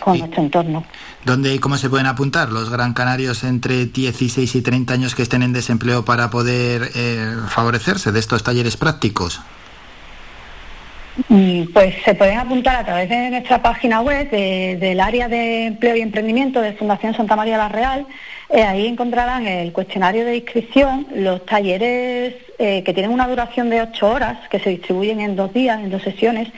Con 0.00 0.18
nuestro 0.18 0.42
entorno. 0.42 0.84
¿Dónde 1.24 1.54
y 1.54 1.58
cómo 1.58 1.76
se 1.78 1.88
pueden 1.90 2.06
apuntar 2.06 2.50
los 2.50 2.70
gran 2.70 2.94
canarios 2.94 3.44
entre 3.44 3.86
16 3.86 4.54
y 4.54 4.62
30 4.62 4.94
años 4.94 5.14
que 5.14 5.22
estén 5.22 5.42
en 5.42 5.52
desempleo 5.52 6.04
para 6.04 6.30
poder 6.30 6.90
eh, 6.94 7.34
favorecerse 7.48 8.12
de 8.12 8.20
estos 8.20 8.42
talleres 8.42 8.76
prácticos? 8.76 9.40
Mm, 11.28 11.72
Pues 11.72 11.96
se 12.04 12.14
pueden 12.14 12.38
apuntar 12.38 12.76
a 12.76 12.84
través 12.84 13.08
de 13.08 13.30
nuestra 13.30 13.60
página 13.60 14.00
web 14.00 14.30
de- 14.30 14.76
del 14.80 15.00
área 15.00 15.26
de 15.28 15.66
empleo 15.66 15.96
y 15.96 16.00
emprendimiento 16.00 16.60
de 16.60 16.72
Fundación 16.74 17.14
Santa 17.14 17.34
María 17.34 17.58
la 17.58 17.68
Real. 17.68 18.06
Eh, 18.50 18.62
ahí 18.62 18.86
encontrarán 18.86 19.46
el 19.46 19.72
cuestionario 19.72 20.24
de 20.24 20.36
inscripción, 20.36 21.06
los 21.14 21.44
talleres 21.44 22.34
eh, 22.58 22.82
que 22.82 22.94
tienen 22.94 23.10
una 23.10 23.28
duración 23.28 23.68
de 23.68 23.82
ocho 23.82 24.08
horas, 24.08 24.38
que 24.48 24.58
se 24.58 24.70
distribuyen 24.70 25.20
en 25.20 25.36
dos 25.36 25.52
días, 25.52 25.78
en 25.78 25.90
dos 25.90 26.02
sesiones, 26.02 26.48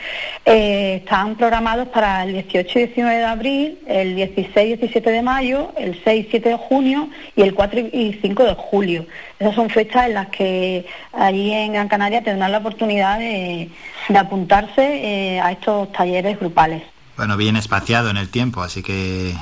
eh, 0.45 1.01
están 1.03 1.35
programados 1.35 1.89
para 1.89 2.23
el 2.23 2.35
18 2.35 2.79
y 2.79 2.83
19 2.87 3.19
de 3.19 3.25
abril, 3.25 3.79
el 3.89 4.15
16 4.15 4.75
y 4.75 4.77
17 4.77 5.11
de 5.11 5.23
mayo, 5.23 5.73
el 5.77 6.01
6 6.05 6.27
y 6.27 6.31
7 6.31 6.51
de 6.51 6.57
junio 6.57 7.09
y 7.35 7.43
el 7.43 7.55
4 7.55 7.81
y 7.81 8.17
5 8.23 8.45
de 8.45 8.55
julio. 8.55 9.07
Esas 9.41 9.57
son 9.57 9.69
fechas 9.69 10.07
en 10.07 10.15
las 10.15 10.29
que 10.29 10.87
allí 11.13 11.53
en 11.53 11.73
Gran 11.73 11.89
Canaria 11.89 12.23
tendrán 12.23 12.53
la 12.53 12.59
oportunidad 12.59 13.19
de, 13.19 13.69
de 14.09 14.19
apuntarse 14.19 15.41
a 15.43 15.51
estos 15.51 15.91
talleres 15.91 16.39
grupales. 16.39 16.83
Bueno, 17.17 17.37
bien 17.37 17.57
espaciado 17.57 18.11
en 18.11 18.17
el 18.17 18.29
tiempo, 18.29 18.63
así 18.63 18.81
que, 18.81 19.35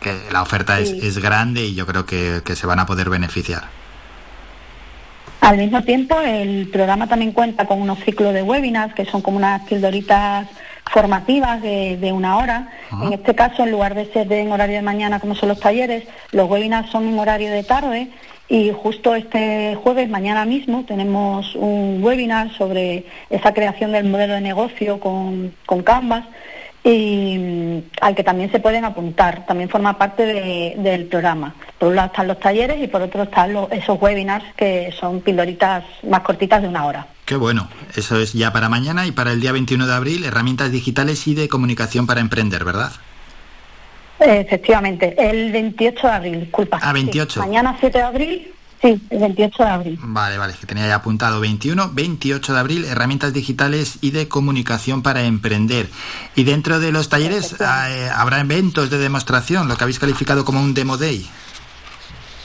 que 0.00 0.14
la 0.32 0.42
oferta 0.42 0.78
es, 0.80 0.90
Sí. 0.90 1.00
es 1.02 1.18
grande 1.18 1.64
y 1.64 1.74
yo 1.74 1.86
creo 1.86 2.06
que, 2.06 2.40
que 2.44 2.56
se 2.56 2.66
van 2.66 2.78
a 2.78 2.86
poder 2.86 3.10
beneficiar. 3.10 3.64
Al 5.40 5.56
mismo 5.56 5.82
tiempo, 5.82 6.20
el 6.20 6.68
programa 6.70 7.06
también 7.06 7.32
cuenta 7.32 7.66
con 7.66 7.80
unos 7.80 7.98
ciclos 8.00 8.34
de 8.34 8.42
webinars 8.42 8.94
que 8.94 9.06
son 9.06 9.22
como 9.22 9.38
unas 9.38 9.62
pildoritas 9.62 10.46
formativas 10.90 11.62
de, 11.62 11.96
de 11.96 12.12
una 12.12 12.36
hora. 12.36 12.68
En 13.02 13.12
este 13.12 13.34
caso, 13.34 13.62
en 13.62 13.70
lugar 13.70 13.94
de 13.94 14.12
ser 14.12 14.26
de 14.28 14.40
en 14.40 14.52
horario 14.52 14.76
de 14.76 14.82
mañana 14.82 15.18
como 15.20 15.34
son 15.34 15.48
los 15.48 15.60
talleres, 15.60 16.04
los 16.32 16.48
webinars 16.50 16.90
son 16.90 17.08
en 17.08 17.18
horario 17.18 17.50
de 17.50 17.62
tarde 17.62 18.08
y 18.48 18.72
justo 18.72 19.14
este 19.14 19.76
jueves, 19.76 20.10
mañana 20.10 20.44
mismo, 20.44 20.84
tenemos 20.84 21.54
un 21.54 22.00
webinar 22.02 22.50
sobre 22.58 23.06
esa 23.30 23.54
creación 23.54 23.92
del 23.92 24.08
modelo 24.08 24.34
de 24.34 24.40
negocio 24.40 24.98
con, 24.98 25.54
con 25.64 25.82
Canvas 25.82 26.24
y 26.82 27.36
mm, 27.38 27.78
al 28.00 28.14
que 28.14 28.24
también 28.24 28.50
se 28.50 28.58
pueden 28.60 28.84
apuntar, 28.84 29.44
también 29.46 29.68
forma 29.68 29.98
parte 29.98 30.24
de- 30.24 30.74
del 30.78 31.06
programa. 31.06 31.54
Por 31.78 31.88
un 31.90 31.96
lado 31.96 32.06
están 32.08 32.28
los 32.28 32.40
talleres 32.40 32.82
y 32.82 32.86
por 32.88 33.02
otro 33.02 33.24
están 33.24 33.52
los- 33.52 33.70
esos 33.72 34.00
webinars 34.00 34.44
que 34.56 34.92
son 34.98 35.20
pildoritas 35.20 35.84
más 36.08 36.20
cortitas 36.20 36.62
de 36.62 36.68
una 36.68 36.86
hora. 36.86 37.06
Qué 37.26 37.36
bueno, 37.36 37.68
eso 37.96 38.18
es 38.18 38.32
ya 38.32 38.52
para 38.52 38.68
mañana 38.68 39.06
y 39.06 39.12
para 39.12 39.32
el 39.32 39.40
día 39.40 39.52
21 39.52 39.86
de 39.86 39.94
abril, 39.94 40.24
herramientas 40.24 40.72
digitales 40.72 41.26
y 41.28 41.34
de 41.34 41.48
comunicación 41.48 42.06
para 42.06 42.20
emprender, 42.20 42.64
¿verdad? 42.64 42.90
Efectivamente, 44.18 45.14
el 45.18 45.50
28 45.50 46.06
de 46.06 46.12
abril, 46.12 46.40
disculpa. 46.40 46.78
Ah, 46.82 46.92
28. 46.92 47.34
Sí, 47.34 47.38
Mañana 47.40 47.76
7 47.80 47.98
de 47.98 48.04
abril, 48.04 48.52
sí, 48.82 49.00
el 49.10 49.18
28 49.18 49.62
de 49.62 49.68
abril. 49.68 49.98
Vale, 50.02 50.38
vale, 50.38 50.54
que 50.58 50.66
tenía 50.66 50.86
ya 50.86 50.96
apuntado 50.96 51.40
21, 51.40 51.90
28 51.92 52.52
de 52.54 52.58
abril, 52.60 52.84
herramientas 52.84 53.32
digitales 53.32 53.98
y 54.00 54.10
de 54.10 54.28
comunicación 54.28 55.02
para 55.02 55.22
emprender. 55.22 55.88
Y 56.36 56.44
dentro 56.44 56.80
de 56.80 56.92
los 56.92 57.08
talleres 57.08 57.56
eh, 57.60 58.08
habrá 58.14 58.40
eventos 58.40 58.90
de 58.90 58.98
demostración, 58.98 59.68
lo 59.68 59.76
que 59.76 59.84
habéis 59.84 59.98
calificado 59.98 60.44
como 60.44 60.60
un 60.60 60.74
demo 60.74 60.96
day. 60.96 61.28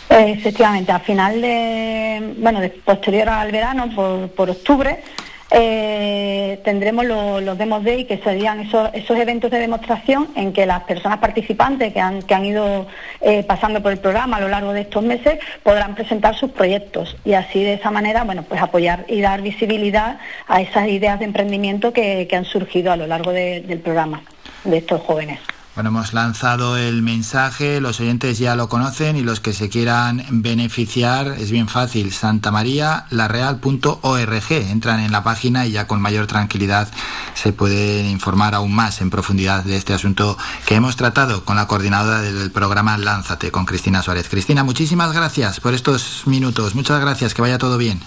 Eh, 0.09 0.35
Efectivamente, 0.37 0.91
a 0.91 0.99
final 0.99 1.41
de, 1.41 2.35
bueno, 2.37 2.59
de- 2.59 2.69
posterior 2.69 3.27
al 3.29 3.51
verano, 3.51 3.89
por, 3.95 4.29
por 4.29 4.49
octubre, 4.51 5.03
eh, 5.51 6.59
tendremos 6.63 7.05
lo- 7.05 7.39
los 7.41 7.57
Demos 7.57 7.83
Day, 7.83 8.05
que 8.05 8.17
serían 8.17 8.59
esos, 8.61 8.89
esos 8.93 9.17
eventos 9.17 9.51
de 9.51 9.59
demostración 9.59 10.27
en 10.35 10.53
que 10.53 10.65
las 10.65 10.83
personas 10.83 11.19
participantes 11.19 11.93
que 11.93 11.99
han, 11.99 12.21
que 12.23 12.33
han 12.33 12.45
ido 12.45 12.87
eh, 13.21 13.43
pasando 13.43 13.81
por 13.81 13.91
el 13.91 13.99
programa 13.99 14.37
a 14.37 14.41
lo 14.41 14.47
largo 14.49 14.73
de 14.73 14.81
estos 14.81 15.03
meses 15.03 15.39
podrán 15.63 15.95
presentar 15.95 16.35
sus 16.35 16.51
proyectos 16.51 17.15
y 17.23 17.33
así 17.33 17.63
de 17.63 17.73
esa 17.73 17.91
manera, 17.91 18.23
bueno, 18.23 18.43
pues 18.43 18.61
apoyar 18.61 19.05
y 19.07 19.21
dar 19.21 19.41
visibilidad 19.41 20.17
a 20.47 20.61
esas 20.61 20.87
ideas 20.87 21.19
de 21.19 21.25
emprendimiento 21.25 21.93
que, 21.93 22.27
que 22.27 22.35
han 22.35 22.45
surgido 22.45 22.91
a 22.91 22.97
lo 22.97 23.07
largo 23.07 23.31
de- 23.31 23.61
del 23.61 23.79
programa 23.79 24.21
de 24.63 24.77
estos 24.77 25.01
jóvenes. 25.01 25.39
Bueno, 25.75 25.89
hemos 25.89 26.13
lanzado 26.13 26.77
el 26.77 27.01
mensaje, 27.01 27.81
los 27.81 27.99
oyentes 27.99 28.39
ya 28.39 28.55
lo 28.55 28.69
conocen 28.69 29.17
y 29.17 29.23
los 29.23 29.41
que 29.41 29.51
se 29.51 29.67
quieran 29.67 30.23
beneficiar 30.29 31.35
es 31.37 31.51
bien 31.51 31.67
fácil, 31.67 32.13
santamarialareal.org. 32.13 34.51
Entran 34.51 35.01
en 35.01 35.11
la 35.11 35.25
página 35.25 35.65
y 35.65 35.73
ya 35.73 35.85
con 35.85 35.99
mayor 35.99 36.27
tranquilidad 36.27 36.87
se 37.33 37.51
pueden 37.51 38.05
informar 38.05 38.55
aún 38.55 38.73
más 38.73 39.01
en 39.01 39.09
profundidad 39.09 39.65
de 39.65 39.75
este 39.75 39.93
asunto 39.93 40.37
que 40.65 40.75
hemos 40.75 40.95
tratado 40.95 41.43
con 41.43 41.57
la 41.57 41.67
coordinadora 41.67 42.21
del 42.21 42.51
programa 42.51 42.97
Lánzate, 42.97 43.51
con 43.51 43.65
Cristina 43.65 44.01
Suárez. 44.01 44.29
Cristina, 44.29 44.63
muchísimas 44.63 45.11
gracias 45.11 45.59
por 45.59 45.73
estos 45.73 46.25
minutos. 46.25 46.73
Muchas 46.73 47.01
gracias, 47.01 47.33
que 47.33 47.41
vaya 47.41 47.57
todo 47.57 47.77
bien. 47.77 47.99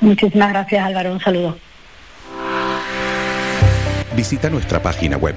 Muchísimas 0.00 0.48
gracias 0.48 0.84
Álvaro, 0.84 1.12
un 1.12 1.20
saludo. 1.20 1.56
Visita 4.16 4.50
nuestra 4.50 4.82
página 4.82 5.16
web 5.16 5.36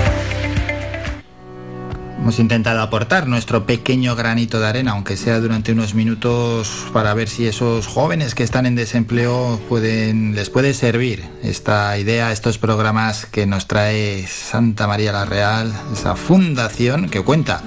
Hemos 2.21 2.37
intentado 2.37 2.81
aportar 2.81 3.27
nuestro 3.27 3.65
pequeño 3.65 4.15
granito 4.15 4.59
de 4.59 4.67
arena, 4.67 4.91
aunque 4.91 5.17
sea 5.17 5.39
durante 5.39 5.71
unos 5.71 5.95
minutos, 5.95 6.85
para 6.93 7.15
ver 7.15 7.27
si 7.27 7.47
esos 7.47 7.87
jóvenes 7.87 8.35
que 8.35 8.43
están 8.43 8.67
en 8.67 8.75
desempleo 8.75 9.59
pueden, 9.67 10.35
les 10.35 10.51
puede 10.51 10.75
servir 10.75 11.27
esta 11.41 11.97
idea, 11.97 12.31
estos 12.31 12.59
programas 12.59 13.25
que 13.25 13.47
nos 13.47 13.65
trae 13.65 14.27
Santa 14.27 14.85
María 14.85 15.11
la 15.11 15.25
Real, 15.25 15.73
esa 15.91 16.15
fundación 16.15 17.09
que 17.09 17.21
cuenta 17.21 17.63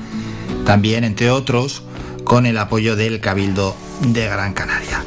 también, 0.65 1.03
entre 1.03 1.33
otros, 1.33 1.83
con 2.25 2.47
el 2.47 2.59
apoyo 2.59 2.97
del 2.97 3.21
Cabildo 3.21 3.77
de 4.01 4.27
Gran 4.27 4.55
Canaria. 4.55 5.05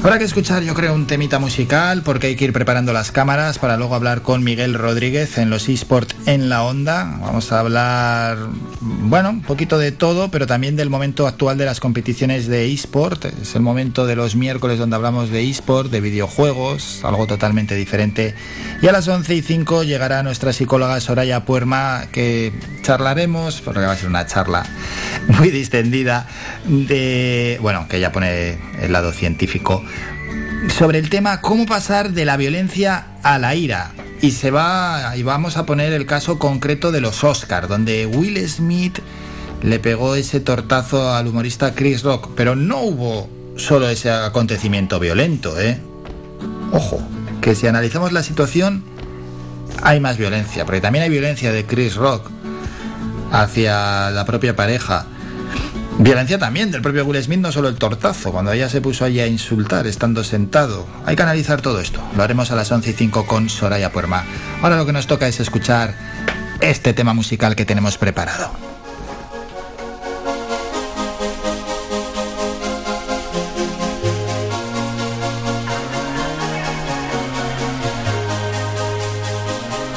Habrá 0.00 0.18
que 0.18 0.24
escuchar, 0.24 0.62
yo 0.62 0.74
creo, 0.74 0.94
un 0.94 1.08
temita 1.08 1.40
musical 1.40 2.02
porque 2.04 2.28
hay 2.28 2.36
que 2.36 2.44
ir 2.44 2.52
preparando 2.52 2.92
las 2.92 3.10
cámaras 3.10 3.58
para 3.58 3.76
luego 3.76 3.96
hablar 3.96 4.22
con 4.22 4.44
Miguel 4.44 4.74
Rodríguez 4.74 5.38
en 5.38 5.50
los 5.50 5.68
eSport 5.68 6.12
en 6.26 6.48
la 6.48 6.62
onda. 6.62 7.18
Vamos 7.20 7.50
a 7.50 7.58
hablar, 7.58 8.38
bueno, 8.80 9.30
un 9.30 9.42
poquito 9.42 9.76
de 9.76 9.90
todo, 9.90 10.30
pero 10.30 10.46
también 10.46 10.76
del 10.76 10.88
momento 10.88 11.26
actual 11.26 11.58
de 11.58 11.64
las 11.64 11.80
competiciones 11.80 12.46
de 12.46 12.72
eSport. 12.72 13.24
Es 13.24 13.56
el 13.56 13.62
momento 13.62 14.06
de 14.06 14.14
los 14.14 14.36
miércoles 14.36 14.78
donde 14.78 14.94
hablamos 14.94 15.30
de 15.30 15.42
eSport, 15.48 15.90
de 15.90 16.00
videojuegos, 16.00 17.00
algo 17.02 17.26
totalmente 17.26 17.74
diferente. 17.74 18.36
Y 18.80 18.86
a 18.86 18.92
las 18.92 19.08
11 19.08 19.34
y 19.34 19.42
5 19.42 19.82
llegará 19.82 20.22
nuestra 20.22 20.52
psicóloga 20.52 21.00
Soraya 21.00 21.44
Puerma, 21.44 22.04
que 22.12 22.52
charlaremos, 22.82 23.62
porque 23.62 23.80
va 23.80 23.92
a 23.92 23.96
ser 23.96 24.08
una 24.08 24.26
charla 24.26 24.64
muy 25.38 25.50
distendida, 25.50 26.28
de, 26.66 27.58
bueno, 27.60 27.86
que 27.88 27.98
ella 27.98 28.12
pone 28.12 28.58
el 28.80 28.92
lado 28.92 29.12
científico 29.12 29.82
sobre 30.76 30.98
el 30.98 31.08
tema 31.08 31.40
cómo 31.40 31.66
pasar 31.66 32.10
de 32.10 32.24
la 32.24 32.36
violencia 32.36 33.06
a 33.22 33.38
la 33.38 33.54
ira. 33.54 33.92
Y 34.20 34.32
se 34.32 34.50
va 34.50 35.14
y 35.16 35.22
vamos 35.22 35.56
a 35.56 35.64
poner 35.64 35.92
el 35.92 36.04
caso 36.04 36.38
concreto 36.38 36.90
de 36.90 37.00
los 37.00 37.22
Oscars, 37.22 37.68
donde 37.68 38.06
Will 38.06 38.48
Smith 38.48 38.98
le 39.62 39.78
pegó 39.78 40.14
ese 40.16 40.40
tortazo 40.40 41.12
al 41.12 41.28
humorista 41.28 41.74
Chris 41.74 42.02
Rock, 42.02 42.30
pero 42.36 42.56
no 42.56 42.80
hubo 42.80 43.28
solo 43.56 43.88
ese 43.88 44.10
acontecimiento 44.10 44.98
violento, 44.98 45.58
¿eh? 45.60 45.78
Ojo, 46.72 47.00
que 47.40 47.54
si 47.54 47.66
analizamos 47.66 48.12
la 48.12 48.22
situación 48.22 48.84
hay 49.82 50.00
más 50.00 50.16
violencia, 50.16 50.64
porque 50.64 50.80
también 50.80 51.04
hay 51.04 51.10
violencia 51.10 51.52
de 51.52 51.64
Chris 51.64 51.94
Rock 51.94 52.28
hacia 53.30 54.10
la 54.10 54.24
propia 54.24 54.56
pareja. 54.56 55.06
Violencia 56.00 56.38
también 56.38 56.70
del 56.70 56.80
propio 56.80 57.04
Will 57.04 57.20
Smith, 57.20 57.40
no 57.40 57.50
solo 57.50 57.68
el 57.68 57.74
tortazo, 57.74 58.30
cuando 58.30 58.52
ella 58.52 58.68
se 58.68 58.80
puso 58.80 59.04
allí 59.04 59.18
a 59.18 59.26
insultar 59.26 59.88
estando 59.88 60.22
sentado. 60.22 60.86
Hay 61.04 61.16
que 61.16 61.22
analizar 61.22 61.60
todo 61.60 61.80
esto. 61.80 62.00
Lo 62.16 62.22
haremos 62.22 62.52
a 62.52 62.54
las 62.54 62.70
11 62.70 62.90
y 62.90 62.92
5 62.92 63.26
con 63.26 63.48
Soraya 63.48 63.90
Puerma. 63.90 64.24
Ahora 64.62 64.76
lo 64.76 64.86
que 64.86 64.92
nos 64.92 65.08
toca 65.08 65.26
es 65.26 65.40
escuchar 65.40 65.94
este 66.60 66.92
tema 66.92 67.14
musical 67.14 67.56
que 67.56 67.64
tenemos 67.64 67.98
preparado. 67.98 68.52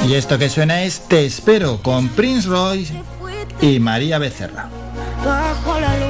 Y 0.08 0.14
esto 0.14 0.36
que 0.36 0.48
suena 0.48 0.82
es 0.82 1.06
Te 1.06 1.24
espero 1.24 1.80
con 1.80 2.08
Prince 2.08 2.48
Royce 2.48 2.92
y 3.60 3.78
María 3.78 4.18
Becerra. 4.18 4.81
Bajo 5.24 5.78
la 5.78 6.01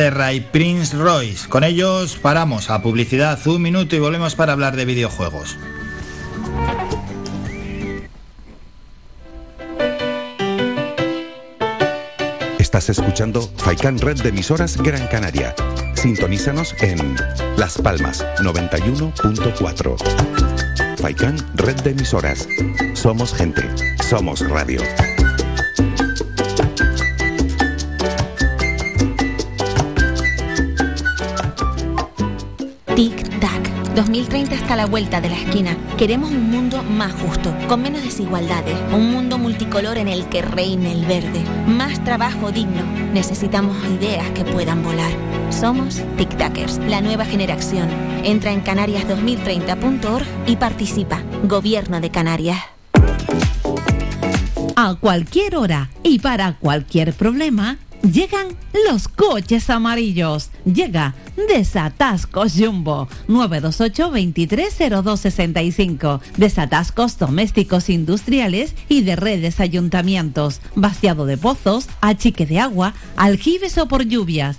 Becerra 0.00 0.32
y 0.32 0.40
Prince 0.40 0.96
Royce. 0.96 1.46
Con 1.46 1.62
ellos 1.62 2.16
paramos 2.16 2.70
a 2.70 2.80
publicidad 2.80 3.38
un 3.46 3.60
minuto 3.60 3.96
y 3.96 3.98
volvemos 3.98 4.34
para 4.34 4.54
hablar 4.54 4.74
de 4.74 4.86
videojuegos. 4.86 5.58
Estás 12.58 12.88
escuchando 12.88 13.42
Faikan 13.58 13.98
Red 13.98 14.22
de 14.22 14.30
emisoras 14.30 14.78
Gran 14.78 15.06
Canaria. 15.08 15.54
Sintonízanos 15.92 16.74
en 16.80 17.16
Las 17.58 17.76
Palmas 17.76 18.24
91.4. 18.38 20.96
Faikan 20.96 21.36
Red 21.56 21.82
de 21.82 21.90
emisoras. 21.90 22.48
Somos 22.94 23.34
gente. 23.34 23.68
Somos 24.08 24.48
radio. 24.48 24.80
La 34.80 34.86
vuelta 34.86 35.20
de 35.20 35.28
la 35.28 35.36
esquina. 35.36 35.76
Queremos 35.98 36.30
un 36.30 36.50
mundo 36.50 36.82
más 36.82 37.12
justo, 37.12 37.54
con 37.68 37.82
menos 37.82 38.02
desigualdades, 38.02 38.74
un 38.94 39.10
mundo 39.10 39.36
multicolor 39.36 39.98
en 39.98 40.08
el 40.08 40.24
que 40.30 40.40
reine 40.40 40.90
el 40.92 41.04
verde, 41.04 41.44
más 41.66 42.02
trabajo 42.02 42.50
digno. 42.50 42.82
Necesitamos 43.12 43.76
ideas 44.00 44.30
que 44.30 44.42
puedan 44.42 44.82
volar. 44.82 45.12
Somos 45.50 46.00
Tic 46.16 46.34
Tacers, 46.38 46.78
la 46.88 47.02
nueva 47.02 47.26
generación. 47.26 47.90
Entra 48.24 48.52
en 48.52 48.64
canarias2030.org 48.64 50.24
y 50.46 50.56
participa. 50.56 51.22
Gobierno 51.44 52.00
de 52.00 52.10
Canarias. 52.10 52.60
A 54.76 54.94
cualquier 54.94 55.56
hora 55.56 55.90
y 56.02 56.20
para 56.20 56.54
cualquier 56.54 57.12
problema, 57.12 57.76
llegan 58.00 58.56
los 58.90 59.08
coches 59.08 59.68
amarillos. 59.68 60.50
Llega 60.64 61.14
Desatascos 61.52 62.52
Jumbo 62.56 63.08
928 63.26 64.10
230265. 64.10 66.20
Desatascos 66.36 67.18
domésticos 67.18 67.90
industriales 67.90 68.76
y 68.88 69.02
de 69.02 69.16
redes 69.16 69.58
ayuntamientos. 69.58 70.60
Vaciado 70.76 71.26
de 71.26 71.36
pozos, 71.36 71.88
achique 72.00 72.46
de 72.46 72.60
agua, 72.60 72.94
aljibes 73.16 73.78
o 73.78 73.88
por 73.88 74.04
lluvias. 74.04 74.58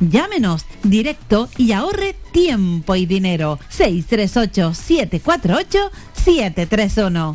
Llámenos 0.00 0.66
directo 0.82 1.48
y 1.56 1.72
ahorre 1.72 2.14
tiempo 2.32 2.94
y 2.94 3.06
dinero. 3.06 3.58
638 3.68 4.74
748 4.74 5.90
731. 6.12 7.34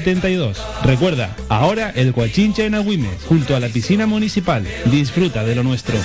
72. 0.01 0.57
Recuerda, 0.83 1.35
ahora 1.47 1.91
el 1.95 2.11
Guachincha 2.11 2.63
en 2.63 2.73
Agüimes, 2.75 3.23
junto 3.27 3.55
a 3.55 3.59
la 3.59 3.69
piscina 3.69 4.07
municipal. 4.07 4.65
Disfruta 4.85 5.43
de 5.43 5.55
lo 5.55 5.63
nuestro. 5.63 5.95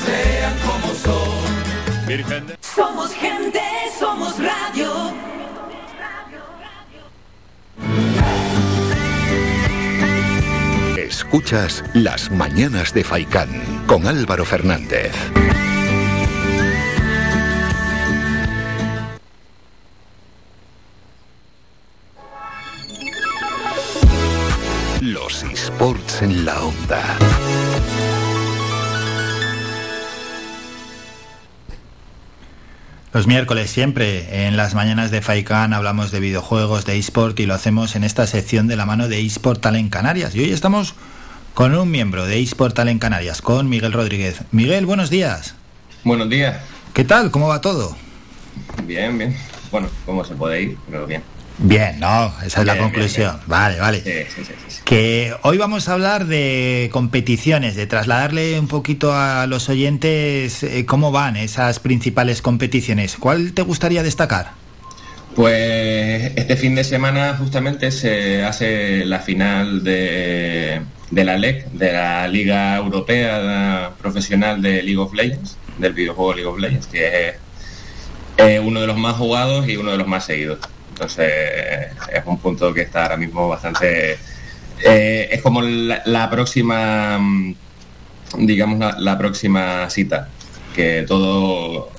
Somos 2.61 3.13
gente, 3.15 3.61
somos 3.99 4.35
radio. 4.39 5.15
Escuchas 10.99 11.83
Las 11.95 12.31
Mañanas 12.31 12.93
de 12.93 13.03
Faicán 13.03 13.49
con 13.87 14.07
Álvaro 14.07 14.45
Fernández. 14.45 15.13
Los 25.79 25.91
esports 25.91 26.23
en 26.23 26.45
la 26.47 26.63
onda. 26.63 27.19
Los 33.13 33.27
miércoles 33.27 33.71
siempre 33.71 34.47
en 34.47 34.57
las 34.57 34.75
mañanas 34.75 35.11
de 35.11 35.21
Faikan 35.21 35.73
hablamos 35.73 36.11
de 36.11 36.21
videojuegos, 36.21 36.87
de 36.87 36.99
eSport 36.99 37.39
y 37.41 37.47
lo 37.47 37.55
hacemos 37.55 37.95
en 37.95 38.05
esta 38.05 38.27
sección 38.27 38.69
de 38.69 38.77
la 38.77 38.87
mano 38.87 39.09
de 39.09 39.21
eSport 39.21 39.61
Talent 39.61 39.93
Canarias. 39.93 40.35
Y 40.35 40.41
hoy 40.41 40.51
estamos 40.53 40.95
con 41.55 41.75
un 41.75 41.91
miembro 41.91 42.27
de 42.27 42.41
eSport 42.41 42.75
Talent 42.75 43.01
Canarias, 43.01 43.43
con 43.43 43.69
Miguel 43.69 43.93
Rodríguez. 43.93 44.43
Miguel, 44.53 44.87
buenos 44.87 45.11
días. 45.11 45.57
Buenos 46.05 46.31
días. 46.31 46.57
¿Qué 46.95 47.05
tal? 47.05 47.31
¿Cómo 47.31 47.49
va 47.49 47.61
todo? 47.61 47.97
Bien, 48.85 49.17
bien. 49.19 49.37
Bueno, 49.71 49.89
¿cómo 50.07 50.25
se 50.25 50.35
puede 50.35 50.63
ir? 50.63 50.79
Pero 50.89 51.07
bien. 51.07 51.23
Bien, 51.59 51.99
no, 51.99 52.33
esa 52.45 52.61
es 52.61 52.67
la 52.67 52.75
bien, 52.75 52.85
conclusión. 52.85 53.37
bien. 53.37 53.49
Vale, 53.49 53.81
vale. 53.81 54.03
Sí, 54.03 54.35
sí, 54.35 54.45
sí, 54.45 54.53
sí, 54.53 54.65
sí. 54.69 54.81
Que 54.85 55.35
hoy 55.43 55.57
vamos 55.57 55.89
a 55.89 55.95
hablar 55.95 56.27
de 56.27 56.91
competiciones, 56.93 57.77
de 57.77 57.87
trasladarle 57.87 58.61
un 58.61 58.69
poquito 58.69 59.15
a 59.15 59.47
los 59.47 59.69
oyentes 59.69 60.63
eh, 60.63 60.85
cómo 60.85 61.13
van 61.13 61.37
esas 61.37 61.81
principales 61.81 62.43
competiciones. 62.43 63.17
¿Cuál 63.17 63.53
te 63.55 63.63
gustaría 63.63 64.03
destacar? 64.03 64.53
Pues 65.35 66.33
este 66.37 66.57
fin 66.57 66.75
de 66.75 66.85
semana 66.85 67.37
justamente 67.39 67.91
se 67.91 68.43
hace 68.45 69.05
la 69.05 69.21
final 69.21 69.83
de, 69.85 70.81
de 71.11 71.25
la 71.25 71.37
LEC, 71.37 71.67
de 71.73 71.93
la 71.93 72.29
Liga 72.29 72.77
Europea 72.77 73.93
Profesional 74.01 74.63
de 74.63 74.83
League 74.83 74.97
of 74.97 75.13
Legends, 75.15 75.57
del 75.79 75.93
videojuego 75.93 76.35
League 76.35 76.49
of 76.49 76.59
Legends, 76.59 76.87
que 76.87 77.29
es 77.29 77.35
eh, 78.39 78.61
uno 78.61 78.81
de 78.81 78.87
los 78.87 78.97
más 78.97 79.17
jugados 79.17 79.69
y 79.69 79.77
uno 79.77 79.91
de 79.91 79.99
los 79.99 80.07
más 80.07 80.25
seguidos. 80.25 80.59
Entonces 80.97 81.29
es 82.11 82.23
un 82.25 82.39
punto 82.39 82.73
que 82.73 82.81
está 82.81 83.03
ahora 83.03 83.19
mismo 83.19 83.49
bastante... 83.49 84.17
eh, 84.83 85.29
es 85.31 85.43
como 85.43 85.61
la, 85.61 86.01
la 86.07 86.31
próxima, 86.31 87.19
mm, 87.19 87.55
digamos, 88.39 88.79
la, 88.79 88.97
la 88.99 89.19
próxima 89.19 89.91
cita, 89.91 90.29
que 90.75 91.05
todo... 91.07 91.91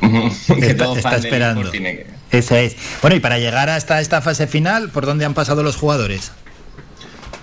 que 0.00 0.66
Está- 0.66 0.84
todo 0.84 0.96
está 0.96 1.16
esperando. 1.16 1.70
tiene 1.70 1.96
que, 1.96 2.38
Eso 2.38 2.56
es. 2.56 2.76
Bueno, 3.00 3.16
y 3.16 3.20
para 3.20 3.38
llegar 3.38 3.70
hasta 3.70 4.00
esta 4.02 4.20
fase 4.20 4.46
final, 4.46 4.90
¿por 4.90 5.06
dónde 5.06 5.24
han 5.24 5.32
pasado 5.34 5.62
los 5.62 5.76
jugadores? 5.76 6.32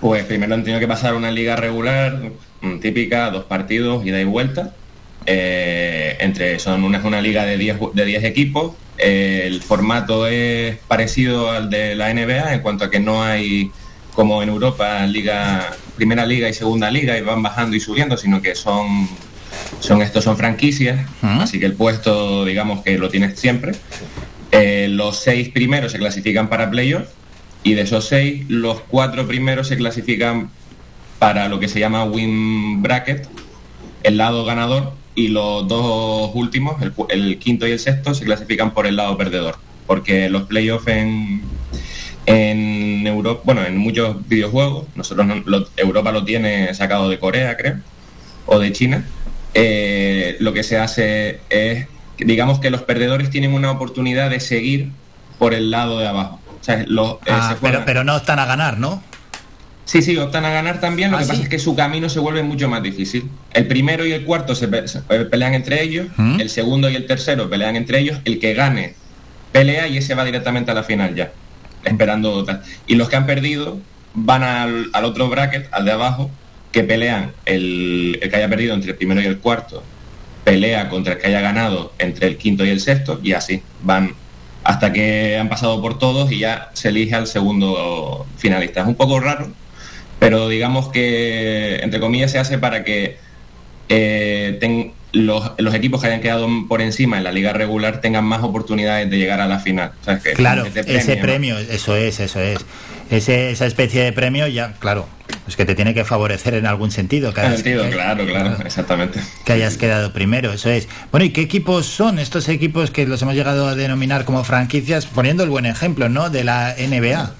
Pues 0.00 0.24
primero 0.26 0.54
han 0.54 0.62
tenido 0.62 0.78
que 0.78 0.86
pasar 0.86 1.14
una 1.14 1.32
liga 1.32 1.56
regular 1.56 2.20
mm, 2.60 2.78
típica, 2.78 3.30
dos 3.30 3.44
partidos, 3.46 4.06
ida 4.06 4.20
y 4.20 4.24
vuelta. 4.24 4.74
Eh, 5.26 6.16
entre 6.20 6.58
son 6.58 6.84
una, 6.84 6.98
es 6.98 7.04
una 7.04 7.20
liga 7.20 7.44
de 7.44 7.58
10 7.58 7.78
ju- 7.78 7.92
de 7.92 8.04
10 8.04 8.24
equipos. 8.24 8.74
Eh, 8.98 9.42
el 9.46 9.62
formato 9.62 10.26
es 10.26 10.78
parecido 10.88 11.50
al 11.50 11.70
de 11.70 11.94
la 11.94 12.12
NBA 12.12 12.54
en 12.54 12.60
cuanto 12.60 12.84
a 12.84 12.90
que 12.90 12.98
no 13.00 13.22
hay 13.22 13.70
como 14.14 14.42
en 14.42 14.48
Europa 14.48 15.06
liga 15.06 15.70
primera 15.96 16.26
liga 16.26 16.48
y 16.48 16.54
segunda 16.54 16.90
liga 16.90 17.16
y 17.16 17.20
van 17.22 17.42
bajando 17.42 17.76
y 17.76 17.80
subiendo, 17.80 18.16
sino 18.16 18.40
que 18.42 18.54
son 18.54 19.08
son 19.80 20.02
estos 20.02 20.24
son 20.24 20.36
franquicias, 20.36 21.06
así 21.40 21.58
que 21.60 21.66
el 21.66 21.74
puesto 21.74 22.44
digamos 22.44 22.82
que 22.82 22.98
lo 22.98 23.08
tienes 23.10 23.38
siempre. 23.38 23.72
Eh, 24.50 24.88
los 24.90 25.18
seis 25.18 25.50
primeros 25.50 25.92
se 25.92 25.98
clasifican 25.98 26.48
para 26.48 26.70
playoff 26.70 27.06
y 27.62 27.74
de 27.74 27.82
esos 27.82 28.08
seis, 28.08 28.44
los 28.48 28.80
cuatro 28.80 29.26
primeros 29.28 29.68
se 29.68 29.76
clasifican 29.76 30.50
para 31.18 31.48
lo 31.48 31.60
que 31.60 31.68
se 31.68 31.78
llama 31.80 32.04
win 32.04 32.82
bracket, 32.82 33.28
el 34.04 34.16
lado 34.16 34.44
ganador, 34.44 34.92
y 35.18 35.28
los 35.28 35.66
dos 35.66 36.30
últimos, 36.34 36.80
el, 36.82 36.92
el 37.10 37.38
quinto 37.38 37.66
y 37.66 37.72
el 37.72 37.78
sexto, 37.78 38.14
se 38.14 38.24
clasifican 38.24 38.72
por 38.72 38.86
el 38.86 38.96
lado 38.96 39.16
perdedor. 39.16 39.56
porque 39.86 40.28
los 40.28 40.42
playoffs 40.42 40.86
en, 40.88 41.40
en 42.26 43.06
Europa, 43.06 43.40
bueno, 43.44 43.64
en 43.64 43.76
muchos 43.78 44.16
videojuegos, 44.28 44.84
nosotros 44.94 45.26
no- 45.26 45.42
lo- 45.46 45.66
Europa 45.76 46.12
lo 46.12 46.24
tiene 46.24 46.72
sacado 46.74 47.08
de 47.08 47.18
Corea, 47.18 47.56
creo, 47.56 47.76
o 48.46 48.58
de 48.58 48.70
China, 48.72 49.04
eh, 49.54 50.36
lo 50.40 50.52
que 50.52 50.62
se 50.62 50.76
hace 50.78 51.40
es, 51.48 51.86
digamos 52.18 52.60
que 52.60 52.70
los 52.70 52.82
perdedores 52.82 53.30
tienen 53.30 53.54
una 53.54 53.70
oportunidad 53.70 54.28
de 54.30 54.40
seguir 54.40 54.90
por 55.38 55.54
el 55.54 55.70
lado 55.70 55.98
de 55.98 56.06
abajo. 56.06 56.38
O 56.60 56.64
sea, 56.64 56.84
los, 56.86 57.12
eh, 57.24 57.30
Ah, 57.30 57.54
se 57.54 57.66
pero, 57.66 57.82
pero 57.86 58.04
no 58.04 58.16
están 58.18 58.38
a 58.38 58.44
ganar, 58.44 58.78
¿no? 58.78 59.02
Sí, 59.88 60.02
sí, 60.02 60.18
optan 60.18 60.44
a 60.44 60.50
ganar 60.50 60.80
también. 60.80 61.10
Lo 61.10 61.16
Ah, 61.16 61.20
que 61.20 61.24
¿sí? 61.24 61.30
pasa 61.30 61.42
es 61.44 61.48
que 61.48 61.58
su 61.58 61.74
camino 61.74 62.10
se 62.10 62.18
vuelve 62.20 62.42
mucho 62.42 62.68
más 62.68 62.82
difícil. 62.82 63.24
El 63.54 63.66
primero 63.68 64.04
y 64.04 64.12
el 64.12 64.22
cuarto 64.26 64.54
se, 64.54 64.68
pe- 64.68 64.86
se 64.86 65.00
pe- 65.00 65.24
pelean 65.24 65.54
entre 65.54 65.82
ellos. 65.82 66.08
¿Mm? 66.18 66.40
El 66.40 66.50
segundo 66.50 66.90
y 66.90 66.94
el 66.96 67.06
tercero 67.06 67.48
pelean 67.48 67.74
entre 67.74 68.00
ellos. 68.00 68.18
El 68.26 68.38
que 68.38 68.52
gane 68.52 68.94
pelea 69.50 69.88
y 69.88 69.96
ese 69.96 70.14
va 70.14 70.26
directamente 70.26 70.70
a 70.70 70.74
la 70.74 70.82
final 70.82 71.14
ya. 71.14 71.32
Esperando 71.84 72.44
tal. 72.44 72.60
Y 72.86 72.96
los 72.96 73.08
que 73.08 73.16
han 73.16 73.24
perdido 73.24 73.78
van 74.12 74.42
al, 74.42 74.90
al 74.92 75.04
otro 75.06 75.30
bracket, 75.30 75.68
al 75.72 75.86
de 75.86 75.92
abajo, 75.92 76.30
que 76.70 76.84
pelean 76.84 77.32
el, 77.46 78.18
el 78.20 78.28
que 78.28 78.36
haya 78.36 78.48
perdido 78.50 78.74
entre 78.74 78.90
el 78.90 78.96
primero 78.98 79.22
y 79.22 79.24
el 79.24 79.38
cuarto. 79.38 79.82
Pelea 80.44 80.90
contra 80.90 81.14
el 81.14 81.18
que 81.18 81.28
haya 81.28 81.40
ganado 81.40 81.94
entre 81.98 82.26
el 82.26 82.36
quinto 82.36 82.62
y 82.66 82.68
el 82.68 82.80
sexto. 82.80 83.20
Y 83.22 83.32
así 83.32 83.62
van 83.82 84.12
hasta 84.64 84.92
que 84.92 85.38
han 85.38 85.48
pasado 85.48 85.80
por 85.80 85.98
todos 85.98 86.30
y 86.30 86.40
ya 86.40 86.68
se 86.74 86.88
elige 86.90 87.14
al 87.14 87.26
segundo 87.26 88.26
finalista. 88.36 88.82
Es 88.82 88.86
un 88.86 88.96
poco 88.96 89.18
raro, 89.18 89.50
pero 90.18 90.48
digamos 90.48 90.88
que, 90.88 91.76
entre 91.82 92.00
comillas, 92.00 92.30
se 92.32 92.38
hace 92.38 92.58
para 92.58 92.84
que 92.84 93.16
eh, 93.88 94.56
ten- 94.60 94.92
los, 95.12 95.52
los 95.56 95.74
equipos 95.74 96.02
que 96.02 96.08
hayan 96.08 96.20
quedado 96.20 96.46
por 96.68 96.82
encima 96.82 97.16
en 97.16 97.24
la 97.24 97.32
liga 97.32 97.54
regular 97.54 98.02
tengan 98.02 98.24
más 98.26 98.42
oportunidades 98.42 99.08
de 99.08 99.16
llegar 99.16 99.40
a 99.40 99.46
la 99.46 99.58
final. 99.58 99.92
O 100.02 100.04
sea, 100.04 100.14
es 100.14 100.22
que 100.22 100.32
Claro, 100.34 100.66
ese 100.66 101.16
premio, 101.16 101.58
eso 101.58 101.96
es, 101.96 102.20
eso 102.20 102.40
es. 102.40 102.58
Ese- 103.10 103.50
esa 103.50 103.64
especie 103.64 104.02
de 104.02 104.12
premio 104.12 104.46
ya, 104.48 104.74
claro, 104.80 105.08
es 105.48 105.56
que 105.56 105.64
te 105.64 105.74
tiene 105.74 105.94
que 105.94 106.04
favorecer 106.04 106.52
en 106.52 106.66
algún 106.66 106.90
sentido. 106.90 107.32
Que 107.32 107.40
sentido, 107.40 107.84
que- 107.84 107.90
claro, 107.92 108.26
claro, 108.26 108.58
exactamente. 108.66 109.18
que 109.46 109.52
hayas 109.54 109.78
quedado 109.78 110.12
primero, 110.12 110.52
eso 110.52 110.68
es. 110.68 110.88
Bueno, 111.10 111.24
¿y 111.24 111.30
qué 111.30 111.40
equipos 111.40 111.86
son 111.86 112.18
estos 112.18 112.46
equipos 112.50 112.90
que 112.90 113.06
los 113.06 113.22
hemos 113.22 113.34
llegado 113.34 113.66
a 113.66 113.74
denominar 113.74 114.26
como 114.26 114.44
franquicias, 114.44 115.06
poniendo 115.06 115.42
el 115.42 115.48
buen 115.48 115.64
ejemplo, 115.64 116.10
¿no? 116.10 116.28
De 116.28 116.44
la 116.44 116.74
NBA. 116.76 117.32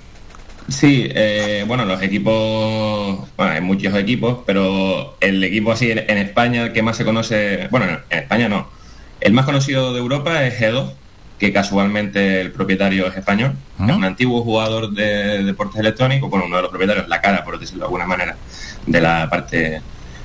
Sí, 0.68 1.08
eh, 1.14 1.64
bueno, 1.66 1.86
los 1.86 2.02
equipos, 2.02 3.26
bueno, 3.38 3.52
hay 3.52 3.60
muchos 3.62 3.94
equipos, 3.94 4.40
pero 4.44 5.16
el 5.18 5.42
equipo 5.42 5.72
así 5.72 5.90
en, 5.90 5.98
en 5.98 6.18
España, 6.18 6.64
el 6.64 6.72
que 6.74 6.82
más 6.82 6.98
se 6.98 7.06
conoce, 7.06 7.68
bueno, 7.70 7.86
en 8.10 8.18
España 8.18 8.50
no, 8.50 8.68
el 9.20 9.32
más 9.32 9.46
conocido 9.46 9.94
de 9.94 10.00
Europa 10.00 10.46
es 10.46 10.60
G2, 10.60 10.92
que 11.38 11.54
casualmente 11.54 12.42
el 12.42 12.52
propietario 12.52 13.06
es 13.06 13.16
español, 13.16 13.54
es 13.78 13.96
un 13.96 14.04
antiguo 14.04 14.42
jugador 14.42 14.92
de 14.92 15.42
deportes 15.42 15.80
electrónicos, 15.80 16.28
bueno, 16.28 16.44
uno 16.44 16.56
de 16.56 16.62
los 16.62 16.70
propietarios, 16.70 17.08
la 17.08 17.22
cara, 17.22 17.44
por 17.44 17.58
decirlo 17.58 17.84
de 17.84 17.86
alguna 17.86 18.06
manera, 18.06 18.36
de 18.86 19.00
la 19.00 19.30
parte 19.30 19.80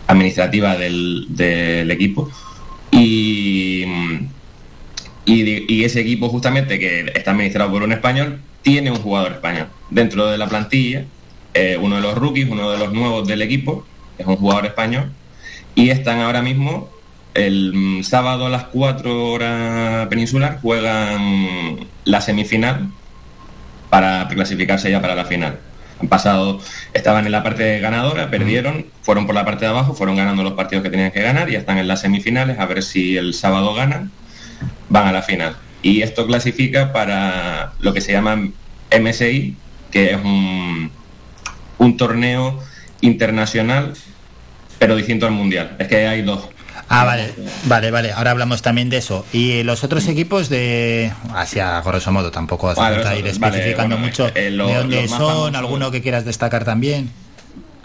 administrativa 0.08 0.76
del, 0.76 1.28
del 1.30 1.90
equipo. 1.90 2.30
Y, 2.92 3.86
y 5.26 5.84
ese 5.84 6.02
equipo 6.02 6.28
justamente 6.30 6.78
que 6.80 7.12
está 7.16 7.32
administrado 7.32 7.72
por 7.72 7.84
un 7.84 7.94
español 7.94 8.42
tiene 8.64 8.90
un 8.90 8.98
jugador 8.98 9.34
español 9.34 9.68
dentro 9.92 10.28
de 10.28 10.38
la 10.38 10.48
plantilla, 10.48 11.06
eh, 11.54 11.78
uno 11.80 11.98
de 11.98 12.02
los 12.02 12.16
rookies, 12.16 12.50
uno 12.50 12.72
de 12.72 12.80
los 12.80 12.92
nuevos 12.92 13.28
del 13.28 13.44
equipo, 13.44 13.86
es 14.18 14.26
un 14.26 14.38
jugador 14.38 14.66
español 14.66 15.12
y 15.76 15.90
están 15.90 16.20
ahora 16.20 16.42
mismo 16.42 16.90
el 17.34 18.02
sábado 18.04 18.46
a 18.46 18.50
las 18.50 18.66
4 18.66 19.32
horas 19.32 20.08
peninsular 20.08 20.60
juegan 20.62 21.88
la 22.06 22.22
semifinal 22.22 22.90
para 23.90 24.28
clasificarse 24.28 24.90
ya 24.90 25.02
para 25.02 25.16
la 25.16 25.26
final. 25.26 25.60
Han 26.02 26.08
pasado, 26.08 26.60
estaban 26.94 27.26
en 27.26 27.32
la 27.32 27.44
parte 27.44 27.80
ganadora, 27.80 28.30
perdieron, 28.30 28.88
fueron 29.02 29.26
por 29.26 29.36
la 29.36 29.46
parte 29.46 29.66
de 29.66 29.72
abajo, 29.72 29.94
fueron 29.94 30.16
ganando 30.16 30.44
los 30.44 30.54
partidos 30.54 30.84
que 30.84 30.90
tenían 30.90 31.12
que 31.12 31.22
ganar 31.22 31.50
y 31.50 31.54
ya 31.54 31.60
están 31.60 31.78
en 31.78 31.88
las 31.88 32.02
semifinales, 32.02 32.60
a 32.60 32.66
ver 32.66 32.84
si 32.84 33.18
el 33.18 33.34
sábado 33.34 33.74
ganan, 33.74 34.12
van 34.90 35.08
a 35.08 35.12
la 35.12 35.22
final. 35.22 35.56
Y 35.84 36.02
esto 36.02 36.26
clasifica 36.26 36.92
para 36.94 37.74
lo 37.80 37.94
que 37.94 38.02
se 38.02 38.12
llama 38.14 38.38
MSI, 39.00 39.56
que 39.92 40.12
es 40.14 40.18
un, 40.24 40.90
un 41.78 41.98
torneo 41.98 42.60
internacional, 43.02 43.94
pero 44.80 44.96
distinto 44.96 45.26
al 45.28 45.34
mundial. 45.34 45.76
Es 45.78 45.88
que 45.88 46.08
hay 46.08 46.22
dos. 46.24 46.48
Ah, 46.90 47.06
vale, 47.06 47.34
vale, 47.66 47.92
vale. 47.92 48.12
Ahora 48.12 48.32
hablamos 48.32 48.62
también 48.62 48.90
de 48.90 48.98
eso. 48.98 49.26
Y 49.34 49.64
los 49.64 49.84
otros 49.84 50.08
equipos 50.08 50.50
de, 50.50 51.12
así 51.34 51.60
a 51.60 51.82
grosso 51.82 52.12
modo, 52.12 52.32
tampoco 52.32 52.70
hace 52.70 52.82
Vale, 52.82 52.96
falta 52.96 53.10
los 53.12 53.20
ir 53.20 53.40
vale, 53.40 53.58
especificando 53.58 53.96
bueno, 53.98 54.08
mucho 54.08 54.30
eh, 54.36 54.50
lo- 54.52 54.68
de 54.68 54.76
dónde 54.76 55.02
los 55.04 55.12
son, 55.12 55.56
alguno 55.56 55.92
que 55.92 56.02
quieras 56.02 56.26
destacar 56.26 56.66
también. 56.66 57.12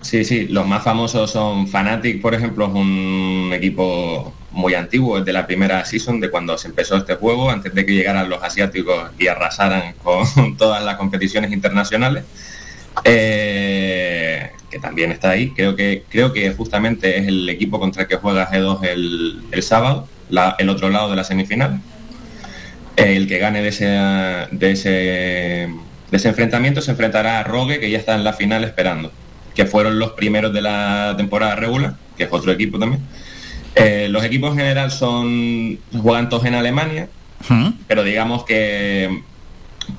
Sí, 0.01 0.25
sí, 0.25 0.47
los 0.49 0.67
más 0.67 0.85
famosos 0.85 1.31
son 1.31 1.67
Fnatic, 1.67 2.21
por 2.21 2.35
ejemplo, 2.35 2.67
es 2.67 2.73
un 2.73 3.51
equipo 3.53 4.33
muy 4.53 4.75
antiguo, 4.75 5.19
es 5.19 5.25
de 5.25 5.33
la 5.33 5.47
primera 5.47 5.85
season, 5.85 6.21
de 6.21 6.31
cuando 6.31 6.57
se 6.57 6.69
empezó 6.69 6.97
este 6.97 7.17
juego, 7.17 7.51
antes 7.51 7.75
de 7.75 7.85
que 7.85 7.95
llegaran 7.95 8.29
los 8.29 8.43
asiáticos 8.43 9.11
y 9.19 9.27
arrasaran 9.27 9.95
con 10.03 10.57
todas 10.57 10.85
las 10.85 10.97
competiciones 10.97 11.53
internacionales. 11.53 12.25
Eh, 13.05 14.51
que 14.71 14.79
también 14.79 15.13
está 15.13 15.31
ahí. 15.31 15.51
Creo 15.51 15.77
que, 15.77 16.05
creo 16.09 16.33
que 16.33 16.51
justamente 16.53 17.19
es 17.19 17.29
el 17.29 17.49
equipo 17.49 17.79
contra 17.79 18.03
el 18.03 18.09
que 18.09 18.17
juega 18.17 18.51
G2 18.51 18.85
el, 19.53 19.63
sábado, 19.63 20.09
el 20.59 20.69
otro 20.69 20.91
lado 20.91 21.11
de 21.11 21.17
la 21.17 21.25
semifinal. 21.25 21.81
Eh, 22.97 23.17
el 23.17 23.29
que 23.29 23.39
gane 23.39 23.67
ese, 23.67 23.87
de 23.87 24.71
ese 24.73 26.29
enfrentamiento 26.29 26.81
se 26.83 26.91
enfrentará 26.91 27.41
a 27.41 27.45
Rogue, 27.45 27.81
que 27.81 27.91
ya 27.91 27.99
está 27.99 28.15
en 28.15 28.25
la 28.25 28.33
final 28.33 28.65
esperando, 28.65 29.13
que 29.59 29.67
fueron 29.67 29.99
los 29.99 30.13
primeros 30.13 30.53
de 30.53 30.63
la 30.63 31.15
temporada 31.17 31.57
regular, 31.57 31.95
que 32.17 32.23
es 32.23 32.29
otro 32.33 32.53
equipo 32.53 32.79
también. 32.79 33.03
Eh, 33.75 34.07
los 34.09 34.23
equipos 34.23 34.53
en 34.53 34.59
general 34.59 34.93
son 34.93 35.81
juegan 36.01 36.29
todos 36.29 36.45
en 36.45 36.55
Alemania, 36.55 37.09
pero 37.89 38.05
digamos 38.05 38.45
que 38.45 39.21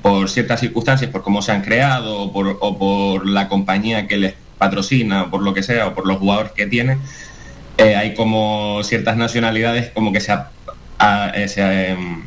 por 0.00 0.30
ciertas 0.30 0.60
circunstancias, 0.60 1.10
por 1.10 1.22
cómo 1.22 1.42
se 1.42 1.52
han 1.52 1.60
creado, 1.60 2.20
o 2.22 2.32
por, 2.32 2.56
o 2.62 2.78
por 2.78 3.28
la 3.28 3.48
compañía 3.48 4.06
que 4.08 4.16
les 4.16 4.34
patrocina, 4.56 5.24
o 5.24 5.30
por 5.30 5.42
lo 5.42 5.52
que 5.52 5.62
sea, 5.62 5.88
o 5.88 5.94
por 5.94 6.06
los 6.06 6.16
jugadores 6.16 6.52
que 6.52 6.64
tiene, 6.66 6.96
eh, 7.76 7.96
hay 7.96 8.14
como 8.14 8.80
ciertas 8.82 9.18
nacionalidades 9.18 9.90
como 9.90 10.10
que 10.10 10.20
se, 10.20 10.32
a- 10.32 10.48
a- 10.98 11.32
eh, 11.34 11.48
se, 11.48 11.90
em, 11.90 12.22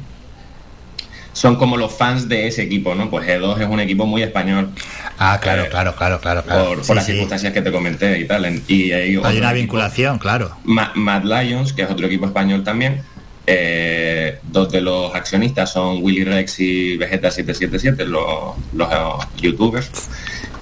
son 1.34 1.56
como 1.58 1.78
los 1.78 1.92
fans 1.94 2.30
de 2.30 2.48
ese 2.48 2.62
equipo, 2.64 2.96
¿no? 2.96 3.10
Pues 3.10 3.28
E2 3.28 3.60
es 3.62 3.68
un 3.68 3.80
equipo 3.80 4.06
muy 4.06 4.22
español. 4.24 4.70
Ah, 5.18 5.40
claro, 5.42 5.68
claro, 5.70 5.96
claro, 5.96 6.20
claro, 6.22 6.44
claro. 6.44 6.82
Por, 6.86 6.96
las 6.96 7.06
sí. 7.06 7.12
circunstancias 7.12 7.52
que 7.54 7.62
te 7.62 7.72
comenté 7.72 8.20
y 8.20 8.26
tal. 8.26 8.46
Y 8.68 8.92
hay, 8.92 9.18
una 9.18 9.30
equipo- 9.32 9.54
vinculación, 9.54 10.20
claro. 10.20 10.56
Ma- 10.64 10.92
Mad 10.96 11.24
Lions, 11.24 11.74
que 11.74 11.82
es 11.84 11.90
otro 11.90 12.06
equipo 12.08 12.26
español 12.26 12.64
también. 12.64 13.02
Eh, 13.46 14.38
dos 14.44 14.72
de 14.72 14.80
los 14.82 15.14
accionistas 15.16 15.74
son 15.74 16.02
Willy 16.02 16.24
Rex 16.24 16.60
y 16.62 16.98
Vegeta777, 16.98 18.06
los, 18.06 18.56
los, 18.74 18.90
eh, 18.92 18.96
youtubers. 19.42 19.90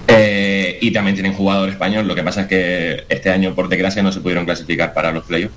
Eh, 0.07 0.79
y 0.81 0.91
también 0.91 1.15
tienen 1.15 1.33
jugador 1.33 1.69
español. 1.69 2.07
Lo 2.07 2.15
que 2.15 2.23
pasa 2.23 2.41
es 2.41 2.47
que 2.47 3.03
este 3.07 3.29
año, 3.29 3.53
por 3.53 3.69
desgracia, 3.69 4.01
no 4.01 4.11
se 4.11 4.19
pudieron 4.19 4.45
clasificar 4.45 4.93
para 4.93 5.11
los 5.11 5.25
playoffs. 5.25 5.53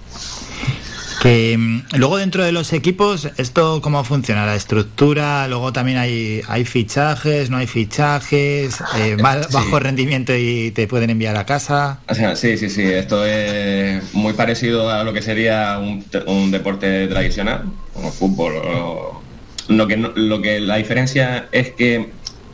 Que 1.25 1.57
mm, 1.57 1.97
luego 1.97 2.19
dentro 2.19 2.45
de 2.45 2.53
los 2.53 2.75
equipos, 2.75 3.31
¿esto 3.39 3.81
cómo 3.81 4.05
funciona? 4.05 4.45
La 4.45 4.57
estructura, 4.57 5.49
luego 5.49 5.73
también 5.73 5.97
hay, 5.97 6.43
hay 6.49 6.67
fichajes, 6.67 7.49
no 7.49 7.57
hay 7.57 7.67
fichajes, 7.67 8.79
eh, 8.99 9.17
Sí. 9.49 9.53
bajo 9.55 9.81
rendimiento 9.81 10.37
y 10.37 10.71
te 10.73 10.87
pueden 10.87 11.09
enviar 11.09 11.35
a 11.39 11.47
casa. 11.47 12.01
O 12.11 12.15
sea, 12.15 12.37
sí, 12.37 12.59
sí, 12.59 12.69
sí. 12.69 12.83
Esto 12.83 13.25
es 13.25 14.13
muy 14.13 14.35
parecido 14.35 14.91
a 14.91 15.03
lo 15.03 15.15
que 15.15 15.23
sería 15.23 15.79
un, 15.79 16.05
un 16.27 16.51
deporte 16.51 17.07
tradicional, 17.09 17.65
como 17.95 18.13
fútbol. 18.13 18.57
o- 18.63 19.23
Lo 19.69 19.87
que, 19.87 19.97
no- 19.97 20.13
lo 20.15 20.43
que 20.43 20.61
la 20.61 20.77
diferencia 20.77 21.47
es 21.53 21.71
que 21.73 22.11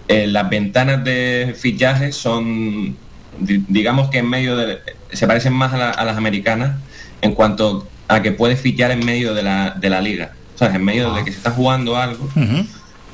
eh, 0.07 0.29
las 0.29 0.49
ventanas 0.49 1.03
de 1.03 1.57
fichajes 1.59 2.15
son, 2.15 2.97
di- 3.41 3.65
digamos 3.67 4.11
que 4.11 4.19
en 4.19 4.31
medio 4.31 4.57
de, 4.57 4.79
se 5.13 5.27
parecen 5.27 5.55
más 5.55 5.73
a, 5.73 5.77
la- 5.77 5.91
a 5.91 6.05
las 6.05 6.17
americanas 6.17 6.79
en 7.21 7.35
cuanto 7.35 7.89
a 8.11 8.23
que 8.23 8.33
puedes 8.33 8.61
fichar 8.61 8.91
en 8.91 9.05
medio 9.05 9.35
de 9.35 9.43
la, 9.43 9.75
de 9.79 9.89
la 9.91 10.01
liga. 10.01 10.33
O 10.55 10.59
sea, 10.59 10.75
en 10.75 10.85
medio 10.85 11.13
de 11.15 11.25
que 11.25 11.31
se 11.31 11.39
está 11.39 11.51
jugando 11.51 11.97
algo, 11.97 12.29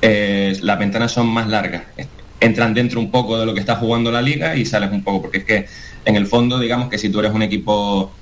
eh, 0.02 0.56
las 0.62 0.78
ventanas 0.78 1.12
son 1.12 1.26
más 1.28 1.48
largas. 1.48 1.82
Entran 2.40 2.74
dentro 2.74 3.00
un 3.00 3.10
poco 3.10 3.38
de 3.38 3.46
lo 3.46 3.54
que 3.54 3.60
está 3.60 3.76
jugando 3.76 4.10
la 4.10 4.20
liga 4.22 4.56
y 4.56 4.64
sales 4.66 4.90
un 4.92 5.02
poco, 5.02 5.22
porque 5.22 5.38
es 5.38 5.44
que 5.44 5.66
en 6.04 6.16
el 6.16 6.26
fondo, 6.26 6.58
digamos 6.58 6.88
que 6.88 6.98
si 6.98 7.08
tú 7.08 7.20
eres 7.20 7.32
un 7.32 7.42
equipo 7.42 8.12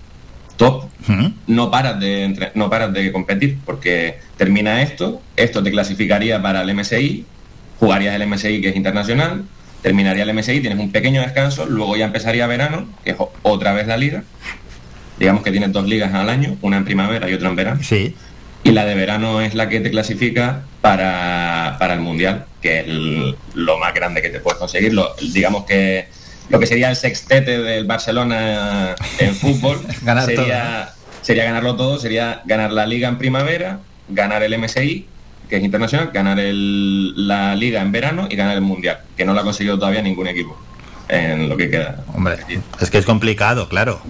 top, 0.57 0.85
no 1.47 1.71
paras 1.71 1.99
de 2.01 2.25
entre- 2.25 2.53
no 2.55 2.71
paras 2.71 2.93
de 2.93 3.11
competir, 3.13 3.59
porque 3.65 4.19
termina 4.37 4.83
esto, 4.83 5.21
esto 5.37 5.63
te 5.63 5.71
clasificaría 5.71 6.41
para 6.41 6.63
el 6.63 6.71
MSI, 6.75 7.25
jugarías 7.81 8.15
el 8.15 8.23
MSI 8.29 8.61
que 8.61 8.69
es 8.69 8.77
internacional, 8.77 9.45
terminaría 9.83 10.23
el 10.23 10.31
MSI, 10.33 10.61
tienes 10.61 10.79
un 10.79 10.93
pequeño 10.93 11.21
descanso, 11.23 11.67
luego 11.67 11.97
ya 11.97 12.05
empezaría 12.07 12.47
verano, 12.47 12.87
que 13.05 13.11
es 13.11 13.17
otra 13.43 13.73
vez 13.75 13.87
la 13.89 13.97
liga. 13.97 14.23
Digamos 15.19 15.43
que 15.43 15.51
tienes 15.51 15.73
dos 15.73 15.87
ligas 15.87 16.13
al 16.15 16.29
año, 16.29 16.57
una 16.63 16.77
en 16.77 16.85
primavera 16.85 17.29
y 17.31 17.35
otra 17.35 17.49
en 17.49 17.57
verano. 17.57 17.81
Sí. 17.83 18.15
Y 18.65 18.71
la 18.73 18.85
de 18.87 18.95
verano 18.95 19.41
es 19.41 19.55
la 19.55 19.69
que 19.69 19.81
te 19.81 19.91
clasifica 19.91 20.63
para, 20.81 21.77
para 21.79 21.95
el 21.95 22.01
Mundial, 22.01 22.47
que 22.63 22.81
es 22.81 22.87
el- 22.89 23.37
lo 23.55 23.79
más 23.79 23.93
grande 23.95 24.23
que 24.23 24.31
te 24.31 24.41
puedes 24.41 24.59
conseguir. 24.59 24.93
Lo- 24.95 25.15
digamos 25.33 25.65
que 25.65 26.09
lo 26.51 26.59
que 26.59 26.67
sería 26.67 26.91
el 26.91 26.97
sextete 26.97 27.59
del 27.59 27.85
Barcelona 27.85 28.95
en 29.19 29.35
fútbol 29.35 29.81
Ganar 30.03 30.25
sería, 30.27 30.91
sería 31.23 31.45
ganarlo 31.45 31.77
todo, 31.77 31.99
sería 31.99 32.43
ganar 32.45 32.71
la 32.73 32.87
liga 32.87 33.09
en 33.09 33.19
primavera, 33.19 33.81
ganar 34.09 34.43
el 34.43 34.53
MSI, 34.59 35.07
que 35.49 35.57
es 35.57 35.63
internacional, 35.63 36.11
ganar 36.13 36.39
el- 36.41 37.29
la 37.29 37.55
liga 37.55 37.81
en 37.83 37.93
verano 37.93 38.29
y 38.31 38.37
ganar 38.37 38.55
el 38.57 38.63
Mundial, 38.63 38.99
que 39.17 39.25
no 39.25 39.35
lo 39.35 39.41
ha 39.41 39.45
conseguido 39.45 39.79
todavía 39.79 40.03
ningún 40.03 40.27
equipo 40.27 40.59
en 41.09 41.49
lo 41.51 41.57
que 41.57 41.71
queda. 41.71 42.03
Hombre, 42.15 42.37
es 42.81 42.91
que 42.91 42.97
es 42.99 43.05
complicado, 43.05 43.69
claro. 43.69 44.01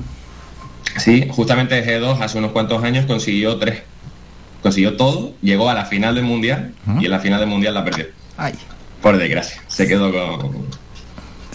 Sí, 0.99 1.27
justamente 1.31 1.85
G2 1.85 2.21
hace 2.21 2.39
unos 2.39 2.53
cuantos 2.53 2.83
años 2.85 3.07
consiguió 3.07 3.57
tres. 3.59 3.83
Consiguió 4.63 4.97
todo, 4.97 5.35
llegó 5.43 5.69
a 5.69 5.75
la 5.75 5.85
final 5.85 6.15
del 6.15 6.25
Mundial 6.25 6.73
y 7.01 7.05
en 7.05 7.11
la 7.11 7.19
final 7.21 7.41
del 7.41 7.49
Mundial 7.49 7.75
la 7.75 7.85
perdió. 7.85 8.07
Ay. 8.37 8.55
Por 9.03 9.17
desgracia, 9.19 9.61
se 9.69 9.87
quedó 9.87 10.11
con... 10.13 10.67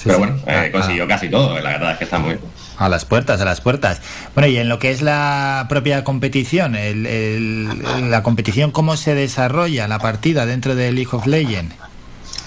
Pero 0.03 0.19
bueno, 0.19 0.37
Ah, 0.47 0.65
eh, 0.67 0.71
consiguió 0.71 1.07
casi 1.07 1.27
todo, 1.29 1.59
la 1.59 1.71
verdad 1.71 1.91
es 1.93 1.97
que 1.97 2.03
está 2.05 2.19
muy. 2.19 2.37
A 2.77 2.87
las 2.87 3.03
puertas, 3.03 3.41
a 3.41 3.45
las 3.45 3.59
puertas. 3.59 4.01
Bueno, 4.35 4.47
y 4.47 4.57
en 4.57 4.69
lo 4.69 4.79
que 4.79 4.91
es 4.91 5.01
la 5.01 5.65
propia 5.67 6.03
competición, 6.05 6.75
el- 6.75 7.05
el- 7.05 8.09
la 8.11 8.23
competición, 8.23 8.71
¿cómo 8.71 8.95
se 8.95 9.15
desarrolla 9.15 9.87
la 9.89 9.99
partida 9.99 10.45
dentro 10.45 10.75
de 10.75 10.91
League 10.93 11.09
of 11.11 11.25
Legends? 11.27 11.75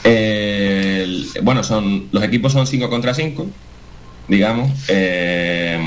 El- 0.05 1.27
bueno, 1.43 1.63
son 1.63 2.09
los 2.13 2.23
equipos 2.23 2.53
son 2.53 2.67
5 2.67 2.89
contra 2.89 3.13
5, 3.15 3.47
digamos. 4.29 4.71
Eh, 4.89 5.79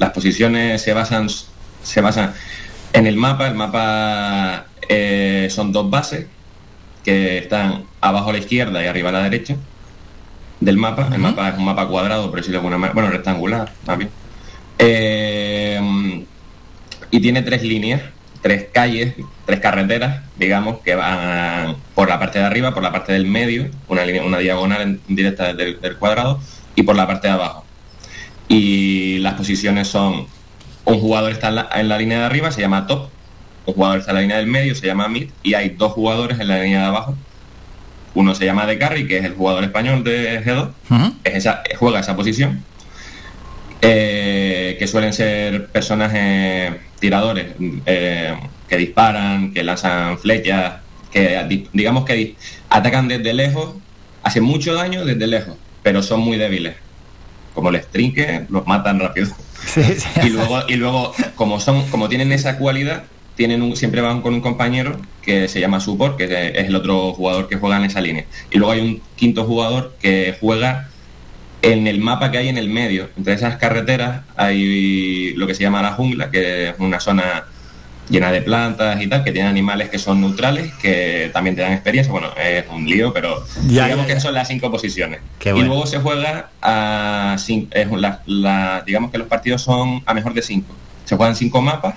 las 0.00 0.10
posiciones 0.10 0.82
se 0.82 0.94
basan 0.94 1.28
se 1.82 2.00
basan 2.00 2.32
en 2.92 3.06
el 3.06 3.16
mapa. 3.16 3.46
El 3.46 3.54
mapa 3.54 4.66
eh, 4.88 5.46
son 5.50 5.72
dos 5.72 5.88
bases 5.88 6.26
que 7.04 7.38
están 7.38 7.84
abajo 8.00 8.30
a 8.30 8.32
la 8.32 8.38
izquierda 8.38 8.82
y 8.82 8.86
arriba 8.86 9.10
a 9.10 9.12
la 9.12 9.22
derecha 9.22 9.56
del 10.58 10.78
mapa. 10.78 11.08
El 11.12 11.20
mapa 11.20 11.50
es 11.50 11.58
un 11.58 11.64
mapa 11.64 11.86
cuadrado, 11.86 12.30
por 12.30 12.40
decirlo 12.40 12.54
de 12.54 12.58
alguna 12.58 12.78
manera. 12.78 12.94
Bueno, 12.94 13.10
rectangular, 13.10 13.72
bien. 13.96 14.10
Eh, 14.78 16.24
y 17.10 17.20
tiene 17.20 17.42
tres 17.42 17.62
líneas, 17.62 18.00
tres 18.40 18.68
calles, 18.72 19.14
tres 19.44 19.60
carreteras, 19.60 20.22
digamos, 20.38 20.78
que 20.80 20.94
van 20.94 21.76
por 21.94 22.08
la 22.08 22.18
parte 22.18 22.38
de 22.38 22.46
arriba, 22.46 22.72
por 22.72 22.82
la 22.82 22.92
parte 22.92 23.12
del 23.12 23.26
medio, 23.26 23.68
una, 23.88 24.06
línea, 24.06 24.22
una 24.22 24.38
diagonal 24.38 24.80
en 24.82 25.00
directa 25.08 25.52
del, 25.52 25.78
del 25.80 25.96
cuadrado, 25.96 26.40
y 26.74 26.84
por 26.84 26.96
la 26.96 27.06
parte 27.06 27.28
de 27.28 27.34
abajo. 27.34 27.64
Y 28.52 29.18
las 29.18 29.34
posiciones 29.34 29.86
son, 29.86 30.26
un 30.84 30.98
jugador 31.00 31.30
está 31.30 31.48
en 31.50 31.54
la, 31.54 31.68
en 31.76 31.88
la 31.88 31.96
línea 31.98 32.18
de 32.18 32.24
arriba, 32.24 32.50
se 32.50 32.60
llama 32.60 32.86
top, 32.88 33.08
un 33.66 33.74
jugador 33.74 34.00
está 34.00 34.10
en 34.10 34.14
la 34.16 34.20
línea 34.22 34.36
del 34.38 34.48
medio, 34.48 34.74
se 34.74 34.86
llama 34.86 35.06
mid, 35.08 35.28
y 35.44 35.54
hay 35.54 35.68
dos 35.70 35.92
jugadores 35.92 36.40
en 36.40 36.48
la 36.48 36.60
línea 36.60 36.80
de 36.80 36.86
abajo. 36.86 37.14
Uno 38.14 38.34
se 38.34 38.44
llama 38.44 38.66
de 38.66 38.76
carry, 38.76 39.06
que 39.06 39.18
es 39.18 39.24
el 39.24 39.34
jugador 39.34 39.62
español 39.62 40.02
de 40.02 40.44
G2, 40.44 40.68
es 41.22 41.34
esa, 41.36 41.62
juega 41.78 42.00
esa 42.00 42.16
posición, 42.16 42.64
eh, 43.82 44.76
que 44.80 44.86
suelen 44.88 45.12
ser 45.12 45.68
personajes 45.68 46.72
tiradores 46.98 47.46
eh, 47.86 48.34
que 48.68 48.76
disparan, 48.76 49.52
que 49.54 49.62
lanzan 49.62 50.18
flechas, 50.18 50.74
que 51.12 51.44
di- 51.48 51.68
digamos 51.72 52.04
que 52.04 52.34
atacan 52.68 53.06
desde 53.06 53.32
lejos, 53.32 53.76
hacen 54.24 54.42
mucho 54.42 54.74
daño 54.74 55.04
desde 55.04 55.26
lejos, 55.28 55.56
pero 55.84 56.02
son 56.02 56.18
muy 56.20 56.36
débiles. 56.36 56.74
Como 57.60 57.72
les 57.72 57.86
trinque, 57.88 58.46
los 58.48 58.66
matan 58.66 58.98
rápido. 58.98 59.28
Y 60.24 60.30
luego, 60.30 60.62
y 60.66 60.76
luego 60.76 61.12
como 61.34 61.60
son, 61.60 61.86
como 61.90 62.08
tienen 62.08 62.32
esa 62.32 62.56
cualidad, 62.56 63.04
tienen 63.36 63.60
un, 63.60 63.76
siempre 63.76 64.00
van 64.00 64.22
con 64.22 64.32
un 64.32 64.40
compañero 64.40 64.98
que 65.20 65.46
se 65.46 65.60
llama 65.60 65.78
support, 65.80 66.16
que 66.16 66.24
es 66.24 66.30
es 66.30 66.68
el 66.68 66.74
otro 66.74 67.12
jugador 67.12 67.46
que 67.46 67.56
juega 67.56 67.76
en 67.76 67.84
esa 67.84 68.00
línea. 68.00 68.24
Y 68.50 68.56
luego 68.56 68.72
hay 68.72 68.80
un 68.80 69.02
quinto 69.16 69.44
jugador 69.44 69.94
que 70.00 70.34
juega 70.40 70.88
en 71.60 71.86
el 71.86 72.00
mapa 72.00 72.30
que 72.30 72.38
hay 72.38 72.48
en 72.48 72.56
el 72.56 72.70
medio. 72.70 73.10
Entre 73.18 73.34
esas 73.34 73.56
carreteras 73.56 74.22
hay 74.36 75.34
lo 75.34 75.46
que 75.46 75.54
se 75.54 75.62
llama 75.62 75.82
la 75.82 75.92
jungla, 75.92 76.30
que 76.30 76.70
es 76.70 76.74
una 76.78 76.98
zona 76.98 77.44
llena 78.10 78.32
de 78.32 78.42
plantas 78.42 79.00
y 79.00 79.06
tal, 79.06 79.22
que 79.24 79.30
tiene 79.32 79.48
animales 79.48 79.88
que 79.88 79.98
son 79.98 80.20
neutrales, 80.20 80.72
que 80.82 81.30
también 81.32 81.54
te 81.56 81.62
dan 81.62 81.72
experiencia. 81.72 82.12
Bueno, 82.12 82.28
es 82.36 82.64
un 82.68 82.84
lío, 82.84 83.12
pero 83.12 83.44
Ya, 83.68 83.84
digamos 83.84 84.06
ya, 84.06 84.08
que 84.08 84.14
ya. 84.14 84.20
son 84.20 84.34
las 84.34 84.48
cinco 84.48 84.70
posiciones. 84.70 85.20
Qué 85.38 85.50
y 85.50 85.52
bueno. 85.52 85.68
luego 85.68 85.86
se 85.86 85.98
juega 85.98 86.50
a 86.60 87.36
es 87.38 87.90
la- 87.92 88.22
la- 88.26 88.82
digamos 88.84 89.10
que 89.10 89.18
los 89.18 89.28
partidos 89.28 89.62
son 89.62 90.02
a 90.04 90.12
mejor 90.14 90.34
de 90.34 90.42
cinco. 90.42 90.74
Se 91.04 91.16
juegan 91.16 91.36
cinco 91.36 91.62
mapas 91.62 91.94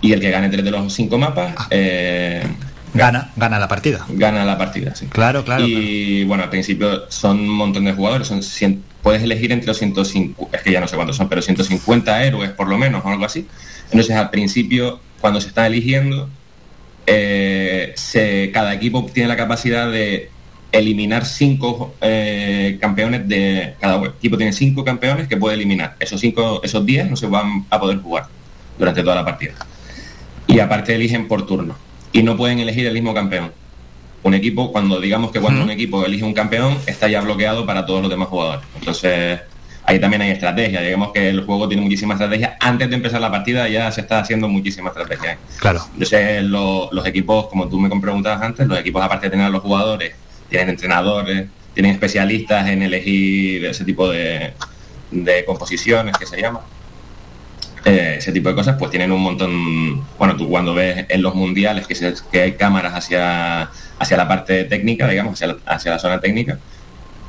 y 0.00 0.12
el 0.12 0.20
que 0.20 0.30
gane 0.30 0.48
tres 0.48 0.64
de 0.64 0.70
los 0.70 0.92
cinco 0.92 1.18
mapas 1.18 1.54
eh, 1.70 2.46
Gana, 2.92 3.32
gana 3.34 3.58
la 3.58 3.66
partida. 3.66 4.04
gana 4.08 4.44
la 4.44 4.56
partida, 4.56 4.94
sí. 4.94 5.06
Claro, 5.06 5.44
claro. 5.44 5.64
Y 5.66 6.22
bueno, 6.24 6.44
al 6.44 6.50
principio 6.50 7.10
son 7.10 7.40
un 7.40 7.48
montón 7.48 7.84
de 7.84 7.92
jugadores, 7.92 8.28
son 8.28 8.40
100 8.42 8.84
puedes 9.04 9.22
elegir 9.22 9.52
entre 9.52 9.68
los 9.68 9.76
150, 9.76 10.56
es 10.56 10.62
que 10.62 10.72
ya 10.72 10.80
no 10.80 10.88
sé 10.88 10.96
cuántos 10.96 11.16
son, 11.16 11.28
pero 11.28 11.42
150 11.42 12.24
héroes 12.24 12.50
por 12.50 12.68
lo 12.68 12.78
menos 12.78 13.04
o 13.04 13.08
algo 13.08 13.26
así. 13.26 13.46
Entonces 13.84 14.16
al 14.16 14.30
principio, 14.30 14.98
cuando 15.20 15.42
se 15.42 15.48
está 15.48 15.66
eligiendo, 15.66 16.30
eh, 17.06 17.94
cada 18.52 18.72
equipo 18.72 19.04
tiene 19.12 19.28
la 19.28 19.36
capacidad 19.36 19.92
de 19.92 20.30
eliminar 20.72 21.26
cinco 21.26 21.94
eh, 22.00 22.78
campeones 22.80 23.28
de 23.28 23.74
cada 23.78 24.04
equipo 24.06 24.38
tiene 24.38 24.52
cinco 24.54 24.84
campeones 24.84 25.28
que 25.28 25.36
puede 25.36 25.54
eliminar. 25.54 25.96
Esos 26.00 26.20
cinco 26.20 26.62
esos 26.64 26.84
10 26.84 27.10
no 27.10 27.16
se 27.16 27.26
van 27.26 27.66
a 27.68 27.78
poder 27.78 27.98
jugar 27.98 28.26
durante 28.78 29.02
toda 29.02 29.16
la 29.16 29.24
partida. 29.24 29.52
Y 30.46 30.60
aparte 30.60 30.94
eligen 30.94 31.28
por 31.28 31.46
turno. 31.46 31.76
Y 32.10 32.22
no 32.22 32.38
pueden 32.38 32.58
elegir 32.58 32.86
el 32.86 32.94
mismo 32.94 33.12
campeón 33.12 33.52
un 34.24 34.34
equipo 34.34 34.72
cuando 34.72 35.00
digamos 35.00 35.30
que 35.30 35.40
cuando 35.40 35.62
un 35.62 35.70
equipo 35.70 36.04
elige 36.04 36.24
un 36.24 36.34
campeón 36.34 36.76
está 36.86 37.08
ya 37.08 37.20
bloqueado 37.20 37.64
para 37.64 37.86
todos 37.86 38.00
los 38.02 38.10
demás 38.10 38.28
jugadores 38.28 38.64
entonces 38.78 39.40
ahí 39.86 40.00
también 40.00 40.22
hay 40.22 40.30
estrategia 40.30 40.80
digamos 40.80 41.12
que 41.12 41.28
el 41.28 41.44
juego 41.44 41.68
tiene 41.68 41.82
muchísima 41.82 42.14
estrategia 42.14 42.56
antes 42.60 42.88
de 42.88 42.96
empezar 42.96 43.20
la 43.20 43.30
partida 43.30 43.68
ya 43.68 43.90
se 43.92 44.00
está 44.00 44.18
haciendo 44.20 44.48
muchísima 44.48 44.88
estrategia 44.88 45.38
Claro. 45.60 45.80
entonces 45.92 46.42
lo- 46.42 46.88
los 46.90 47.06
equipos, 47.06 47.46
como 47.48 47.68
tú 47.68 47.78
me 47.78 47.88
preguntabas 48.00 48.40
antes, 48.42 48.66
los 48.66 48.78
equipos 48.78 49.02
aparte 49.02 49.26
de 49.26 49.30
tener 49.30 49.46
a 49.46 49.50
los 49.50 49.62
jugadores, 49.62 50.14
tienen 50.48 50.70
entrenadores, 50.70 51.46
tienen 51.74 51.92
especialistas 51.92 52.66
en 52.68 52.82
elegir 52.82 53.64
ese 53.66 53.84
tipo 53.84 54.08
de, 54.08 54.52
de 55.10 55.44
composiciones 55.44 56.16
que 56.16 56.24
se 56.26 56.40
llama. 56.40 56.60
Eh, 57.86 58.14
ese 58.18 58.32
tipo 58.32 58.48
de 58.48 58.54
cosas, 58.54 58.76
pues 58.78 58.90
tienen 58.90 59.12
un 59.12 59.20
montón. 59.20 60.02
Bueno, 60.18 60.36
tú 60.36 60.48
cuando 60.48 60.72
ves 60.74 61.04
en 61.08 61.22
los 61.22 61.34
mundiales 61.34 61.86
que, 61.86 61.94
se- 61.94 62.14
que 62.32 62.40
hay 62.40 62.52
cámaras 62.52 62.94
hacia, 62.94 63.68
hacia 63.98 64.16
la 64.16 64.26
parte 64.26 64.64
técnica, 64.64 65.06
digamos, 65.06 65.34
hacia 65.34 65.48
la, 65.48 65.56
hacia 65.66 65.90
la 65.90 65.98
zona 65.98 66.18
técnica, 66.20 66.58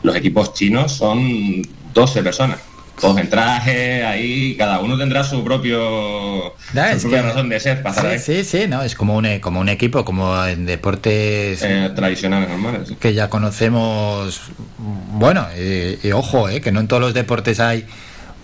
los 0.04 0.16
equipos 0.16 0.54
chinos 0.54 0.94
son 0.94 1.62
12 1.94 2.24
personas. 2.24 2.60
Todos 3.02 3.18
en 3.18 3.30
traje, 3.30 4.06
ahí, 4.06 4.56
cada 4.58 4.80
uno 4.80 4.98
tendrá 4.98 5.26
su 5.26 5.44
propio 5.44 6.54
su 6.98 7.02
propia 7.02 7.22
que- 7.22 7.28
razón 7.28 7.50
de 7.50 7.60
ser 7.60 7.84
ahí. 7.86 8.20
Sí, 8.20 8.46
sí, 8.46 8.68
no, 8.70 8.84
es 8.84 8.96
como 8.96 9.18
un, 9.18 9.40
como 9.40 9.60
un 9.60 9.68
equipo, 9.68 10.06
como 10.06 10.42
en 10.46 10.66
deportes 10.66 11.62
Eh, 11.62 11.92
tradicionales 11.94 12.48
normales. 12.48 12.88
sí. 12.88 12.96
que 12.98 13.14
ya 13.14 13.30
conocemos. 13.30 14.40
Bueno, 14.78 15.46
y, 15.60 16.08
y 16.08 16.12
ojo, 16.14 16.48
eh, 16.48 16.62
que 16.62 16.72
no 16.72 16.80
en 16.80 16.88
todos 16.88 17.02
los 17.02 17.14
deportes 17.14 17.60
hay 17.60 17.86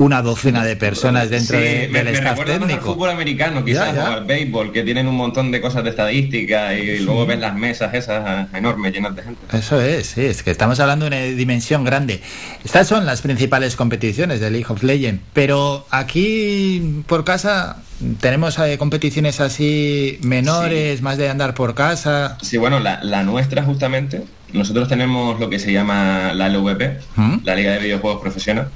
una 0.01 0.21
docena 0.21 0.63
de 0.65 0.75
personas 0.75 1.29
dentro 1.29 1.57
Sí, 1.57 1.63
de- 1.63 1.87
me, 1.91 1.99
del 1.99 2.05
me 2.05 2.11
staff 2.13 2.29
recuerda 2.31 2.53
más 2.53 2.61
al 2.63 2.67
técnico. 2.69 2.93
fútbol 2.93 3.09
americano, 3.11 3.63
quizás, 3.63 3.93
Ya, 3.95 4.03
ya. 4.03 4.09
o 4.09 4.13
al 4.13 4.25
béisbol, 4.25 4.71
que 4.71 4.83
tienen 4.83 5.07
un 5.07 5.15
montón 5.15 5.51
de 5.51 5.61
cosas 5.61 5.83
de 5.83 5.91
estadística 5.91 6.73
y 6.73 6.99
luego 6.99 7.25
ves 7.25 7.39
las 7.39 7.55
mesas 7.55 7.93
esas 7.93 8.53
enormes 8.53 8.93
llenas 8.93 9.15
de 9.15 9.23
gente. 9.23 9.39
Eso 9.55 9.79
es, 9.79 10.07
sí, 10.07 10.21
es 10.25 10.41
que 10.43 10.51
estamos 10.51 10.79
hablando 10.79 11.05
de 11.09 11.15
una 11.17 11.21
dimensión 11.37 11.83
grande. 11.83 12.21
Estas 12.63 12.87
son 12.87 13.05
las 13.05 13.21
principales 13.21 13.75
competiciones 13.75 14.39
de 14.39 14.49
League 14.49 14.65
of 14.69 14.81
Legends, 14.83 15.21
pero 15.33 15.85
aquí 15.91 17.03
por 17.07 17.23
casa 17.23 17.77
tenemos 18.19 18.57
eh, 18.57 18.77
competiciones 18.79 19.39
así 19.39 20.17
menores, 20.23 21.01
más 21.03 21.17
de 21.17 21.29
andar 21.29 21.53
por 21.53 21.75
casa. 21.75 22.37
Sí, 22.41 22.57
bueno, 22.57 22.79
la, 22.79 23.03
la 23.03 23.21
nuestra 23.23 23.63
justamente, 23.63 24.23
nosotros 24.53 24.87
tenemos 24.89 25.39
lo 25.39 25.49
que 25.49 25.59
se 25.59 25.71
llama 25.71 26.33
la 26.33 26.49
LVP, 26.49 26.97
¿Mm? 27.15 27.35
la 27.43 27.55
Liga 27.55 27.73
de 27.73 27.79
Videojuegos 27.79 28.19
Profesional, 28.21 28.69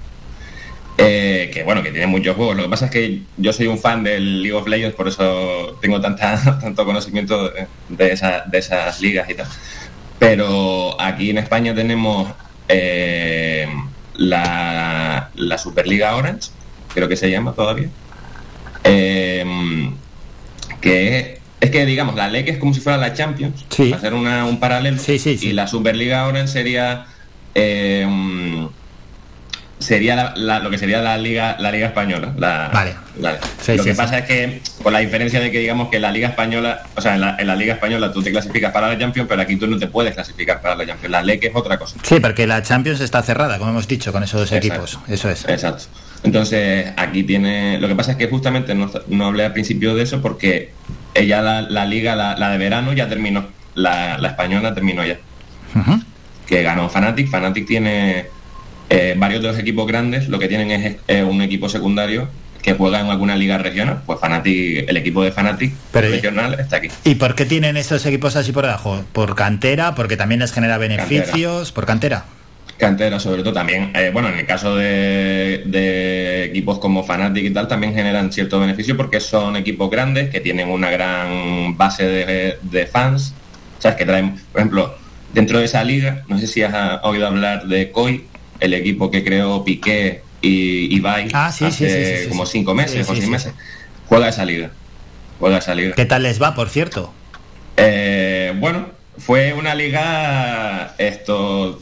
eh, 0.97 1.49
que 1.53 1.63
bueno, 1.63 1.83
que 1.83 1.91
tiene 1.91 2.07
muchos 2.07 2.35
juegos. 2.35 2.55
Lo 2.55 2.63
que 2.63 2.69
pasa 2.69 2.85
es 2.85 2.91
que 2.91 3.21
yo 3.37 3.51
soy 3.53 3.67
un 3.67 3.77
fan 3.79 4.03
del 4.03 4.41
League 4.41 4.53
of 4.57 4.67
Legends, 4.67 4.95
por 4.95 5.07
eso 5.07 5.77
tengo 5.81 5.99
tanta, 6.01 6.59
tanto 6.61 6.85
conocimiento 6.85 7.51
de, 7.89 8.11
esa- 8.11 8.43
de 8.45 8.57
esas 8.57 9.01
ligas 9.01 9.29
y 9.29 9.33
tal. 9.33 9.47
Pero 10.19 10.99
aquí 10.99 11.29
en 11.29 11.37
España 11.39 11.75
tenemos 11.75 12.31
eh, 12.69 13.67
la, 14.15 15.29
la 15.35 15.57
Superliga 15.57 16.15
Orange, 16.15 16.49
creo 16.93 17.07
que 17.09 17.17
se 17.17 17.29
llama 17.29 17.51
todavía, 17.53 17.89
eh, 18.85 19.91
que 20.81 21.17
es, 21.17 21.39
es 21.59 21.71
que 21.71 21.85
digamos, 21.85 22.15
la 22.15 22.29
LEC 22.29 22.47
es 22.49 22.57
como 22.57 22.73
si 22.73 22.79
fuera 22.79 22.97
la 22.97 23.13
Champions, 23.13 23.65
para 23.89 23.97
hacer 23.97 24.13
una- 24.13 24.45
un 24.45 24.59
paralelo, 24.59 24.97
y 25.49 25.53
la 25.53 25.67
Superliga 25.67 26.25
Orange 26.27 26.47
sería... 26.53 27.07
sería 29.85 30.15
la- 30.15 30.33
la- 30.35 30.59
lo 30.59 30.69
que 30.69 30.77
sería 30.77 31.01
la 31.01 31.17
liga 31.17 31.55
la 31.59 31.71
liga 31.71 31.87
española 31.87 32.33
la, 32.37 32.69
Vale. 32.73 32.95
la- 33.19 33.37
Sí, 33.61 33.73
lo 33.77 33.83
sí, 33.83 33.89
que 33.89 33.93
sí. 33.95 33.97
pasa 33.97 34.17
es 34.19 34.25
que 34.25 34.61
con 34.83 34.91
la 34.93 34.99
diferencia 34.99 35.39
de 35.39 35.51
que 35.51 35.59
digamos 35.59 35.89
que 35.89 35.99
la 35.99 36.11
liga 36.11 36.27
española 36.29 36.83
o 36.95 37.01
sea 37.01 37.15
en 37.15 37.21
la, 37.21 37.35
en 37.37 37.57
liga 37.57 37.73
española 37.75 38.11
tú 38.11 38.23
te 38.23 38.31
clasificas 38.31 38.71
para 38.71 38.87
la 38.87 38.97
Champions 38.97 39.27
pero 39.29 39.41
aquí 39.41 39.55
tú 39.57 39.67
no 39.67 39.77
te 39.77 39.87
puedes 39.87 40.13
clasificar 40.13 40.61
para 40.61 40.75
la 40.75 40.85
Champions 40.85 41.11
la 41.11 41.21
LEC 41.23 41.43
es 41.45 41.51
otra 41.55 41.77
cosa 41.77 41.95
Sí, 42.03 42.19
porque 42.19 42.47
la 42.47 42.61
Champions 42.63 42.99
está 43.01 43.21
cerrada, 43.21 43.57
como 43.57 43.69
hemos 43.71 43.87
dicho, 43.87 44.11
con 44.11 44.23
esos 44.23 44.41
dos 44.41 44.51
Exacto. 44.51 44.67
equipos. 44.83 44.99
Eso 45.07 45.29
es. 45.29 45.45
Exacto. 45.47 45.83
Entonces, 46.23 46.91
aquí 46.97 47.23
tiene. 47.23 47.79
Lo 47.79 47.87
que 47.87 47.95
pasa 47.95 48.11
es 48.11 48.17
que 48.17 48.27
justamente 48.27 48.73
no, 48.73 48.89
no 49.07 49.25
hablé 49.27 49.45
al 49.45 49.53
principio 49.53 49.93
de 49.95 50.03
eso 50.03 50.21
porque 50.21 50.71
ella, 51.13 51.41
la, 51.41 51.61
la 51.61 51.85
liga, 51.85 52.15
la, 52.15 52.35
la 52.37 52.49
de 52.49 52.57
verano, 52.57 52.93
ya 52.93 53.07
terminó. 53.07 53.47
La, 53.75 54.17
la 54.17 54.29
española 54.29 54.73
terminó 54.73 55.05
ya. 55.05 55.17
Que 56.47 56.63
ganó 56.63 56.89
Fanatic. 56.89 57.29
Fanatic 57.29 57.67
tiene 57.67 58.25
eh, 58.89 59.15
varios 59.17 59.41
de 59.41 59.47
los 59.49 59.57
equipos 59.59 59.87
grandes, 59.87 60.27
lo 60.29 60.39
que 60.39 60.47
tienen 60.47 60.97
es 61.07 61.23
un 61.23 61.41
equipo 61.41 61.69
secundario 61.69 62.27
que 62.61 62.73
juega 62.73 62.99
en 62.99 63.07
alguna 63.07 63.35
liga 63.35 63.57
regional. 63.59 64.01
Pues 64.05 64.19
Fanatic, 64.19 64.89
el 64.89 64.97
equipo 64.97 65.23
de 65.23 65.31
Fanatic 65.31 65.73
Pero- 65.91 66.09
regional 66.09 66.57
está 66.59 66.77
aquí. 66.77 66.87
¿Y 67.03 67.15
por 67.15 67.35
qué 67.35 67.45
tienen 67.45 67.77
esos 67.77 68.05
equipos 68.05 68.35
así 68.35 68.51
por 68.51 68.65
debajo? 68.65 69.03
¿Por 69.13 69.35
cantera? 69.35 69.93
¿Porque 69.95 70.17
también 70.17 70.39
les 70.39 70.51
genera 70.51 70.77
beneficios? 70.77 71.71
¿Por 71.71 71.85
cantera? 71.85 72.25
Cantera, 72.77 73.19
sobre 73.21 73.41
todo 73.41 73.53
también, 73.53 73.91
eh, 73.95 74.09
bueno, 74.11 74.27
en 74.27 74.39
el 74.39 74.45
caso 74.45 74.75
de, 74.75 75.63
de 75.65 76.43
equipos 76.45 76.77
como 76.79 77.03
Fnatic 77.05 77.45
y 77.45 77.49
tal, 77.51 77.67
también 77.69 77.93
generan 77.93 78.33
cierto 78.33 78.59
beneficio 78.59 78.97
porque 78.97 79.21
son 79.21 79.55
equipos 79.55 79.89
grandes 79.89 80.29
que 80.29 80.41
tienen 80.41 80.67
una 80.69 80.89
gran 80.91 81.77
base 81.77 82.03
de, 82.05 82.57
de 82.63 82.85
fans, 82.87 83.33
¿sabes? 83.79 83.97
Que 83.97 84.05
traen, 84.05 84.35
por 84.51 84.59
ejemplo, 84.59 84.97
dentro 85.33 85.59
de 85.59 85.65
esa 85.65 85.83
liga, 85.85 86.23
no 86.27 86.37
sé 86.37 86.47
si 86.47 86.63
has 86.63 86.99
oído 87.03 87.27
hablar 87.27 87.65
de 87.67 87.91
COI, 87.91 88.25
el 88.59 88.73
equipo 88.73 89.11
que 89.11 89.23
creó 89.23 89.63
Piqué 89.63 90.21
y 90.41 90.95
Ibai 90.95 91.29
Ah, 91.33 91.51
sí, 91.51 91.65
hace 91.65 91.89
sí, 91.89 92.05
sí, 92.17 92.23
sí, 92.23 92.29
como 92.29 92.45
cinco 92.45 92.73
meses 92.73 93.07
o 93.09 93.15
seis 93.15 93.27
meses, 93.27 93.53
juega 94.07 94.29
esa 94.29 94.45
liga, 94.45 94.71
juega 95.39 95.57
esa 95.57 95.73
liga. 95.75 95.95
¿Qué 95.95 96.05
tal 96.05 96.23
les 96.23 96.41
va, 96.41 96.53
por 96.55 96.69
cierto? 96.69 97.13
Eh, 97.77 98.53
bueno, 98.59 98.87
fue 99.17 99.53
una 99.53 99.75
liga 99.75 100.93
esto 100.97 101.81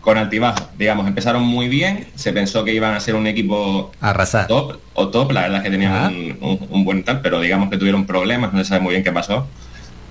con 0.00 0.16
altibajo, 0.16 0.68
digamos, 0.78 1.06
empezaron 1.06 1.42
muy 1.42 1.68
bien, 1.68 2.06
se 2.14 2.32
pensó 2.32 2.64
que 2.64 2.72
iban 2.72 2.94
a 2.94 3.00
ser 3.00 3.14
un 3.14 3.26
equipo 3.26 3.92
Arrasar. 4.00 4.46
top 4.46 4.78
o 4.94 5.08
top, 5.08 5.32
la 5.32 5.42
verdad 5.42 5.58
es 5.58 5.64
que 5.64 5.70
tenían 5.70 5.92
Ah. 5.92 6.08
un, 6.08 6.38
un- 6.40 6.66
un 6.70 6.84
buen 6.84 7.02
tal, 7.04 7.20
pero 7.20 7.40
digamos 7.40 7.68
que 7.68 7.76
tuvieron 7.76 8.06
problemas, 8.06 8.52
no 8.52 8.60
se 8.60 8.64
sabe 8.70 8.80
muy 8.80 8.92
bien 8.92 9.04
qué 9.04 9.12
pasó. 9.12 9.46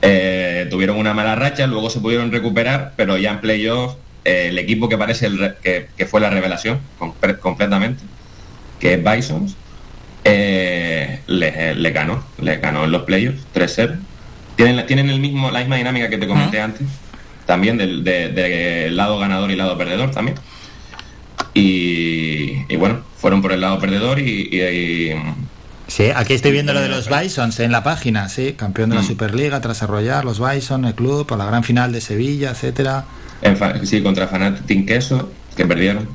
Eh, 0.03 0.67
tuvieron 0.69 0.97
una 0.97 1.13
mala 1.13 1.33
racha, 1.35 1.65
luego 1.65 1.89
se 1.89 1.99
pudieron 1.99 2.31
recuperar, 2.31 2.93
pero 2.95 3.17
ya 3.17 3.31
en 3.31 3.39
playoff 3.41 3.95
eh, 4.27 4.47
el 4.49 4.57
equipo 4.59 4.87
que 4.89 4.97
parece 4.97 5.25
el 5.27 5.37
re- 5.39 5.55
que, 5.63 5.87
que 5.97 6.05
fue 6.05 6.19
la 6.21 6.29
revelación 6.29 6.79
completamente, 7.39 8.03
que 8.79 8.93
es 8.95 9.03
Bisons, 9.03 9.55
eh, 10.23 11.21
le, 11.27 11.73
le 11.75 11.91
ganó, 11.91 12.23
le 12.41 12.57
ganó 12.57 12.83
en 12.83 12.91
los 12.91 13.03
playoffs 13.03 13.41
3-0. 13.55 13.95
Tienen, 14.57 14.75
la- 14.75 14.85
tienen 14.85 15.09
el 15.09 15.19
mismo, 15.19 15.49
la 15.51 15.59
misma 15.59 15.77
dinámica 15.77 16.09
que 16.09 16.17
te 16.17 16.27
comenté 16.27 16.59
antes, 16.59 16.85
también 17.45 17.77
del, 17.77 18.03
de- 18.03 18.29
del 18.29 18.97
lado 18.97 19.17
ganador 19.19 19.49
y 19.51 19.55
lado 19.55 19.77
perdedor 19.77 20.11
también. 20.11 20.37
Y, 21.53 22.65
y 22.69 22.75
bueno, 22.75 23.01
fueron 23.17 23.41
por 23.41 23.51
el 23.51 23.61
lado 23.61 23.79
perdedor 23.79 24.19
y, 24.19 24.49
y- 24.51 24.61
y- 24.61 25.15
Sí, 25.87 26.09
aquí 26.13 26.33
estoy 26.33 26.51
viendo 26.51 26.73
lo 26.73 26.81
de 26.81 26.89
los 26.89 27.07
Bisons 27.09 27.61
en 27.61 27.71
la 27.71 27.81
página, 27.81 28.27
sí, 28.27 28.53
campeón 28.57 28.89
de 28.89 28.97
la 28.97 29.01
Mm. 29.03 29.07
Superliga 29.07 29.61
tras 29.61 29.81
arrollar 29.83 30.25
los 30.25 30.37
Bison, 30.45 30.83
el 30.83 30.93
club, 30.95 31.25
por 31.25 31.37
la 31.37 31.45
gran 31.45 31.63
final 31.63 31.93
de 31.93 32.01
Sevilla, 32.01 32.49
etcétera. 32.51 33.05
En 33.41 33.85
sí, 33.87 34.01
contra 34.01 34.27
Fanatic 34.27 34.85
Queso, 34.87 35.31
que 35.55 35.65
perdieron. 35.65 36.07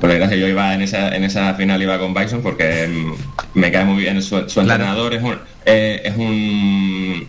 Por 0.00 0.10
desgracia 0.10 0.36
yo 0.36 0.46
iba 0.46 0.74
en 0.74 0.82
esa, 0.82 1.14
en 1.16 1.24
esa 1.24 1.54
final 1.54 1.82
iba 1.82 1.98
con 1.98 2.12
Bison 2.12 2.42
porque 2.42 2.86
mm, 2.86 3.58
me 3.58 3.72
cae 3.72 3.84
muy 3.84 4.02
bien 4.02 4.20
su, 4.22 4.48
su 4.48 4.60
entrenador. 4.60 5.14
Es 5.14 5.22
un, 5.22 5.38
eh, 5.64 6.02
es 6.04 6.16
un 6.16 7.26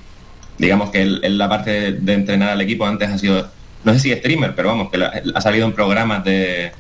digamos 0.58 0.90
que 0.90 1.02
él, 1.02 1.22
él 1.24 1.38
la 1.38 1.48
parte 1.48 1.70
de, 1.72 1.92
de 1.94 2.14
entrenar 2.14 2.50
al 2.50 2.62
equipo 2.62 2.86
antes 2.86 3.10
ha 3.10 3.18
sido 3.18 3.50
no 3.84 3.94
sé 3.94 4.00
si 4.00 4.12
streamer 4.16 4.56
pero 4.56 4.70
vamos 4.70 4.90
que 4.90 4.98
la- 4.98 5.14
ha 5.36 5.40
salido 5.40 5.68
en 5.68 5.72
programas 5.74 6.24
de 6.26 6.72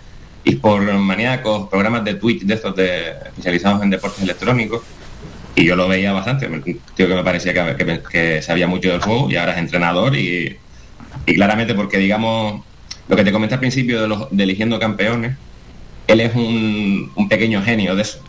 eSport 0.43 0.91
maníacos 0.93 1.69
programas 1.69 2.03
de 2.03 2.15
Twitch 2.15 2.41
de 2.41 2.55
estos 2.55 2.75
de 2.75 3.11
especializados 3.27 3.81
en 3.83 3.91
deportes 3.91 4.23
electrónicos 4.23 4.81
y 5.55 5.63
yo 5.65 5.75
lo 5.75 5.87
veía 5.87 6.11
bastante. 6.11 6.47
Tío 6.95 7.07
que 7.07 7.15
me 7.15 7.23
parecía 7.23 7.53
que, 7.53 7.85
que- 7.85 8.01
que 8.11 8.41
sabía 8.41 8.67
mucho 8.67 8.89
del 8.89 8.99
juego 9.01 9.29
y 9.31 9.35
ahora 9.37 9.53
es 9.53 9.59
entrenador 9.59 10.15
y, 10.17 10.57
y 11.25 11.33
claramente 11.35 11.73
porque 11.73 11.97
digamos 11.97 12.61
lo 13.07 13.15
que 13.15 13.23
te 13.23 13.31
comenté 13.31 13.55
al 13.55 13.59
principio 13.59 14.01
de, 14.01 14.07
los, 14.07 14.27
de 14.31 14.43
eligiendo 14.43 14.79
campeones 14.79 15.35
él 16.07 16.21
es 16.21 16.35
un, 16.35 17.11
un 17.15 17.27
pequeño 17.29 17.61
genio 17.61 17.95
de 17.95 18.01
eso. 18.03 18.19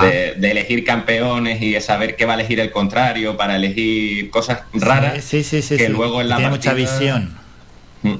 De, 0.00 0.34
de 0.38 0.50
elegir 0.52 0.84
campeones 0.84 1.60
y 1.60 1.72
de 1.72 1.80
saber 1.82 2.16
qué 2.16 2.24
va 2.24 2.32
a 2.32 2.36
elegir 2.36 2.58
el 2.60 2.70
contrario 2.70 3.36
para 3.36 3.56
elegir 3.56 4.30
cosas 4.30 4.60
raras 4.72 5.22
Sí, 5.22 5.42
sí, 5.44 5.60
sí, 5.60 5.76
que 5.76 5.90
luego 5.90 6.22
en 6.22 6.30
la 6.30 6.36
Tiene 6.36 6.50
mucha 6.52 6.70
partida- 6.70 6.90
visión. 6.98 7.34
Mm. 8.02 8.14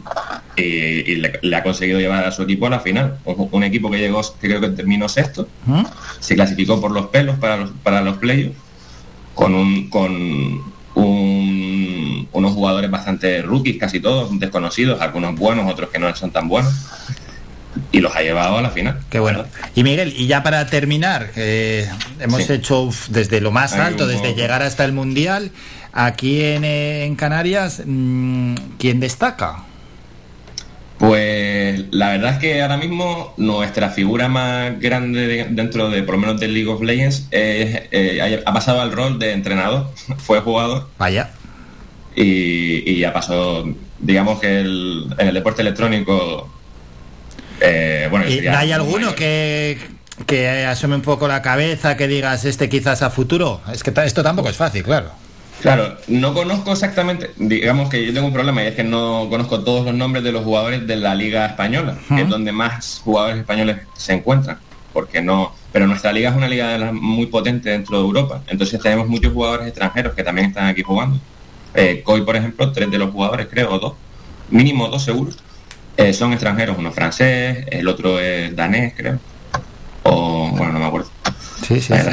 y, 0.57 0.63
y 0.63 1.15
le, 1.17 1.39
le 1.43 1.57
ha 1.57 1.63
conseguido 1.63 1.99
llevar 1.99 2.25
a 2.27 2.31
su 2.31 2.43
equipo 2.43 2.67
a 2.67 2.71
la 2.71 2.81
final 2.81 3.17
un, 3.25 3.49
un 3.51 3.65
equipo 3.65 3.91
que 3.91 3.99
llegó 3.99 4.21
que 4.39 4.47
creo 4.49 4.61
que 4.61 4.69
terminó 4.69 5.09
sexto 5.09 5.49
¿Mm? 5.67 5.83
se 6.21 6.35
clasificó 6.35 6.79
por 6.81 6.91
los 6.93 7.07
pelos 7.07 7.37
para 7.39 7.57
los 7.57 7.71
para 7.83 8.01
los 8.03 8.19
playoffs 8.19 8.55
con 9.35 9.55
un 9.55 9.89
con 9.89 10.13
un- 10.13 10.73
unos 12.33 12.52
jugadores 12.52 12.91
bastante 12.91 13.43
rookies 13.43 13.78
casi 13.78 14.01
todos 14.01 14.39
desconocidos 14.39 15.01
algunos 15.01 15.35
buenos 15.36 15.70
otros 15.70 15.91
que 15.91 15.99
no 15.99 16.15
son 16.17 16.31
tan 16.31 16.49
buenos 16.49 16.73
y 17.91 18.01
los 18.01 18.15
ha 18.17 18.20
llevado 18.23 18.59
a 18.59 18.62
la 18.62 18.70
final 18.70 18.99
Qué 19.11 19.19
bueno. 19.19 19.44
Y 19.75 19.83
Miguel, 19.83 20.12
y 20.17 20.27
ya 20.27 20.43
para 20.43 20.67
terminar, 20.67 21.31
eh, 21.36 21.89
hemos 22.20 22.43
Sí. 22.44 22.52
hecho 22.52 22.83
uf, 22.83 23.09
desde 23.09 23.41
lo 23.41 23.51
más 23.51 23.73
Hay 23.75 23.81
alto, 23.81 24.07
desde 24.07 24.28
poco. 24.28 24.36
llegar 24.36 24.62
hasta 24.62 24.85
el 24.85 24.93
Mundial, 24.93 25.51
aquí 25.93 26.43
en, 26.43 26.65
eh, 26.65 27.05
en 27.05 27.17
Canarias, 27.17 27.83
mm, 27.85 28.55
¿quién 28.78 29.01
destaca? 29.01 29.65
Pues 30.99 31.86
la 31.91 32.11
verdad 32.11 32.35
es 32.35 32.39
que 32.39 32.62
ahora 32.62 32.77
mismo 32.77 33.35
nuestra 33.36 33.91
figura 33.91 34.28
más 34.28 34.78
grande 34.78 35.27
de- 35.27 35.44
dentro 35.51 35.91
de, 35.91 36.02
por 36.05 36.15
lo 36.15 36.20
menos 36.20 36.39
del 36.41 36.55
League 36.55 36.69
of 36.69 36.81
Legends, 36.83 37.27
eh, 37.33 38.41
ha 38.47 38.52
pasado 38.52 38.81
al 38.81 38.93
rol 38.93 39.19
de 39.19 39.33
entrenador, 39.33 39.91
fue 40.19 40.41
jugador. 40.41 40.89
Vaya. 40.99 41.31
Y, 42.15 42.91
y 42.91 42.99
ya 43.01 43.13
pasó, 43.13 43.67
digamos 43.99 44.39
que 44.41 44.61
el- 44.61 45.07
en 45.19 45.29
el 45.29 45.35
deporte 45.35 45.63
electrónico, 45.63 46.49
eh, 47.61 48.09
bueno, 48.11 48.29
¿Y 48.29 48.47
hay 48.47 48.73
alguno 48.73 49.15
que, 49.15 49.79
que 50.27 50.67
asome 50.67 50.97
un 50.97 51.03
poco 51.03 51.29
la 51.29 51.43
cabeza, 51.43 51.97
que 51.97 52.09
digas 52.09 52.45
este 52.45 52.69
quizás 52.69 53.03
a 53.03 53.11
futuro? 53.11 53.61
Es 53.73 53.83
que 53.83 53.93
esto 54.05 54.23
tampoco 54.23 54.49
es 54.49 54.57
fácil, 54.57 54.83
claro. 54.83 55.11
Claro, 55.61 55.97
no 56.09 56.35
conozco 56.35 56.73
exactamente, 56.73 57.31
digamos 57.37 57.89
que 57.89 58.05
yo 58.05 58.13
tengo 58.13 58.27
un 58.27 58.33
problema 58.33 58.65
y 58.65 58.67
es 58.67 58.75
que 58.75 58.83
no 58.83 59.29
conozco 59.31 59.61
todos 59.63 59.85
los 59.85 59.95
nombres 59.95 60.25
de 60.25 60.33
los 60.33 60.43
jugadores 60.43 60.89
de 60.89 60.97
la 60.97 61.15
liga 61.15 61.47
española, 61.47 61.97
que 62.09 62.23
es 62.23 62.29
donde 62.29 62.51
más 62.51 63.01
jugadores 63.05 63.39
españoles 63.39 63.77
se 63.97 64.15
encuentran, 64.15 64.59
porque 64.93 65.23
no, 65.23 65.55
pero 65.71 65.87
nuestra 65.87 66.13
liga 66.13 66.31
es 66.31 66.37
una 66.37 66.49
liga 66.49 66.91
muy 66.93 67.27
potente 67.27 67.71
dentro 67.71 67.97
de 67.99 68.05
Europa, 68.05 68.43
entonces 68.49 68.81
tenemos 68.81 69.07
muchos 69.07 69.33
jugadores 69.33 69.69
extranjeros 69.69 70.15
que 70.15 70.25
también 70.25 70.49
están 70.49 70.67
aquí 70.67 70.83
jugando. 70.83 71.21
Eh, 71.75 72.02
Coy, 72.05 72.23
por 72.23 72.36
ejemplo, 72.36 72.70
tres 72.73 72.91
de 72.91 72.99
los 72.99 73.10
jugadores, 73.10 73.49
creo, 73.51 73.78
dos, 73.78 73.94
mínimo 74.51 74.89
dos 74.89 75.05
seguros, 75.05 75.39
eh, 75.97 76.12
son 76.12 76.33
extranjeros, 76.33 76.76
uno 76.78 76.92
francés, 76.92 77.67
el 77.70 77.89
otro 77.89 78.20
es 78.20 78.55
danés, 78.55 78.94
creo, 78.97 79.18
o 80.02 80.51
bueno, 80.51 80.73
no 80.73 80.78
me 80.78 80.86
acuerdo. 80.86 81.10
Sí, 81.67 81.81
sí, 81.81 81.94
sí. 81.94 82.10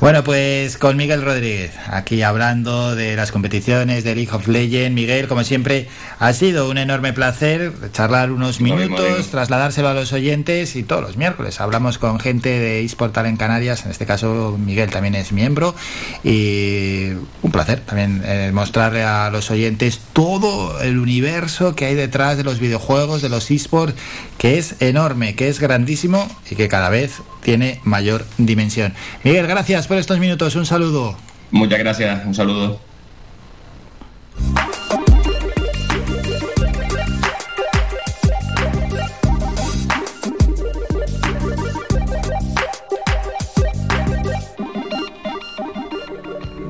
Bueno, 0.00 0.24
pues 0.24 0.78
con 0.78 0.96
Miguel 0.96 1.22
Rodríguez, 1.22 1.72
aquí 1.88 2.22
hablando 2.22 2.94
de 2.94 3.16
las 3.16 3.32
competiciones 3.32 4.04
de 4.04 4.14
League 4.14 4.32
of 4.32 4.48
Legends. 4.48 4.94
Miguel, 4.94 5.28
como 5.28 5.44
siempre, 5.44 5.88
ha 6.18 6.32
sido 6.32 6.68
un 6.68 6.78
enorme 6.78 7.12
placer 7.12 7.72
charlar 7.92 8.32
unos 8.32 8.60
minutos, 8.60 9.28
trasladárselo 9.30 9.88
a 9.88 9.94
los 9.94 10.12
oyentes 10.12 10.76
y 10.76 10.82
todos 10.82 11.02
los 11.02 11.16
miércoles 11.16 11.60
hablamos 11.60 11.98
con 11.98 12.18
gente 12.18 12.48
de 12.48 12.84
eSportal 12.84 13.26
en 13.26 13.36
Canarias, 13.36 13.84
en 13.84 13.90
este 13.90 14.06
caso 14.06 14.58
Miguel 14.58 14.90
también 14.90 15.14
es 15.14 15.32
miembro 15.32 15.74
y 16.24 17.10
un 17.42 17.52
placer 17.52 17.80
también 17.80 18.22
eh, 18.24 18.50
mostrarle 18.52 19.04
a 19.04 19.30
los 19.30 19.50
oyentes 19.50 20.00
todo 20.12 20.80
el 20.80 20.98
universo 20.98 21.74
que 21.74 21.86
hay 21.86 21.94
detrás 21.94 22.36
de 22.36 22.44
los 22.44 22.58
videojuegos, 22.58 23.22
de 23.22 23.28
los 23.28 23.50
eSports, 23.50 23.94
que 24.38 24.58
es 24.58 24.76
enorme, 24.80 25.34
que 25.34 25.48
es 25.48 25.60
grandísimo 25.60 26.28
y 26.50 26.56
que 26.56 26.68
cada 26.68 26.88
vez 26.88 27.22
tiene 27.42 27.80
mayor 27.84 28.26
dimensión. 28.38 28.94
Miguel, 29.24 29.46
gracias 29.46 29.59
por 29.86 29.98
estos 29.98 30.18
minutos, 30.18 30.56
un 30.56 30.64
saludo. 30.64 31.16
Muchas 31.50 31.78
gracias, 31.78 32.24
un 32.24 32.34
saludo. 32.34 32.80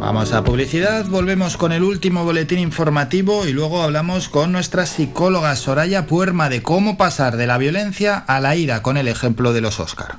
Vamos 0.00 0.32
a 0.32 0.42
publicidad, 0.42 1.04
volvemos 1.06 1.56
con 1.56 1.70
el 1.70 1.84
último 1.84 2.24
boletín 2.24 2.58
informativo 2.58 3.46
y 3.46 3.52
luego 3.52 3.82
hablamos 3.82 4.28
con 4.28 4.50
nuestra 4.50 4.84
psicóloga 4.86 5.54
Soraya 5.54 6.06
Puerma 6.06 6.48
de 6.48 6.62
cómo 6.62 6.96
pasar 6.96 7.36
de 7.36 7.46
la 7.46 7.56
violencia 7.56 8.16
a 8.16 8.40
la 8.40 8.56
ira 8.56 8.82
con 8.82 8.96
el 8.96 9.06
ejemplo 9.06 9.52
de 9.52 9.60
los 9.60 9.78
Oscar. 9.78 10.18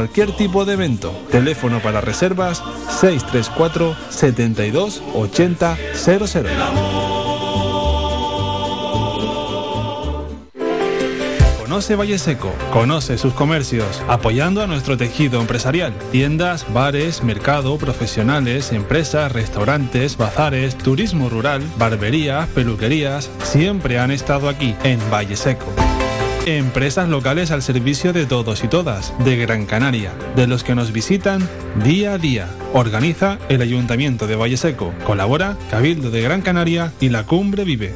cualquier 0.00 0.32
tipo 0.32 0.64
de 0.64 0.72
evento. 0.72 1.12
Teléfono 1.30 1.78
para 1.80 2.00
reservas 2.00 2.62
634 2.88 3.94
72 4.08 5.02
80 5.14 5.76
00. 5.94 6.48
Conoce 11.58 11.96
Valle 11.96 12.18
Seco, 12.18 12.50
conoce 12.72 13.18
sus 13.18 13.34
comercios, 13.34 14.02
apoyando 14.08 14.62
a 14.62 14.66
nuestro 14.66 14.96
tejido 14.96 15.38
empresarial. 15.38 15.92
Tiendas, 16.10 16.64
bares, 16.72 17.22
mercado, 17.22 17.76
profesionales, 17.76 18.72
empresas, 18.72 19.30
restaurantes, 19.30 20.16
bazares, 20.16 20.78
turismo 20.78 21.28
rural, 21.28 21.62
barberías, 21.76 22.48
peluquerías, 22.48 23.30
siempre 23.42 23.98
han 23.98 24.10
estado 24.10 24.48
aquí, 24.48 24.74
en 24.82 24.98
Valle 25.10 25.36
Seco. 25.36 25.66
Empresas 26.46 27.08
locales 27.08 27.50
al 27.50 27.62
servicio 27.62 28.12
de 28.12 28.24
todos 28.24 28.64
y 28.64 28.68
todas, 28.68 29.12
de 29.24 29.36
Gran 29.36 29.66
Canaria, 29.66 30.12
de 30.36 30.46
los 30.46 30.64
que 30.64 30.74
nos 30.74 30.90
visitan 30.90 31.46
día 31.84 32.14
a 32.14 32.18
día. 32.18 32.48
Organiza 32.72 33.38
el 33.50 33.60
Ayuntamiento 33.60 34.26
de 34.26 34.36
Valle 34.36 34.56
Seco. 34.56 34.94
Colabora 35.04 35.56
Cabildo 35.70 36.10
de 36.10 36.22
Gran 36.22 36.40
Canaria 36.40 36.92
y 36.98 37.10
la 37.10 37.24
Cumbre 37.24 37.64
Vive. 37.64 37.92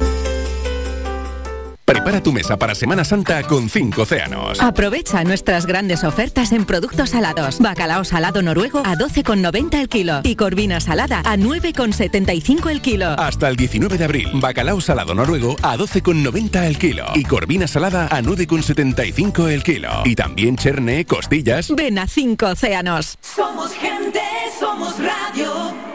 Prepara 1.85 2.23
tu 2.23 2.33
mesa 2.33 2.57
para 2.57 2.73
Semana 2.73 3.05
Santa 3.05 3.43
con 3.43 3.69
5 3.69 4.01
océanos. 4.01 4.59
Aprovecha 4.59 5.23
nuestras 5.23 5.67
grandes 5.67 6.03
ofertas 6.03 6.51
en 6.51 6.65
productos 6.65 7.11
salados. 7.11 7.59
Bacalao 7.59 8.03
salado 8.03 8.41
noruego 8.41 8.79
a 8.79 8.95
12,90 8.95 9.81
el 9.81 9.87
kilo 9.87 10.21
y 10.23 10.35
corvina 10.35 10.79
salada 10.79 11.21
a 11.23 11.37
9,75 11.37 12.71
el 12.71 12.81
kilo. 12.81 13.11
Hasta 13.19 13.49
el 13.49 13.55
19 13.55 13.99
de 13.99 14.03
abril, 14.03 14.29
bacalao 14.33 14.81
salado 14.81 15.13
noruego 15.13 15.55
a 15.61 15.77
12,90 15.77 16.63
el 16.63 16.79
kilo 16.79 17.05
y 17.13 17.23
corvina 17.23 17.67
salada 17.67 18.07
a 18.07 18.19
9,75 18.23 19.47
el 19.49 19.63
kilo. 19.63 19.89
Y 20.05 20.15
también 20.15 20.57
cherne, 20.57 21.05
costillas. 21.05 21.69
Ven 21.75 21.99
a 21.99 22.07
5 22.07 22.47
océanos. 22.47 23.19
Somos 23.21 23.73
gente, 23.73 24.21
somos 24.59 24.95
radio. 24.97 25.94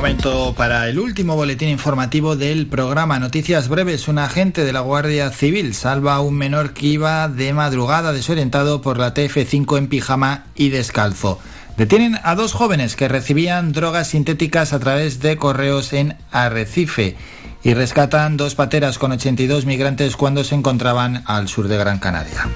Momento 0.00 0.54
para 0.56 0.88
el 0.88 0.98
último 0.98 1.36
boletín 1.36 1.68
informativo 1.68 2.34
del 2.34 2.66
programa 2.66 3.18
Noticias 3.18 3.68
Breves. 3.68 4.08
Un 4.08 4.16
agente 4.16 4.64
de 4.64 4.72
la 4.72 4.80
Guardia 4.80 5.28
Civil 5.28 5.74
salva 5.74 6.14
a 6.14 6.20
un 6.22 6.36
menor 6.36 6.72
que 6.72 6.86
iba 6.86 7.28
de 7.28 7.52
madrugada 7.52 8.14
desorientado 8.14 8.80
por 8.80 8.96
la 8.96 9.12
TF5 9.12 9.76
en 9.76 9.88
pijama 9.88 10.46
y 10.54 10.70
descalzo. 10.70 11.38
Detienen 11.76 12.18
a 12.22 12.34
dos 12.34 12.54
jóvenes 12.54 12.96
que 12.96 13.08
recibían 13.08 13.72
drogas 13.72 14.08
sintéticas 14.08 14.72
a 14.72 14.80
través 14.80 15.20
de 15.20 15.36
correos 15.36 15.92
en 15.92 16.16
Arrecife 16.32 17.16
y 17.62 17.74
rescatan 17.74 18.38
dos 18.38 18.54
pateras 18.54 18.98
con 18.98 19.12
82 19.12 19.66
migrantes 19.66 20.16
cuando 20.16 20.44
se 20.44 20.54
encontraban 20.54 21.22
al 21.26 21.46
sur 21.46 21.68
de 21.68 21.76
Gran 21.76 21.98
Canaria. 21.98 22.48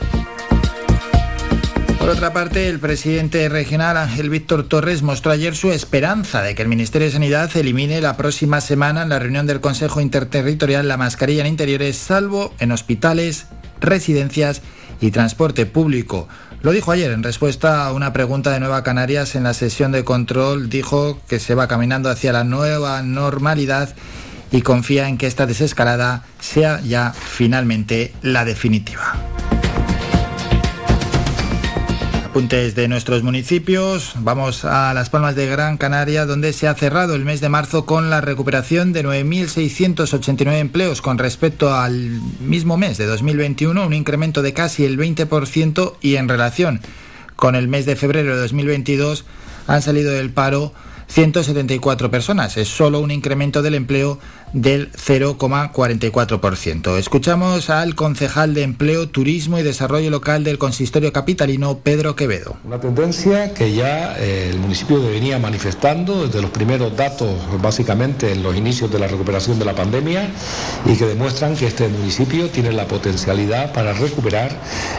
Por 2.05 2.13
otra 2.13 2.35
parte, 2.35 2.69
el 2.69 2.81
presidente 2.81 3.49
regional 3.49 3.97
Ángel 3.97 4.29
Víctor 4.29 4.69
Torres 4.69 5.01
mostró 5.01 5.33
ayer 5.33 5.57
su 5.57 5.73
esperanza 5.73 6.43
de 6.43 6.55
que 6.55 6.61
el 6.61 6.69
Ministerio 6.69 7.07
de 7.07 7.13
Sanidad 7.13 7.57
elimine 7.57 8.03
la 8.03 8.19
próxima 8.19 8.61
semana 8.61 9.05
en 9.05 9.09
la 9.09 9.19
reunión 9.19 9.47
del 9.47 9.63
Consejo 9.63 10.03
Interterritorial 10.03 10.87
la 10.87 10.99
mascarilla 10.99 11.41
en 11.41 11.47
interiores, 11.47 11.97
salvo 11.97 12.53
en 12.59 12.73
hospitales, 12.73 13.47
residencias 13.81 14.61
y 15.01 15.13
transporte 15.13 15.65
público. 15.65 16.29
Lo 16.61 16.73
dijo 16.73 16.93
ayer 16.93 17.11
en 17.11 17.23
respuesta 17.23 17.87
a 17.87 17.93
una 17.95 18.13
pregunta 18.13 18.51
de 18.51 18.61
Nueva 18.61 18.83
Canarias 18.83 19.35
en 19.35 19.45
la 19.45 19.55
sesión 19.55 19.91
de 19.91 20.05
control. 20.05 20.69
Dijo 20.69 21.19
que 21.27 21.39
se 21.39 21.55
va 21.55 21.69
caminando 21.69 22.11
hacia 22.11 22.35
la 22.35 22.45
nueva 22.45 23.01
normalidad 23.01 23.95
y 24.53 24.61
confía 24.61 25.09
en 25.09 25.17
que 25.17 25.27
esta 25.27 25.47
desescalada 25.47 26.23
sea 26.39 26.83
ya 26.83 27.15
finalmente 27.15 28.13
la 28.21 28.45
definitiva. 28.45 29.15
Apuntes 32.35 32.75
de 32.75 32.89
nuestros 32.89 33.23
municipios. 33.23 34.15
Vamos 34.19 34.65
a 34.65 34.93
Las 34.93 35.09
Palmas 35.09 35.37
de 35.37 35.47
Gran 35.47 35.77
Canaria, 35.77 36.27
donde 36.27 36.53
se 36.53 36.67
ha 36.67 36.75
cerrado 36.75 37.15
el 37.15 37.25
mes 37.25 37.41
de 37.41 37.49
marzo 37.49 37.87
con 37.87 38.11
la 38.11 38.21
recuperación 38.21 38.93
de 38.93 39.05
9.689 39.05 40.59
empleos 40.59 41.01
con 41.01 41.19
respecto 41.19 41.73
al 41.73 42.21
mismo 42.41 42.77
mes 42.77 42.99
de 42.99 43.07
2021, 43.07 43.87
un 43.87 43.95
incremento 43.95 44.43
de 44.43 44.53
casi 44.53 44.85
el 44.85 44.99
20% 44.99 45.93
y 46.01 46.17
en 46.17 46.29
relación 46.29 46.81
con 47.37 47.55
el 47.55 47.69
mes 47.69 47.87
de 47.87 47.95
febrero 47.95 48.35
de 48.35 48.43
2022 48.43 49.25
han 49.69 49.83
salido 49.83 50.11
del 50.11 50.31
paro 50.31 50.75
174 51.07 52.11
personas. 52.11 52.57
Es 52.57 52.67
solo 52.67 52.99
un 52.99 53.13
incremento 53.13 53.63
del 53.63 53.77
empleo 53.77 54.19
del 54.55 54.91
0,44%. 54.93 56.97
Escuchamos 56.97 57.69
al 57.71 57.97
concejal 57.97 58.55
de 58.55 58.63
Empleo, 58.63 59.09
Turismo 59.09 59.59
y 59.59 59.63
Desarrollo 59.63 60.11
Local 60.11 60.45
del 60.45 60.59
Consistorio 60.59 61.13
Capitalino, 61.13 61.79
Pedro 61.79 62.15
Quevedo. 62.15 62.57
Una 62.65 62.79
tendencia 62.81 63.53
que 63.53 63.75
ya 63.75 64.17
eh, 64.19 64.51
el 64.51 64.61
municipio 64.61 65.03
venía 65.03 65.41
manifestando 65.41 66.27
desde 66.27 66.41
los 66.41 66.53
primeros 66.53 66.97
datos, 66.97 67.35
básicamente 67.61 68.31
en 68.33 68.45
los 68.45 68.57
inicios 68.57 68.93
de 68.93 69.01
la 69.01 69.09
recuperación 69.09 69.59
de 69.59 69.65
la 69.65 69.75
pandemia, 69.75 70.29
y 70.87 70.95
que 70.97 71.05
demuestran 71.05 71.57
que 71.57 71.67
este 71.67 71.89
municipio 71.89 72.49
tiene 72.49 72.71
la 72.73 72.87
potencialidad 72.87 73.73
para 73.73 73.93
recuperar 73.93 74.57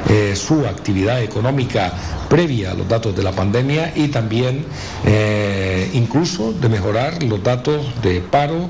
eh, 0.09 0.35
su 0.35 0.67
actividad 0.67 1.24
económica 1.24 1.93
previa 2.27 2.72
a 2.72 2.74
los 2.74 2.88
datos 2.88 3.16
de 3.16 3.24
la 3.24 3.32
pandemia 3.32 3.93
y 3.95 4.09
también 4.09 4.66
eh, 5.06 5.90
incluso 5.93 6.51
de 6.53 6.67
mejorar 6.67 7.24
los 7.24 7.42
datos 7.42 7.85
de 8.01 8.19
paro 8.19 8.69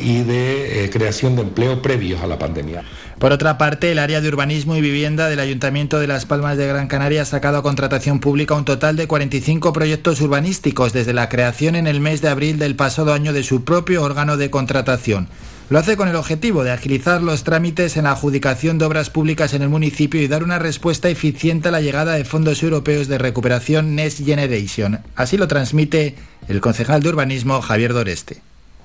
y 0.00 0.22
de 0.22 0.84
eh, 0.84 0.90
creación 0.90 1.36
de 1.36 1.42
empleo 1.42 1.82
previos 1.82 2.20
a 2.22 2.26
la 2.26 2.38
pandemia. 2.38 2.82
Por 3.18 3.32
otra 3.32 3.56
parte, 3.56 3.92
el 3.92 3.98
área 3.98 4.20
de 4.20 4.28
urbanismo 4.28 4.74
y 4.76 4.80
vivienda 4.80 5.28
del 5.28 5.38
Ayuntamiento 5.38 6.00
de 6.00 6.08
Las 6.08 6.26
Palmas 6.26 6.56
de 6.58 6.66
Gran 6.66 6.88
Canaria 6.88 7.22
ha 7.22 7.24
sacado 7.24 7.58
a 7.58 7.62
contratación 7.62 8.18
pública 8.18 8.54
un 8.54 8.64
total 8.64 8.96
de 8.96 9.06
45 9.06 9.72
proyectos 9.72 10.20
urbanísticos 10.20 10.92
desde 10.92 11.12
la 11.12 11.28
creación 11.28 11.76
en 11.76 11.86
el 11.86 12.00
mes 12.00 12.20
de 12.20 12.28
abril 12.28 12.58
del 12.58 12.74
pasado 12.74 13.12
año 13.12 13.32
de 13.32 13.44
su 13.44 13.64
propio 13.64 14.02
órgano 14.02 14.36
de 14.36 14.50
contratación. 14.50 15.28
Lo 15.70 15.78
hace 15.78 15.96
con 15.96 16.08
el 16.08 16.16
objetivo 16.16 16.64
de 16.64 16.70
agilizar 16.70 17.22
los 17.22 17.44
trámites 17.44 17.96
en 17.96 18.04
la 18.04 18.10
adjudicación 18.10 18.76
de 18.76 18.84
obras 18.84 19.08
públicas 19.08 19.54
en 19.54 19.62
el 19.62 19.70
municipio 19.70 20.20
y 20.20 20.28
dar 20.28 20.42
una 20.42 20.58
respuesta 20.58 21.08
eficiente 21.08 21.68
a 21.68 21.72
la 21.72 21.80
llegada 21.80 22.12
de 22.12 22.24
fondos 22.26 22.62
europeos 22.62 23.08
de 23.08 23.18
recuperación 23.18 23.94
Next 23.94 24.22
Generation. 24.22 25.00
Así 25.16 25.38
lo 25.38 25.48
transmite 25.48 26.16
el 26.48 26.60
concejal 26.60 27.02
de 27.02 27.08
urbanismo 27.08 27.62
Javier 27.62 27.94
Doreste. 27.94 28.42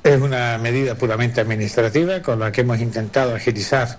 Es 0.08 0.22
una 0.22 0.58
medida 0.58 0.95
puramente 0.95 1.42
administrativa 1.42 2.22
con 2.22 2.40
la 2.40 2.52
que 2.52 2.61
hemos 2.61 2.80
intentado 2.80 3.36
agilizar 3.36 3.98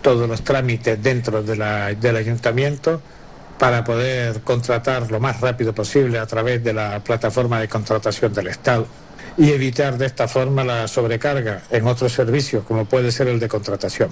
todos 0.00 0.26
los 0.28 0.42
trámites 0.42 1.02
dentro 1.02 1.42
de 1.42 1.54
la- 1.56 1.92
del 1.92 2.16
ayuntamiento 2.16 3.00
para 3.58 3.84
poder 3.84 4.40
contratar 4.40 5.10
lo 5.10 5.20
más 5.20 5.38
rápido 5.40 5.74
posible 5.74 6.18
a 6.18 6.26
través 6.26 6.64
de 6.64 6.72
la 6.72 7.00
plataforma 7.00 7.60
de 7.60 7.68
contratación 7.68 8.32
del 8.32 8.46
Estado 8.46 8.86
y 9.36 9.50
evitar 9.52 9.98
de 9.98 10.06
esta 10.06 10.26
forma 10.28 10.64
la 10.64 10.88
sobrecarga 10.88 11.62
en 11.70 11.86
otros 11.86 12.12
servicios 12.14 12.64
como 12.66 12.86
puede 12.86 13.12
ser 13.12 13.28
el 13.28 13.38
de 13.38 13.48
contratación. 13.48 14.08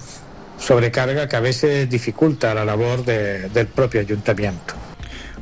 Sobrecarga 0.59 1.27
que 1.27 1.35
a 1.35 1.39
veces 1.39 1.89
dificulta 1.89 2.53
la 2.53 2.63
labor 2.63 3.03
de- 3.03 3.49
del 3.49 3.67
propio 3.67 4.01
ayuntamiento. 4.01 4.75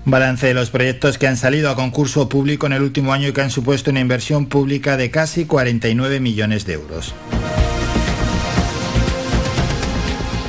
Balance 0.10 0.48
de 0.48 0.54
los 0.54 0.70
proyectos 0.70 1.18
que 1.18 1.28
han 1.28 1.36
salido 1.36 1.70
a 1.70 1.76
concurso 1.76 2.30
público 2.30 2.66
en 2.66 2.72
el 2.72 2.82
último 2.82 3.12
año 3.12 3.28
y 3.28 3.34
que 3.34 3.42
han 3.42 3.52
supuesto 3.52 3.92
una 3.92 4.00
inversión 4.00 4.46
pública 4.46 4.96
de 4.96 5.12
casi 5.12 5.44
49 5.44 6.22
millones 6.22 6.66
de 6.66 6.76
euros. 6.76 7.14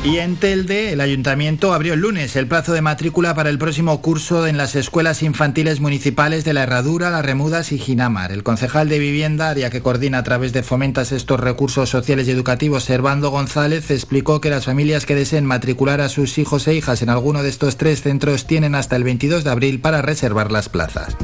Y 0.09 0.21
en 0.21 0.37
Telde, 0.37 0.95
el 0.95 1.03
ayuntamiento 1.03 1.75
abrió 1.75 1.93
el 1.93 2.01
lunes 2.01 2.35
el 2.35 2.47
plazo 2.47 2.73
de 2.73 2.81
matrícula 2.81 3.35
para 3.35 3.51
el 3.51 3.59
próximo 3.59 4.01
curso 4.01 4.47
en 4.47 4.57
las 4.57 4.75
escuelas 4.75 5.23
infantiles 5.23 5.81
municipales 5.81 6.47
de 6.47 6.55
La 6.55 6.63
Herradura, 6.63 7.11
Las 7.11 7.27
Remudas 7.27 7.73
y 7.73 7.79
Ginamar. 7.79 8.33
El 8.33 8.43
concejal 8.43 8.89
de 8.89 8.99
vivienda, 8.99 9.51
área 9.51 9.69
que 9.69 9.83
coordina 9.83 10.17
a 10.17 10.23
través 10.23 10.55
de 10.55 10.63
Fomentas 10.63 11.13
estos 11.13 11.39
recursos 11.41 11.91
sociales 11.91 12.27
y 12.27 12.31
educativos, 12.31 12.85
Servando 12.85 13.29
González, 13.29 13.91
explicó 13.91 14.41
que 14.41 14.49
las 14.49 14.65
familias 14.65 15.05
que 15.05 15.15
deseen 15.15 15.45
matricular 15.45 16.01
a 16.01 16.09
sus 16.09 16.39
hijos 16.39 16.67
e 16.69 16.75
hijas 16.75 17.03
en 17.03 17.11
alguno 17.11 17.43
de 17.43 17.51
estos 17.51 17.77
tres 17.77 18.01
centros 18.01 18.47
tienen 18.47 18.75
hasta 18.75 18.97
el 18.97 19.05
22 19.05 19.45
de 19.45 19.51
abril 19.51 19.79
para 19.79 20.01
reservar 20.01 20.51
las 20.51 20.71
plazas. 20.71 21.19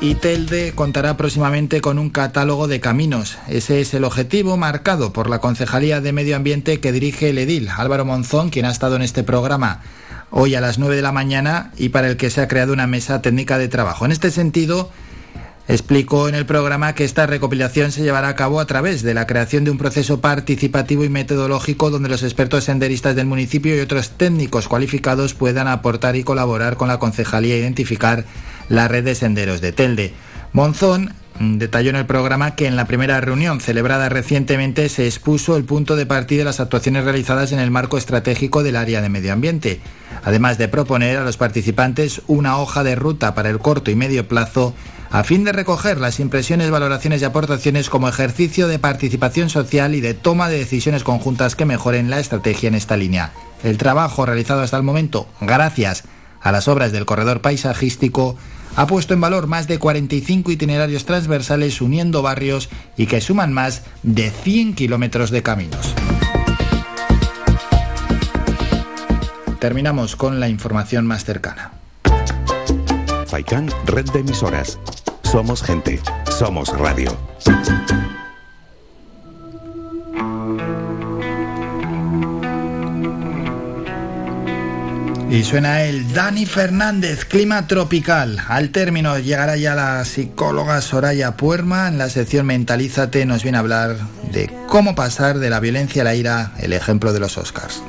Y 0.00 0.14
Telde 0.14 0.72
contará 0.76 1.16
próximamente 1.16 1.80
con 1.80 1.98
un 1.98 2.10
catálogo 2.10 2.68
de 2.68 2.78
caminos. 2.78 3.36
Ese 3.48 3.80
es 3.80 3.94
el 3.94 4.04
objetivo 4.04 4.56
marcado 4.56 5.12
por 5.12 5.28
la 5.28 5.40
Concejalía 5.40 6.00
de 6.00 6.12
Medio 6.12 6.36
Ambiente 6.36 6.78
que 6.78 6.92
dirige 6.92 7.30
el 7.30 7.38
edil 7.38 7.68
Álvaro 7.68 8.04
Monzón, 8.04 8.50
quien 8.50 8.64
ha 8.64 8.70
estado 8.70 8.94
en 8.94 9.02
este 9.02 9.24
programa 9.24 9.80
hoy 10.30 10.54
a 10.54 10.60
las 10.60 10.78
9 10.78 10.94
de 10.94 11.02
la 11.02 11.10
mañana 11.10 11.72
y 11.76 11.88
para 11.88 12.06
el 12.06 12.16
que 12.16 12.30
se 12.30 12.40
ha 12.40 12.46
creado 12.46 12.72
una 12.72 12.86
mesa 12.86 13.22
técnica 13.22 13.58
de 13.58 13.66
trabajo. 13.66 14.04
En 14.04 14.12
este 14.12 14.30
sentido, 14.30 14.88
explicó 15.66 16.28
en 16.28 16.36
el 16.36 16.46
programa 16.46 16.94
que 16.94 17.04
esta 17.04 17.26
recopilación 17.26 17.90
se 17.90 18.02
llevará 18.02 18.28
a 18.28 18.36
cabo 18.36 18.60
a 18.60 18.66
través 18.66 19.02
de 19.02 19.14
la 19.14 19.26
creación 19.26 19.64
de 19.64 19.72
un 19.72 19.78
proceso 19.78 20.20
participativo 20.20 21.04
y 21.04 21.08
metodológico 21.08 21.90
donde 21.90 22.08
los 22.08 22.22
expertos 22.22 22.64
senderistas 22.64 23.16
del 23.16 23.26
municipio 23.26 23.76
y 23.76 23.80
otros 23.80 24.10
técnicos 24.10 24.68
cualificados 24.68 25.34
puedan 25.34 25.66
aportar 25.66 26.14
y 26.14 26.22
colaborar 26.22 26.76
con 26.76 26.86
la 26.86 26.98
concejalía 26.98 27.56
e 27.56 27.58
identificar 27.58 28.24
la 28.68 28.88
red 28.88 29.04
de 29.04 29.14
senderos 29.14 29.60
de 29.60 29.72
Telde. 29.72 30.14
Monzón 30.52 31.14
mm, 31.38 31.58
detalló 31.58 31.90
en 31.90 31.96
el 31.96 32.06
programa 32.06 32.54
que 32.54 32.66
en 32.66 32.76
la 32.76 32.86
primera 32.86 33.20
reunión 33.20 33.60
celebrada 33.60 34.08
recientemente 34.08 34.88
se 34.88 35.06
expuso 35.06 35.56
el 35.56 35.64
punto 35.64 35.96
de 35.96 36.06
partida 36.06 36.40
de 36.40 36.44
las 36.44 36.60
actuaciones 36.60 37.04
realizadas 37.04 37.52
en 37.52 37.58
el 37.58 37.70
marco 37.70 37.98
estratégico 37.98 38.62
del 38.62 38.76
área 38.76 39.02
de 39.02 39.08
medio 39.08 39.32
ambiente, 39.32 39.80
además 40.24 40.58
de 40.58 40.68
proponer 40.68 41.16
a 41.18 41.24
los 41.24 41.36
participantes 41.36 42.22
una 42.26 42.58
hoja 42.58 42.84
de 42.84 42.96
ruta 42.96 43.34
para 43.34 43.50
el 43.50 43.58
corto 43.58 43.90
y 43.90 43.94
medio 43.94 44.26
plazo 44.26 44.74
a 45.10 45.24
fin 45.24 45.44
de 45.44 45.52
recoger 45.52 45.98
las 45.98 46.20
impresiones, 46.20 46.70
valoraciones 46.70 47.22
y 47.22 47.24
aportaciones 47.24 47.88
como 47.88 48.08
ejercicio 48.08 48.68
de 48.68 48.78
participación 48.78 49.48
social 49.48 49.94
y 49.94 50.00
de 50.00 50.12
toma 50.14 50.48
de 50.48 50.58
decisiones 50.58 51.02
conjuntas 51.02 51.56
que 51.56 51.64
mejoren 51.64 52.10
la 52.10 52.20
estrategia 52.20 52.68
en 52.68 52.74
esta 52.74 52.96
línea. 52.96 53.32
El 53.64 53.78
trabajo 53.78 54.26
realizado 54.26 54.60
hasta 54.60 54.76
el 54.76 54.82
momento, 54.82 55.26
gracias 55.40 56.04
a 56.40 56.52
las 56.52 56.68
obras 56.68 56.92
del 56.92 57.06
corredor 57.06 57.40
paisajístico, 57.40 58.36
ha 58.78 58.86
puesto 58.86 59.12
en 59.12 59.20
valor 59.20 59.48
más 59.48 59.66
de 59.66 59.80
45 59.80 60.52
itinerarios 60.52 61.04
transversales 61.04 61.80
uniendo 61.80 62.22
barrios 62.22 62.68
y 62.96 63.06
que 63.06 63.20
suman 63.20 63.52
más 63.52 63.82
de 64.04 64.30
100 64.30 64.74
kilómetros 64.74 65.32
de 65.32 65.42
caminos. 65.42 65.96
Terminamos 69.58 70.14
con 70.14 70.38
la 70.38 70.48
información 70.48 71.08
más 71.08 71.24
cercana. 71.24 71.72
Faikán, 73.26 73.68
red 73.84 74.08
de 74.12 74.20
emisoras. 74.20 74.78
Somos 75.24 75.64
gente, 75.64 75.98
somos 76.38 76.68
radio. 76.68 77.10
Y 85.30 85.44
suena 85.44 85.82
el 85.82 86.12
Dani 86.14 86.46
Fernández, 86.46 87.26
clima 87.26 87.66
tropical. 87.66 88.38
Al 88.48 88.70
término 88.70 89.18
llegará 89.18 89.56
ya 89.56 89.74
la 89.74 90.02
psicóloga 90.06 90.80
Soraya 90.80 91.36
Puerma. 91.36 91.86
En 91.88 91.98
la 91.98 92.08
sección 92.08 92.46
Mentalízate 92.46 93.26
nos 93.26 93.42
viene 93.42 93.58
a 93.58 93.60
hablar 93.60 93.96
de 94.32 94.50
cómo 94.68 94.94
pasar 94.94 95.38
de 95.38 95.50
la 95.50 95.60
violencia 95.60 96.00
a 96.00 96.04
la 96.06 96.14
ira, 96.14 96.52
el 96.58 96.72
ejemplo 96.72 97.12
de 97.12 97.20
los 97.20 97.36
Oscars. 97.36 97.82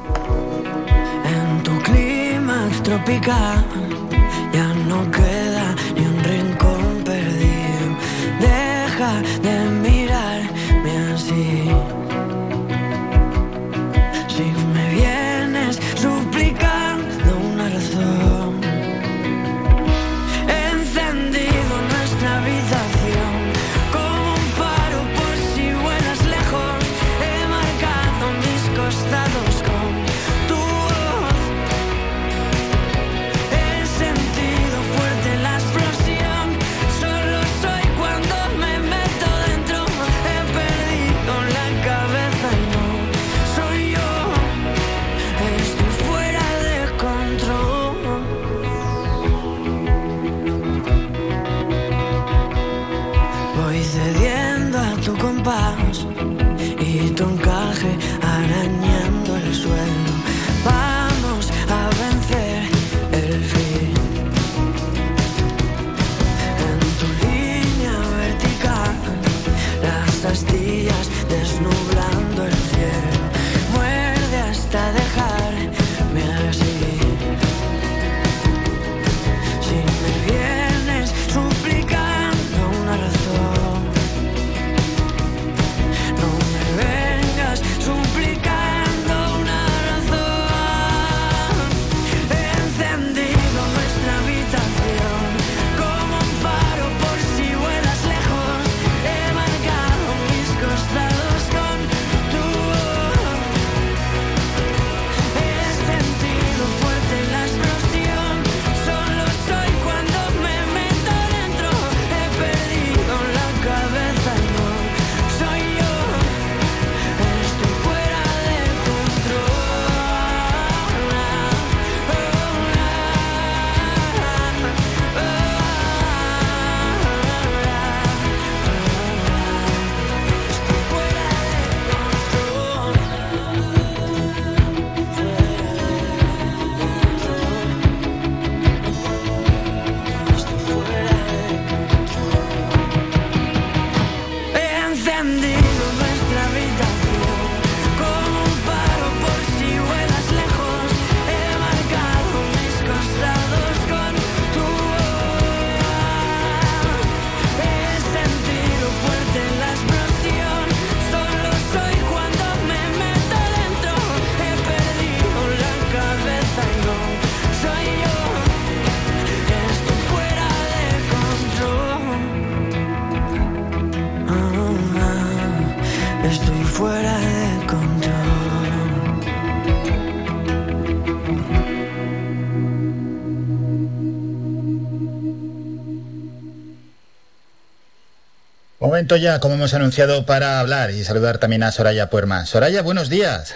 Momento 188.99 189.15
ya, 189.15 189.39
como 189.39 189.55
hemos 189.55 189.73
anunciado, 189.73 190.25
para 190.25 190.59
hablar 190.59 190.91
y 190.91 191.05
saludar 191.05 191.37
también 191.37 191.63
a 191.63 191.71
Soraya 191.71 192.09
Puerma. 192.09 192.45
Soraya, 192.45 192.81
buenos 192.81 193.09
días. 193.09 193.55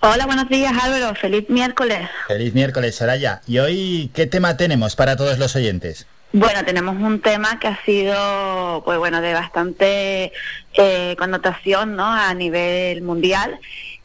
Hola, 0.00 0.26
buenos 0.26 0.48
días 0.48 0.72
Álvaro, 0.82 1.14
feliz 1.14 1.48
miércoles. 1.48 2.10
Feliz 2.26 2.52
miércoles, 2.52 2.96
Soraya. 2.96 3.42
¿Y 3.46 3.60
hoy 3.60 4.10
qué 4.12 4.26
tema 4.26 4.56
tenemos 4.56 4.96
para 4.96 5.14
todos 5.14 5.38
los 5.38 5.54
oyentes? 5.54 6.08
Bueno, 6.32 6.64
tenemos 6.64 6.96
un 6.96 7.20
tema 7.20 7.60
que 7.60 7.68
ha 7.68 7.80
sido, 7.84 8.82
pues 8.84 8.98
bueno, 8.98 9.20
de 9.20 9.34
bastante 9.34 10.32
eh, 10.74 11.14
connotación, 11.16 11.94
¿no? 11.94 12.06
A 12.06 12.34
nivel 12.34 13.02
mundial 13.02 13.60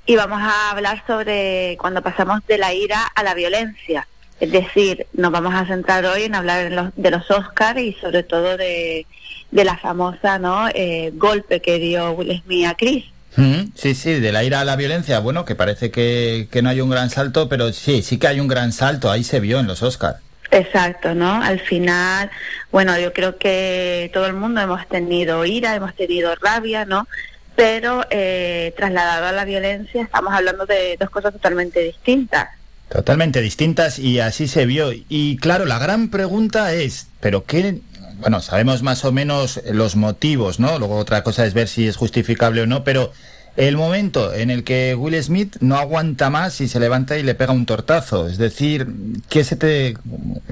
y 0.05 0.15
vamos 0.15 0.43
a 0.43 0.69
hablar 0.69 1.03
sobre 1.07 1.75
cuando 1.79 2.03
pasamos 2.03 2.45
de 2.45 2.59
la 2.59 2.71
ira 2.75 3.03
a 3.15 3.23
la 3.23 3.33
violencia. 3.33 4.07
Es 4.39 4.51
decir, 4.51 5.07
nos 5.13 5.31
vamos 5.31 5.55
a 5.55 5.65
centrar 5.65 6.05
hoy 6.05 6.25
en 6.25 6.35
hablar 6.35 6.65
de 6.65 6.75
los, 6.75 6.91
de 6.95 7.09
los 7.09 7.31
Oscars 7.31 7.79
y 7.79 7.93
sobre 7.93 8.21
todo 8.21 8.57
de, 8.57 9.07
de 9.51 9.65
la 9.65 9.77
famosa, 9.77 10.39
¿no? 10.39 10.67
Eh, 10.69 11.11
golpe 11.15 11.61
que 11.61 11.79
dio 11.79 12.11
Will 12.11 12.41
Smith 12.43 12.67
a 12.67 12.75
Chris. 12.75 13.05
Mm, 13.35 13.71
Sí, 13.75 13.93
sí, 13.93 14.13
de 14.13 14.31
la 14.31 14.43
ira 14.43 14.61
a 14.61 14.65
la 14.65 14.75
violencia, 14.75 15.19
bueno, 15.19 15.45
que 15.45 15.55
parece 15.55 15.91
que, 15.91 16.47
que 16.51 16.61
no 16.61 16.69
hay 16.69 16.81
un 16.81 16.89
gran 16.89 17.09
salto, 17.09 17.47
pero 17.47 17.71
sí, 17.71 18.01
sí 18.01 18.17
que 18.17 18.27
hay 18.27 18.39
un 18.39 18.47
gran 18.47 18.71
salto, 18.71 19.11
ahí 19.11 19.23
se 19.23 19.39
vio 19.39 19.59
en 19.59 19.67
los 19.67 19.83
Oscars. 19.83 20.17
Exacto, 20.49 21.13
¿no? 21.13 21.41
Al 21.41 21.59
final, 21.59 22.31
bueno, 22.71 22.97
yo 22.97 23.13
creo 23.13 23.37
que 23.37 24.09
todo 24.13 24.25
el 24.25 24.33
mundo 24.33 24.61
hemos 24.61 24.87
tenido 24.87 25.45
ira, 25.45 25.75
hemos 25.75 25.93
tenido 25.95 26.33
rabia, 26.35 26.85
¿no? 26.85 27.07
Pero 27.55 28.05
eh, 28.09 28.73
trasladado 28.77 29.25
a 29.27 29.31
la 29.31 29.45
violencia 29.45 30.03
estamos 30.03 30.33
hablando 30.33 30.65
de 30.65 30.95
dos 30.99 31.09
cosas 31.09 31.33
totalmente 31.33 31.81
distintas. 31.81 32.49
Totalmente 32.89 33.41
distintas 33.41 33.99
y 33.99 34.19
así 34.21 34.47
se 34.47 34.65
vio. 34.65 34.91
Y 34.93 35.35
claro, 35.37 35.65
la 35.65 35.79
gran 35.79 36.09
pregunta 36.09 36.71
es, 36.73 37.07
¿pero 37.19 37.43
qué? 37.43 37.81
Bueno, 38.19 38.41
sabemos 38.41 38.83
más 38.83 39.05
o 39.05 39.11
menos 39.11 39.61
los 39.71 39.95
motivos, 39.95 40.59
¿no? 40.59 40.79
Luego 40.79 40.97
otra 40.97 41.23
cosa 41.23 41.45
es 41.45 41.53
ver 41.53 41.67
si 41.67 41.87
es 41.87 41.95
justificable 41.95 42.61
o 42.61 42.65
no, 42.65 42.83
pero 42.83 43.11
el 43.57 43.75
momento 43.75 44.33
en 44.33 44.51
el 44.51 44.63
que 44.63 44.95
Will 44.95 45.21
Smith 45.21 45.57
no 45.61 45.77
aguanta 45.77 46.29
más 46.29 46.61
y 46.61 46.67
se 46.67 46.79
levanta 46.79 47.17
y 47.17 47.23
le 47.23 47.35
pega 47.35 47.53
un 47.53 47.65
tortazo, 47.65 48.27
es 48.27 48.37
decir, 48.37 48.87
¿qué 49.29 49.43
se 49.43 49.55
te, 49.55 49.95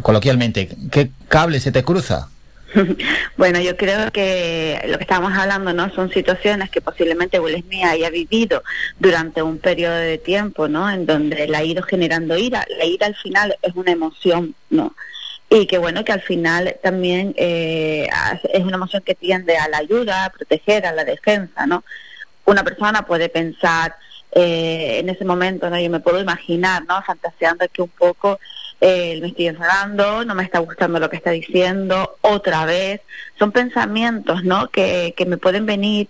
coloquialmente, 0.01 0.69
qué 0.91 1.11
cable 1.27 1.59
se 1.59 1.71
te 1.71 1.83
cruza? 1.83 2.29
Bueno, 3.37 3.59
yo 3.59 3.75
creo 3.75 4.11
que 4.11 4.81
lo 4.87 4.97
que 4.97 5.03
estábamos 5.03 5.33
hablando, 5.37 5.73
¿no? 5.73 5.93
Son 5.93 6.09
situaciones 6.09 6.69
que 6.69 6.81
posiblemente 6.81 7.39
Will 7.39 7.61
Smith 7.61 7.83
haya 7.83 8.09
vivido 8.09 8.63
durante 8.99 9.41
un 9.41 9.57
periodo 9.57 9.95
de 9.95 10.17
tiempo, 10.17 10.67
¿no? 10.67 10.89
En 10.89 11.05
donde 11.05 11.47
la 11.47 11.59
ha 11.59 11.63
ido 11.63 11.83
generando 11.83 12.37
ira. 12.37 12.65
La 12.77 12.85
ira 12.85 13.07
al 13.07 13.15
final 13.15 13.55
es 13.61 13.75
una 13.75 13.91
emoción, 13.91 14.55
¿no? 14.69 14.95
Y 15.49 15.67
que 15.67 15.77
bueno, 15.77 16.03
que 16.03 16.11
al 16.11 16.21
final 16.21 16.77
también 16.81 17.33
eh, 17.37 18.09
es 18.51 18.63
una 18.63 18.77
emoción 18.77 19.03
que 19.03 19.15
tiende 19.15 19.57
a 19.57 19.67
la 19.69 19.77
ayuda, 19.77 20.25
a 20.25 20.29
proteger, 20.29 20.85
a 20.85 20.91
la 20.91 21.03
defensa, 21.03 21.65
¿no? 21.65 21.83
Una 22.45 22.63
persona 22.63 23.05
puede 23.05 23.29
pensar 23.29 23.95
eh, 24.31 24.99
en 24.99 25.09
ese 25.09 25.23
momento, 25.23 25.69
¿no? 25.69 25.79
Yo 25.79 25.89
me 25.89 25.99
puedo 25.99 26.19
imaginar, 26.19 26.83
¿no? 26.85 27.01
Fantaseando 27.03 27.65
que 27.71 27.81
un 27.81 27.89
poco 27.89 28.39
eh, 28.87 29.17
me 29.19 29.29
estoy 29.29 29.47
enfadando, 29.47 30.23
no 30.25 30.35
me 30.35 30.43
está 30.43 30.59
gustando 30.59 30.99
lo 30.99 31.09
que 31.09 31.15
está 31.15 31.31
diciendo, 31.31 32.17
otra 32.21 32.65
vez. 32.65 33.01
Son 33.39 33.51
pensamientos, 33.51 34.43
¿no? 34.43 34.67
Que, 34.67 35.15
que 35.17 35.25
me 35.25 35.37
pueden 35.37 35.65
venir 35.65 36.07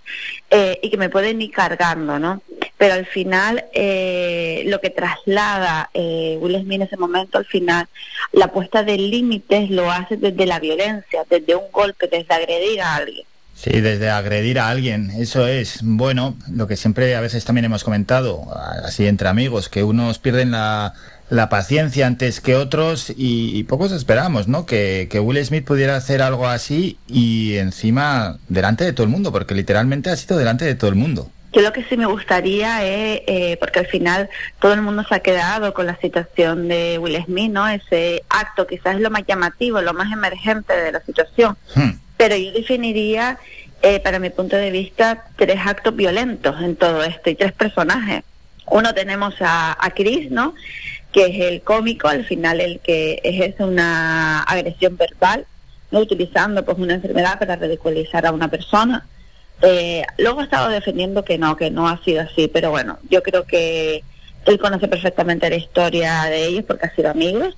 eh, 0.49 0.77
y 0.83 0.89
que 0.89 0.97
me 0.97 1.09
pueden 1.09 1.41
ir 1.41 1.51
cargando, 1.51 2.19
¿no? 2.19 2.41
Pero 2.77 2.95
al 2.95 3.05
final, 3.05 3.63
eh, 3.73 4.63
lo 4.65 4.81
que 4.81 4.89
traslada 4.89 5.89
eh, 5.93 6.37
Will 6.41 6.59
Smith 6.61 6.81
en 6.81 6.87
ese 6.87 6.97
momento, 6.97 7.37
al 7.37 7.45
final, 7.45 7.87
la 8.33 8.49
puesta 8.49 8.83
de 8.83 8.97
límites 8.97 9.69
lo 9.69 9.89
hace 9.89 10.17
desde 10.17 10.45
la 10.45 10.59
violencia, 10.59 11.23
desde 11.29 11.55
un 11.55 11.71
golpe, 11.71 12.09
desde 12.11 12.33
agredir 12.33 12.81
a 12.81 12.95
alguien. 12.95 13.25
Sí, 13.53 13.79
desde 13.79 14.09
agredir 14.09 14.59
a 14.59 14.67
alguien, 14.67 15.11
eso 15.11 15.47
es. 15.47 15.79
Bueno, 15.81 16.35
lo 16.51 16.67
que 16.67 16.75
siempre 16.75 17.15
a 17.15 17.21
veces 17.21 17.45
también 17.45 17.63
hemos 17.63 17.85
comentado, 17.85 18.43
así 18.83 19.07
entre 19.07 19.29
amigos, 19.29 19.69
que 19.69 19.81
unos 19.81 20.19
pierden 20.19 20.51
la, 20.51 20.93
la 21.29 21.49
paciencia 21.49 22.05
antes 22.05 22.39
que 22.39 22.55
otros 22.55 23.09
y, 23.09 23.57
y 23.57 23.63
pocos 23.63 23.91
esperamos, 23.91 24.47
¿no? 24.47 24.65
Que, 24.65 25.07
que 25.09 25.19
Will 25.19 25.43
Smith 25.43 25.65
pudiera 25.65 25.95
hacer 25.95 26.21
algo 26.21 26.47
así 26.47 26.99
y 27.07 27.55
encima 27.57 28.37
delante 28.47 28.83
de 28.83 28.93
todo 28.93 29.05
el 29.05 29.11
mundo, 29.11 29.31
porque 29.31 29.55
literalmente 29.55 30.09
ha 30.09 30.15
sido 30.15 30.37
delante 30.37 30.65
de 30.65 30.75
todo 30.75 30.89
el 30.89 30.95
mundo. 30.95 31.31
Yo 31.51 31.61
lo 31.61 31.71
que 31.71 31.85
sí 31.85 31.95
me 31.95 32.05
gustaría 32.05 32.83
es, 32.85 33.21
eh, 33.27 33.57
porque 33.61 33.79
al 33.79 33.87
final 33.87 34.29
todo 34.59 34.73
el 34.73 34.81
mundo 34.81 35.05
se 35.07 35.15
ha 35.15 35.19
quedado 35.19 35.73
con 35.73 35.85
la 35.85 35.97
situación 35.97 36.67
de 36.67 36.97
Will 36.99 37.23
Smith, 37.23 37.49
¿no? 37.49 37.65
Ese 37.67 38.23
acto 38.27 38.67
quizás 38.67 38.95
es 38.95 39.01
lo 39.01 39.09
más 39.09 39.23
llamativo, 39.25 39.81
lo 39.81 39.93
más 39.93 40.11
emergente 40.11 40.73
de 40.73 40.91
la 40.91 40.99
situación. 40.99 41.55
Pero 42.17 42.35
yo 42.35 42.51
definiría, 42.51 43.39
eh, 43.81 44.01
para 44.01 44.19
mi 44.19 44.31
punto 44.31 44.57
de 44.57 44.69
vista, 44.69 45.27
tres 45.37 45.59
actos 45.65 45.95
violentos 45.95 46.61
en 46.61 46.75
todo 46.75 47.03
esto 47.03 47.29
y 47.29 47.35
tres 47.35 47.53
personajes. 47.53 48.23
Uno 48.67 48.93
tenemos 48.93 49.35
a, 49.39 49.77
a 49.79 49.91
Chris, 49.91 50.29
¿no? 50.31 50.55
Que 51.15 51.27
es 51.27 51.39
el 51.51 51.61
cómico, 51.61 52.09
al 52.09 52.25
final 52.25 52.59
el 52.59 52.79
que 52.81 53.21
ejerce 53.23 53.63
una 53.63 54.43
agresión 54.43 54.97
verbal, 54.97 55.45
no 55.89 55.99
utilizando 55.99 56.65
pues 56.65 56.77
una 56.77 56.95
enfermedad 56.95 57.39
para 57.39 57.55
ridiculizar 57.55 58.25
a 58.25 58.33
una 58.33 58.49
persona. 58.49 59.07
Eh, 59.61 60.03
luego 60.17 60.41
ha 60.41 60.43
estado 60.43 60.67
defendiendo 60.67 61.23
que 61.23 61.37
no, 61.37 61.55
que 61.55 61.71
no 61.71 61.87
ha 61.87 62.03
sido 62.03 62.21
así, 62.21 62.49
pero 62.49 62.69
bueno, 62.69 62.99
yo 63.09 63.23
creo 63.23 63.45
que 63.45 64.03
él 64.45 64.59
conoce 64.59 64.89
perfectamente 64.89 65.49
la 65.49 65.55
historia 65.55 66.23
de 66.25 66.47
ellos 66.47 66.65
porque 66.67 66.87
ha 66.87 66.95
sido 66.95 67.09
amigos 67.11 67.55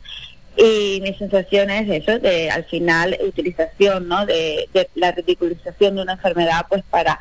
y 0.57 0.99
mi 1.01 1.13
sensación 1.13 1.69
es 1.69 2.01
eso, 2.01 2.17
de 2.19 2.49
al 2.49 2.65
final 2.65 3.17
utilización, 3.25 4.07
¿no? 4.07 4.25
De, 4.25 4.67
de 4.73 4.89
la 4.95 5.11
ridiculización 5.11 5.95
de 5.95 6.01
una 6.01 6.13
enfermedad 6.13 6.65
pues 6.67 6.83
para 6.89 7.19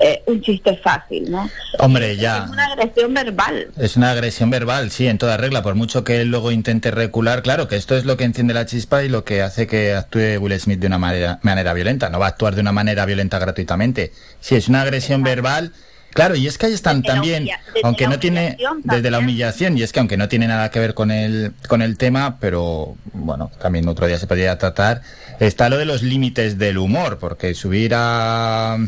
eh, 0.00 0.22
un 0.26 0.40
chiste 0.40 0.76
fácil, 0.76 1.30
¿no? 1.30 1.50
Hombre, 1.80 2.16
ya. 2.16 2.44
Es 2.44 2.50
una 2.50 2.66
agresión 2.66 3.12
verbal. 3.12 3.68
Es 3.76 3.96
una 3.96 4.12
agresión 4.12 4.48
verbal, 4.48 4.90
sí, 4.90 5.06
en 5.06 5.18
toda 5.18 5.36
regla, 5.36 5.62
por 5.62 5.74
mucho 5.74 6.04
que 6.04 6.20
él 6.20 6.28
luego 6.28 6.50
intente 6.50 6.90
recular, 6.90 7.42
claro 7.42 7.68
que 7.68 7.76
esto 7.76 7.96
es 7.96 8.04
lo 8.04 8.16
que 8.16 8.24
enciende 8.24 8.54
la 8.54 8.64
chispa 8.64 9.02
y 9.02 9.08
lo 9.08 9.24
que 9.24 9.42
hace 9.42 9.66
que 9.66 9.94
actúe 9.94 10.38
Will 10.40 10.58
Smith 10.58 10.78
de 10.78 10.86
una 10.86 10.98
manera, 10.98 11.40
manera 11.42 11.74
violenta, 11.74 12.08
no 12.08 12.18
va 12.18 12.26
a 12.26 12.28
actuar 12.30 12.54
de 12.54 12.60
una 12.60 12.72
manera 12.72 13.04
violenta 13.06 13.38
gratuitamente. 13.38 14.12
Si 14.40 14.54
es 14.54 14.68
una 14.68 14.82
agresión 14.82 15.22
verbal, 15.22 15.72
claro, 16.12 16.36
y 16.36 16.46
es 16.46 16.58
que 16.58 16.66
ahí 16.66 16.72
están 16.72 17.02
también, 17.02 17.48
aunque 17.82 18.06
no 18.06 18.18
tiene, 18.18 18.56
desde 18.84 19.10
la 19.10 19.18
humillación, 19.18 19.78
y 19.78 19.82
es 19.82 19.92
que 19.92 20.00
aunque 20.00 20.16
no 20.16 20.28
tiene 20.28 20.46
nada 20.46 20.70
que 20.70 20.80
ver 20.80 20.94
con 20.94 21.10
el, 21.10 21.52
con 21.68 21.82
el 21.82 21.96
tema, 21.96 22.38
pero 22.40 22.96
bueno, 23.12 23.50
también 23.60 23.88
otro 23.88 24.06
día 24.06 24.18
se 24.18 24.26
podría 24.26 24.58
tratar, 24.58 25.02
está 25.40 25.68
lo 25.68 25.78
de 25.78 25.84
los 25.84 26.02
límites 26.02 26.58
del 26.58 26.78
humor, 26.78 27.18
porque 27.18 27.54
subir 27.54 27.92
a, 27.94 28.78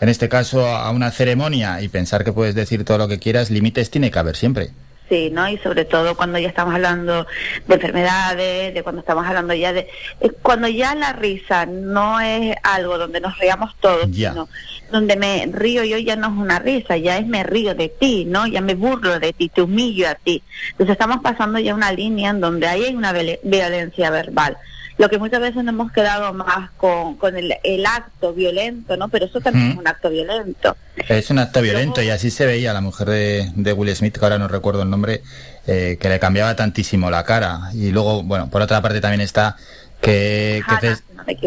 en 0.00 0.08
este 0.08 0.28
caso, 0.28 0.66
a 0.66 0.90
una 0.90 1.10
ceremonia 1.10 1.80
y 1.82 1.88
pensar 1.88 2.24
que 2.24 2.32
puedes 2.32 2.54
decir 2.54 2.84
todo 2.84 2.98
lo 2.98 3.08
que 3.08 3.18
quieras, 3.18 3.50
límites 3.50 3.90
tiene 3.90 4.10
que 4.10 4.18
haber 4.18 4.36
siempre. 4.36 4.70
Sí, 5.08 5.30
¿no? 5.32 5.48
Y 5.48 5.56
sobre 5.58 5.86
todo 5.86 6.16
cuando 6.16 6.38
ya 6.38 6.48
estamos 6.48 6.74
hablando 6.74 7.26
de 7.66 7.74
enfermedades, 7.74 8.74
de 8.74 8.82
cuando 8.82 9.00
estamos 9.00 9.26
hablando 9.26 9.54
ya 9.54 9.72
de... 9.72 9.88
eh, 10.20 10.30
Cuando 10.42 10.68
ya 10.68 10.94
la 10.94 11.14
risa 11.14 11.64
no 11.64 12.20
es 12.20 12.54
algo 12.62 12.98
donde 12.98 13.20
nos 13.20 13.38
riamos 13.38 13.74
todos, 13.80 14.10
Ya. 14.10 14.30
sino 14.32 14.48
donde 14.92 15.16
me 15.16 15.48
río 15.50 15.82
yo 15.84 15.96
ya 15.98 16.16
no 16.16 16.26
es 16.28 16.32
una 16.34 16.58
risa, 16.58 16.96
ya 16.98 17.16
es 17.16 17.26
me 17.26 17.42
río 17.42 17.74
de 17.74 17.88
ti, 17.88 18.26
¿no? 18.26 18.46
Ya 18.46 18.60
me 18.60 18.74
burlo 18.74 19.18
de 19.18 19.32
ti, 19.32 19.48
te 19.48 19.62
humillo 19.62 20.08
a 20.10 20.14
ti. 20.14 20.42
Entonces 20.72 20.92
estamos 20.92 21.18
pasando 21.22 21.58
ya 21.58 21.74
una 21.74 21.90
línea 21.92 22.30
en 22.30 22.40
donde 22.40 22.66
ahí 22.66 22.84
hay 22.84 22.94
una 22.94 23.12
violen- 23.12 23.40
violencia 23.44 24.10
verbal. 24.10 24.58
Lo 24.98 25.08
que 25.08 25.18
muchas 25.18 25.40
veces 25.40 25.62
nos 25.62 25.72
hemos 25.72 25.92
quedado 25.92 26.34
más 26.34 26.70
con, 26.76 27.16
con 27.16 27.36
el, 27.36 27.54
el 27.62 27.86
acto 27.86 28.34
violento, 28.34 28.96
¿no? 28.96 29.08
Pero 29.08 29.26
eso 29.26 29.40
también 29.40 29.70
es 29.70 29.76
un 29.76 29.86
acto 29.86 30.10
violento. 30.10 30.76
Es 31.08 31.30
un 31.30 31.38
acto 31.38 31.62
violento 31.62 32.02
y 32.02 32.10
así 32.10 32.32
se 32.32 32.46
veía 32.46 32.72
la 32.72 32.80
mujer 32.80 33.08
de, 33.08 33.52
de 33.54 33.72
Will 33.72 33.94
Smith, 33.94 34.18
que 34.18 34.24
ahora 34.24 34.38
no 34.38 34.48
recuerdo 34.48 34.82
el 34.82 34.90
nombre, 34.90 35.22
eh, 35.68 35.98
que 36.00 36.08
le 36.08 36.18
cambiaba 36.18 36.56
tantísimo 36.56 37.10
la 37.10 37.22
cara. 37.22 37.70
Y 37.74 37.92
luego, 37.92 38.24
bueno, 38.24 38.50
por 38.50 38.60
otra 38.60 38.82
parte 38.82 39.00
también 39.00 39.20
está 39.20 39.56
que, 40.00 40.62
te, 40.80 40.96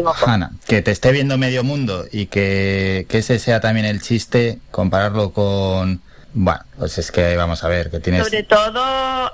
no 0.02 0.50
que 0.66 0.82
te 0.82 0.90
esté 0.90 1.12
viendo 1.12 1.36
medio 1.36 1.62
mundo 1.62 2.06
y 2.10 2.26
que, 2.26 3.06
que 3.08 3.18
ese 3.18 3.38
sea 3.38 3.60
también 3.60 3.86
el 3.86 4.00
chiste, 4.00 4.60
compararlo 4.70 5.32
con... 5.32 6.00
Bueno, 6.34 6.60
pues 6.78 6.96
es 6.96 7.12
que 7.12 7.36
vamos 7.36 7.62
a 7.62 7.68
ver, 7.68 7.90
que 7.90 8.00
tienes... 8.00 8.24
Sobre 8.24 8.42
todo 8.42 8.82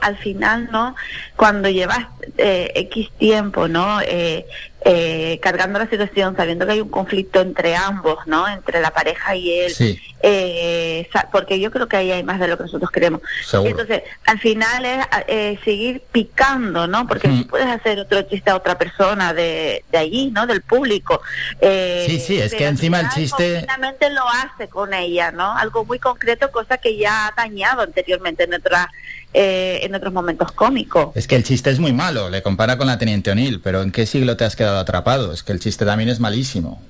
al 0.03 0.17
final, 0.19 0.69
¿no? 0.73 0.97
Cuando 1.37 1.69
llevas 1.69 2.07
eh, 2.37 2.73
X 2.75 3.11
tiempo, 3.19 3.69
¿no? 3.69 4.01
Eh, 4.01 4.47
eh, 4.81 5.41
cargando 5.43 5.81
la 5.81 5.91
situación, 5.91 6.37
sabiendo 6.37 6.65
que 6.65 6.73
hay 6.73 6.81
un 6.81 6.89
conflicto 6.89 7.41
entre 7.41 7.75
ambos, 7.75 8.19
¿no? 8.27 8.47
Entre 8.47 8.81
la 8.81 8.93
pareja 8.93 9.35
y 9.35 9.61
él. 9.61 10.01
Eh, 10.23 11.09
porque 11.33 11.59
yo 11.59 11.71
creo 11.73 11.89
que 11.89 11.97
ahí 11.97 12.13
hay 12.13 12.23
más 12.23 12.39
de 12.39 12.47
lo 12.47 12.57
que 12.57 12.63
nosotros 12.63 12.91
queremos. 12.91 13.21
Entonces, 13.53 14.03
al 14.25 14.39
final 14.39 14.85
es 14.85 15.07
eh, 15.27 15.59
seguir 15.65 16.03
picando, 16.13 16.87
¿no? 16.87 17.09
Porque 17.09 17.29
si 17.29 17.45
puedes 17.45 17.67
hacer 17.67 17.99
otro 17.99 18.23
chiste 18.23 18.51
a 18.51 18.57
otra 18.57 18.79
persona 18.79 19.35
de, 19.35 19.85
de 19.91 19.99
allí, 19.99 20.31
¿no? 20.31 20.47
Del 20.47 20.63
público. 20.63 21.21
sí, 21.61 22.21
sí, 22.21 22.39
es 22.39 22.55
que 22.55 22.67
encima 22.67 23.01
el 23.01 23.09
chiste... 23.09 23.67
lo 24.11 24.29
hace 24.29 24.69
con 24.69 24.95
ella, 24.95 25.33
¿no? 25.33 25.57
Algo 25.57 25.85
muy 25.85 25.99
concreto, 25.99 26.51
cosa 26.53 26.79
que 26.79 26.97
ya 26.97 27.27
ha 27.27 27.33
dañado 27.33 27.83
anteriormente 27.83 28.45
en 28.45 28.55
otra 28.55 28.89
eh, 29.35 29.81
en 29.83 29.95
otros 29.95 30.13
momentos 30.13 30.53
cómicos. 30.53 31.15
Es 31.15 31.27
que 31.27 31.37
el 31.37 31.45
chiste 31.45 31.71
es 31.71 31.79
muy 31.79 31.93
malo, 31.93 32.31
le 32.31 32.43
compara 32.43 32.79
con 32.79 32.87
la 32.87 32.99
Teniente 32.99 33.31
O'Neill, 33.31 33.61
pero 33.61 33.83
¿en 33.83 33.93
qué 33.93 34.07
siglo 34.07 34.37
te 34.37 34.45
has 34.45 34.57
quedado 34.57 34.79
atrapado? 34.79 35.33
Es 35.33 35.43
que 35.43 35.53
el 35.53 35.61
chiste 35.61 35.85
también 35.85 36.09
es 36.09 36.21
malísimo. 36.21 36.81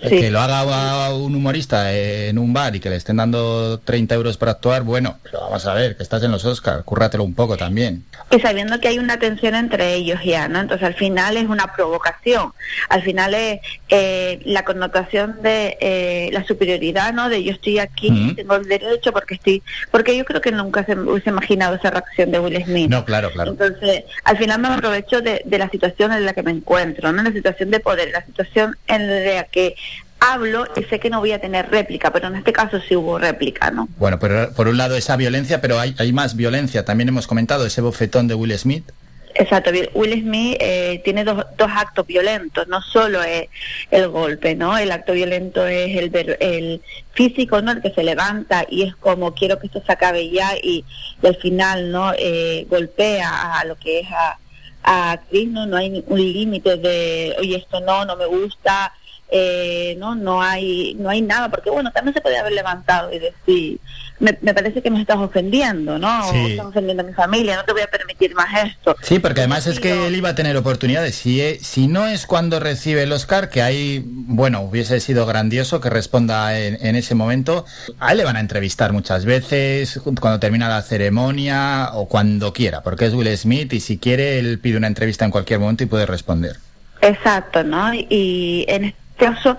Que 0.00 0.30
lo 0.30 0.40
haga 0.40 1.14
un 1.14 1.34
humorista 1.34 1.92
en 1.92 2.38
un 2.38 2.52
bar 2.52 2.76
y 2.76 2.80
que 2.80 2.90
le 2.90 2.96
estén 2.96 3.16
dando 3.16 3.78
30 3.80 4.14
euros 4.14 4.36
para 4.36 4.52
actuar, 4.52 4.82
bueno, 4.82 5.18
pero 5.22 5.40
vamos 5.40 5.66
a 5.66 5.74
ver, 5.74 5.96
que 5.96 6.02
estás 6.02 6.22
en 6.22 6.30
los 6.30 6.44
Oscars, 6.44 6.84
cúrratelo 6.84 7.24
un 7.24 7.34
poco 7.34 7.56
también. 7.56 8.04
Y 8.30 8.40
sabiendo 8.40 8.80
que 8.80 8.88
hay 8.88 8.98
una 8.98 9.18
tensión 9.18 9.54
entre 9.54 9.94
ellos 9.94 10.20
ya, 10.24 10.48
¿no? 10.48 10.60
Entonces 10.60 10.86
al 10.86 10.94
final 10.94 11.36
es 11.36 11.48
una 11.48 11.72
provocación, 11.74 12.52
al 12.88 13.02
final 13.02 13.34
es 13.34 13.60
eh, 13.88 14.40
la 14.44 14.64
connotación 14.64 15.42
de 15.42 15.76
eh, 15.80 16.30
la 16.32 16.44
superioridad, 16.44 17.12
¿no? 17.12 17.28
De 17.28 17.42
yo 17.42 17.52
estoy 17.52 17.78
aquí, 17.78 18.34
tengo 18.36 18.56
el 18.56 18.68
derecho 18.68 19.12
porque 19.12 19.34
estoy, 19.34 19.62
porque 19.90 20.16
yo 20.16 20.24
creo 20.24 20.40
que 20.40 20.52
nunca 20.52 20.84
se 20.84 20.94
hubiese 20.94 21.30
imaginado 21.30 21.76
esa 21.76 21.90
reacción 21.90 22.30
de 22.30 22.40
Will 22.40 22.64
Smith. 22.64 22.90
No, 22.90 23.04
claro, 23.04 23.30
claro. 23.30 23.52
Entonces 23.52 24.04
al 24.24 24.36
final 24.36 24.60
me 24.60 24.68
aprovecho 24.68 25.20
de, 25.20 25.42
de 25.44 25.58
la 25.58 25.70
situación 25.70 26.12
en 26.12 26.24
la 26.24 26.32
que 26.32 26.42
me 26.42 26.50
encuentro, 26.50 27.12
¿no? 27.12 27.22
La 27.22 27.32
situación 27.32 27.70
de 27.70 27.80
poder, 27.80 28.10
la 28.12 28.24
situación 28.24 28.76
en 28.88 29.24
la 29.36 29.44
que 29.44 29.76
hablo 30.20 30.66
y 30.76 30.82
sé 30.84 30.98
que 30.98 31.10
no 31.10 31.20
voy 31.20 31.32
a 31.32 31.40
tener 31.40 31.70
réplica, 31.70 32.12
pero 32.12 32.28
en 32.28 32.36
este 32.36 32.52
caso 32.52 32.80
sí 32.80 32.96
hubo 32.96 33.18
réplica, 33.18 33.70
¿no? 33.70 33.88
Bueno, 33.98 34.18
pero 34.18 34.52
por 34.52 34.68
un 34.68 34.76
lado 34.76 34.96
esa 34.96 35.16
violencia, 35.16 35.60
pero 35.60 35.78
hay, 35.78 35.94
hay 35.98 36.12
más 36.12 36.36
violencia. 36.36 36.84
También 36.84 37.08
hemos 37.08 37.26
comentado 37.26 37.66
ese 37.66 37.80
bofetón 37.80 38.28
de 38.28 38.34
Will 38.34 38.56
Smith. 38.58 38.90
Exacto, 39.38 39.70
Will 39.92 40.22
Smith 40.22 40.56
eh, 40.60 41.02
tiene 41.04 41.22
dos, 41.22 41.44
dos 41.58 41.70
actos 41.70 42.06
violentos, 42.06 42.66
no 42.68 42.80
solo 42.80 43.22
es 43.22 43.48
el 43.90 44.08
golpe, 44.08 44.54
¿no? 44.54 44.78
El 44.78 44.90
acto 44.90 45.12
violento 45.12 45.66
es 45.66 45.94
el, 45.94 46.36
el 46.40 46.82
físico, 47.12 47.60
¿no? 47.60 47.72
El 47.72 47.82
que 47.82 47.90
se 47.90 48.02
levanta 48.02 48.64
y 48.68 48.84
es 48.84 48.96
como 48.96 49.34
quiero 49.34 49.58
que 49.58 49.66
esto 49.66 49.82
se 49.84 49.92
acabe 49.92 50.30
ya 50.30 50.56
y, 50.62 50.84
al 51.22 51.36
final, 51.36 51.92
¿no? 51.92 52.12
Eh, 52.16 52.66
golpea 52.70 53.58
a, 53.60 53.64
lo 53.66 53.76
que 53.76 54.00
es 54.00 54.08
a, 54.10 54.38
a 54.84 55.20
Chris, 55.28 55.50
¿no? 55.50 55.66
No 55.66 55.76
hay 55.76 56.02
un 56.06 56.18
límite 56.18 56.78
de, 56.78 57.36
oye, 57.38 57.56
esto 57.56 57.80
no, 57.80 58.06
no 58.06 58.16
me 58.16 58.26
gusta, 58.26 58.94
eh, 59.28 59.96
no 59.98 60.14
no 60.14 60.40
hay 60.40 60.94
no 61.00 61.10
hay 61.10 61.20
nada 61.20 61.50
porque 61.50 61.68
bueno 61.68 61.90
también 61.90 62.14
se 62.14 62.20
puede 62.20 62.38
haber 62.38 62.52
levantado 62.52 63.12
y 63.12 63.18
decir 63.18 63.80
me, 64.20 64.32
parece 64.32 64.80
que 64.82 64.90
me 64.90 65.00
estás 65.00 65.16
ofendiendo 65.16 65.98
no 65.98 66.32
estás 66.32 66.66
ofendiendo 66.66 67.02
a 67.02 67.06
mi 67.06 67.12
familia 67.12 67.56
no 67.56 67.64
te 67.64 67.72
voy 67.72 67.82
a 67.82 67.88
permitir 67.88 68.34
más 68.34 68.64
esto. 68.64 68.96
Sí 69.02 69.18
porque 69.18 69.40
además 69.40 69.66
es 69.66 69.80
que 69.80 70.06
él 70.06 70.14
iba 70.14 70.30
a 70.30 70.34
tener 70.34 70.56
oportunidades. 70.56 71.16
Si 71.16 71.40
e, 71.40 71.58
si 71.60 71.88
no 71.88 72.06
es 72.06 72.26
cuando 72.26 72.60
recibe 72.60 73.02
el 73.02 73.12
Oscar 73.12 73.50
que 73.50 73.62
ahí 73.62 74.02
bueno 74.06 74.60
hubiese 74.60 75.00
sido 75.00 75.26
grandioso 75.26 75.80
que 75.80 75.90
responda 75.90 76.58
en, 76.58 76.78
en 76.86 76.94
ese 76.94 77.14
momento 77.14 77.64
a 77.98 78.12
él 78.12 78.18
le 78.18 78.24
van 78.24 78.36
a 78.36 78.40
entrevistar 78.40 78.92
muchas 78.92 79.24
veces 79.24 80.00
cuando 80.20 80.38
termina 80.38 80.68
la 80.68 80.82
ceremonia 80.82 81.90
o 81.94 82.06
cuando 82.06 82.52
quiera 82.52 82.82
porque 82.82 83.06
es 83.06 83.14
Will 83.14 83.36
Smith 83.36 83.72
y 83.72 83.80
si 83.80 83.98
quiere 83.98 84.38
él 84.38 84.60
pide 84.60 84.76
una 84.76 84.86
entrevista 84.86 85.24
en 85.24 85.32
cualquier 85.32 85.58
momento 85.58 85.82
y 85.82 85.86
puede 85.86 86.06
responder. 86.06 86.56
Exacto, 87.00 87.62
¿no? 87.62 87.92
Y 87.94 88.64
en 88.68 88.94
caso 89.16 89.56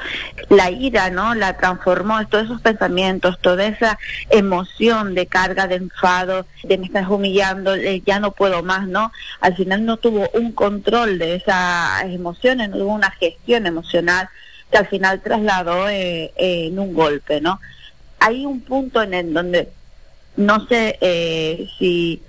la 0.50 0.72
ira, 0.72 1.10
¿no? 1.10 1.36
La 1.36 1.58
transformó, 1.58 2.26
todos 2.28 2.46
esos 2.46 2.62
pensamientos, 2.62 3.40
toda 3.42 3.66
esa 3.66 4.00
emoción 4.30 5.16
de 5.16 5.28
carga, 5.28 5.68
de 5.68 5.76
enfado, 5.76 6.46
de 6.64 6.78
me 6.78 6.86
estás 6.86 7.10
humillando, 7.10 7.76
ya 7.76 8.20
no 8.20 8.32
puedo 8.32 8.64
más, 8.64 8.88
¿no? 8.88 9.12
Al 9.42 9.56
final 9.56 9.86
no 9.86 9.98
tuvo 9.98 10.30
un 10.34 10.54
control 10.54 11.20
de 11.20 11.36
esas 11.36 12.04
emociones, 12.06 12.70
no 12.70 12.78
tuvo 12.78 12.94
una 12.94 13.12
gestión 13.12 13.66
emocional 13.66 14.30
que 14.72 14.78
al 14.78 14.88
final 14.88 15.22
trasladó 15.22 15.90
eh, 15.90 16.32
en 16.38 16.80
un 16.80 16.94
golpe, 16.94 17.42
¿no? 17.42 17.60
Hay 18.20 18.46
un 18.46 18.62
punto 18.62 19.02
en 19.02 19.14
el 19.14 19.34
donde 19.34 19.70
no 20.36 20.66
sé 20.68 20.98
eh, 21.02 21.68
si 21.78 22.22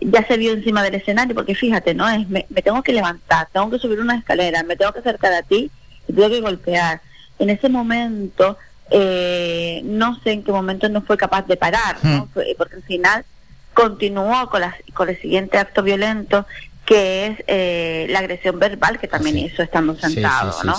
ya 0.00 0.26
se 0.26 0.36
vio 0.36 0.52
encima 0.52 0.82
del 0.82 0.96
escenario, 0.96 1.34
porque 1.34 1.54
fíjate, 1.54 1.94
¿no? 1.94 2.08
Es, 2.08 2.28
me 2.28 2.62
tengo 2.62 2.82
que 2.82 2.92
levantar, 2.92 3.48
tengo 3.52 3.70
que 3.70 3.78
subir 3.78 4.00
una 4.00 4.16
escalera, 4.16 4.62
me 4.64 4.76
tengo 4.76 4.92
que 4.92 4.98
acercar 4.98 5.32
a 5.32 5.42
ti 5.42 5.70
tuve 6.12 6.30
que 6.30 6.40
golpear. 6.40 7.00
En 7.38 7.50
ese 7.50 7.68
momento, 7.68 8.58
eh, 8.90 9.80
no 9.84 10.20
sé 10.22 10.32
en 10.32 10.44
qué 10.44 10.52
momento 10.52 10.88
no 10.88 11.02
fue 11.02 11.16
capaz 11.16 11.46
de 11.46 11.56
parar, 11.56 11.98
¿no? 12.02 12.26
Hmm. 12.26 12.28
porque 12.56 12.76
al 12.76 12.82
final 12.82 13.24
continuó 13.72 14.48
con, 14.48 14.60
la, 14.60 14.76
con 14.94 15.08
el 15.08 15.20
siguiente 15.20 15.58
acto 15.58 15.82
violento, 15.82 16.46
que 16.86 17.26
es 17.26 17.44
eh, 17.46 18.06
la 18.10 18.20
agresión 18.20 18.58
verbal, 18.58 18.98
que 18.98 19.08
también 19.08 19.38
hizo 19.38 19.62
estando 19.62 19.96
sentado, 19.96 20.52
sí, 20.52 20.58
sí, 20.60 20.66
¿no? 20.66 20.76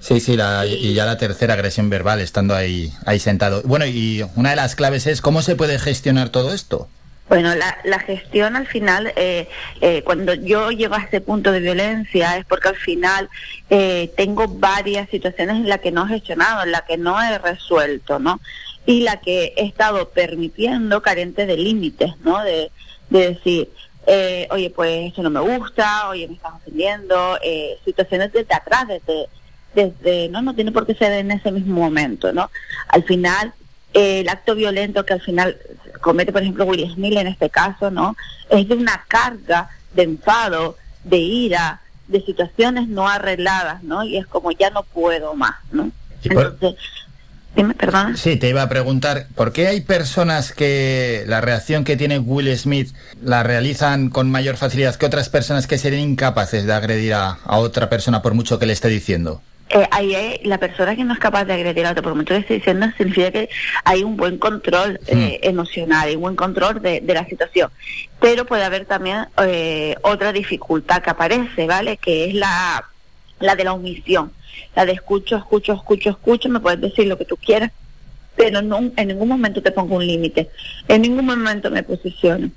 Sí, 0.00 0.20
sí, 0.20 0.36
la, 0.36 0.64
y 0.64 0.94
ya 0.94 1.06
la 1.06 1.18
tercera 1.18 1.54
agresión 1.54 1.90
verbal 1.90 2.20
estando 2.20 2.54
ahí, 2.54 2.92
ahí 3.04 3.18
sentado. 3.18 3.62
Bueno, 3.64 3.84
y 3.84 4.24
una 4.36 4.50
de 4.50 4.56
las 4.56 4.76
claves 4.76 5.06
es 5.06 5.20
cómo 5.20 5.42
se 5.42 5.56
puede 5.56 5.78
gestionar 5.78 6.28
todo 6.28 6.54
esto. 6.54 6.88
Bueno, 7.28 7.54
la, 7.54 7.78
la 7.84 7.98
gestión 7.98 8.56
al 8.56 8.66
final, 8.66 9.12
eh, 9.16 9.48
eh, 9.82 10.02
cuando 10.02 10.32
yo 10.32 10.70
llego 10.70 10.94
a 10.94 11.02
este 11.02 11.20
punto 11.20 11.52
de 11.52 11.60
violencia 11.60 12.38
es 12.38 12.46
porque 12.46 12.68
al 12.68 12.76
final 12.76 13.28
eh, 13.68 14.10
tengo 14.16 14.48
varias 14.48 15.10
situaciones 15.10 15.56
en 15.56 15.68
las 15.68 15.80
que 15.80 15.92
no 15.92 16.06
he 16.06 16.08
gestionado, 16.08 16.62
en 16.62 16.72
las 16.72 16.82
que 16.82 16.96
no 16.96 17.20
he 17.20 17.38
resuelto, 17.38 18.18
¿no? 18.18 18.40
Y 18.86 19.02
la 19.02 19.20
que 19.20 19.52
he 19.56 19.66
estado 19.66 20.08
permitiendo 20.08 21.02
carente 21.02 21.44
de 21.44 21.58
límites, 21.58 22.14
¿no? 22.24 22.42
De, 22.42 22.70
de 23.10 23.34
decir, 23.34 23.70
eh, 24.06 24.48
oye, 24.50 24.70
pues 24.70 25.08
esto 25.08 25.22
no 25.22 25.28
me 25.28 25.40
gusta, 25.40 26.08
oye, 26.08 26.26
me 26.26 26.34
estás 26.34 26.54
ofendiendo, 26.54 27.38
eh, 27.42 27.78
situaciones 27.84 28.32
desde 28.32 28.54
atrás, 28.54 28.86
desde, 28.88 29.26
desde, 29.74 30.30
no, 30.30 30.40
no 30.40 30.54
tiene 30.54 30.72
por 30.72 30.86
qué 30.86 30.94
ser 30.94 31.12
en 31.12 31.30
ese 31.30 31.52
mismo 31.52 31.78
momento, 31.82 32.32
¿no? 32.32 32.50
Al 32.88 33.04
final 33.04 33.52
el 33.92 34.28
acto 34.28 34.54
violento 34.54 35.04
que 35.04 35.14
al 35.14 35.20
final 35.20 35.58
comete, 35.98 36.32
por 36.32 36.42
ejemplo, 36.42 36.64
Will 36.64 36.90
Smith 36.92 37.16
en 37.16 37.26
este 37.26 37.50
caso, 37.50 37.90
¿no? 37.90 38.16
Es 38.50 38.68
de 38.68 38.74
una 38.74 39.04
carga 39.08 39.68
de 39.94 40.02
enfado, 40.02 40.76
de 41.04 41.18
ira, 41.18 41.80
de 42.08 42.22
situaciones 42.22 42.88
no 42.88 43.08
arregladas, 43.08 43.82
¿no? 43.82 44.04
Y 44.04 44.16
es 44.16 44.26
como 44.26 44.50
ya 44.52 44.70
no 44.70 44.82
puedo 44.82 45.34
más, 45.34 45.56
¿no? 45.72 45.90
Entonces, 46.22 46.74
dime, 47.54 47.74
perdón. 47.74 48.16
Sí, 48.16 48.36
te 48.36 48.48
iba 48.48 48.62
a 48.62 48.68
preguntar, 48.68 49.26
¿por 49.34 49.52
qué 49.52 49.68
hay 49.68 49.80
personas 49.82 50.52
que 50.52 51.24
la 51.26 51.40
reacción 51.40 51.84
que 51.84 51.96
tiene 51.96 52.18
Will 52.18 52.56
Smith 52.56 52.94
la 53.22 53.42
realizan 53.42 54.10
con 54.10 54.30
mayor 54.30 54.56
facilidad 54.56 54.96
que 54.96 55.06
otras 55.06 55.28
personas 55.28 55.66
que 55.66 55.78
serían 55.78 56.02
incapaces 56.02 56.64
de 56.64 56.72
agredir 56.72 57.14
a, 57.14 57.38
a 57.44 57.58
otra 57.58 57.88
persona 57.88 58.22
por 58.22 58.34
mucho 58.34 58.58
que 58.58 58.66
le 58.66 58.72
esté 58.72 58.88
diciendo? 58.88 59.42
Eh, 59.70 59.86
ahí 59.90 60.40
la 60.44 60.58
persona 60.58 60.96
que 60.96 61.04
no 61.04 61.12
es 61.12 61.18
capaz 61.18 61.44
de 61.44 61.52
agredir 61.52 61.84
a 61.86 61.92
otro, 61.92 62.02
por 62.02 62.14
mucho 62.14 62.34
que 62.34 62.40
estoy 62.40 62.56
diciendo, 62.56 62.86
significa 62.96 63.30
que 63.30 63.48
hay 63.84 64.02
un 64.02 64.16
buen 64.16 64.38
control 64.38 64.98
eh, 65.06 65.40
mm. 65.42 65.46
emocional 65.46 66.10
y 66.10 66.16
un 66.16 66.22
buen 66.22 66.36
control 66.36 66.80
de, 66.80 67.00
de, 67.00 67.14
la 67.14 67.26
situación. 67.26 67.70
Pero 68.20 68.46
puede 68.46 68.64
haber 68.64 68.86
también 68.86 69.26
eh, 69.44 69.94
otra 70.02 70.32
dificultad 70.32 71.02
que 71.02 71.10
aparece, 71.10 71.66
¿vale? 71.66 71.98
Que 71.98 72.26
es 72.26 72.34
la, 72.34 72.84
la 73.40 73.56
de 73.56 73.64
la 73.64 73.74
omisión. 73.74 74.32
La 74.74 74.86
de 74.86 74.92
escucho, 74.92 75.36
escucho, 75.36 75.74
escucho, 75.74 76.10
escucho, 76.10 76.48
me 76.48 76.60
puedes 76.60 76.80
decir 76.80 77.06
lo 77.06 77.18
que 77.18 77.24
tú 77.24 77.36
quieras, 77.36 77.70
pero 78.36 78.62
no, 78.62 78.78
en 78.96 79.08
ningún 79.08 79.28
momento 79.28 79.60
te 79.62 79.72
pongo 79.72 79.96
un 79.96 80.06
límite, 80.06 80.48
en 80.86 81.02
ningún 81.02 81.26
momento 81.26 81.70
me 81.70 81.82
posiciono. 81.82 82.50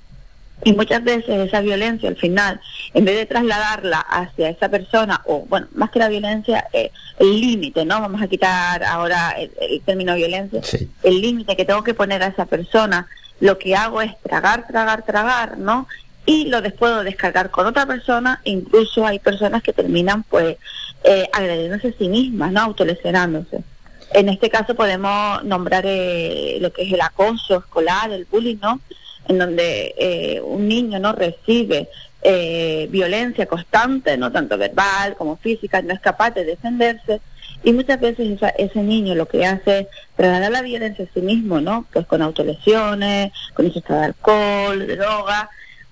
Y 0.64 0.74
muchas 0.74 1.04
veces 1.04 1.30
esa 1.30 1.62
violencia 1.62 2.10
al 2.10 2.18
final, 2.18 2.62
en 2.94 3.06
vez 3.06 3.16
de 3.16 3.26
trasladarla 3.26 4.00
hacia 4.00 4.50
esa 4.50 4.70
persona, 4.70 5.22
o 5.26 5.46
bueno, 5.48 5.68
más 5.74 5.90
que 5.90 6.00
la 6.00 6.10
violencia, 6.10 6.68
eh, 6.72 6.92
el 7.20 7.42
límite, 7.42 7.84
¿no? 7.84 8.00
Vamos 8.00 8.22
a 8.22 8.28
quitar 8.28 8.84
ahora 8.84 9.32
el, 9.32 9.82
término 9.82 10.16
violencia, 10.16 10.62
el 11.04 11.22
límite 11.22 11.56
que 11.56 11.66
tengo 11.66 11.84
que 11.84 11.94
poner 11.94 12.22
a 12.22 12.28
esa 12.28 12.46
persona, 12.46 13.08
lo 13.40 13.58
que 13.58 13.76
hago 13.76 14.02
es 14.02 14.14
tragar, 14.22 14.68
tragar, 14.68 15.04
tragar, 15.04 15.58
¿no? 15.58 15.88
Y 16.26 16.46
lo 16.46 16.62
después 16.62 17.04
descargar 17.04 17.50
con 17.50 17.66
otra 17.66 17.88
persona, 17.88 18.40
incluso 18.44 19.06
hay 19.08 19.18
personas 19.18 19.64
que 19.64 19.74
terminan 19.74 20.24
pues 20.24 20.58
eh, 21.04 21.28
agrediéndose 21.34 21.88
a 21.88 21.94
sí 21.98 22.08
mismas, 22.08 22.52
¿no? 22.52 22.62
Autolesionándose. 22.62 23.64
En 24.14 24.30
este 24.30 24.50
caso 24.50 24.76
podemos 24.76 25.44
nombrar 25.44 25.86
eh, 25.88 26.58
lo 26.62 26.72
que 26.72 26.84
es 26.84 26.94
el 26.94 27.02
acoso 27.02 27.58
escolar, 27.58 28.12
el 28.12 28.26
bullying, 28.26 28.58
¿no? 28.62 28.80
En 29.28 29.38
donde 29.38 29.94
eh, 29.98 30.42
un 30.42 30.68
niño 30.68 31.00
no 31.00 31.14
recibe 31.14 31.90
eh, 32.22 32.88
violencia 32.92 33.46
constante, 33.46 34.18
no 34.18 34.32
tanto 34.32 34.58
verbal 34.58 35.16
como 35.18 35.38
física, 35.38 35.82
no 35.82 35.94
es 35.94 36.00
capaz 36.00 36.32
de 36.32 36.46
defenderse 36.46 37.22
y 37.64 37.74
muchas 37.74 38.00
veces 38.00 38.40
ese 38.58 38.82
niño 38.82 39.14
lo 39.16 39.28
que 39.28 39.46
hace 39.46 39.80
es 39.80 39.88
trasladar 40.16 40.52
la 40.52 40.62
violencia 40.62 41.06
a 41.06 41.14
sí 41.14 41.22
mismo, 41.22 41.62
¿no? 41.62 41.86
Pues 41.94 42.08
con 42.08 42.22
autolesiones, 42.22 43.32
con 43.54 43.66
ingesta 43.66 44.00
de 44.00 44.06
alcohol, 44.06 44.88
droga, 44.88 45.50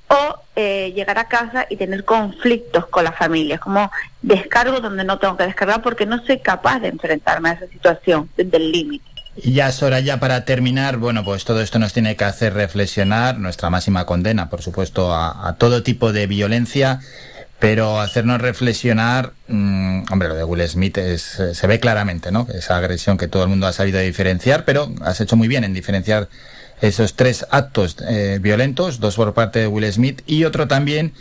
o 0.08 0.42
eh, 0.56 0.92
llegar 0.96 1.20
a 1.20 1.28
casa 1.28 1.68
y 1.70 1.76
tener 1.76 2.04
conflictos 2.04 2.88
con 2.88 3.04
la 3.04 3.12
familia, 3.12 3.56
es 3.56 3.62
como 3.62 3.92
descargo 4.24 4.80
donde 4.80 5.04
no 5.04 5.20
tengo 5.20 5.38
que 5.38 5.46
descargar 5.46 5.82
porque 5.84 6.08
no 6.08 6.24
soy 6.26 6.40
capaz 6.40 6.80
de 6.80 6.88
enfrentarme 6.88 7.50
a 7.50 7.54
esa 7.54 7.68
situación 7.68 8.30
desde 8.36 8.58
el 8.58 8.72
límite. 8.72 9.09
Y 9.42 9.54
ya, 9.54 9.70
ya 9.70 10.20
para 10.20 10.44
terminar, 10.44 10.98
bueno, 10.98 11.24
pues 11.24 11.46
todo 11.46 11.62
esto 11.62 11.80
nos 11.80 11.94
tiene 11.94 12.16
que 12.16 12.26
hacer 12.26 12.54
reflexionar, 12.54 13.38
nuestra 13.38 13.70
máxima 13.70 14.06
condena, 14.06 14.50
por 14.50 14.62
supuesto, 14.62 15.14
a, 15.14 15.56
todo 15.58 15.82
tipo 15.82 16.12
de 16.12 16.28
violencia, 16.28 17.00
pero 17.60 18.02
hacernos 18.02 18.42
reflexionar, 18.42 19.32
mm, 19.48 20.04
hombre, 20.12 20.28
lo 20.30 20.36
de 20.36 20.44
Will 20.44 20.68
Smith 20.68 20.98
es, 20.98 21.42
se 21.54 21.68
ve 21.68 21.80
claramente, 21.80 22.32
¿no? 22.32 22.48
Esa 22.54 22.78
agresión 22.78 23.18
que 23.18 23.28
todo 23.28 23.44
el 23.44 23.50
mundo 23.50 23.68
ha 23.68 23.74
sabido 23.74 24.00
diferenciar, 24.00 24.66
pero 24.66 24.92
has 25.02 25.22
hecho 25.22 25.36
muy 25.38 25.48
bien 25.48 25.64
en 25.64 25.74
diferenciar 25.74 26.28
esos 26.82 27.16
tres 27.16 27.46
actos 27.50 27.98
eh, 28.08 28.40
violentos, 28.42 29.00
dos 29.00 29.16
por 29.16 29.34
parte 29.34 29.60
de 29.60 29.68
Will 29.68 29.92
Smith 29.92 30.22
y 30.26 30.46
otro 30.46 30.68
también, 30.68 31.14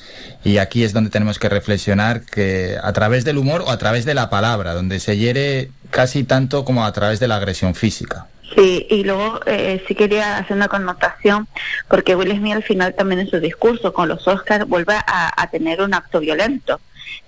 y 0.45 0.59
aquí 0.59 0.85
es 0.85 0.93
donde 0.93 1.11
tenemos 1.11 1.39
que 1.39 1.49
reflexionar 1.49 2.23
que 2.23 2.77
a 2.83 2.93
través 2.93 3.25
del 3.25 3.39
humor 3.39 3.62
o 3.62 3.70
a 3.70 3.78
través 3.78 4.05
de 4.05 4.15
la 4.15 4.31
palabra, 4.31 4.75
donde 4.75 5.01
se 5.01 5.17
hiere 5.17 5.70
casi 5.91 6.25
tanto 6.25 6.65
como 6.65 6.85
a 6.85 6.93
través 6.93 7.20
de 7.20 7.28
la 7.28 7.37
agresión 7.37 7.75
física. 7.75 8.27
Sí, 8.55 8.87
y 8.89 9.05
luego 9.05 9.41
eh, 9.47 9.83
sí 9.87 9.95
quería 9.95 10.39
hacer 10.39 10.57
una 10.57 10.69
connotación, 10.69 11.47
porque 11.89 12.15
Will 12.15 12.37
Smith 12.37 12.55
al 12.55 12.62
final 12.62 12.95
también 12.95 13.20
en 13.20 13.28
su 13.28 13.41
discurso 13.41 13.93
con 13.93 14.09
los 14.09 14.27
Oscars 14.27 14.67
vuelve 14.67 14.95
a, 14.95 15.49
tener 15.51 15.83
un 15.83 15.95
acto 15.95 16.20
violento. 16.20 16.81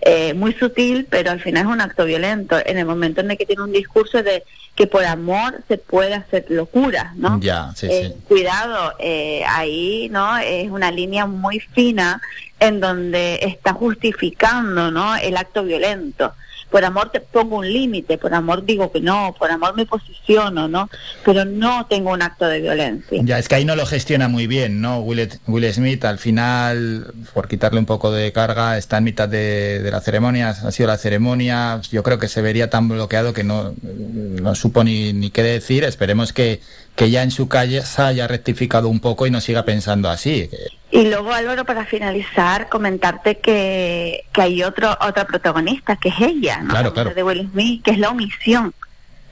Eh, 0.02 0.32
muy 0.34 0.54
sutil, 0.54 1.06
pero 1.10 1.30
al 1.30 1.40
final 1.40 1.66
es 1.66 1.72
un 1.72 1.80
acto 1.80 2.04
violento. 2.04 2.58
En 2.64 2.78
el 2.78 2.86
momento 2.86 3.20
en 3.20 3.30
el 3.30 3.38
que 3.38 3.46
tiene 3.46 3.62
un 3.62 3.72
discurso 3.72 4.22
de 4.22 4.44
que 4.80 4.86
por 4.86 5.04
amor 5.04 5.62
se 5.68 5.76
puede 5.76 6.14
hacer 6.14 6.46
locura, 6.48 7.12
¿no? 7.14 7.38
Ya, 7.38 7.70
sí, 7.76 7.86
eh, 7.90 8.16
Cuidado, 8.26 8.94
eh, 8.98 9.44
ahí, 9.46 10.08
¿no? 10.10 10.38
Es 10.38 10.70
una 10.70 10.90
línea 10.90 11.26
muy 11.26 11.60
fina 11.60 12.22
en 12.58 12.80
donde 12.80 13.40
está 13.42 13.74
justificando, 13.74 14.90
¿no? 14.90 15.16
El 15.16 15.36
acto 15.36 15.64
violento 15.64 16.32
por 16.70 16.84
amor 16.84 17.10
te 17.10 17.20
pongo 17.20 17.58
un 17.58 17.70
límite, 17.70 18.18
por 18.18 18.32
amor 18.32 18.64
digo 18.64 18.90
que 18.92 19.00
no, 19.00 19.34
por 19.38 19.50
amor 19.50 19.74
me 19.74 19.86
posiciono, 19.86 20.68
¿no? 20.68 20.88
Pero 21.24 21.44
no 21.44 21.86
tengo 21.86 22.12
un 22.12 22.22
acto 22.22 22.46
de 22.46 22.60
violencia. 22.60 23.20
Ya, 23.24 23.38
es 23.38 23.48
que 23.48 23.56
ahí 23.56 23.64
no 23.64 23.76
lo 23.76 23.86
gestiona 23.86 24.28
muy 24.28 24.46
bien, 24.46 24.80
¿no? 24.80 25.00
Will, 25.00 25.28
Will 25.46 25.72
Smith 25.72 26.04
al 26.04 26.18
final, 26.18 27.12
por 27.34 27.48
quitarle 27.48 27.80
un 27.80 27.86
poco 27.86 28.12
de 28.12 28.32
carga, 28.32 28.78
está 28.78 28.98
en 28.98 29.04
mitad 29.04 29.28
de, 29.28 29.88
la 29.90 30.00
ceremonia, 30.00 30.50
ha 30.50 30.70
sido 30.70 30.86
la 30.86 30.96
ceremonia, 30.96 31.80
yo 31.90 32.02
creo 32.02 32.18
que 32.18 32.28
se 32.28 32.42
vería 32.42 32.70
tan 32.70 32.88
bloqueado 32.88 33.32
que 33.32 33.44
no, 33.44 33.74
no 33.82 34.54
supo 34.54 34.84
ni, 34.84 35.12
ni 35.12 35.30
qué 35.30 35.42
decir, 35.42 35.84
esperemos 35.84 36.32
que, 36.32 36.60
que 37.00 37.10
ya 37.10 37.22
en 37.22 37.30
su 37.30 37.48
calle 37.48 37.80
se 37.80 38.02
haya 38.02 38.28
rectificado 38.28 38.90
un 38.90 39.00
poco 39.00 39.26
y 39.26 39.30
no 39.30 39.40
siga 39.40 39.64
pensando 39.64 40.10
así. 40.10 40.50
Y 40.90 41.08
luego, 41.08 41.32
Álvaro, 41.32 41.64
para 41.64 41.86
finalizar, 41.86 42.68
comentarte 42.68 43.38
que, 43.38 44.26
que 44.30 44.42
hay 44.42 44.62
otro, 44.62 44.90
otra 45.00 45.26
protagonista, 45.26 45.96
que 45.96 46.10
es 46.10 46.20
ella, 46.20 46.60
¿no? 46.60 46.68
Claro, 46.68 46.92
claro. 46.92 47.14
De 47.14 47.22
Will 47.22 47.48
Smith, 47.50 47.82
que 47.82 47.92
es 47.92 47.98
la 47.98 48.10
omisión. 48.10 48.74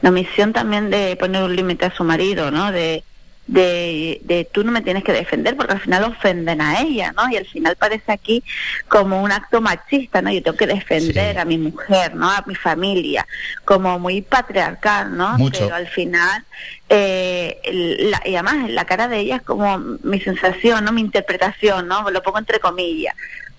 La 0.00 0.08
omisión 0.08 0.54
también 0.54 0.88
de 0.88 1.14
poner 1.16 1.42
un 1.42 1.54
límite 1.54 1.84
a 1.84 1.94
su 1.94 2.04
marido, 2.04 2.50
¿no? 2.50 2.72
De, 2.72 3.04
de, 3.48 4.20
de 4.24 4.44
tú 4.44 4.62
no 4.62 4.70
me 4.70 4.82
tienes 4.82 5.02
que 5.02 5.12
defender 5.12 5.56
porque 5.56 5.72
al 5.72 5.80
final 5.80 6.04
ofenden 6.04 6.60
a 6.60 6.82
ella, 6.82 7.12
¿no? 7.12 7.28
Y 7.30 7.36
al 7.36 7.46
final 7.46 7.76
parece 7.76 8.12
aquí 8.12 8.44
como 8.88 9.22
un 9.22 9.32
acto 9.32 9.60
machista, 9.60 10.22
¿no? 10.22 10.30
Yo 10.30 10.42
tengo 10.42 10.56
que 10.56 10.66
defender 10.66 11.38
a 11.38 11.44
mi 11.44 11.56
mujer, 11.58 12.14
¿no? 12.14 12.30
A 12.30 12.44
mi 12.46 12.54
familia, 12.54 13.26
como 13.64 13.98
muy 13.98 14.20
patriarcal, 14.20 15.16
¿no? 15.16 15.36
Pero 15.50 15.74
al 15.74 15.88
final, 15.88 16.44
eh, 16.90 17.58
y 18.24 18.34
además 18.34 18.70
la 18.70 18.84
cara 18.84 19.08
de 19.08 19.20
ella 19.20 19.36
es 19.36 19.42
como 19.42 19.78
mi 19.78 20.20
sensación, 20.20 20.84
¿no? 20.84 20.92
Mi 20.92 21.00
interpretación, 21.00 21.88
¿no? 21.88 22.10
Lo 22.10 22.22
pongo 22.22 22.38
entre 22.38 22.60
comillas 22.60 23.14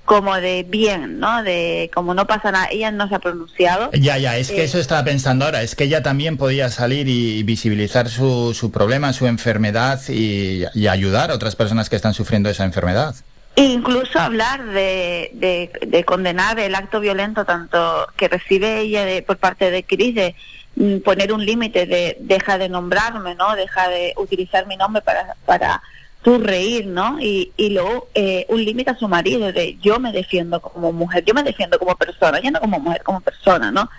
como 0.09 0.33
de 0.37 0.65
bien, 0.67 1.19
¿no? 1.19 1.43
De 1.43 1.91
como 1.93 2.15
no 2.15 2.25
pasa 2.25 2.51
nada, 2.51 2.67
ella 2.71 2.89
no 2.89 3.07
se 3.07 3.13
ha 3.13 3.19
pronunciado. 3.19 3.91
Ya, 3.91 4.17
ya, 4.17 4.37
es 4.37 4.49
que 4.49 4.61
eh, 4.61 4.63
eso 4.63 4.79
estaba 4.79 5.03
pensando 5.03 5.45
ahora, 5.45 5.61
es 5.61 5.75
que 5.75 5.83
ella 5.83 6.01
también 6.01 6.35
podía 6.35 6.69
salir 6.69 7.07
y 7.07 7.43
visibilizar 7.43 8.09
su, 8.09 8.55
su 8.55 8.71
problema, 8.71 9.13
su 9.13 9.27
enfermedad 9.27 10.01
y, 10.09 10.65
ayudar 10.87 11.29
a 11.29 11.35
otras 11.35 11.55
personas 11.55 11.91
que 11.91 11.95
están 11.95 12.15
sufriendo 12.15 12.49
esa 12.49 12.65
enfermedad. 12.65 13.13
Incluso 13.55 14.17
hablar 14.19 14.65
de, 14.65 15.69
de, 15.85 16.03
condenar 16.05 16.59
el 16.59 16.73
acto 16.73 16.99
violento 16.99 17.45
tanto 17.45 18.07
que 18.17 18.29
recibe 18.29 18.79
ella 18.79 19.05
de, 19.05 19.21
por 19.21 19.37
parte 19.37 19.69
de 19.69 19.83
Cris, 19.83 20.15
de 20.15 20.35
mm, 20.75 21.01
poner 21.01 21.31
un 21.31 21.45
límite 21.45 21.85
de 21.85 22.17
deja 22.19 22.57
de 22.57 22.67
nombrarme, 22.67 23.35
¿no? 23.35 23.55
Deja 23.55 23.87
de 23.89 24.13
utilizar 24.17 24.65
mi 24.65 24.75
nombre 24.75 25.03
para, 25.03 25.35
para 25.45 25.83
tu 26.21 26.37
reír, 26.37 26.85
¿no? 26.85 27.17
Y, 27.19 27.51
y 27.55 27.69
luego 27.69 28.09
eh, 28.13 28.45
un 28.49 28.63
límite 28.63 28.91
a 28.91 28.97
su 28.97 29.07
marido 29.07 29.51
de 29.51 29.77
yo 29.81 29.99
me 29.99 30.11
defiendo 30.11 30.59
como 30.61 30.91
mujer, 30.91 31.23
yo 31.25 31.33
me 31.33 31.43
defiendo 31.43 31.79
como 31.79 31.95
persona, 31.95 32.41
ya 32.41 32.51
no 32.51 32.59
como 32.59 32.79
mujer, 32.79 33.03
como 33.03 33.21
persona, 33.21 33.71
¿no? 33.71 33.89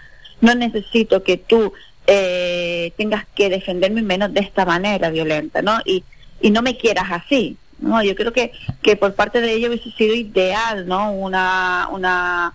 No 0.40 0.54
necesito 0.54 1.22
que 1.22 1.38
tú 1.38 1.72
eh, 2.06 2.92
tengas 2.96 3.24
que 3.34 3.48
defenderme 3.48 4.02
menos 4.02 4.32
de 4.34 4.40
esta 4.40 4.64
manera 4.64 5.10
violenta, 5.10 5.62
¿no? 5.62 5.78
Y, 5.84 6.04
y 6.40 6.50
no 6.50 6.60
me 6.60 6.76
quieras 6.76 7.06
así, 7.10 7.56
¿no? 7.78 8.02
Yo 8.02 8.14
creo 8.14 8.32
que, 8.32 8.52
que 8.82 8.96
por 8.96 9.14
parte 9.14 9.40
de 9.40 9.52
ellos 9.52 9.70
hubiese 9.70 9.90
sido 9.96 10.14
ideal, 10.14 10.86
¿no? 10.86 11.12
Una, 11.12 11.88
una 11.90 12.54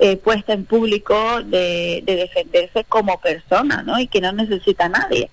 eh, 0.00 0.16
puesta 0.16 0.52
en 0.52 0.64
público 0.64 1.42
de, 1.44 2.02
de 2.04 2.16
defenderse 2.16 2.82
como 2.84 3.20
persona, 3.20 3.82
¿no? 3.82 4.00
Y 4.00 4.08
que 4.08 4.20
no 4.20 4.32
necesita 4.32 4.86
a 4.86 4.88
nadie. 4.88 5.30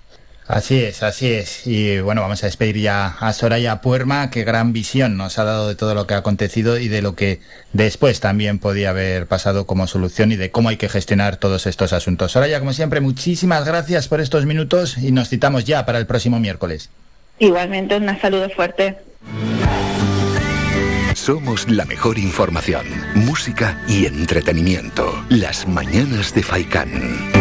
Así 0.52 0.84
es, 0.84 1.02
así 1.02 1.32
es. 1.32 1.66
Y 1.66 2.02
bueno, 2.02 2.20
vamos 2.20 2.44
a 2.44 2.48
despedir 2.48 2.78
ya 2.78 3.16
a 3.22 3.32
Soraya 3.32 3.80
Puerma, 3.80 4.30
qué 4.30 4.44
gran 4.44 4.74
visión 4.74 5.16
nos 5.16 5.40
ha 5.40 5.46
dado 5.46 5.70
de 5.70 5.76
todo 5.76 5.96
lo 5.96 6.08
que 6.08 6.14
ha 6.14 6.18
acontecido 6.18 6.78
y 6.78 6.90
de 6.90 7.02
lo 7.02 7.16
que 7.16 7.40
después 7.72 8.20
también 8.20 8.60
podía 8.60 8.90
haber 8.90 9.28
pasado 9.28 9.66
como 9.66 9.88
solución 9.88 10.34
y 10.34 10.36
de 10.36 10.52
cómo 10.52 10.68
hay 10.68 10.76
que 10.76 10.90
gestionar 10.90 11.38
todos 11.38 11.68
estos 11.68 11.94
asuntos. 11.94 12.34
Soraya, 12.34 12.60
como 12.60 12.74
siempre, 12.74 13.00
muchísimas 13.00 13.64
gracias 13.64 14.10
por 14.10 14.20
estos 14.20 14.46
minutos 14.46 14.98
y 14.98 15.14
nos 15.14 15.30
citamos 15.30 15.64
ya 15.64 15.86
para 15.86 16.00
el 16.00 16.06
próximo 16.06 16.38
miércoles. 16.38 16.90
Igualmente, 17.40 17.96
un 17.96 18.20
saludo 18.20 18.50
fuerte. 18.50 18.98
Somos 21.16 21.70
la 21.70 21.86
mejor 21.86 22.18
información, 22.18 22.88
música 23.16 23.82
y 23.88 24.06
entretenimiento. 24.06 25.24
Las 25.30 25.66
mañanas 25.66 26.36
de 26.36 26.44
Faikán. 26.44 27.41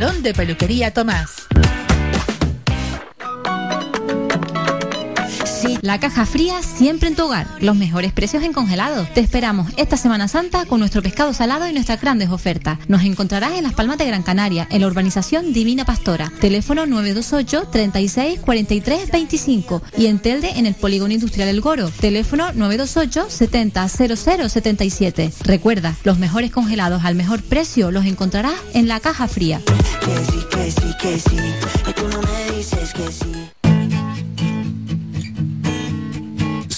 de 0.01 0.33
Peluquería 0.33 0.91
Tomás. 0.91 1.47
La 5.81 5.99
caja 5.99 6.27
fría 6.27 6.61
siempre 6.61 7.09
en 7.09 7.15
tu 7.15 7.25
hogar. 7.25 7.47
Los 7.59 7.75
mejores 7.75 8.13
precios 8.13 8.43
en 8.43 8.53
congelado. 8.53 9.07
Te 9.15 9.19
esperamos 9.19 9.71
esta 9.77 9.97
Semana 9.97 10.27
Santa 10.27 10.65
con 10.65 10.79
nuestro 10.79 11.01
pescado 11.01 11.33
salado 11.33 11.67
y 11.67 11.73
nuestras 11.73 11.99
grandes 11.99 12.29
ofertas. 12.29 12.77
Nos 12.87 13.03
encontrarás 13.03 13.53
en 13.53 13.63
Las 13.63 13.73
Palmas 13.73 13.97
de 13.97 14.05
Gran 14.05 14.21
Canaria, 14.21 14.67
en 14.69 14.81
la 14.81 14.87
urbanización 14.87 15.53
Divina 15.53 15.83
Pastora. 15.83 16.31
Teléfono 16.39 16.85
928 16.85 17.69
36 17.71 18.39
43 18.41 19.11
25 19.11 19.81
y 19.97 20.05
en 20.05 20.19
Telde 20.19 20.51
en 20.51 20.67
el 20.67 20.75
Polígono 20.75 21.15
Industrial 21.15 21.49
El 21.49 21.61
Goro. 21.61 21.89
Teléfono 21.89 22.53
928 22.53 23.31
70 23.31 23.89
00 23.89 24.49
77. 24.49 25.33
Recuerda, 25.45 25.95
los 26.03 26.19
mejores 26.19 26.51
congelados 26.51 27.05
al 27.05 27.15
mejor 27.15 27.41
precio 27.41 27.89
los 27.89 28.05
encontrarás 28.05 28.53
en 28.75 28.87
la 28.87 28.99
caja 28.99 29.27
fría. 29.27 29.61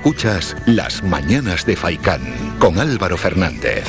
Escuchas 0.00 0.56
Las 0.64 1.02
Mañanas 1.02 1.66
de 1.66 1.76
Faicán 1.76 2.22
con 2.58 2.78
Álvaro 2.78 3.18
Fernández. 3.18 3.84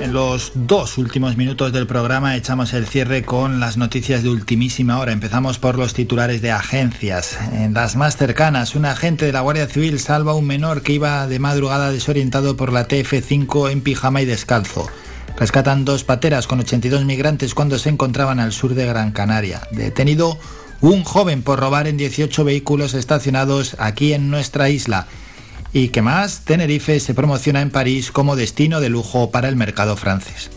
En 0.00 0.14
los 0.14 0.52
dos 0.54 0.96
últimos 0.96 1.36
minutos 1.36 1.70
del 1.74 1.86
programa 1.86 2.34
echamos 2.34 2.72
el 2.72 2.86
cierre 2.86 3.22
con 3.22 3.60
las 3.60 3.76
noticias 3.76 4.22
de 4.22 4.30
ultimísima 4.30 4.98
hora. 4.98 5.12
Empezamos 5.12 5.58
por 5.58 5.76
los 5.76 5.92
titulares 5.92 6.40
de 6.40 6.50
agencias. 6.50 7.38
En 7.52 7.74
las 7.74 7.94
más 7.94 8.16
cercanas, 8.16 8.74
un 8.74 8.86
agente 8.86 9.26
de 9.26 9.32
la 9.32 9.42
Guardia 9.42 9.66
Civil 9.66 10.00
salva 10.00 10.32
a 10.32 10.34
un 10.34 10.46
menor 10.46 10.80
que 10.80 10.94
iba 10.94 11.26
de 11.26 11.38
madrugada 11.38 11.92
desorientado 11.92 12.56
por 12.56 12.72
la 12.72 12.88
TF5 12.88 13.70
en 13.70 13.82
pijama 13.82 14.22
y 14.22 14.24
descalzo. 14.24 14.88
Rescatan 15.36 15.84
dos 15.84 16.04
pateras 16.04 16.46
con 16.46 16.60
82 16.60 17.04
migrantes 17.04 17.54
cuando 17.54 17.78
se 17.78 17.88
encontraban 17.88 18.40
al 18.40 18.52
sur 18.52 18.74
de 18.74 18.86
Gran 18.86 19.12
Canaria. 19.12 19.62
Detenido 19.70 20.38
un 20.80 21.04
joven 21.04 21.42
por 21.42 21.60
robar 21.60 21.86
en 21.86 21.96
18 21.96 22.44
vehículos 22.44 22.94
estacionados 22.94 23.76
aquí 23.78 24.12
en 24.12 24.30
nuestra 24.30 24.68
isla. 24.68 25.06
Y 25.72 25.88
que 25.88 26.02
más, 26.02 26.40
Tenerife 26.44 27.00
se 27.00 27.14
promociona 27.14 27.62
en 27.62 27.70
París 27.70 28.12
como 28.12 28.36
destino 28.36 28.80
de 28.80 28.90
lujo 28.90 29.30
para 29.30 29.48
el 29.48 29.56
mercado 29.56 29.96
francés. 29.96 30.50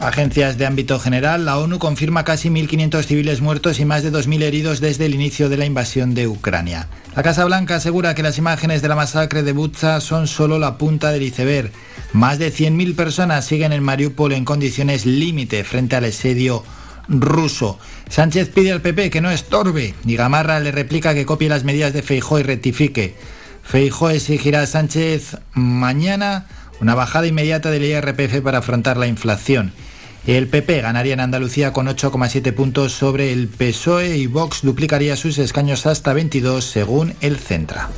Agencias 0.00 0.56
de 0.56 0.64
ámbito 0.64 0.98
general, 0.98 1.44
la 1.44 1.58
ONU 1.58 1.78
confirma 1.78 2.24
casi 2.24 2.48
1.500 2.48 3.04
civiles 3.04 3.42
muertos 3.42 3.80
y 3.80 3.84
más 3.84 4.02
de 4.02 4.10
2.000 4.10 4.42
heridos 4.42 4.80
desde 4.80 5.04
el 5.04 5.14
inicio 5.14 5.50
de 5.50 5.58
la 5.58 5.66
invasión 5.66 6.14
de 6.14 6.26
Ucrania. 6.26 6.88
La 7.14 7.22
Casa 7.22 7.44
Blanca 7.44 7.76
asegura 7.76 8.14
que 8.14 8.22
las 8.22 8.38
imágenes 8.38 8.80
de 8.80 8.88
la 8.88 8.96
masacre 8.96 9.42
de 9.42 9.52
Bucha 9.52 10.00
son 10.00 10.26
solo 10.26 10.58
la 10.58 10.78
punta 10.78 11.12
del 11.12 11.24
iceberg. 11.24 11.70
Más 12.14 12.38
de 12.38 12.50
100.000 12.50 12.96
personas 12.96 13.44
siguen 13.44 13.74
en 13.74 13.82
Mariupol 13.82 14.32
en 14.32 14.46
condiciones 14.46 15.04
límite 15.04 15.64
frente 15.64 15.96
al 15.96 16.06
asedio 16.06 16.64
ruso. 17.08 17.78
Sánchez 18.08 18.48
pide 18.48 18.72
al 18.72 18.80
PP 18.80 19.10
que 19.10 19.20
no 19.20 19.30
estorbe 19.30 19.94
y 20.06 20.16
Gamarra 20.16 20.60
le 20.60 20.72
replica 20.72 21.12
que 21.12 21.26
copie 21.26 21.50
las 21.50 21.64
medidas 21.64 21.92
de 21.92 22.02
Feijó 22.02 22.40
y 22.40 22.42
rectifique. 22.42 23.16
Feijó 23.62 24.08
exigirá 24.08 24.62
a 24.62 24.66
Sánchez 24.66 25.36
mañana 25.52 26.46
una 26.80 26.94
bajada 26.94 27.26
inmediata 27.26 27.70
del 27.70 27.84
IRPF 27.84 28.40
para 28.40 28.58
afrontar 28.58 28.96
la 28.96 29.06
inflación. 29.06 29.74
El 30.26 30.48
PP 30.48 30.82
ganaría 30.82 31.14
en 31.14 31.20
Andalucía 31.20 31.72
con 31.72 31.86
8,7 31.86 32.52
puntos 32.52 32.92
sobre 32.92 33.32
el 33.32 33.48
PSOE 33.48 34.16
y 34.18 34.26
Vox 34.26 34.60
duplicaría 34.62 35.16
sus 35.16 35.38
escaños 35.38 35.86
hasta 35.86 36.12
22 36.12 36.64
según 36.64 37.14
el 37.20 37.38
Centra. 37.38 37.88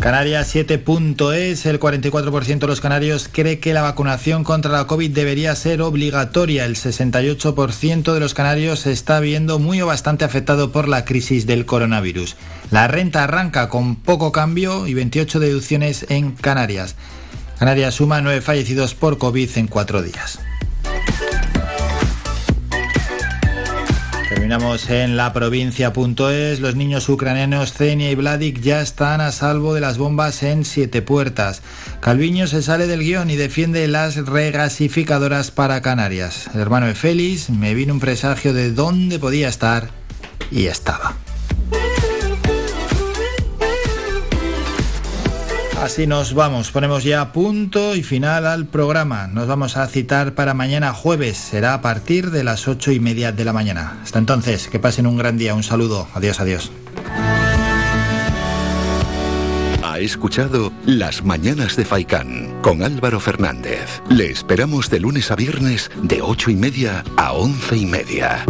Canarias 0.00 0.54
7.es, 0.54 1.66
el 1.66 1.80
44% 1.80 2.58
de 2.60 2.66
los 2.68 2.80
canarios 2.80 3.28
cree 3.30 3.58
que 3.58 3.74
la 3.74 3.82
vacunación 3.82 4.44
contra 4.44 4.70
la 4.70 4.86
COVID 4.86 5.10
debería 5.10 5.54
ser 5.56 5.82
obligatoria. 5.82 6.64
El 6.66 6.76
68% 6.76 8.14
de 8.14 8.20
los 8.20 8.32
canarios 8.32 8.78
se 8.78 8.92
está 8.92 9.18
viendo 9.18 9.58
muy 9.58 9.80
o 9.80 9.86
bastante 9.86 10.24
afectado 10.24 10.70
por 10.70 10.86
la 10.86 11.04
crisis 11.04 11.46
del 11.46 11.66
coronavirus. 11.66 12.36
La 12.70 12.86
renta 12.86 13.24
arranca 13.24 13.68
con 13.68 13.96
poco 13.96 14.30
cambio 14.30 14.86
y 14.86 14.94
28 14.94 15.40
deducciones 15.40 16.06
en 16.08 16.30
Canarias. 16.30 16.94
Canarias 17.58 17.94
suma 17.94 18.20
9 18.20 18.40
fallecidos 18.40 18.94
por 18.94 19.18
COVID 19.18 19.50
en 19.56 19.66
4 19.66 20.02
días. 20.02 20.38
Terminamos 24.28 24.88
en 24.90 25.16
la 25.16 25.32
provincia.es. 25.32 26.60
Los 26.60 26.76
niños 26.76 27.08
ucranianos 27.08 27.72
Zenia 27.72 28.10
y 28.10 28.14
Vladik 28.14 28.60
ya 28.60 28.80
están 28.80 29.20
a 29.20 29.32
salvo 29.32 29.74
de 29.74 29.80
las 29.80 29.98
bombas 29.98 30.42
en 30.42 30.64
Siete 30.64 31.02
Puertas. 31.02 31.62
Calviño 32.00 32.46
se 32.46 32.62
sale 32.62 32.86
del 32.86 33.00
guion 33.00 33.30
y 33.30 33.36
defiende 33.36 33.88
las 33.88 34.16
regasificadoras 34.16 35.50
para 35.50 35.82
Canarias. 35.82 36.48
El 36.54 36.60
hermano 36.60 36.86
de 36.86 36.94
Félix 36.94 37.50
me 37.50 37.74
vino 37.74 37.92
un 37.92 38.00
presagio 38.00 38.54
de 38.54 38.70
dónde 38.70 39.18
podía 39.18 39.48
estar 39.48 39.90
y 40.50 40.66
estaba. 40.66 41.16
Así 45.82 46.08
nos 46.08 46.34
vamos, 46.34 46.72
ponemos 46.72 47.04
ya 47.04 47.32
punto 47.32 47.94
y 47.94 48.02
final 48.02 48.46
al 48.46 48.66
programa. 48.66 49.28
Nos 49.28 49.46
vamos 49.46 49.76
a 49.76 49.86
citar 49.86 50.34
para 50.34 50.52
mañana 50.52 50.92
jueves, 50.92 51.36
será 51.36 51.72
a 51.72 51.80
partir 51.80 52.32
de 52.32 52.42
las 52.42 52.66
ocho 52.66 52.90
y 52.90 52.98
media 52.98 53.30
de 53.30 53.44
la 53.44 53.52
mañana. 53.52 53.98
Hasta 54.02 54.18
entonces, 54.18 54.66
que 54.66 54.80
pasen 54.80 55.06
un 55.06 55.16
gran 55.16 55.38
día, 55.38 55.54
un 55.54 55.62
saludo, 55.62 56.08
adiós, 56.14 56.40
adiós. 56.40 56.72
Ha 59.84 60.00
escuchado 60.00 60.72
Las 60.84 61.24
Mañanas 61.24 61.76
de 61.76 61.84
Faicán 61.84 62.60
con 62.60 62.82
Álvaro 62.82 63.20
Fernández. 63.20 64.02
Le 64.10 64.30
esperamos 64.30 64.90
de 64.90 65.00
lunes 65.00 65.30
a 65.30 65.36
viernes 65.36 65.90
de 66.02 66.22
ocho 66.22 66.50
y 66.50 66.56
media 66.56 67.04
a 67.16 67.32
once 67.32 67.76
y 67.76 67.86
media. 67.86 68.44